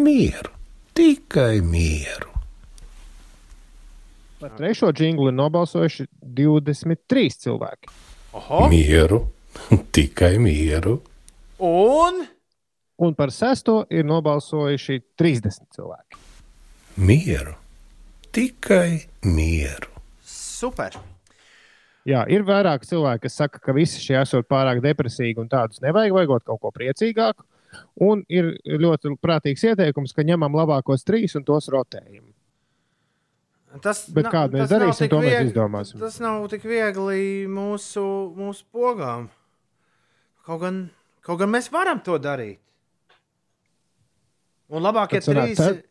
Mieru. 0.00 0.54
Tikai 0.96 1.60
mieru. 1.66 2.32
Par 4.40 4.54
trešo 4.56 4.90
jinglu 4.96 5.28
ir 5.30 5.36
nobalsojuši 5.36 6.08
23 6.24 7.38
cilvēki. 7.44 7.94
Oho! 8.38 8.66
Mieru. 8.72 9.24
Tikai 9.94 10.36
mieru. 10.40 11.00
Un 11.60 12.22
Un 13.00 13.14
par 13.14 13.30
sesto 13.32 13.86
ir 13.88 14.04
nobalsojuši 14.04 14.98
30 15.16 15.62
cilvēki. 15.72 16.18
Mieru. 17.00 17.54
Tikai 18.32 19.06
mieru. 19.24 19.88
super! 20.22 20.92
Jā, 22.08 22.22
ir 22.32 22.42
vairāk 22.48 22.84
cilvēki, 22.88 23.22
kas 23.26 23.34
saka, 23.36 23.60
ka 23.60 23.72
visi 23.76 24.00
šie 24.00 24.16
esot 24.22 24.46
pārāk 24.48 24.80
depresīgi 24.84 25.40
un 25.42 25.48
tādus 25.52 25.82
nevajag, 25.84 26.14
vajagot 26.16 26.44
kaut 26.48 26.60
ko 26.62 26.70
priecīgāku. 26.74 27.44
Un 28.02 28.22
ir 28.32 28.48
ļoti 28.66 29.12
prātīgs 29.22 29.62
ieteikums, 29.68 30.14
ka 30.16 30.24
ņemam 30.26 30.56
labākos 30.58 31.04
trīs 31.06 31.36
un 31.38 31.44
tos 31.46 31.68
rotējam. 31.70 32.24
Tas, 33.84 34.06
Bet 34.10 34.24
na- 34.26 34.32
kādu 34.32 34.58
mēs 34.58 34.72
darīsim, 34.72 35.10
to 35.12 35.20
mēs 35.22 35.50
izdomāsim. 35.52 36.00
Tas 36.00 36.16
nav 36.20 36.48
tik 36.50 36.64
viegli 36.66 37.46
mūsu, 37.46 38.02
mūsu 38.34 38.64
pogām. 38.74 39.28
Kaut 40.44 40.60
gan, 40.64 40.80
kaut 41.22 41.38
gan 41.38 41.52
mēs 41.52 41.70
varam 41.70 42.00
to 42.02 42.18
darīt. 42.18 42.58
Un 44.70 44.82
labākie 44.82 45.20
Tad 45.22 45.34
trīs, 45.36 45.56
te- 45.56 45.82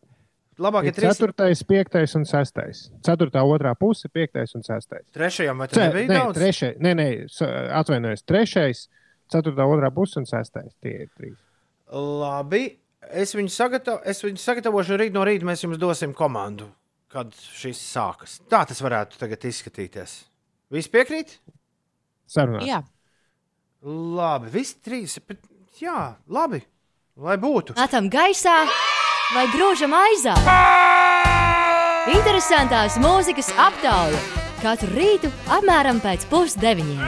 labākie 0.59 0.91
trīs, 0.95 1.15
ceturtais, 1.17 1.61
piektais 1.67 2.15
un 2.19 2.25
sestais. 2.27 2.85
Ceturtā, 3.05 3.41
otrā 3.47 3.71
puse, 3.79 4.09
piektais 4.11 4.53
un 4.55 4.63
sestais. 4.65 5.05
trešajam 5.15 5.57
vai 5.63 5.67
nebija 5.71 6.07
nē, 6.09 6.17
daudz? 6.19 6.37
trešais, 6.39 6.77
nē, 6.83 6.93
nē, 6.99 7.07
atvainojos. 7.79 8.23
Trešais, 8.27 8.83
ceturtā, 9.31 9.65
otrā 9.65 9.91
puse 9.95 10.19
un 10.19 10.25
sestais. 10.29 10.73
Tie 10.83 11.05
ir 11.05 11.09
trīs. 11.17 11.37
Labi, 11.91 12.77
es 13.09 13.33
viņu, 13.35 13.49
sagatavo, 13.55 14.01
es 14.05 14.21
viņu 14.23 14.37
sagatavošu 14.43 14.99
rīt 14.99 15.15
no 15.15 15.23
rīta. 15.25 15.47
Mēs 15.47 15.63
jums 15.63 15.79
dosim 15.81 16.13
komandu, 16.13 16.67
kad 17.09 17.31
šis 17.33 17.79
sākas. 17.95 18.39
Tā 18.51 18.65
tas 18.69 18.81
varētu 18.85 19.17
tagad 19.21 19.47
izskatīties. 19.49 20.23
Visi 20.69 20.91
piekrīt? 20.93 21.39
Sarunā. 22.29 22.61
Jā, 22.67 22.83
Labi, 23.81 24.49
visi 24.51 24.75
trīs. 24.83 25.19
bet- 25.25 25.39
Jā, 25.79 26.15
labi. 26.27 26.59
Lai 27.15 27.37
būtu. 27.37 27.75
Metam 27.75 28.09
gaisā 28.09 28.67
vai 29.35 29.45
grūžam 29.53 29.93
aizā. 29.93 30.33
Interesantās 32.09 32.95
mūzikas 33.01 33.51
aptauja 33.61 34.19
katru 34.63 34.89
rītu 34.95 35.29
apmēram 35.53 36.01
pēc 36.03 36.25
pusdeviņiem. 36.31 37.03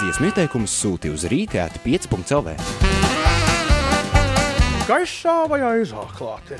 Dziesmu 0.00 0.30
ieteikumus 0.30 0.72
sūti 0.82 1.12
uz 1.12 1.26
rīta 1.30 1.66
at 1.68 1.76
5.lv. 1.84 2.56
Gaišā 4.88 5.36
vai 5.50 5.60
aizā 5.76 6.06
klāte? 6.16 6.58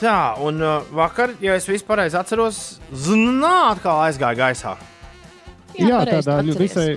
Tā, 0.00 0.16
un 0.40 0.62
uh, 0.64 0.80
vakar, 0.96 1.34
ja 1.44 1.58
es 1.60 1.66
visu 1.68 1.84
pareizi 1.84 2.16
atceros, 2.16 2.80
zināmā 2.96 3.52
atkal 3.74 4.00
aizgāja 4.06 4.38
gaisā. 4.38 4.72
Jā, 5.76 5.90
Jā, 5.92 5.98
tādā 6.08 6.38
atceries. 6.40 6.56
visai 6.56 6.88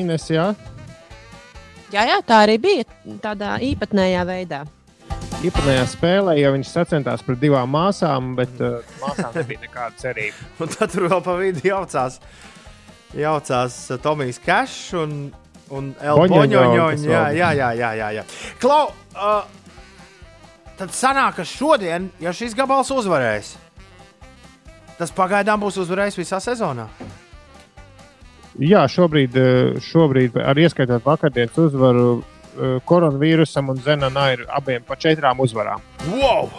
Ines, 0.00 0.24
jā. 0.32 0.48
Jā, 1.92 2.04
jā, 2.10 2.18
tā 2.26 2.42
arī 2.46 2.58
bija 2.62 2.84
tādā 3.22 3.56
īpatnējā 3.64 4.24
veidā. 4.28 4.64
Īpatnējā 5.38 5.84
spēlē, 5.86 6.34
jo 6.40 6.50
viņš 6.56 6.70
sacentās 6.72 7.22
pret 7.22 7.38
divām 7.38 7.70
māsām, 7.70 8.32
bet 8.38 8.58
uh, 8.58 8.80
māsām 9.02 9.36
nebija 9.38 9.62
nekāda 9.62 9.94
cerība. 10.00 10.48
Un 10.64 10.72
tad 10.72 10.94
tur 10.94 11.06
vēl 11.12 11.22
pa 11.24 11.36
vidu 11.38 11.62
jaucās, 11.68 12.18
jaucās 13.14 13.76
uh, 13.92 14.00
Tomijs 14.02 14.40
Kešs 14.42 14.96
un, 14.98 15.14
un 15.70 15.92
kas 26.48 27.17
Jā, 28.58 28.82
šobrīd, 28.90 29.36
eh, 29.38 29.78
šobrīd 29.78 30.34
arī 30.42 30.66
ieskaitot 30.66 31.04
vakardienas 31.06 31.58
uzvaru 31.62 32.08
eh, 32.18 32.78
koronavīrusam 32.84 33.70
un 33.70 33.78
Zenonā 33.84 34.32
ir 34.34 34.46
abiem 34.50 34.82
pa 34.82 34.96
četrām 34.98 35.38
uzvarām. 35.38 35.84
Wow! 36.10 36.50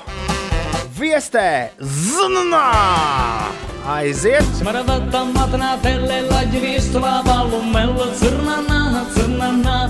Viestē, 0.99 1.71
zvanā! 1.79 2.63
Aiziet! 3.89 4.47
Smaravata 4.59 5.25
matna 5.33 5.75
pelle 5.83 6.21
la 6.29 6.43
givisto 6.51 6.99
la 6.99 7.21
ballo 7.25 7.63
mello 7.63 8.07
zirnana 8.15 9.05
zirnana 9.15 9.89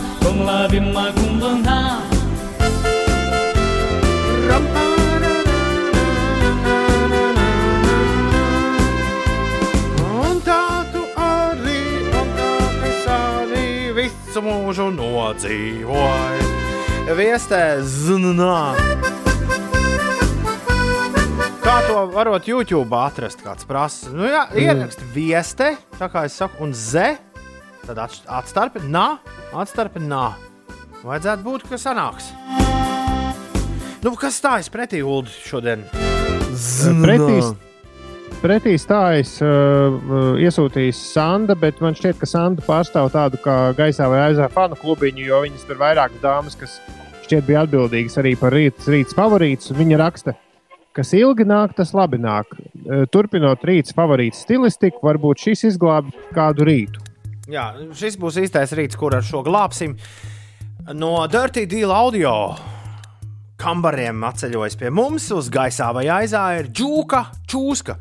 com 4.60 4.89
visu 14.40 14.64
mūžu 14.64 14.90
nodzīvoju. 14.96 16.44
Viestē, 17.18 17.82
zvanā! 17.84 18.76
kā 21.60 21.76
to 21.86 22.06
varot 22.14 22.48
YouTube 22.48 22.96
atrast? 22.96 23.42
Kāds 23.44 23.66
prasa, 23.68 24.10
nu, 24.14 24.26
jā, 24.26 24.48
ierakst 24.56 25.02
vieste, 25.14 25.76
tā 26.00 26.10
kā 26.10 26.26
es 26.26 26.34
saku, 26.34 26.64
un 26.64 26.74
z, 26.74 27.18
tad 27.86 28.00
atstarpe, 28.00 28.82
nā, 28.82 29.20
atstarpe, 29.54 30.00
nā. 30.00 30.34
Vajadzētu 31.04 31.46
būt, 31.46 31.68
ka 31.70 31.78
sanāks. 31.78 32.32
Nu, 34.02 34.16
kas 34.16 34.40
stājas 34.40 34.72
pretī 34.72 35.04
Ulu 35.04 35.28
šodien? 35.28 35.84
Pretī, 37.04 37.69
pretī 38.42 38.76
stājas 38.80 39.36
uh, 39.44 39.96
uh, 39.96 40.40
iesūtījis 40.40 41.00
Sanda, 41.14 41.56
bet 41.60 41.82
man 41.84 41.96
šķiet, 41.98 42.20
ka 42.22 42.30
Sanda 42.30 42.64
pārstāv 42.66 43.12
tādu 43.14 43.40
kā 43.44 43.72
gaisā 43.78 44.08
vai 44.12 44.22
aizā 44.30 44.48
fanu 44.54 44.78
klubiņu, 44.80 45.26
jo 45.28 45.42
viņas 45.46 45.66
tur 45.68 45.80
vairākas 45.82 46.22
dāmas, 46.24 46.56
kas 46.60 46.78
šķiet 47.26 47.48
bija 47.48 47.66
atbildīgas 47.66 48.20
arī 48.22 48.36
par 48.40 48.56
rītas, 48.56 48.88
rītas 48.92 49.18
favorītus. 49.18 49.74
Viņa 49.78 50.00
raksta, 50.02 50.36
kas 50.96 51.14
ilgi 51.18 51.48
nāk, 51.50 51.76
tas 51.78 51.94
labi 51.98 52.22
nāk. 52.24 52.56
Uh, 52.56 53.06
Turpinot 53.12 53.66
rītas 53.68 53.96
favorītu 53.98 54.40
stilistiku, 54.40 55.04
varbūt 55.10 55.46
šis 55.50 55.68
izglābj 55.74 56.16
kādu 56.36 56.68
rītu. 56.70 57.06
Jā, 57.50 57.72
šis 57.98 58.20
būs 58.22 58.40
īstais 58.44 58.76
rīts, 58.78 59.00
kur 59.00 59.16
ar 59.18 59.26
šo 59.26 59.44
glābsim. 59.46 59.98
No 60.94 61.16
Dirty 61.30 61.66
Deal 61.70 61.92
audio 61.94 62.34
kambariem 63.60 64.24
atceļojas 64.24 64.78
pie 64.80 64.90
mums 64.94 65.26
uz 65.36 65.50
gaisā 65.52 65.90
vai 65.96 66.06
aizā 66.14 66.44
ir 66.62 66.70
džūka, 66.72 67.24
čūska. 67.50 67.96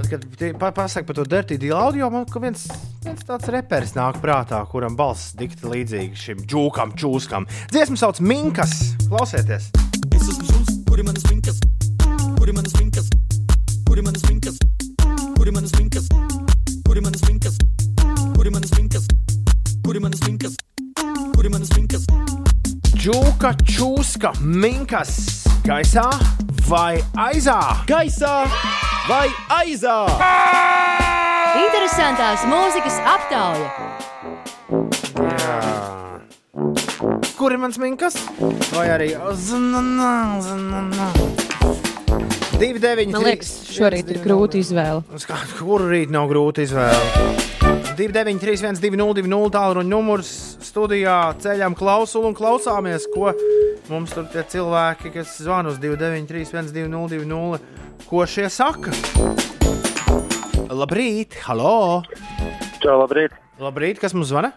Tad, 0.00 0.06
kad 0.08 0.22
tie 0.40 0.52
pa- 0.56 0.72
pasaka 0.72 1.04
par 1.06 1.18
to 1.18 1.24
Dirty 1.28 1.58
Deal 1.60 1.76
audio, 1.76 2.08
man 2.10 2.24
viens, 2.40 2.64
viens 3.04 3.24
tāds 3.28 3.50
reperis 3.52 3.92
nāk 3.92 4.16
prātā, 4.22 4.62
kuram 4.70 4.96
balss 4.96 5.34
dikti 5.36 5.68
līdzīga 5.68 6.16
šim 6.16 6.40
džūkam, 6.48 6.94
čūskam. 6.96 7.46
Dziesmu 7.74 8.00
sauc 8.00 8.20
Minkas. 8.24 8.96
Klausieties! 9.08 9.68
Es 10.16 10.28
esmu 10.32 10.48
suns, 10.48 10.72
kuri 10.88 11.04
manas 11.04 11.24
minkas, 11.28 11.60
kuri 12.38 12.52
manas 12.56 12.72
minkas, 12.80 13.10
kuri 13.84 14.02
manas 14.02 14.24
minkas, 14.30 14.56
kuri 15.36 15.52
manas 15.52 15.76
minkas, 15.76 16.08
kuri 16.88 17.00
manas 17.04 17.22
minkas, 17.28 17.60
kuri 18.36 18.50
manas 18.50 18.72
minkas, 18.78 19.06
kuri 19.84 20.00
manas 20.00 20.20
minkas, 20.26 20.56
kuri 21.36 21.48
manas 21.52 21.70
minkas. 21.76 21.89
Džūka, 23.00 23.54
čūska, 23.64 24.34
minkas. 24.44 25.14
Gaisā 25.64 26.02
vai 26.68 26.98
aizā? 27.16 27.56
Gaisā 27.88 28.32
vai 29.08 29.30
aizā? 29.56 29.94
Interesantās 31.62 32.44
mūzikas 32.50 32.98
aptauja. 33.08 33.70
Kur 37.40 37.56
ir 37.56 37.62
mans 37.64 37.80
minkas? 37.80 38.20
Vai 38.74 38.90
arī 38.92 39.14
zvanā, 39.46 40.12
zvanā. 40.44 41.08
2, 42.60 42.84
9, 42.84 43.16
Man 43.16 43.24
liekas, 43.24 43.56
šorīt 43.72 44.12
ir 44.12 44.20
grūti 44.28 44.60
izvēle. 44.60 45.00
Kuru 45.56 45.88
rīt 45.88 46.12
nav 46.12 46.28
grūti 46.28 46.68
izvēlēties? 46.68 47.69
2, 48.00 48.08
9, 48.12 48.40
3, 48.40 48.56
1, 48.64 48.80
2, 48.80 48.96
0, 48.96 49.14
2, 49.14 49.28
0, 49.28 49.50
tālruņa 49.52 49.90
numurs 49.90 50.28
studijā 50.64 51.34
ceļām 51.44 51.74
klausulu 51.76 52.30
un 52.30 52.36
klausāmies, 52.38 53.04
ko 53.12 53.34
mums 53.90 54.14
tur 54.16 54.24
tie 54.32 54.40
cilvēki, 54.54 55.10
kas 55.18 55.34
zvana 55.44 55.68
uz 55.68 55.76
2, 55.82 55.98
9, 56.00 56.24
3, 56.30 56.46
1, 56.48 56.70
2, 56.72 56.86
0, 56.88 57.10
2, 57.12 57.26
0, 57.28 57.58
ko 58.08 58.24
šie 58.24 58.46
saka. 58.48 58.94
Labrīt, 60.72 61.36
halo! 61.44 62.00
Čau, 62.80 62.96
labrīt! 63.02 63.36
Labrīt, 63.60 64.00
kas 64.00 64.16
mums 64.16 64.32
zvana? 64.32 64.54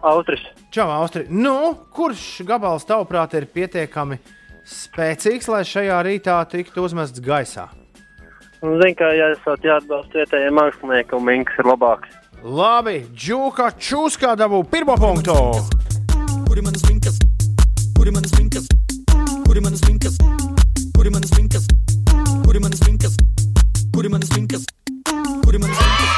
Austris. 0.00 0.40
Čau, 0.72 0.88
Austri. 0.96 1.26
Nu, 1.28 1.74
kurš 1.92 2.40
gabals 2.48 2.88
tavuprāt 2.88 3.36
ir 3.36 3.50
pietiekami 3.52 4.16
spēcīgs, 4.64 5.52
lai 5.52 5.60
šajā 5.68 6.00
rītā 6.08 6.40
tiktu 6.48 6.88
uzmests 6.88 7.20
gaisā? 7.20 7.68
Zinu, 8.64 8.96
ka 8.96 9.12
ja 9.12 9.28
esat 9.36 9.68
jāatbalsta 9.68 10.22
vietējie 10.22 10.56
mākslinieki, 10.56 11.18
un 11.20 11.28
Minks 11.28 11.60
ir 11.60 11.68
labāks. 11.68 12.21
Labi, 12.42 13.06
Džuka 13.14 13.68
Čuskā 13.78 14.32
dabū 14.34 14.64
pirmo 14.66 14.96
punktu. 14.98 15.30
Kuri 16.48 16.62
manas 16.66 16.82
minkas, 16.88 17.14
kuri 17.94 18.10
manas 18.10 18.32
minkas, 18.34 18.66
kuri 19.46 19.60
manas 19.62 19.78
minkas, 19.86 20.16
kuri 20.96 21.10
manas 21.14 21.30
minkas, 21.38 21.66
kuri 22.42 22.58
manas 22.58 22.82
minkas, 22.82 23.14
kuri 23.94 24.08
manas 24.10 24.30
minkas, 24.34 24.66
kuri 25.44 25.58
manas 25.62 25.78
minkas. 25.78 26.10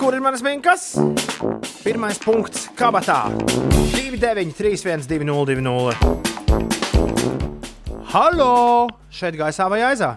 Kur 0.00 0.14
ir 0.14 0.20
manas 0.20 0.42
minkas? 0.42 0.98
Pirmais 1.84 2.18
punkts 2.18 2.66
kabatā. 2.74 3.30
2, 3.94 4.18
9, 4.18 4.50
3, 4.50 4.82
1, 4.82 5.06
2, 5.06 5.22
0, 5.22 5.46
2, 5.46 5.62
0. 5.62 5.94
Halo! 8.10 8.88
Šeit 9.14 9.38
gaisā 9.38 9.70
vai 9.70 9.84
aizā? 9.92 10.16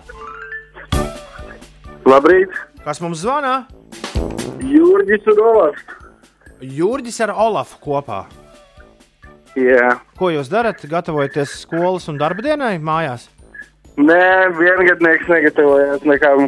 Labrīt! 2.07 2.53
Kas 2.81 3.01
mums 3.01 3.21
zvana? 3.21 3.65
Jurģis 4.65 5.27
un 5.29 5.41
Olafs. 5.45 5.83
Jurģis 6.61 7.19
ar 7.25 7.33
Olafu 7.43 7.77
kopā. 7.83 8.23
Jā. 9.57 9.97
Ko 10.17 10.31
jūs 10.31 10.49
darat? 10.49 10.81
Gatavojaties 10.89 11.59
skolas 11.65 12.07
un 12.09 12.17
darba 12.21 12.43
dienai 12.45 12.77
mājās? 12.81 13.27
Nē, 13.99 14.23
viengadnieks 14.57 15.29
negatavojās 15.29 16.05
nekam 16.07 16.47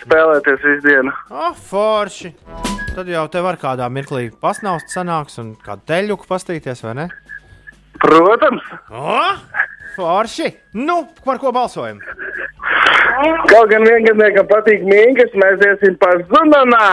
spēlēties 0.00 0.62
visu 0.62 0.86
dienu. 0.86 1.12
Ah, 1.32 1.52
forši! 1.52 2.32
Tad 2.94 3.10
jau 3.10 3.24
te 3.28 3.42
var 3.42 3.58
kādā 3.60 3.88
mirklī 3.90 4.28
pasnaust, 4.40 4.92
sanāks 4.94 5.40
un 5.42 5.52
kādu 5.58 5.84
teļuku 5.90 6.28
pastīties, 6.30 6.84
vai 6.86 6.94
ne? 7.00 7.08
Protams! 8.00 8.68
Oh, 8.94 9.40
forši! 9.96 10.52
Nu, 10.78 11.02
par 11.26 11.42
ko 11.42 11.52
balsojam? 11.54 11.98
Kaut 13.14 13.68
gan 13.70 13.84
viengadniekam 13.86 14.46
patīk 14.50 14.82
mīgas, 14.88 15.34
mēs 15.38 15.60
iesim 15.68 15.94
par 16.00 16.18
zunanā. 16.30 16.86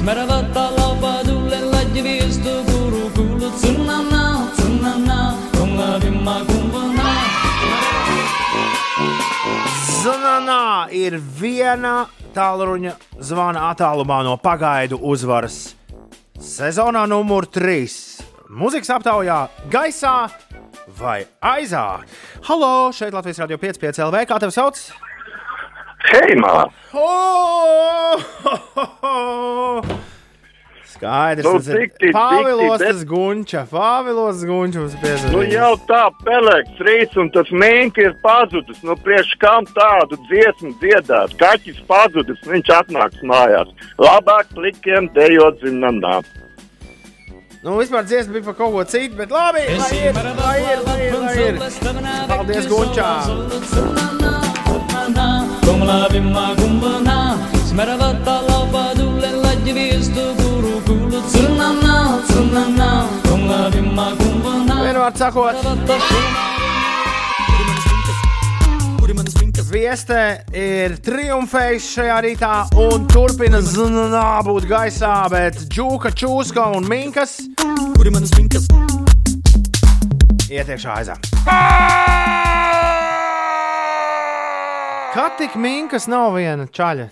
Smeravata 0.00 0.62
lava 0.78 1.10
dule 1.26 1.58
lajvis 1.72 2.38
du 2.40 2.54
guru 2.68 3.02
gulu 3.16 3.50
tsunana 3.60 4.22
tsunana 4.56 5.18
kumla 5.52 5.88
vimma 6.00 6.36
kumbana 6.48 7.10
Zunanā 10.00 10.88
ir 10.96 11.18
viena 11.20 12.06
tālruņa 12.32 12.94
zvana 13.20 13.66
attālumā 13.74 14.22
no 14.24 14.38
pagaidu 14.40 14.96
uzvaras. 15.12 15.79
Sezonā 16.40 17.02
numur 17.04 17.44
3. 17.52 17.82
Mūzikas 18.56 18.88
aptaujā 18.94 19.42
gaisā 19.68 20.14
vai 20.96 21.18
aizā. 21.44 22.00
Halo, 22.48 22.90
šeit 22.96 23.12
Latvijas 23.12 23.42
Rādio 23.42 23.58
5,5 23.60 24.00
LV. 24.06 24.22
Kā 24.24 24.38
tevi 24.40 24.54
sauc? 24.56 24.80
Hei, 26.08 26.38
mā! 26.40 26.64
Oh, 26.96 28.24
ho, 28.40 28.56
ho, 28.72 28.86
ho. 29.04 30.00
Skaidrs, 30.90 31.44
Nu, 31.46 31.52
tas 31.58 31.68
ir 31.68 31.76
dikti, 31.78 32.06
dikti, 32.06 32.12
Pāvilos 32.16 32.78
bet- 32.82 33.04
gunča. 33.06 33.60
Pāvilos 33.70 34.40
gunča 34.48 34.80
mums 34.82 34.94
Nu 34.94 35.00
piezvanīja. 35.04 35.52
jau 35.52 35.76
tā 35.86 36.02
pelēks 36.26 36.80
rīts, 36.86 37.16
un 37.16 37.30
tas 37.30 37.50
Minka 37.52 38.02
ir 38.02 38.14
pazudis. 38.24 38.82
Nu, 38.82 38.96
priekš 38.96 39.36
kam 39.38 39.64
tādu 39.66 40.18
dziesmu 40.28 40.74
dziedāt? 40.82 41.36
Kaķis 41.38 41.78
pazudis, 41.86 42.40
viņš 42.44 42.68
atnāks 42.80 43.22
mājās. 43.22 43.68
Labāk 43.98 44.50
plikiem 44.54 45.08
dejot 45.14 45.60
Zunanā. 45.62 46.22
Nu, 47.62 47.76
vispār 47.76 48.04
dziesma 48.08 48.32
bija 48.32 48.44
par 48.46 48.54
kaut 48.54 48.72
ko 48.72 48.84
citu, 48.84 49.16
bet 49.16 49.30
labi, 49.30 49.60
lai 49.78 49.96
ir, 50.08 50.14
lai 50.14 50.58
ir, 50.72 50.80
lai 50.86 51.00
ir, 51.06 51.14
lai 51.20 51.36
ir. 51.36 51.54
Paldies, 52.28 52.66
Gunčā! 52.66 53.10
Gumla 55.70 56.08
bimma 56.10 56.54
gumma 56.58 56.98
na 56.98 57.38
Smerava 57.68 58.10
talava 58.24 58.92
dule 58.98 59.30
la 59.42 59.52
jvizdu 59.54 60.34
guru 60.34 60.80
gulu 60.86 61.22
Cunana, 61.30 62.18
cunana 62.26 63.06
Gumla 63.22 63.70
bimma 63.70 64.06
gumma 64.18 64.54
na 64.66 64.80
Vienvārds 64.82 65.22
sakot 65.22 65.54
Viestē 69.70 70.22
ir 70.50 70.96
triumfējis 71.06 71.84
šajā 71.94 72.16
rītā 72.26 72.54
un 72.82 73.04
turpina 73.06 73.60
zināmā 73.62 74.42
būt 74.42 74.66
gaisā, 74.66 75.12
bet 75.30 75.60
džūka, 75.70 76.10
čūska 76.10 76.64
un 76.74 76.90
minkas. 76.90 77.36
Kur 77.94 78.10
ir 78.10 78.16
manas 78.16 78.34
minkas? 78.34 78.66
Ietiekšā 80.50 80.98
aizā. 80.98 81.16
Aaaa! 81.46 82.69
Kā 85.10 85.26
tik 85.38 85.56
Minkas 85.58 86.06
nav 86.10 86.34
viena 86.36 86.66
čaļa? 86.70 87.08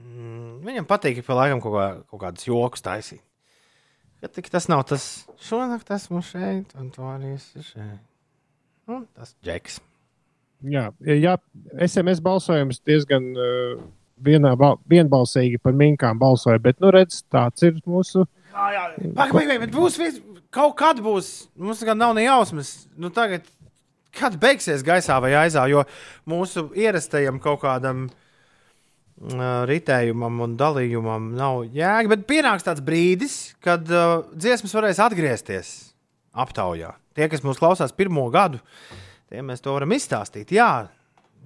Mm, 0.00 0.54
Viņam 0.66 0.86
patīk 0.88 1.20
pa 1.26 1.36
laikam 1.38 1.60
kaut, 1.62 1.74
kā, 1.76 1.84
kaut 2.10 2.22
kādus 2.24 2.46
joks 2.48 2.82
taisīt. 2.84 3.22
Kad 4.20 4.34
tik 4.36 4.50
tas 4.52 4.66
nav 4.68 4.82
tas 4.90 5.04
šonakt 5.40 5.88
esmu 5.94 6.20
šeit, 6.26 6.74
un 6.76 6.90
to 6.92 7.06
arī 7.08 7.36
esi 7.38 7.62
šeit. 7.64 8.00
Un 8.90 9.06
tas 9.16 9.32
džeks. 9.46 9.78
Jā, 10.66 10.90
jā, 11.06 11.36
SMS 11.86 12.20
balsojums 12.20 12.82
diezgan 12.84 13.30
uh, 13.32 13.78
vienā, 14.20 14.52
bal- 14.60 14.76
vienbalsīgi 14.90 15.60
par 15.62 15.72
minkām 15.78 16.18
balsoja. 16.20 16.60
Bet, 16.60 16.82
nu, 16.84 16.90
redz, 16.92 17.22
tāds 17.32 17.64
ir 17.64 17.78
mūsu. 17.88 18.26
Pagaid, 18.52 19.32
pagaid, 19.32 19.54
bet 19.62 19.72
būs 19.72 19.96
vis, 20.02 20.18
kaut 20.52 20.74
kad 20.82 21.00
būs. 21.00 21.30
Mums 21.56 21.80
gan 21.86 21.96
nav 22.02 22.12
ne 22.18 22.26
jausmas. 22.26 22.74
Nu, 23.00 23.08
tagad, 23.14 23.46
kad 24.16 24.36
beigsies 24.40 24.84
gaisā 24.86 25.18
vai 25.22 25.32
aizā, 25.38 25.66
jo 25.70 25.84
mūsu 26.30 26.68
ierastajam 26.78 27.40
kaut 27.42 27.62
kādam 27.64 28.06
uh, 28.08 29.66
ritējumam 29.70 30.40
un 30.46 30.56
dalījumam 30.60 31.30
nav 31.38 31.64
jēga. 31.74 32.10
Bet 32.14 32.26
pienāks 32.30 32.66
tāds 32.66 32.84
brīdis, 32.84 33.38
kad 33.64 33.86
uh, 33.92 34.24
dziesmas 34.34 34.74
varēs 34.76 35.02
atgriezties 35.02 35.74
aptaujā. 36.30 36.94
Tie, 37.16 37.26
kas 37.30 37.44
mūs 37.46 37.60
klausās 37.60 37.94
pirmo 37.96 38.28
gadu, 38.32 38.60
tiem 39.30 39.50
mēs 39.50 39.62
to 39.64 39.74
varam 39.74 39.94
izstāstīt. 39.94 40.52
Jā, 40.54 40.88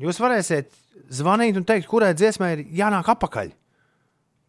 jūs 0.00 0.20
varēsiet 0.20 0.72
zvanīt 1.12 1.58
un 1.58 1.66
teikt, 1.68 1.88
kurai 1.90 2.12
dziesmai 2.16 2.54
ir 2.56 2.64
jānāk 2.80 3.08
apakaļ, 3.14 3.52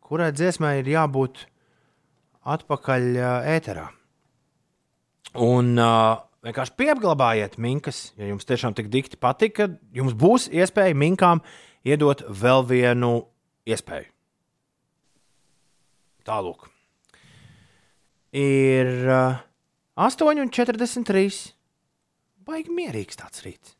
kurai 0.05 0.31
dziesmai 0.35 0.79
ir 0.81 0.91
jābūt 0.95 1.45
atpakaļ 2.55 3.11
uh, 3.17 3.51
ēterā. 3.55 3.89
Un 5.41 5.73
uh, 5.81 6.21
vienkārši 6.45 6.75
pieglabājiet 6.77 7.57
minkas, 7.61 8.11
ja 8.19 8.29
jums 8.29 8.47
tiešām 8.47 8.75
tik 8.77 8.91
dikti 8.93 9.19
patīk, 9.21 9.57
tad 9.57 9.79
jums 9.95 10.15
būs 10.17 10.47
iespēja 10.53 10.97
minkām 10.97 11.41
iedot 11.85 12.23
vēl 12.29 12.65
vienu 12.69 13.13
iespēju. 13.69 14.11
Tālāk. 16.25 16.69
Ir 18.35 18.89
uh, 19.05 19.41
8,43. 20.01 21.53
Baigi 22.45 22.73
mierīgs 22.73 23.17
tāds 23.17 23.41
rīts. 23.45 23.75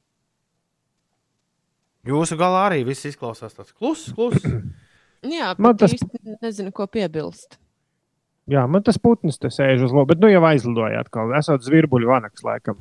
Jūsu 2.06 2.38
galā 2.38 2.68
arī 2.70 2.84
viss 2.86 3.06
izklausās 3.10 3.58
tāds 3.58 3.74
kluss, 3.74 4.12
kluss. 4.14 4.46
Jā, 5.36 5.56
Man 5.58 5.78
tas 5.78 5.96
īsti 5.98 6.38
nezinu, 6.38 6.74
ko 6.74 6.86
piebilst. 6.90 7.58
Jā, 8.52 8.66
man 8.70 8.84
tas 8.86 9.00
putns 9.02 9.40
te 9.42 9.50
sēž 9.50 9.88
uz 9.88 9.94
loba, 9.96 10.14
bet 10.14 10.22
nu 10.22 10.30
jau 10.30 10.44
aizlidoja 10.46 11.00
atkal. 11.02 11.32
Esot 11.38 11.64
zvirbuļu 11.66 12.12
vanaks, 12.12 12.44
laikam. 12.46 12.78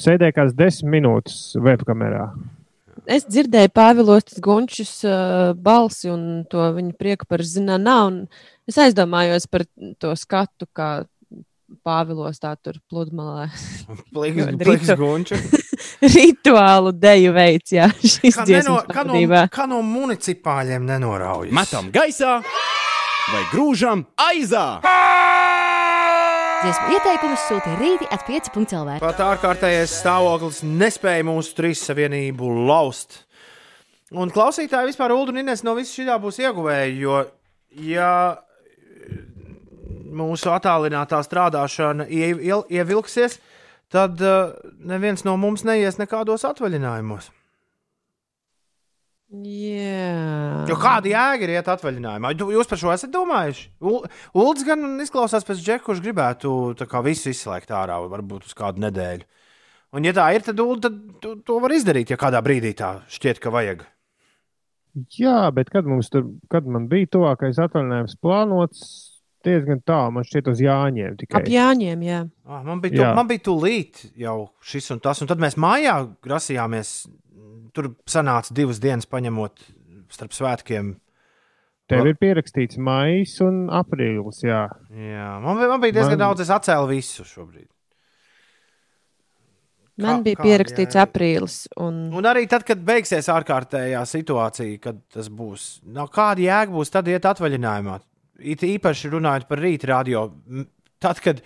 Sēdēja 0.00 0.34
kāds 0.34 0.56
desmit 0.58 0.96
minūtes 0.96 1.36
webkamerā. 1.62 2.30
Es 3.10 3.24
dzirdēju 3.26 3.70
Pāvilostas 3.74 4.40
Gunčus 4.44 4.90
uh, 5.08 5.52
balsi 5.56 6.10
un 6.12 6.42
to 6.50 6.66
viņa 6.76 6.92
prieku 6.98 7.28
par 7.30 7.42
zināmā. 7.46 8.26
Es 8.68 8.78
aizdomājos 8.82 9.46
par 9.50 9.64
to 10.02 10.12
skatu, 10.18 10.68
kā 10.76 10.90
Pāvilos 11.86 12.42
tā 12.42 12.56
tur 12.58 12.80
pludmalē. 12.90 13.46
Pliks- 14.14 14.50
pliks 14.64 14.90
gunču. 14.98 15.38
Rituālu 16.16 16.92
deju 16.96 17.32
veids, 17.36 17.72
jā, 17.76 17.86
šis 18.00 18.34
Kā, 18.36 18.44
neno, 18.44 18.80
dziesmas 18.82 18.90
kā, 18.90 19.04
no, 19.06 19.44
kā 19.54 19.66
no 19.70 19.80
municipāļiem 19.86 20.84
nenoraujas. 20.88 21.54
Metam 21.56 21.92
gaisā 21.94 22.40
vai 23.28 23.42
grūžam 23.52 24.04
aizā! 24.20 24.64
Dziesmu 26.60 26.92
ieteikumus 26.92 27.44
sūta 27.48 27.72
rīti 27.80 28.08
at 28.12 28.26
5.lv. 28.28 28.98
Pat 29.00 29.20
ārkārtējais 29.24 29.94
stāvoklis 30.02 30.58
nespēja 30.66 31.24
mūsu 31.24 31.54
trīs 31.56 31.80
savienību 31.88 32.50
laust. 32.68 33.22
Un 34.12 34.32
klausītāji 34.34 34.90
vispār 34.90 35.14
Ulu 35.14 35.32
un 35.32 35.40
Inês 35.44 35.62
no 35.64 35.72
visa 35.78 35.94
šī 35.94 36.08
būs 36.20 36.40
ieguvēji, 36.42 36.96
jo, 37.00 37.20
ja 37.86 38.10
mūsu 40.10 40.50
attālinātā 40.52 41.20
strādāšana 41.24 42.08
ie- 42.10 42.34
il- 42.50 42.66
ievilksies, 42.68 43.38
tad 43.90 44.20
uh, 44.20 44.52
neviens 44.84 45.24
no 45.24 45.36
mums 45.40 45.62
neies 45.64 45.96
nekādos 46.02 46.44
atvaļinājumos. 46.50 47.30
Jā. 49.30 50.64
Jo 50.66 50.74
kāda 50.80 51.06
jēga 51.12 51.46
ir 51.46 51.52
iet 51.54 51.68
atvaļinājumā? 51.70 52.32
Jūs 52.34 52.70
par 52.70 52.80
šo 52.80 52.90
esat 52.90 53.12
domājuši? 53.14 53.68
Ulds 54.34 54.64
gan 54.66 54.96
izklausās 55.04 55.46
pēc 55.46 55.60
džeka, 55.62 55.84
kurš 55.86 56.02
gribētu 56.02 56.54
kā 56.90 57.02
visu 57.06 57.30
izslēgt 57.30 57.70
ārā, 57.70 58.00
varbūt 58.10 58.48
uz 58.48 58.56
kādu 58.58 58.82
nedēļu. 58.82 59.28
Un, 59.94 60.06
ja 60.06 60.14
tā 60.14 60.26
ir, 60.34 60.42
tad, 60.46 60.58
Uld, 60.62 60.82
tad 60.82 60.98
to, 61.22 61.36
to 61.46 61.60
var 61.62 61.74
izdarīt, 61.74 62.10
ja 62.10 62.18
kādā 62.18 62.42
brīdī 62.42 62.74
tā 62.78 62.96
šķiet, 63.10 63.38
ka 63.42 63.54
vajag. 63.54 63.86
Jā, 65.14 65.46
bet 65.54 65.70
kad, 65.70 65.86
mums 65.86 66.10
tur, 66.10 66.26
kad 66.50 66.66
man 66.66 66.88
bija 66.90 67.08
tuvākais 67.14 67.58
atvaļinājums 67.62 68.18
plānots, 68.22 68.82
diezgan 69.46 69.80
tālu, 69.86 70.14
man 70.16 70.26
šķiet, 70.26 70.50
uz 70.52 70.62
Jāņiem 70.62 71.16
tikai. 71.20 71.40
Ap 71.40 71.50
Jāņiem, 71.50 72.02
jā. 72.06 72.20
Ah, 72.46 72.62
man 72.66 72.82
bija, 72.82 72.96
tu, 72.96 73.02
Jā. 73.02 73.12
man 73.16 73.30
bija 73.30 73.44
tūlīt 73.46 74.02
jau 74.20 74.36
šis 74.66 74.90
un 74.94 75.02
tas, 75.02 75.22
un 75.22 75.30
tad 75.30 75.42
mēs 75.42 75.58
mājā 75.60 75.96
grasījāmies. 76.26 76.94
Tur 77.76 77.92
sanāca 78.10 78.54
divas 78.56 78.80
dienas, 78.82 79.06
paņemot 79.10 79.60
starp 80.10 80.32
svētkiem. 80.34 80.94
Tev 81.90 82.06
ir 82.06 82.16
pierakstīts 82.22 82.78
maijs 82.78 83.36
un 83.42 83.64
aprīlis. 83.74 84.44
Jā, 84.46 84.64
Jā, 84.94 85.28
man, 85.42 85.58
man 85.58 85.80
bija 85.82 85.96
diezgan 85.98 86.14
Man- 86.14 86.18
man... 86.18 86.26
daudz, 86.28 86.44
es 86.44 86.52
atcēlu 86.54 86.86
visu 86.92 87.26
šobrīd. 87.26 87.66
Man 90.00 90.20
Kā- 90.20 90.24
bija 90.24 90.38
kāda 90.38 90.46
pierakstīts 90.46 90.96
jēga? 90.96 91.06
aprīlis. 91.08 91.56
Un... 91.82 91.96
Un 92.16 92.28
arī 92.30 92.46
tad, 92.48 92.62
kad 92.68 92.80
beigsies 92.86 93.28
ārkārtējā 93.28 94.00
situācija, 94.08 94.78
kad 94.86 95.00
tas 95.12 95.28
būs, 95.28 95.66
nav 95.84 96.08
kāda 96.14 96.40
jēga 96.46 96.72
būs 96.72 96.92
tad 96.94 97.10
iet 97.10 97.26
atvaļinājumā. 97.28 97.98
It 98.40 98.62
īpaši 98.64 99.10
runājot 99.12 99.44
par 99.50 99.60
rīta 99.60 99.90
radio, 99.90 100.22
tad, 101.02 101.20
kad, 101.20 101.42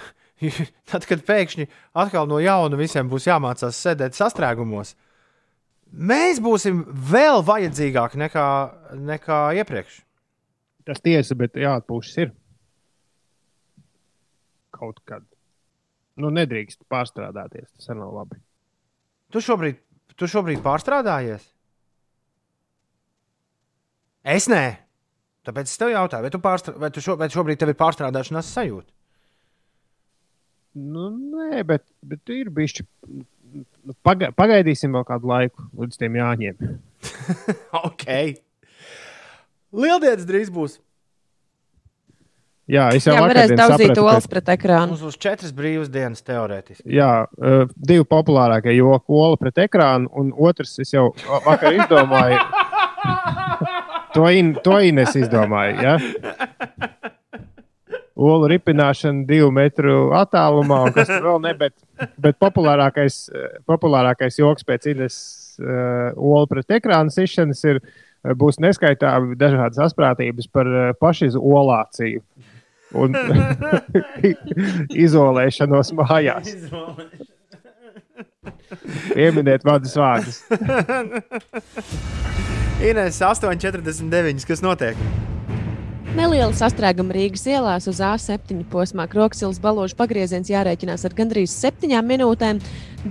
tad, 0.90 1.06
kad 1.06 1.22
pēkšņi 1.28 1.68
atkal 2.02 2.26
no 2.32 2.40
jauna 2.42 2.80
visiem 2.80 3.12
būs 3.12 3.28
jāmācās 3.28 3.78
sēdēt 3.86 4.18
sastrēgumos, 4.18 4.96
mēs 5.92 6.40
būsim 6.42 6.82
vēl 7.10 7.44
vajadzīgāki 7.46 8.20
nekā, 8.20 8.48
nekā 9.10 9.40
iepriekš. 9.60 10.02
tas 10.86 11.00
tiesa, 11.02 11.34
bet 11.34 11.56
jāatpūšas 11.58 12.18
ir. 12.22 12.32
Kaut 14.76 15.00
kad. 15.08 15.24
Nu, 16.16 16.30
nedrīkst 16.30 16.84
pārstrādāties. 16.88 17.68
Tas 17.74 17.90
nav 17.96 18.12
labi. 18.14 18.38
Tu 19.34 19.42
šobrīd, 19.42 19.80
tu 20.16 20.28
šobrīd 20.30 20.62
pārstrādājies? 20.64 21.44
Es 24.26 24.48
nē. 24.50 24.64
Tāpēc 25.46 25.70
es 25.70 25.78
tev 25.78 25.92
jautāju, 25.92 26.26
vai 26.26 26.32
tu, 26.34 26.40
pārstrā... 26.42 26.74
vai 26.82 26.90
tu 26.90 27.02
šo... 27.04 27.14
vai 27.18 27.28
šobrīd 27.30 27.60
tev 27.60 27.70
ir 27.70 27.78
pārstrādāšanās 27.78 28.48
sajūta? 28.56 28.90
Nu, 30.76 31.08
nē, 31.14 31.62
bet, 31.68 31.86
bet 32.04 32.32
ir 32.34 32.50
bijuši. 32.52 32.84
Nu, 33.86 33.94
paga 34.02 34.32
pagaidīsim 34.34 34.96
vēl 34.96 35.04
kādu 35.06 35.30
laiku 35.30 35.68
līdz 35.78 36.00
tiem 36.00 36.18
jāņem. 36.18 36.72
ok. 37.86 38.08
Lieldienas 39.76 40.26
drīz 40.26 40.50
būs. 40.50 40.80
Jā, 42.66 42.88
es 42.98 43.04
jau 43.06 43.14
varēs 43.14 43.52
vakardien 43.52 43.60
daudzīt 43.60 44.00
olas 44.02 44.26
pret 44.26 44.48
ekrānu. 44.56 44.96
Mums 44.96 45.04
būs 45.06 45.20
četras 45.22 45.52
brīvas 45.54 45.90
dienas 45.94 46.24
teorētiski. 46.26 46.88
Jā, 46.96 47.10
uh, 47.30 47.68
divi 47.78 48.02
populārākie 48.10 48.74
joki, 48.74 49.06
ola 49.14 49.38
pret 49.38 49.62
ekrānu, 49.68 50.10
un 50.18 50.32
otrs 50.34 50.74
es 50.82 50.90
jau 50.90 51.12
vakar 51.46 51.78
izdomāju. 51.78 52.42
to, 54.16 54.26
in, 54.34 54.56
to 54.66 54.80
Ines 54.82 55.14
izdomāja. 55.14 55.78
Ja? 55.78 56.90
Olu 58.16 58.48
ripināšana 58.48 59.26
divu 59.28 59.50
metru 59.52 60.08
attālumā, 60.16 60.86
un 60.88 60.94
kas 60.96 61.10
vēl 61.10 61.36
ne, 61.44 61.52
bet, 61.58 61.74
bet 62.16 62.38
populārākais, 62.40 63.18
eh, 63.28 63.58
populārākais 63.68 64.40
joks 64.40 64.64
pēc 64.64 64.88
Ines 64.94 65.18
uh, 65.60 66.16
olu 66.16 66.48
pret 66.48 66.78
ekrānu 66.78 67.12
sišanas 67.12 67.60
ir, 67.68 67.82
eh, 67.84 68.32
būs 68.32 68.56
neskaitāmi 68.64 69.36
dažādas 69.36 69.82
asprātības 69.90 70.48
par 70.48 70.72
uh, 70.72 70.88
pašizolāciju 70.96 72.24
un 72.96 73.20
izolēšanos 75.06 75.92
mājās. 76.00 76.56
Pieminiet 79.12 79.68
manas 79.68 79.96
vārdus. 80.00 80.40
Ines 82.80 83.20
8,49. 83.20 84.46
Kas 84.48 84.64
notiek? 84.64 84.96
Neliela 86.16 86.54
sastrēguma 86.56 87.12
Rīgas 87.12 87.42
ielās 87.44 87.84
uz 87.90 87.98
A7 88.00 88.62
posmā 88.72 89.04
Kroksilas 89.12 89.58
balāžas 89.60 89.98
pagrieziens 89.98 90.48
jārēķinās 90.48 91.04
ar 91.04 91.12
gandrīz 91.18 91.52
septiņām 91.52 92.08
minūtēm. 92.08 92.60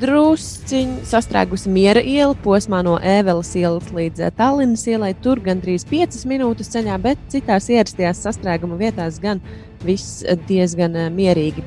Drusciņš 0.02 1.12
sastrēgusi 1.12 1.70
miera 1.70 2.02
iela 2.02 2.34
posmā 2.42 2.80
no 2.88 2.96
Ēveles 2.98 3.54
ielas 3.62 3.92
līdz 3.94 4.26
eh, 4.26 4.34
Tallinas 4.34 4.88
ielai. 4.90 5.12
Tur 5.22 5.38
gandrīz 5.46 5.86
5 5.92 6.26
minūtes 6.32 6.74
ceļā, 6.74 6.98
bet 7.04 7.22
citās 7.30 7.70
ierastajās 7.70 8.24
sastrēguma 8.26 8.82
vietās 8.82 9.22
gan 9.22 9.44
viss 9.86 10.24
eh, 10.24 10.38
diezgan 10.50 10.96
eh, 10.98 11.10
mierīgi. 11.14 11.64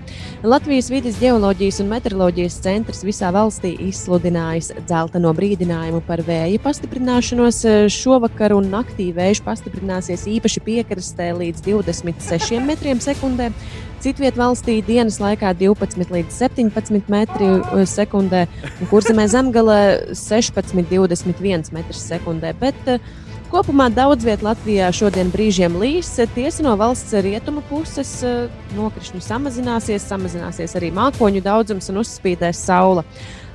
Latvijas 0.47 0.90
vidas 0.93 1.19
geoloģijas 1.20 1.81
un 1.82 1.90
meteoroloģijas 1.93 2.59
centrs 2.65 3.05
visā 3.07 3.31
valstī 3.35 3.74
izsludinājis 3.89 4.73
dzelteno 4.85 5.32
brīdinājumu 5.36 6.03
par 6.07 6.23
vēja 6.27 6.61
pastiprināšanos. 6.65 7.61
Eh, 7.69 7.89
Šovakar 7.93 8.55
un 8.57 8.70
naktī 8.73 9.11
vējš 9.16 9.43
pastiprināsies 9.47 10.27
īpaši 10.39 10.65
piekrastē 10.66 11.31
līdz 11.39 11.65
26 11.69 12.65
metriem 12.66 13.03
sekundē. 13.05 13.53
Citviet 13.99 14.36
valstī 14.39 14.77
dienas 14.86 15.16
laikā 15.19 15.51
12 15.59 16.12
līdz 16.15 16.36
17 16.45 17.09
metri 17.11 17.49
sekundē, 17.90 18.45
un 18.78 18.90
kurzemē 18.93 19.24
zemgale 19.27 19.78
16, 20.15 20.85
21 20.86 21.73
metrs 21.74 22.05
sekundē. 22.07 22.53
Bet 22.61 22.78
uh, 22.86 23.03
Kopumā 23.49 23.87
daudz 23.89 24.27
vietā 24.29 24.45
Latvijā 24.45 24.91
šodien 24.93 25.31
brīžiem 25.33 25.79
līs. 25.81 26.11
Tiesa 26.35 26.61
no 26.66 26.75
valsts 26.77 27.15
rietumu 27.25 27.62
puses 27.70 28.11
eh, 28.20 28.51
nokrišņi 28.77 29.23
samazināsies, 29.25 30.05
samazināsies 30.05 30.77
arī 30.77 30.91
mākoņu 30.93 31.41
daudzums 31.47 31.89
un 31.89 32.03
uzspīdēs 32.03 32.61
saule. 32.69 33.07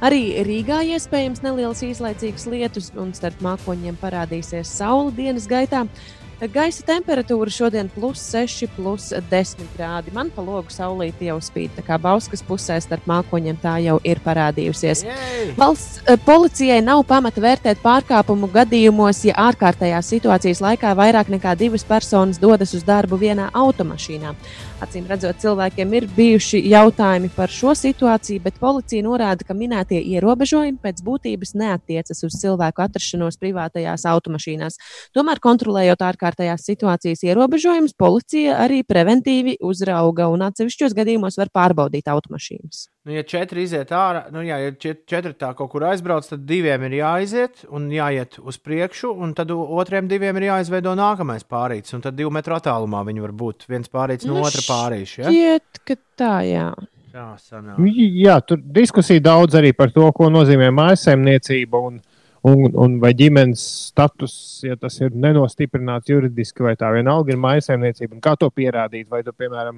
Arī 0.01 0.41
Rīgā 0.47 0.79
iespējams 0.95 1.43
nelielas 1.45 1.85
īslaicīgas 1.85 2.47
lietus, 2.49 2.89
un 2.97 3.13
starp 3.13 3.45
mākoņiem 3.45 4.01
parādīsies 4.01 4.73
saule 4.81 5.13
dienas 5.13 5.45
gaitā. 5.51 5.85
Gaisa 6.51 6.83
temperatūra 6.83 7.51
šodien 7.53 7.87
plus 7.93 8.19
6, 8.33 8.65
plus 8.75 9.11
10 9.31 9.61
grādi. 9.77 10.11
Man 10.15 10.27
pa 10.33 10.43
logu 10.43 10.73
saulīte 10.73 11.29
jau 11.29 11.37
spīd, 11.43 11.71
tā 11.77 11.83
kā 11.85 11.95
Bauskas 12.01 12.43
pusē 12.43 12.75
starp 12.83 13.05
mākoņiem 13.07 13.59
tā 13.61 13.77
jau 13.85 13.95
ir 14.03 14.19
parādījusies. 14.25 15.05
Yay! 15.07 15.53
Valsts 15.55 16.01
eh, 16.03 16.19
policijai 16.25 16.81
nav 16.83 17.05
pamata 17.07 17.39
vērtēt 17.43 17.79
pārkāpumu 17.83 18.49
gadījumos, 18.51 19.23
ja 19.29 19.37
ārkārtējās 19.45 20.11
situācijas 20.15 20.59
laikā 20.65 20.91
vairāk 20.99 21.31
nekā 21.31 21.55
divas 21.59 21.87
personas 21.87 22.41
dodas 22.41 22.75
uz 22.75 22.83
darbu 22.83 23.21
vienā 23.21 23.47
automašīnā. 23.53 24.35
Acīm 24.83 25.05
redzot, 25.07 25.37
cilvēkiem 25.39 25.93
ir 25.95 26.05
bijuši 26.11 26.59
jautājumi 26.67 27.29
par 27.35 27.51
šo 27.53 27.71
situāciju, 27.77 28.41
bet 28.43 28.57
policija 28.59 29.05
norāda, 29.05 29.45
ka 29.47 29.55
minētie 29.55 30.01
ierobežojumi 30.15 30.81
pēc 30.83 30.99
būtības 31.05 31.53
neatiecas 31.61 32.23
uz 32.27 32.35
cilvēku 32.41 32.83
atrašanos 32.83 33.39
privātajās 33.39 34.03
automašīnās. 34.11 34.79
Tomēr, 35.15 35.39
kontrolējot 35.43 36.03
ārkārtējās 36.09 36.67
situācijas 36.67 37.23
ierobežojumus, 37.29 37.95
policija 37.95 38.59
arī 38.65 38.81
preventīvi 38.83 39.55
uzrauga 39.63 40.27
un 40.33 40.43
atsevišķos 40.49 40.97
gadījumos 40.99 41.39
var 41.39 41.53
pārbaudīt 41.55 42.11
automašīnas. 42.11 42.89
Nu, 43.03 43.11
ja 43.11 43.23
četri 43.27 43.65
iziet 43.67 43.89
ārā, 43.91 44.29
nu, 44.31 44.39
jā, 44.47 44.57
ja 44.63 44.71
čet- 44.79 45.01
četri 45.11 45.33
tā 45.35 45.49
kaut 45.59 45.73
kur 45.73 45.83
aizbrauc, 45.83 46.23
tad 46.29 46.45
diviem 46.47 46.85
ir 46.87 46.93
jāiziet 47.01 47.65
un 47.75 47.89
jāiet 47.91 48.37
uz 48.39 48.55
priekšu, 48.63 49.11
un 49.19 49.33
tad 49.35 49.51
otriem 49.51 50.07
diviem 50.07 50.37
ir 50.39 50.45
jāizveido 50.47 50.93
nākamais 50.95 51.43
pārītis. 51.43 51.91
Un 51.97 52.01
tad 52.05 52.15
divu 52.15 52.31
metru 52.31 52.55
attālumā 52.55 53.01
viņi 53.03 53.25
var 53.25 53.33
būt 53.35 53.67
viens 53.67 53.91
pārītis 53.91 54.23
no 54.29 54.37
Nu, 54.37 54.45
otra 54.47 54.63
pārīša. 54.63 55.19
Ja? 55.25 55.33
Šķiet, 55.33 55.81
ka 55.83 55.97
tā, 56.15 56.31
jā. 56.47 56.69
Jā, 57.13 57.27
sanāk. 57.43 57.83
Jā, 58.23 58.37
tur 58.47 58.63
diskusija 58.63 59.21
daudz 59.21 59.59
arī 59.59 59.73
par 59.75 59.91
to, 59.91 60.07
ko 60.15 60.31
nozīmē 60.31 60.71
mājsaimniecība 60.73 61.81
un, 61.89 61.99
un, 62.47 62.63
un 62.71 62.95
vai 63.03 63.11
ģimenes 63.19 63.65
status, 63.91 64.33
ja 64.63 64.79
tas 64.79 64.95
ir 65.03 65.11
nenostiprināts 65.11 66.07
juridiski, 66.09 66.63
vai 66.63 66.73
tā 66.79 66.89
vienalga 66.95 67.35
ir 67.35 67.43
mājsaimniecība, 67.43 68.15
un 68.15 68.23
kā 68.23 68.33
to 68.39 68.47
pierādīt. 68.49 69.09
Vai 69.11 69.21
tu, 69.27 69.35
piemēram, 69.35 69.77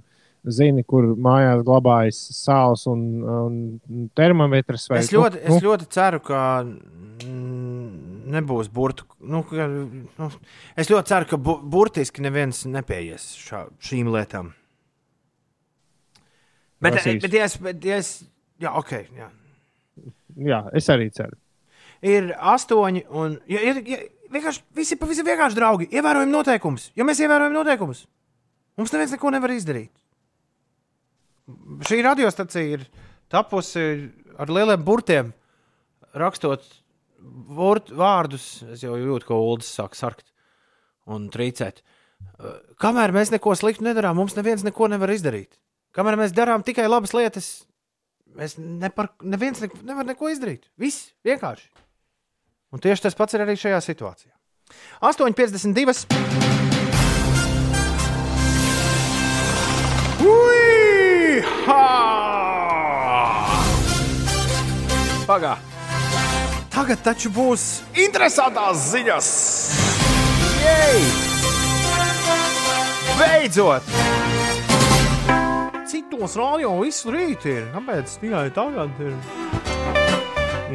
zini, 0.54 0.84
kur 0.88 1.08
mājās 1.18 1.64
glabājas 1.66 2.20
sāls 2.38 2.86
un, 2.92 3.02
un 3.26 4.10
termometrs? 4.18 4.90
Vai, 4.92 5.00
Es 5.04 5.12
ļoti, 5.14 5.42
es 5.46 5.64
ļoti 5.64 5.88
ceru, 5.96 6.22
ka 6.26 6.42
nebūs 8.36 8.70
burtu. 8.74 9.08
Nu, 9.26 9.44
ka, 9.48 9.68
nu, 9.70 10.30
es 10.78 10.92
ļoti 10.92 11.14
ceru, 11.14 11.30
ka 11.32 11.40
bu, 11.42 11.58
burtiski 11.76 12.26
neviens 12.26 12.66
nepieies 12.70 13.32
šā, 13.46 13.66
šīm 13.90 14.12
lietām. 14.14 14.54
Bet, 16.84 16.98
Prasīs. 17.00 17.22
bet, 17.24 17.34
ja 17.34 17.48
es, 17.48 17.58
bet 17.62 17.88
ja 17.88 18.00
es, 18.02 18.12
jā, 18.62 18.74
ok. 18.76 18.94
Jā. 19.16 19.32
Jā, 20.46 20.62
es 20.76 20.90
arī 20.92 21.08
ceru. 21.16 21.38
Ir 22.06 22.34
astoņi, 22.36 23.06
un 23.16 23.38
ja, 23.50 23.62
ja, 23.64 23.78
ja, 23.80 24.02
vienkārši, 24.34 24.66
visi, 24.76 24.98
visi 25.08 25.24
vienkārši 25.26 25.58
draugi. 25.58 25.88
Ievērojam 25.96 26.34
noteikumus. 26.34 26.90
Ja 26.98 27.08
mēs 27.08 27.22
ievērojam 27.24 27.56
noteikumus, 27.56 28.04
mums 28.78 28.94
neviens 28.94 29.16
neko 29.16 29.32
nevar 29.34 29.54
izdarīt. 29.56 29.94
Šī 31.86 32.00
radiostacija 32.06 32.80
ir 32.80 32.86
tapusi 33.30 33.84
ar 34.42 34.52
lieliem 34.52 34.82
burtiem, 34.86 35.34
rakstot 36.18 36.66
vort, 37.56 37.92
vārdus. 37.94 38.64
Es 38.74 38.84
jau 38.86 38.96
jūtu, 38.98 39.28
ka 39.30 39.38
Ulas 39.38 39.70
sāk 39.70 39.98
sarkt 39.98 40.32
un 41.06 41.30
trīcēt. 41.34 41.84
Uh, 42.40 42.58
Kamēr 42.82 43.14
mēs 43.16 43.32
neko 43.34 43.54
sliktu 43.58 43.86
nedarām, 43.86 44.18
mums 44.18 44.36
neviens 44.38 44.66
neko 44.66 44.90
nevar 44.92 45.14
izdarīt. 45.14 45.60
Kamēr 45.96 46.18
mēs 46.20 46.36
darām 46.36 46.66
tikai 46.66 46.88
labas 46.90 47.14
lietas, 47.16 47.50
mēs 48.36 48.58
nepar, 48.60 49.14
neviens 49.24 49.62
ne, 49.64 49.70
nevar 49.86 50.08
neko 50.10 50.32
izdarīt. 50.34 50.68
Viss 50.82 51.12
vienkārši. 51.28 51.70
Un 52.76 52.84
tieši 52.84 53.08
tas 53.08 53.16
pats 53.16 53.38
ir 53.38 53.46
arī 53.46 53.56
šajā 53.60 53.80
situācijā. 53.86 54.34
8,52. 55.06 56.65
Pagā! 65.26 65.56
Tagad 66.70 67.00
taču 67.02 67.32
būs 67.34 67.64
interesantās 67.98 68.92
ziņas! 68.92 69.30
Jej! 70.62 71.02
Beidzot! 73.18 73.94
Citos 75.90 76.36
rādio 76.38 76.76
visu 76.84 77.14
rītu 77.16 77.50
ir. 77.54 77.64
Kāpēc 77.74 78.18
tikai 78.22 78.50
tagad 78.54 79.02
ir? 79.02 79.16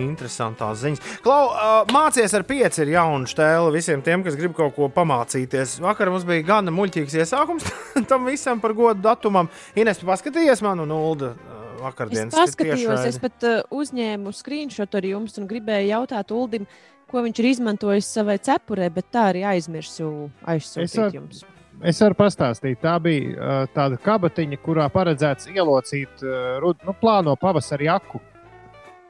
Interesantās 0.03 0.81
ziņas. 0.83 1.05
Klau, 1.25 1.51
uh, 1.51 1.93
mācies 1.95 2.35
ar 2.37 2.45
pieci 2.49 2.85
ir 2.85 2.95
jauna 2.97 3.29
stēle 3.31 3.71
visiem 3.75 4.03
tiem, 4.07 4.25
kas 4.27 4.39
grib 4.39 4.57
kaut 4.57 4.75
ko 4.77 4.91
pamācīties. 4.95 5.79
Vakar 5.85 6.13
mums 6.13 6.27
bija 6.29 6.47
gana 6.55 6.75
muļķīgs 6.75 7.19
iesākums 7.23 7.69
tam 8.11 8.29
visam 8.29 8.61
par 8.63 8.77
godu 8.77 9.03
datumam. 9.05 9.51
Ines, 9.79 10.03
paskatījies 10.07 10.65
manu 10.67 10.89
nuldu 10.89 11.33
uh, 11.35 11.61
Es 11.81 11.85
vakardienas 11.87 12.35
paskatījos, 12.37 13.05
es 13.09 13.19
pat 13.23 13.45
uh, 13.49 13.61
uzņēmu 13.73 14.35
screenshot 14.37 14.95
ar 14.99 15.07
jums 15.09 15.39
un 15.41 15.47
gribēju 15.49 15.89
jautāt 15.95 16.35
Uldim, 16.37 16.67
ko 17.11 17.23
viņš 17.25 17.41
ir 17.41 17.49
izmantojis 17.55 18.11
savai 18.19 18.37
cepurē, 18.45 18.91
bet 18.93 19.09
tā 19.15 19.31
arī 19.31 19.47
aizmirsu 19.49 20.29
aizsūtīt 20.45 20.99
varu- 21.01 21.17
jums. 21.23 21.41
Es 21.81 21.97
varu 22.05 22.13
pastāstīt, 22.19 22.83
tā 22.83 22.99
bija 23.01 23.31
uh, 23.33 23.63
tāda 23.73 23.97
kabatiņa, 24.05 24.59
kurā 24.61 24.91
paredzēts 24.93 25.49
ielocīt 25.49 26.21
uh, 26.27 26.61
nu, 26.85 26.95
plāno 27.01 27.33
pavasara 27.41 27.95
jaku. 27.95 28.21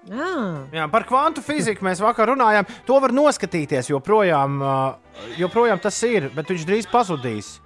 Ah. 0.09 0.65
Jā, 0.73 0.87
par 0.89 1.05
kvantu 1.05 1.43
fiziku 1.45 1.85
mēs 1.85 2.01
vakar 2.01 2.31
runājām. 2.33 2.69
To 2.89 2.97
var 3.03 3.13
noskatīties, 3.13 3.91
joprojām, 3.93 4.57
joprojām 5.37 5.83
tas 5.83 5.99
ir, 6.09 6.31
bet 6.33 6.49
viņš 6.49 6.65
drīz 6.69 6.89
pazudīs. 6.91 7.59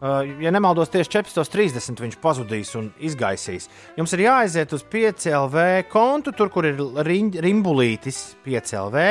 Ja 0.00 0.52
nemaldos, 0.52 0.88
tieši 0.92 1.12
14.30 1.18 2.00
viņš 2.00 2.14
pazudīs 2.20 2.70
un 2.78 2.88
izgaisīs. 3.04 3.68
Jums 3.98 4.14
ir 4.16 4.24
jāaiziet 4.24 4.72
uz 4.72 4.84
5LV 4.92 5.64
kontu, 5.92 6.32
tur, 6.36 6.48
kur 6.52 6.68
ir 6.68 6.80
rimbulītis 7.44 8.22
5LV. 8.46 9.04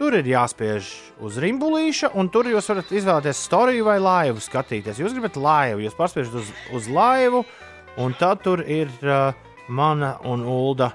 Tur 0.00 0.16
ir 0.16 0.26
jāspiež 0.26 0.88
uz 1.22 1.36
rimbulīša, 1.40 2.14
un 2.18 2.30
tur 2.32 2.48
jūs 2.48 2.70
varat 2.72 2.94
izvēlēties 2.96 3.44
storiju 3.44 3.84
vai 3.86 3.98
laivu 4.00 4.40
skatīties. 4.40 4.98
Jūs 5.04 5.12
gribat 5.14 5.36
laivu, 5.36 5.84
jūs 5.84 5.96
paspiežat 6.00 6.40
uz, 6.40 6.48
uz 6.74 6.88
laivu, 6.90 7.44
un 8.00 8.16
tad 8.18 8.40
tur 8.42 8.64
ir 8.64 8.88
uh, 9.04 9.36
mana 9.68 10.16
un 10.26 10.42
Ulda 10.48 10.94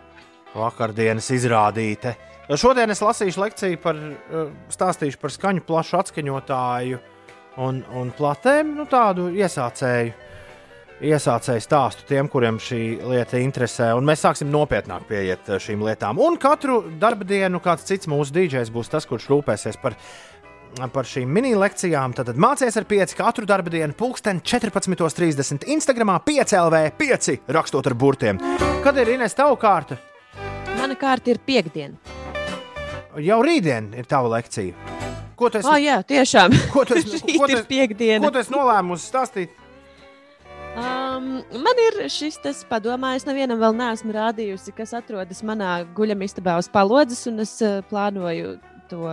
vakardienas 0.57 1.29
izrādīte. 1.35 2.15
Šodien 2.47 2.91
es 2.93 3.03
lasīšu 3.03 3.41
lekciju 3.43 3.79
par, 3.83 3.97
uh, 3.99 4.49
stāstīšu 4.71 5.19
par 5.19 5.33
skaņu 5.33 5.65
plašu 5.67 5.97
atskaņotāju 5.99 6.99
un, 7.57 7.81
un 7.99 8.13
platēm, 8.15 8.71
nu 8.77 8.87
tādu 8.89 9.29
iesācēju. 9.35 10.15
Iesācēju 10.97 11.61
stāstu 11.61 12.07
tiem, 12.09 12.25
kuriem 12.25 12.55
šī 12.57 12.79
lieta 13.05 13.37
interesē, 13.37 13.91
un 13.93 14.07
mēs 14.07 14.23
sāksim 14.25 14.49
nopietnāk 14.49 15.03
pieiet 15.05 15.51
eh, 15.51 15.59
šīm 15.61 15.83
lietām. 15.85 16.17
Un 16.17 16.39
katru 16.41 16.79
darba 16.97 17.27
dienu 17.27 17.61
kāds 17.61 17.85
cits 17.85 18.09
mūsu 18.09 18.33
dīdžers 18.33 18.71
būs 18.73 18.89
tas, 18.89 19.05
kurš 19.05 19.27
rūpēsies 19.29 19.77
par, 19.83 19.93
par 20.95 21.05
šīm 21.05 21.29
mini-lekcijām. 21.37 22.17
Tad 22.17 22.33
mācieties 22.33 22.81
ar 22.81 22.89
pieci 22.89 23.19
katru 23.19 23.45
darba 23.45 23.69
dienu, 23.69 23.93
pulksten 23.93 24.41
14.30. 24.41 25.69
Instagramā 25.77 26.17
5LV 26.25 26.83
5 26.97 27.33
rakstot 27.59 27.93
ar 27.93 27.93
burtiem. 27.93 28.41
Kad 28.81 28.97
ir 28.97 29.13
Ines 29.19 29.37
tava 29.37 29.53
kārta? 29.61 30.01
Mana 30.87 30.95
kārta 30.95 31.33
ir 31.33 31.37
piekdiena. 31.43 31.97
Jau 33.19 33.41
rītdien 33.43 33.89
ir 33.99 34.05
tava 34.07 34.29
lekcija. 34.31 34.93
Ko 35.35 35.49
tu 35.51 35.59
esi? 35.59 35.67
Ah, 35.67 35.81
jā, 35.83 35.97
tiešām. 36.07 36.53
Ko 36.71 36.85
tu 36.87 36.95
esi, 37.01 37.19
ko 37.25 37.43
tu 37.43 37.57
ir 37.57 37.59
esi, 37.59 38.19
ko 38.23 38.29
tu 38.31 38.39
esi 38.39 38.53
nolēmusi 38.53 39.09
stāstīt? 39.09 39.57
Um, 40.79 41.41
man 41.59 41.81
ir 41.89 41.99
šis 42.13 42.39
tas 42.39 42.63
padomā, 42.69 43.17
es 43.19 43.27
nevienam 43.27 43.59
vēl 43.59 43.75
neesmu 43.75 44.15
rādījusi, 44.15 44.71
kas 44.77 44.95
atrodas 44.95 45.43
manā 45.43 45.81
guļamistabā 45.97 46.55
uz 46.61 46.71
palodzes, 46.71 47.25
un 47.27 47.43
es 47.43 47.57
uh, 47.59 47.81
plānoju 47.91 48.55
to 48.89 49.09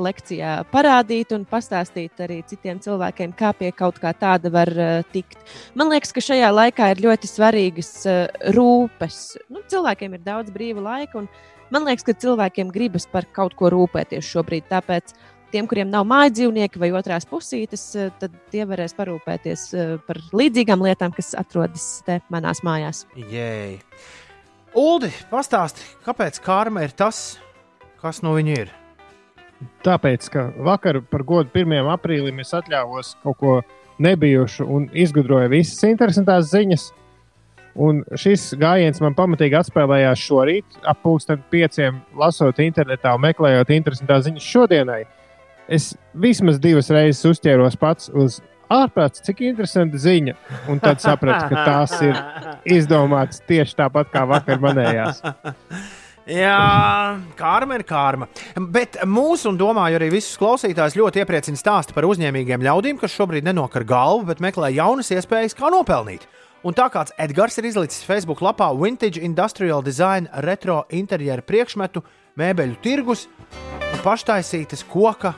lekcijā 0.00 0.52
parādīt 0.72 1.34
un 1.36 1.46
pastāstīt 1.48 2.22
arī 2.24 2.40
citiem 2.48 2.80
cilvēkiem, 2.82 3.34
kā 3.36 3.52
pie 3.56 3.72
kaut 3.76 4.00
kā 4.02 4.14
tāda 4.16 4.52
var 4.54 4.72
uh, 4.72 5.02
tikt. 5.12 5.38
Man 5.78 5.92
liekas, 5.92 6.14
ka 6.16 6.24
šajā 6.24 6.50
laikā 6.54 6.90
ir 6.94 7.04
ļoti 7.08 7.30
svarīgas 7.30 7.92
uh, 8.10 8.24
rūpes. 8.56 9.20
Nu, 9.52 9.64
cilvēkiem 9.70 10.18
ir 10.18 10.26
daudz 10.26 10.54
brīva 10.54 10.84
laika, 10.84 11.24
un 11.24 11.30
man 11.74 11.88
liekas, 11.88 12.06
ka 12.06 12.18
cilvēkiem 12.26 12.74
gribas 12.74 13.08
par 13.10 13.28
kaut 13.36 13.56
ko 13.58 13.72
rūpēties 13.74 14.34
šobrīd. 14.34 14.70
Tāpēc 14.70 15.16
tiem, 15.56 15.66
kuriem 15.70 15.90
nav 15.90 16.06
mājas 16.08 16.36
dzīvnieki 16.36 16.80
vai 16.80 16.92
otrās 16.96 17.26
pusītes, 17.28 17.88
eh, 17.96 18.12
tad 18.20 18.34
tie 18.52 18.66
varēs 18.68 18.96
parūpēties 18.98 19.66
eh, 19.74 19.96
par 20.06 20.20
līdzīgām 20.36 20.84
lietām, 20.86 21.14
kas 21.16 21.34
atrodas 21.38 21.86
te 22.06 22.20
manās 22.32 22.62
mājās. 22.66 23.04
Jēj. 23.16 23.78
Uldi, 24.76 25.12
pastāsti, 25.30 25.86
kāpēc 26.04 26.42
karma 26.44 26.84
ir 26.84 26.92
tas, 26.92 27.38
kas 28.02 28.20
no 28.26 28.34
viņa 28.36 28.58
ir? 28.64 28.74
Tāpēc, 29.86 30.28
ka 30.32 30.48
vakar 30.66 31.00
par 31.10 31.24
godu 31.24 31.50
1. 31.54 31.88
aprīlim 31.94 32.42
es 32.42 32.52
atļāvos 32.56 33.14
kaut 33.22 33.38
ko 33.40 33.56
nebijušu 34.02 34.66
un 34.68 34.88
izgudroju 34.92 35.48
visas 35.54 35.80
interesantās 35.88 36.50
ziņas. 36.52 36.90
Un 37.86 38.00
šis 38.16 38.50
gājiens 38.56 39.00
man 39.04 39.16
pamatīgi 39.16 39.58
atspēlējās 39.58 40.22
šorīt, 40.24 40.78
ap 40.88 41.02
pusdien 41.04 41.42
pieciem, 41.52 42.00
lasot 42.16 42.60
internetā 42.64 43.12
un 43.16 43.24
meklējot 43.26 43.72
interesantās 43.76 44.24
ziņas 44.28 44.50
šodienai. 44.52 45.02
Es 45.68 45.90
vismaz 46.14 46.60
divas 46.62 46.88
reizes 46.94 47.24
uzķēros 47.28 47.76
pats 47.80 48.08
uz 48.14 48.40
ārprāts, 48.72 49.22
cik 49.26 49.42
interesanta 49.48 50.00
ziņa. 50.00 50.36
Un 50.72 50.80
tad 50.82 51.02
sapratu, 51.04 51.50
ka 51.52 51.66
tās 51.68 51.96
ir 52.06 52.16
izdomātas 52.78 53.44
tieši 53.48 53.76
tāpat 53.78 54.12
kā 54.12 54.24
vakar 54.28 54.62
manējās. 54.62 55.22
Jā, 56.26 57.20
karma 57.38 57.76
ir 57.78 57.84
karma. 57.86 58.26
Bet 58.58 58.98
mūsu, 59.06 59.52
un 59.52 59.58
domāju, 59.60 60.00
arī 60.00 60.08
visus 60.10 60.34
klausītājus 60.40 60.96
ļoti 60.98 61.22
iepriecina 61.22 61.60
stāsti 61.60 61.94
par 61.94 62.08
uzņēmīgiem 62.08 62.64
ļaudīm, 62.66 62.98
kas 62.98 63.14
šobrīd 63.14 63.46
nenokar 63.46 63.86
galvu, 63.86 64.26
bet 64.32 64.42
meklē 64.42 64.72
jaunas 64.74 65.12
iespējas, 65.14 65.54
kā 65.54 65.70
nopelnīt. 65.70 66.26
Un 66.66 66.74
tā 66.74 66.88
kāds 66.90 67.14
Edgars 67.22 67.60
ir 67.60 67.68
izlicis 67.70 68.02
Facebook 68.02 68.42
lapā 68.42 68.72
Vintage 68.74 69.22
Industrial 69.22 69.84
Design 69.86 70.26
retro 70.42 70.82
interjeru 70.90 71.46
priekšmetu, 71.46 72.02
mēbeļu 72.34 72.80
tirgus 72.82 73.28
un 73.78 74.02
paštaisītas 74.02 74.82
koka 74.90 75.36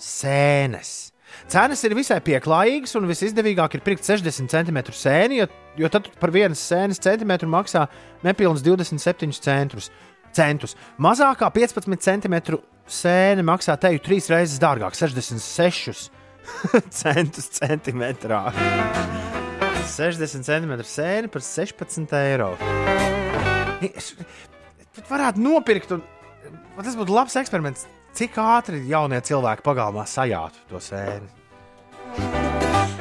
sēnes. 0.00 1.13
Cenas 1.50 1.82
ir 1.84 1.92
visai 1.96 2.18
pieklājīgas, 2.24 2.94
un 2.96 3.06
visizdevīgāk 3.08 3.76
ir 3.76 3.82
pirkt 3.84 4.06
60 4.06 4.48
cm 4.50 4.78
sēni, 4.96 5.42
jo, 5.42 5.48
jo 5.78 5.90
tad 5.92 6.08
par 6.20 6.32
vienas 6.34 6.62
sēnes 6.64 7.02
centimetru 7.04 7.48
maksā 7.52 7.84
nepilnus 8.24 8.64
27 8.64 9.34
centrus. 9.44 9.90
centus. 10.34 10.74
Mazākā 10.98 11.50
15 11.52 12.00
cm 12.00 12.58
sēne 12.90 13.44
maksā 13.46 13.76
teju 13.80 14.00
trīs 14.02 14.30
reizes 14.32 14.58
dārgāk, 14.62 14.96
66 14.96 16.08
centus 17.02 17.50
centimetrā. 17.60 18.48
60 19.84 20.48
cm 20.48 20.74
sēne 20.88 21.28
par 21.28 21.44
16 21.44 22.16
eiro. 22.24 22.54
Pat 24.94 25.10
varētu 25.10 25.44
nopirkt, 25.44 25.92
un 25.92 26.02
tas 26.80 26.96
būtu 26.96 27.14
labs 27.14 27.36
eksperiments. 27.36 27.84
Cik 28.14 28.36
ātri 28.38 28.84
jaunie 28.86 29.18
cilvēki 29.26 29.64
pagalmā 29.66 30.04
sajātu 30.06 30.60
to 30.70 30.78
sēni? 30.82 31.26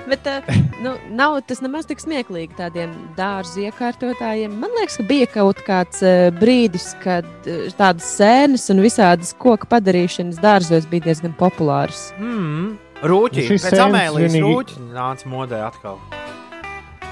Bet 0.09 0.25
uh, 0.29 0.47
nu, 0.81 0.95
nav 1.13 1.35
tas 1.47 1.61
nemaz 1.63 1.85
tik 1.89 2.01
smieklīgi 2.01 2.57
tādiem 2.57 2.91
dārza 3.17 3.61
iekārtotājiem. 3.67 4.55
Man 4.61 4.73
liekas, 4.77 4.97
ka 4.99 5.05
bija 5.09 5.27
kaut 5.29 5.61
kāds 5.67 6.01
uh, 6.05 6.27
brīdis, 6.39 6.89
kad 7.05 7.29
uh, 7.45 7.67
tādas 7.77 8.09
sēnes 8.17 8.65
un 8.73 8.81
visādas 8.83 9.35
koku 9.37 9.69
padarīšanas 9.69 10.41
dārzos 10.43 10.89
bija 10.89 11.11
diezgan 11.11 11.37
populāras. 11.37 12.07
Mm. 12.17 12.73
Rūķi, 13.03 13.45
Šis 13.51 13.67
pēc 13.67 13.77
sēnes 13.77 13.85
amēlijas 13.85 14.33
vienīgi- 14.33 14.49
rūķi 14.49 14.83
nāca 14.97 15.29
modē 15.29 15.61
atkal. 15.69 16.01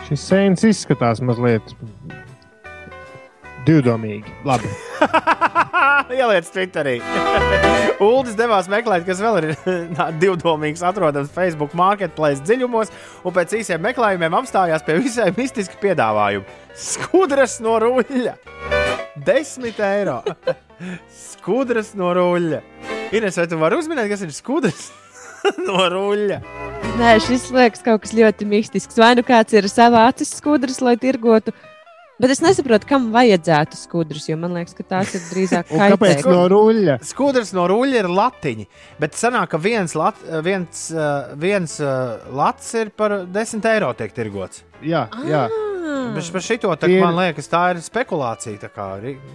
Šis 0.10 0.26
sēns 0.32 0.66
izskatās 0.68 1.22
mazliet 1.24 1.76
divdomīgi. 3.68 4.34
Labi. 4.48 4.70
Ieliec 6.18 6.50
Twitterī. 6.52 6.98
Uldis 8.02 8.38
devās 8.38 8.70
meklēt, 8.72 9.06
kas 9.08 9.22
vēl 9.22 9.40
ir 9.42 9.50
divdomīgs, 10.24 10.84
atrodams 10.86 11.32
Facebook 11.36 11.76
marketplace 11.78 12.42
dziļumos, 12.46 12.94
un 13.26 13.36
pēc 13.36 13.58
īsiem 13.62 13.84
meklējumiem 13.86 14.38
apstājās 14.42 14.86
pie 14.88 14.98
visai 15.02 15.30
mistiska 15.38 15.78
piedāvājuma. 15.82 16.60
Skudras 16.78 17.60
no 17.64 17.78
ruļļa! 17.84 18.38
10 19.22 19.84
eiro! 19.92 20.22
Skudras 21.12 21.94
no 22.00 22.14
ruļļa! 22.18 22.64
Ines, 23.12 23.38
vai 23.38 23.48
tu 23.52 23.60
vari 23.60 23.78
uzminēt, 23.78 24.08
kas 24.12 24.24
ir 24.26 24.34
skudras 24.34 24.90
no 25.68 25.86
ruļļa? 25.92 26.40
Nē, 26.98 27.12
šis 27.24 27.50
liekas 27.54 27.84
kaut 27.86 28.04
kas 28.04 28.14
ļoti 28.16 28.46
mistisks. 28.50 28.98
Vai 29.00 29.14
nu 29.20 29.24
kāds 29.26 29.54
ir 29.56 29.68
savā 29.72 30.08
acis 30.10 30.32
skudras, 30.40 30.80
lai 30.84 30.96
tirgotu. 31.00 31.54
Bet 32.22 32.30
es 32.36 32.42
nesaprotu, 32.44 32.86
kam 32.90 33.08
vajadzētu 33.16 33.78
skudras, 33.80 34.28
jo 34.30 34.36
man 34.38 34.54
liekas, 34.54 34.76
ka 34.78 34.84
tās 34.86 35.16
ir 35.18 35.24
drīzāk 35.32 35.72
Un 35.74 35.80
kāpēc 35.82 36.20
kaitēkļi. 36.22 36.36
no 36.38 36.44
ruļļa? 36.54 36.98
Skudras 37.10 37.50
no 37.58 37.64
ruļļa 37.72 38.04
ir 38.04 38.10
latiņi, 38.14 38.68
bet 39.02 39.18
sanāk, 39.18 39.50
ka 39.56 39.58
viens, 39.64 39.96
lat, 39.98 40.20
viens, 40.46 40.84
uh, 40.94 41.32
viens 41.42 41.80
uh, 41.82 42.22
lats 42.38 42.74
ir 42.78 42.92
par 42.94 43.24
10 43.26 43.66
eiro 43.74 43.90
tiek 43.98 44.14
tirgots. 44.14 44.62
Jā, 44.86 45.08
jā. 45.26 45.48
Bet 46.16 46.28
par 46.34 46.44
šito 46.46 46.70
tā, 46.80 46.88
Ir- 46.94 47.02
man 47.04 47.18
liekas, 47.18 47.48
tā 47.50 47.64
ir 47.74 47.82
spekulācija. 47.84 48.60
tā 48.62 48.70
Kā, 48.72 48.86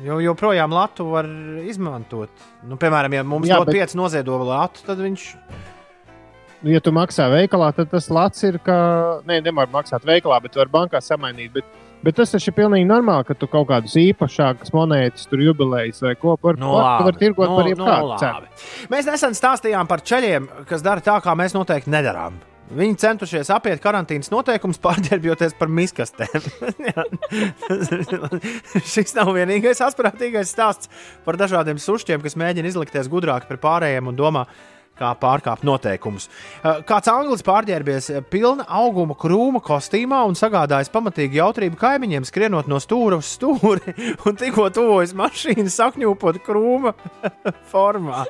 jo 0.06 0.20
joprojām 0.22 0.70
latu 0.72 1.08
var 1.10 1.26
izmantot. 1.66 2.30
Nu, 2.64 2.76
piemēram, 2.80 3.12
ja 3.18 3.22
mums 3.26 3.48
dod 3.48 3.66
bet- 3.66 3.74
5 3.90 3.96
noziedobu 3.98 4.46
latu, 4.46 4.86
tad 4.86 4.98
viņš 5.02 5.34
Nu, 6.62 6.70
Ja 6.72 6.80
tu 6.80 6.90
maksā 6.90 7.26
veikalā, 7.30 7.68
tad 7.76 7.90
tas 7.90 8.08
lats 8.10 8.42
ir 8.48 8.56
kā. 8.64 8.76
Nē, 9.28 9.42
nevar 9.44 9.68
maksāt 9.68 10.06
veikalā, 10.08 10.40
bet 10.42 10.56
var 10.56 10.66
bankā 10.72 11.02
samainīt. 11.04 11.52
Bet, 11.52 11.64
bet 12.04 12.16
tas 12.18 12.32
taču 12.34 12.50
ir 12.52 12.56
pilnīgi 12.58 12.86
normāli, 12.88 13.24
ka 13.28 13.34
tu 13.38 13.46
kaut 13.50 13.68
kādus 13.70 13.94
īpašākus 14.00 14.72
monētas, 14.74 15.28
tur 15.30 15.40
jubilejas 15.44 16.02
vai 16.04 16.14
ko 16.20 16.36
par 16.36 16.58
Nu, 16.60 16.72
tu 16.72 16.80
labi. 16.80 17.04
vari 17.10 17.22
tirgot 17.22 17.48
Nu, 17.48 17.56
par 17.56 17.64
nu, 17.64 17.70
jebkādu 17.74 18.10
labi. 18.12 18.20
cenu. 18.20 18.90
Mēs 18.96 19.08
nesen 19.12 19.34
stāstījām 19.38 19.86
par 19.88 20.00
ceļiem, 20.00 20.48
kas 20.68 20.82
dara 20.82 21.00
tā, 21.00 21.16
kā 21.24 21.34
mēs 21.38 21.54
noteikti 21.56 21.90
nedarām. 21.90 22.36
Viņi 22.66 22.96
centušies 22.98 23.46
apiet 23.54 23.78
karantīnas 23.78 24.26
noteikumus, 24.32 24.80
pārģērbjoties 24.86 25.54
par 25.58 25.68
miskastēm. 25.70 26.42
Šis 28.86 29.14
nav 29.16 29.30
vienīgais 29.36 29.80
asprātīgais 29.86 30.50
stāsts 30.50 30.90
par 31.26 31.38
dažādiem 31.40 31.78
sušķiem, 31.78 32.22
kas 32.24 32.34
mēģina 32.38 32.70
izlikties 32.72 33.10
gudrāki 33.12 33.46
par 33.50 33.60
pārējiem 33.62 34.10
un 34.10 34.18
domā, 34.18 34.46
kā 34.96 35.12
pārkāpt 35.20 35.66
noteikumus. 35.66 36.28
Uh, 36.62 36.80
Kāds 36.86 37.10
anglis 37.12 37.44
pārģērbies 37.46 38.10
pilna 38.32 38.66
auguma 38.78 39.16
krūma 39.18 39.62
kostīmā 39.64 40.22
un 40.28 40.38
sagādājis 40.38 40.92
pamatīgi 40.94 41.40
jautrību 41.40 41.78
kaimiņiem, 41.80 42.26
skrienot 42.28 42.70
no 42.70 42.80
stūra 42.82 43.20
uz 43.20 43.30
stūri 43.36 43.96
un 44.26 44.38
tikko 44.38 44.68
tuvojas 44.74 45.14
mašīna 45.16 45.72
sakņūpot 45.72 46.40
krūma 46.46 46.94
formā. 47.72 48.24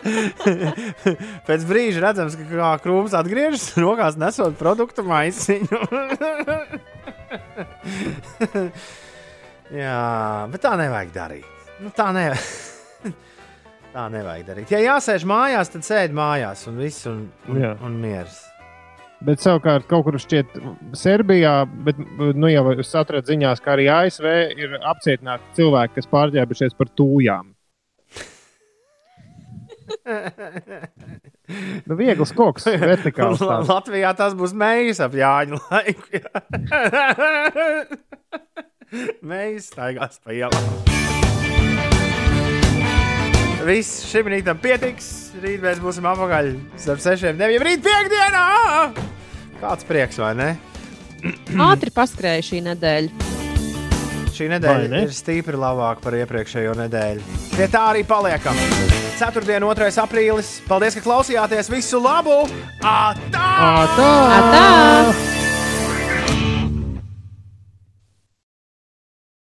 Pēc 1.48 1.66
brīža 1.68 2.04
redzams, 2.06 2.36
ka 2.38 2.46
kā 2.50 2.70
krūms 2.84 3.16
atgriežas, 3.16 3.70
rokās 3.80 4.16
nesot 4.20 4.56
produktu 4.60 5.04
maisiņu. 5.08 5.80
Jā, 9.70 10.00
bet 10.50 10.64
tā 10.64 10.74
nevajag 10.80 11.14
darīt. 11.14 11.64
Nu, 11.80 11.92
tā 11.94 12.10
nevajag. 12.16 12.69
Tā 13.94 14.06
nevajag 14.12 14.46
darīt. 14.48 14.72
Ja 14.72 14.80
jāsēž 14.84 15.26
mājās, 15.28 15.72
tad 15.72 15.86
sēž 15.86 16.14
mājās 16.16 16.66
un 16.70 16.80
viss 16.80 17.06
un, 17.10 17.26
un, 17.50 17.60
Jā. 17.60 17.74
un 17.86 17.98
miers. 18.02 18.40
Bet 19.20 19.42
savukārt 19.44 19.84
kaut 19.88 20.06
kur 20.06 20.16
šķiet, 20.16 20.54
Serbijā, 20.96 21.54
bet 21.84 21.98
nu, 22.00 22.48
jau 22.48 22.64
es 22.72 22.94
atradu 22.96 23.28
ziņās, 23.28 23.60
ka 23.60 23.74
arī 23.74 23.90
ASV 23.92 24.28
ir 24.56 24.78
apcietināti 24.80 25.58
cilvēki, 25.58 25.98
kas 25.98 26.08
pārģērbušies 26.14 26.76
par 26.78 26.92
tūjām. 26.96 27.52
Nu, 31.82 31.96
viegls 31.98 32.30
koks, 32.36 32.68
vertikāls. 32.78 33.40
Latvijā 33.42 34.12
tas 34.14 34.36
būs 34.38 34.52
mēģis 34.54 35.02
ap 35.02 35.16
Jāņu 35.18 35.58
laiku. 35.64 36.20
Mēģis 39.26 39.66
staigās 39.72 40.22
pa 40.22 40.36
ielām. 40.36 40.70
Viss 43.66 44.06
šim 44.08 44.30
rītam 44.32 44.58
pietiks. 44.60 45.08
Rīt 45.40 45.60
mēs 45.62 45.80
būsim 45.82 46.06
apakaļ 46.08 46.54
starp 46.80 47.02
sešiem, 47.04 47.36
deviem 47.40 47.64
rīt 47.66 47.82
piekdienā. 47.84 48.44
Kāds 49.60 49.84
prieks, 49.88 50.20
vai 50.20 50.32
ne? 50.38 50.48
Ātri 51.70 51.92
paskrēja 51.92 52.46
šī 52.46 52.62
nedēļa. 52.70 53.28
Šī 54.32 54.48
nedēļa 54.54 54.88
ne? 54.88 55.02
ir 55.04 55.12
stipri 55.12 55.60
labāka 55.60 56.00
par 56.06 56.16
iepriekšējo 56.22 56.72
nedēļu. 56.78 57.36
Pie 57.52 57.68
tā 57.68 57.84
arī 57.90 58.06
paliekam. 58.08 58.56
Ceturtdien, 59.20 59.66
2. 59.68 59.90
aprīlis. 60.00 60.54
Paldies, 60.64 60.96
ka 60.96 61.04
klausījāties. 61.04 61.68
Visu 61.74 62.00
labu! 62.00 62.40
Atā! 62.80 63.44
Atā! 63.84 64.10
Atā! 64.38 65.49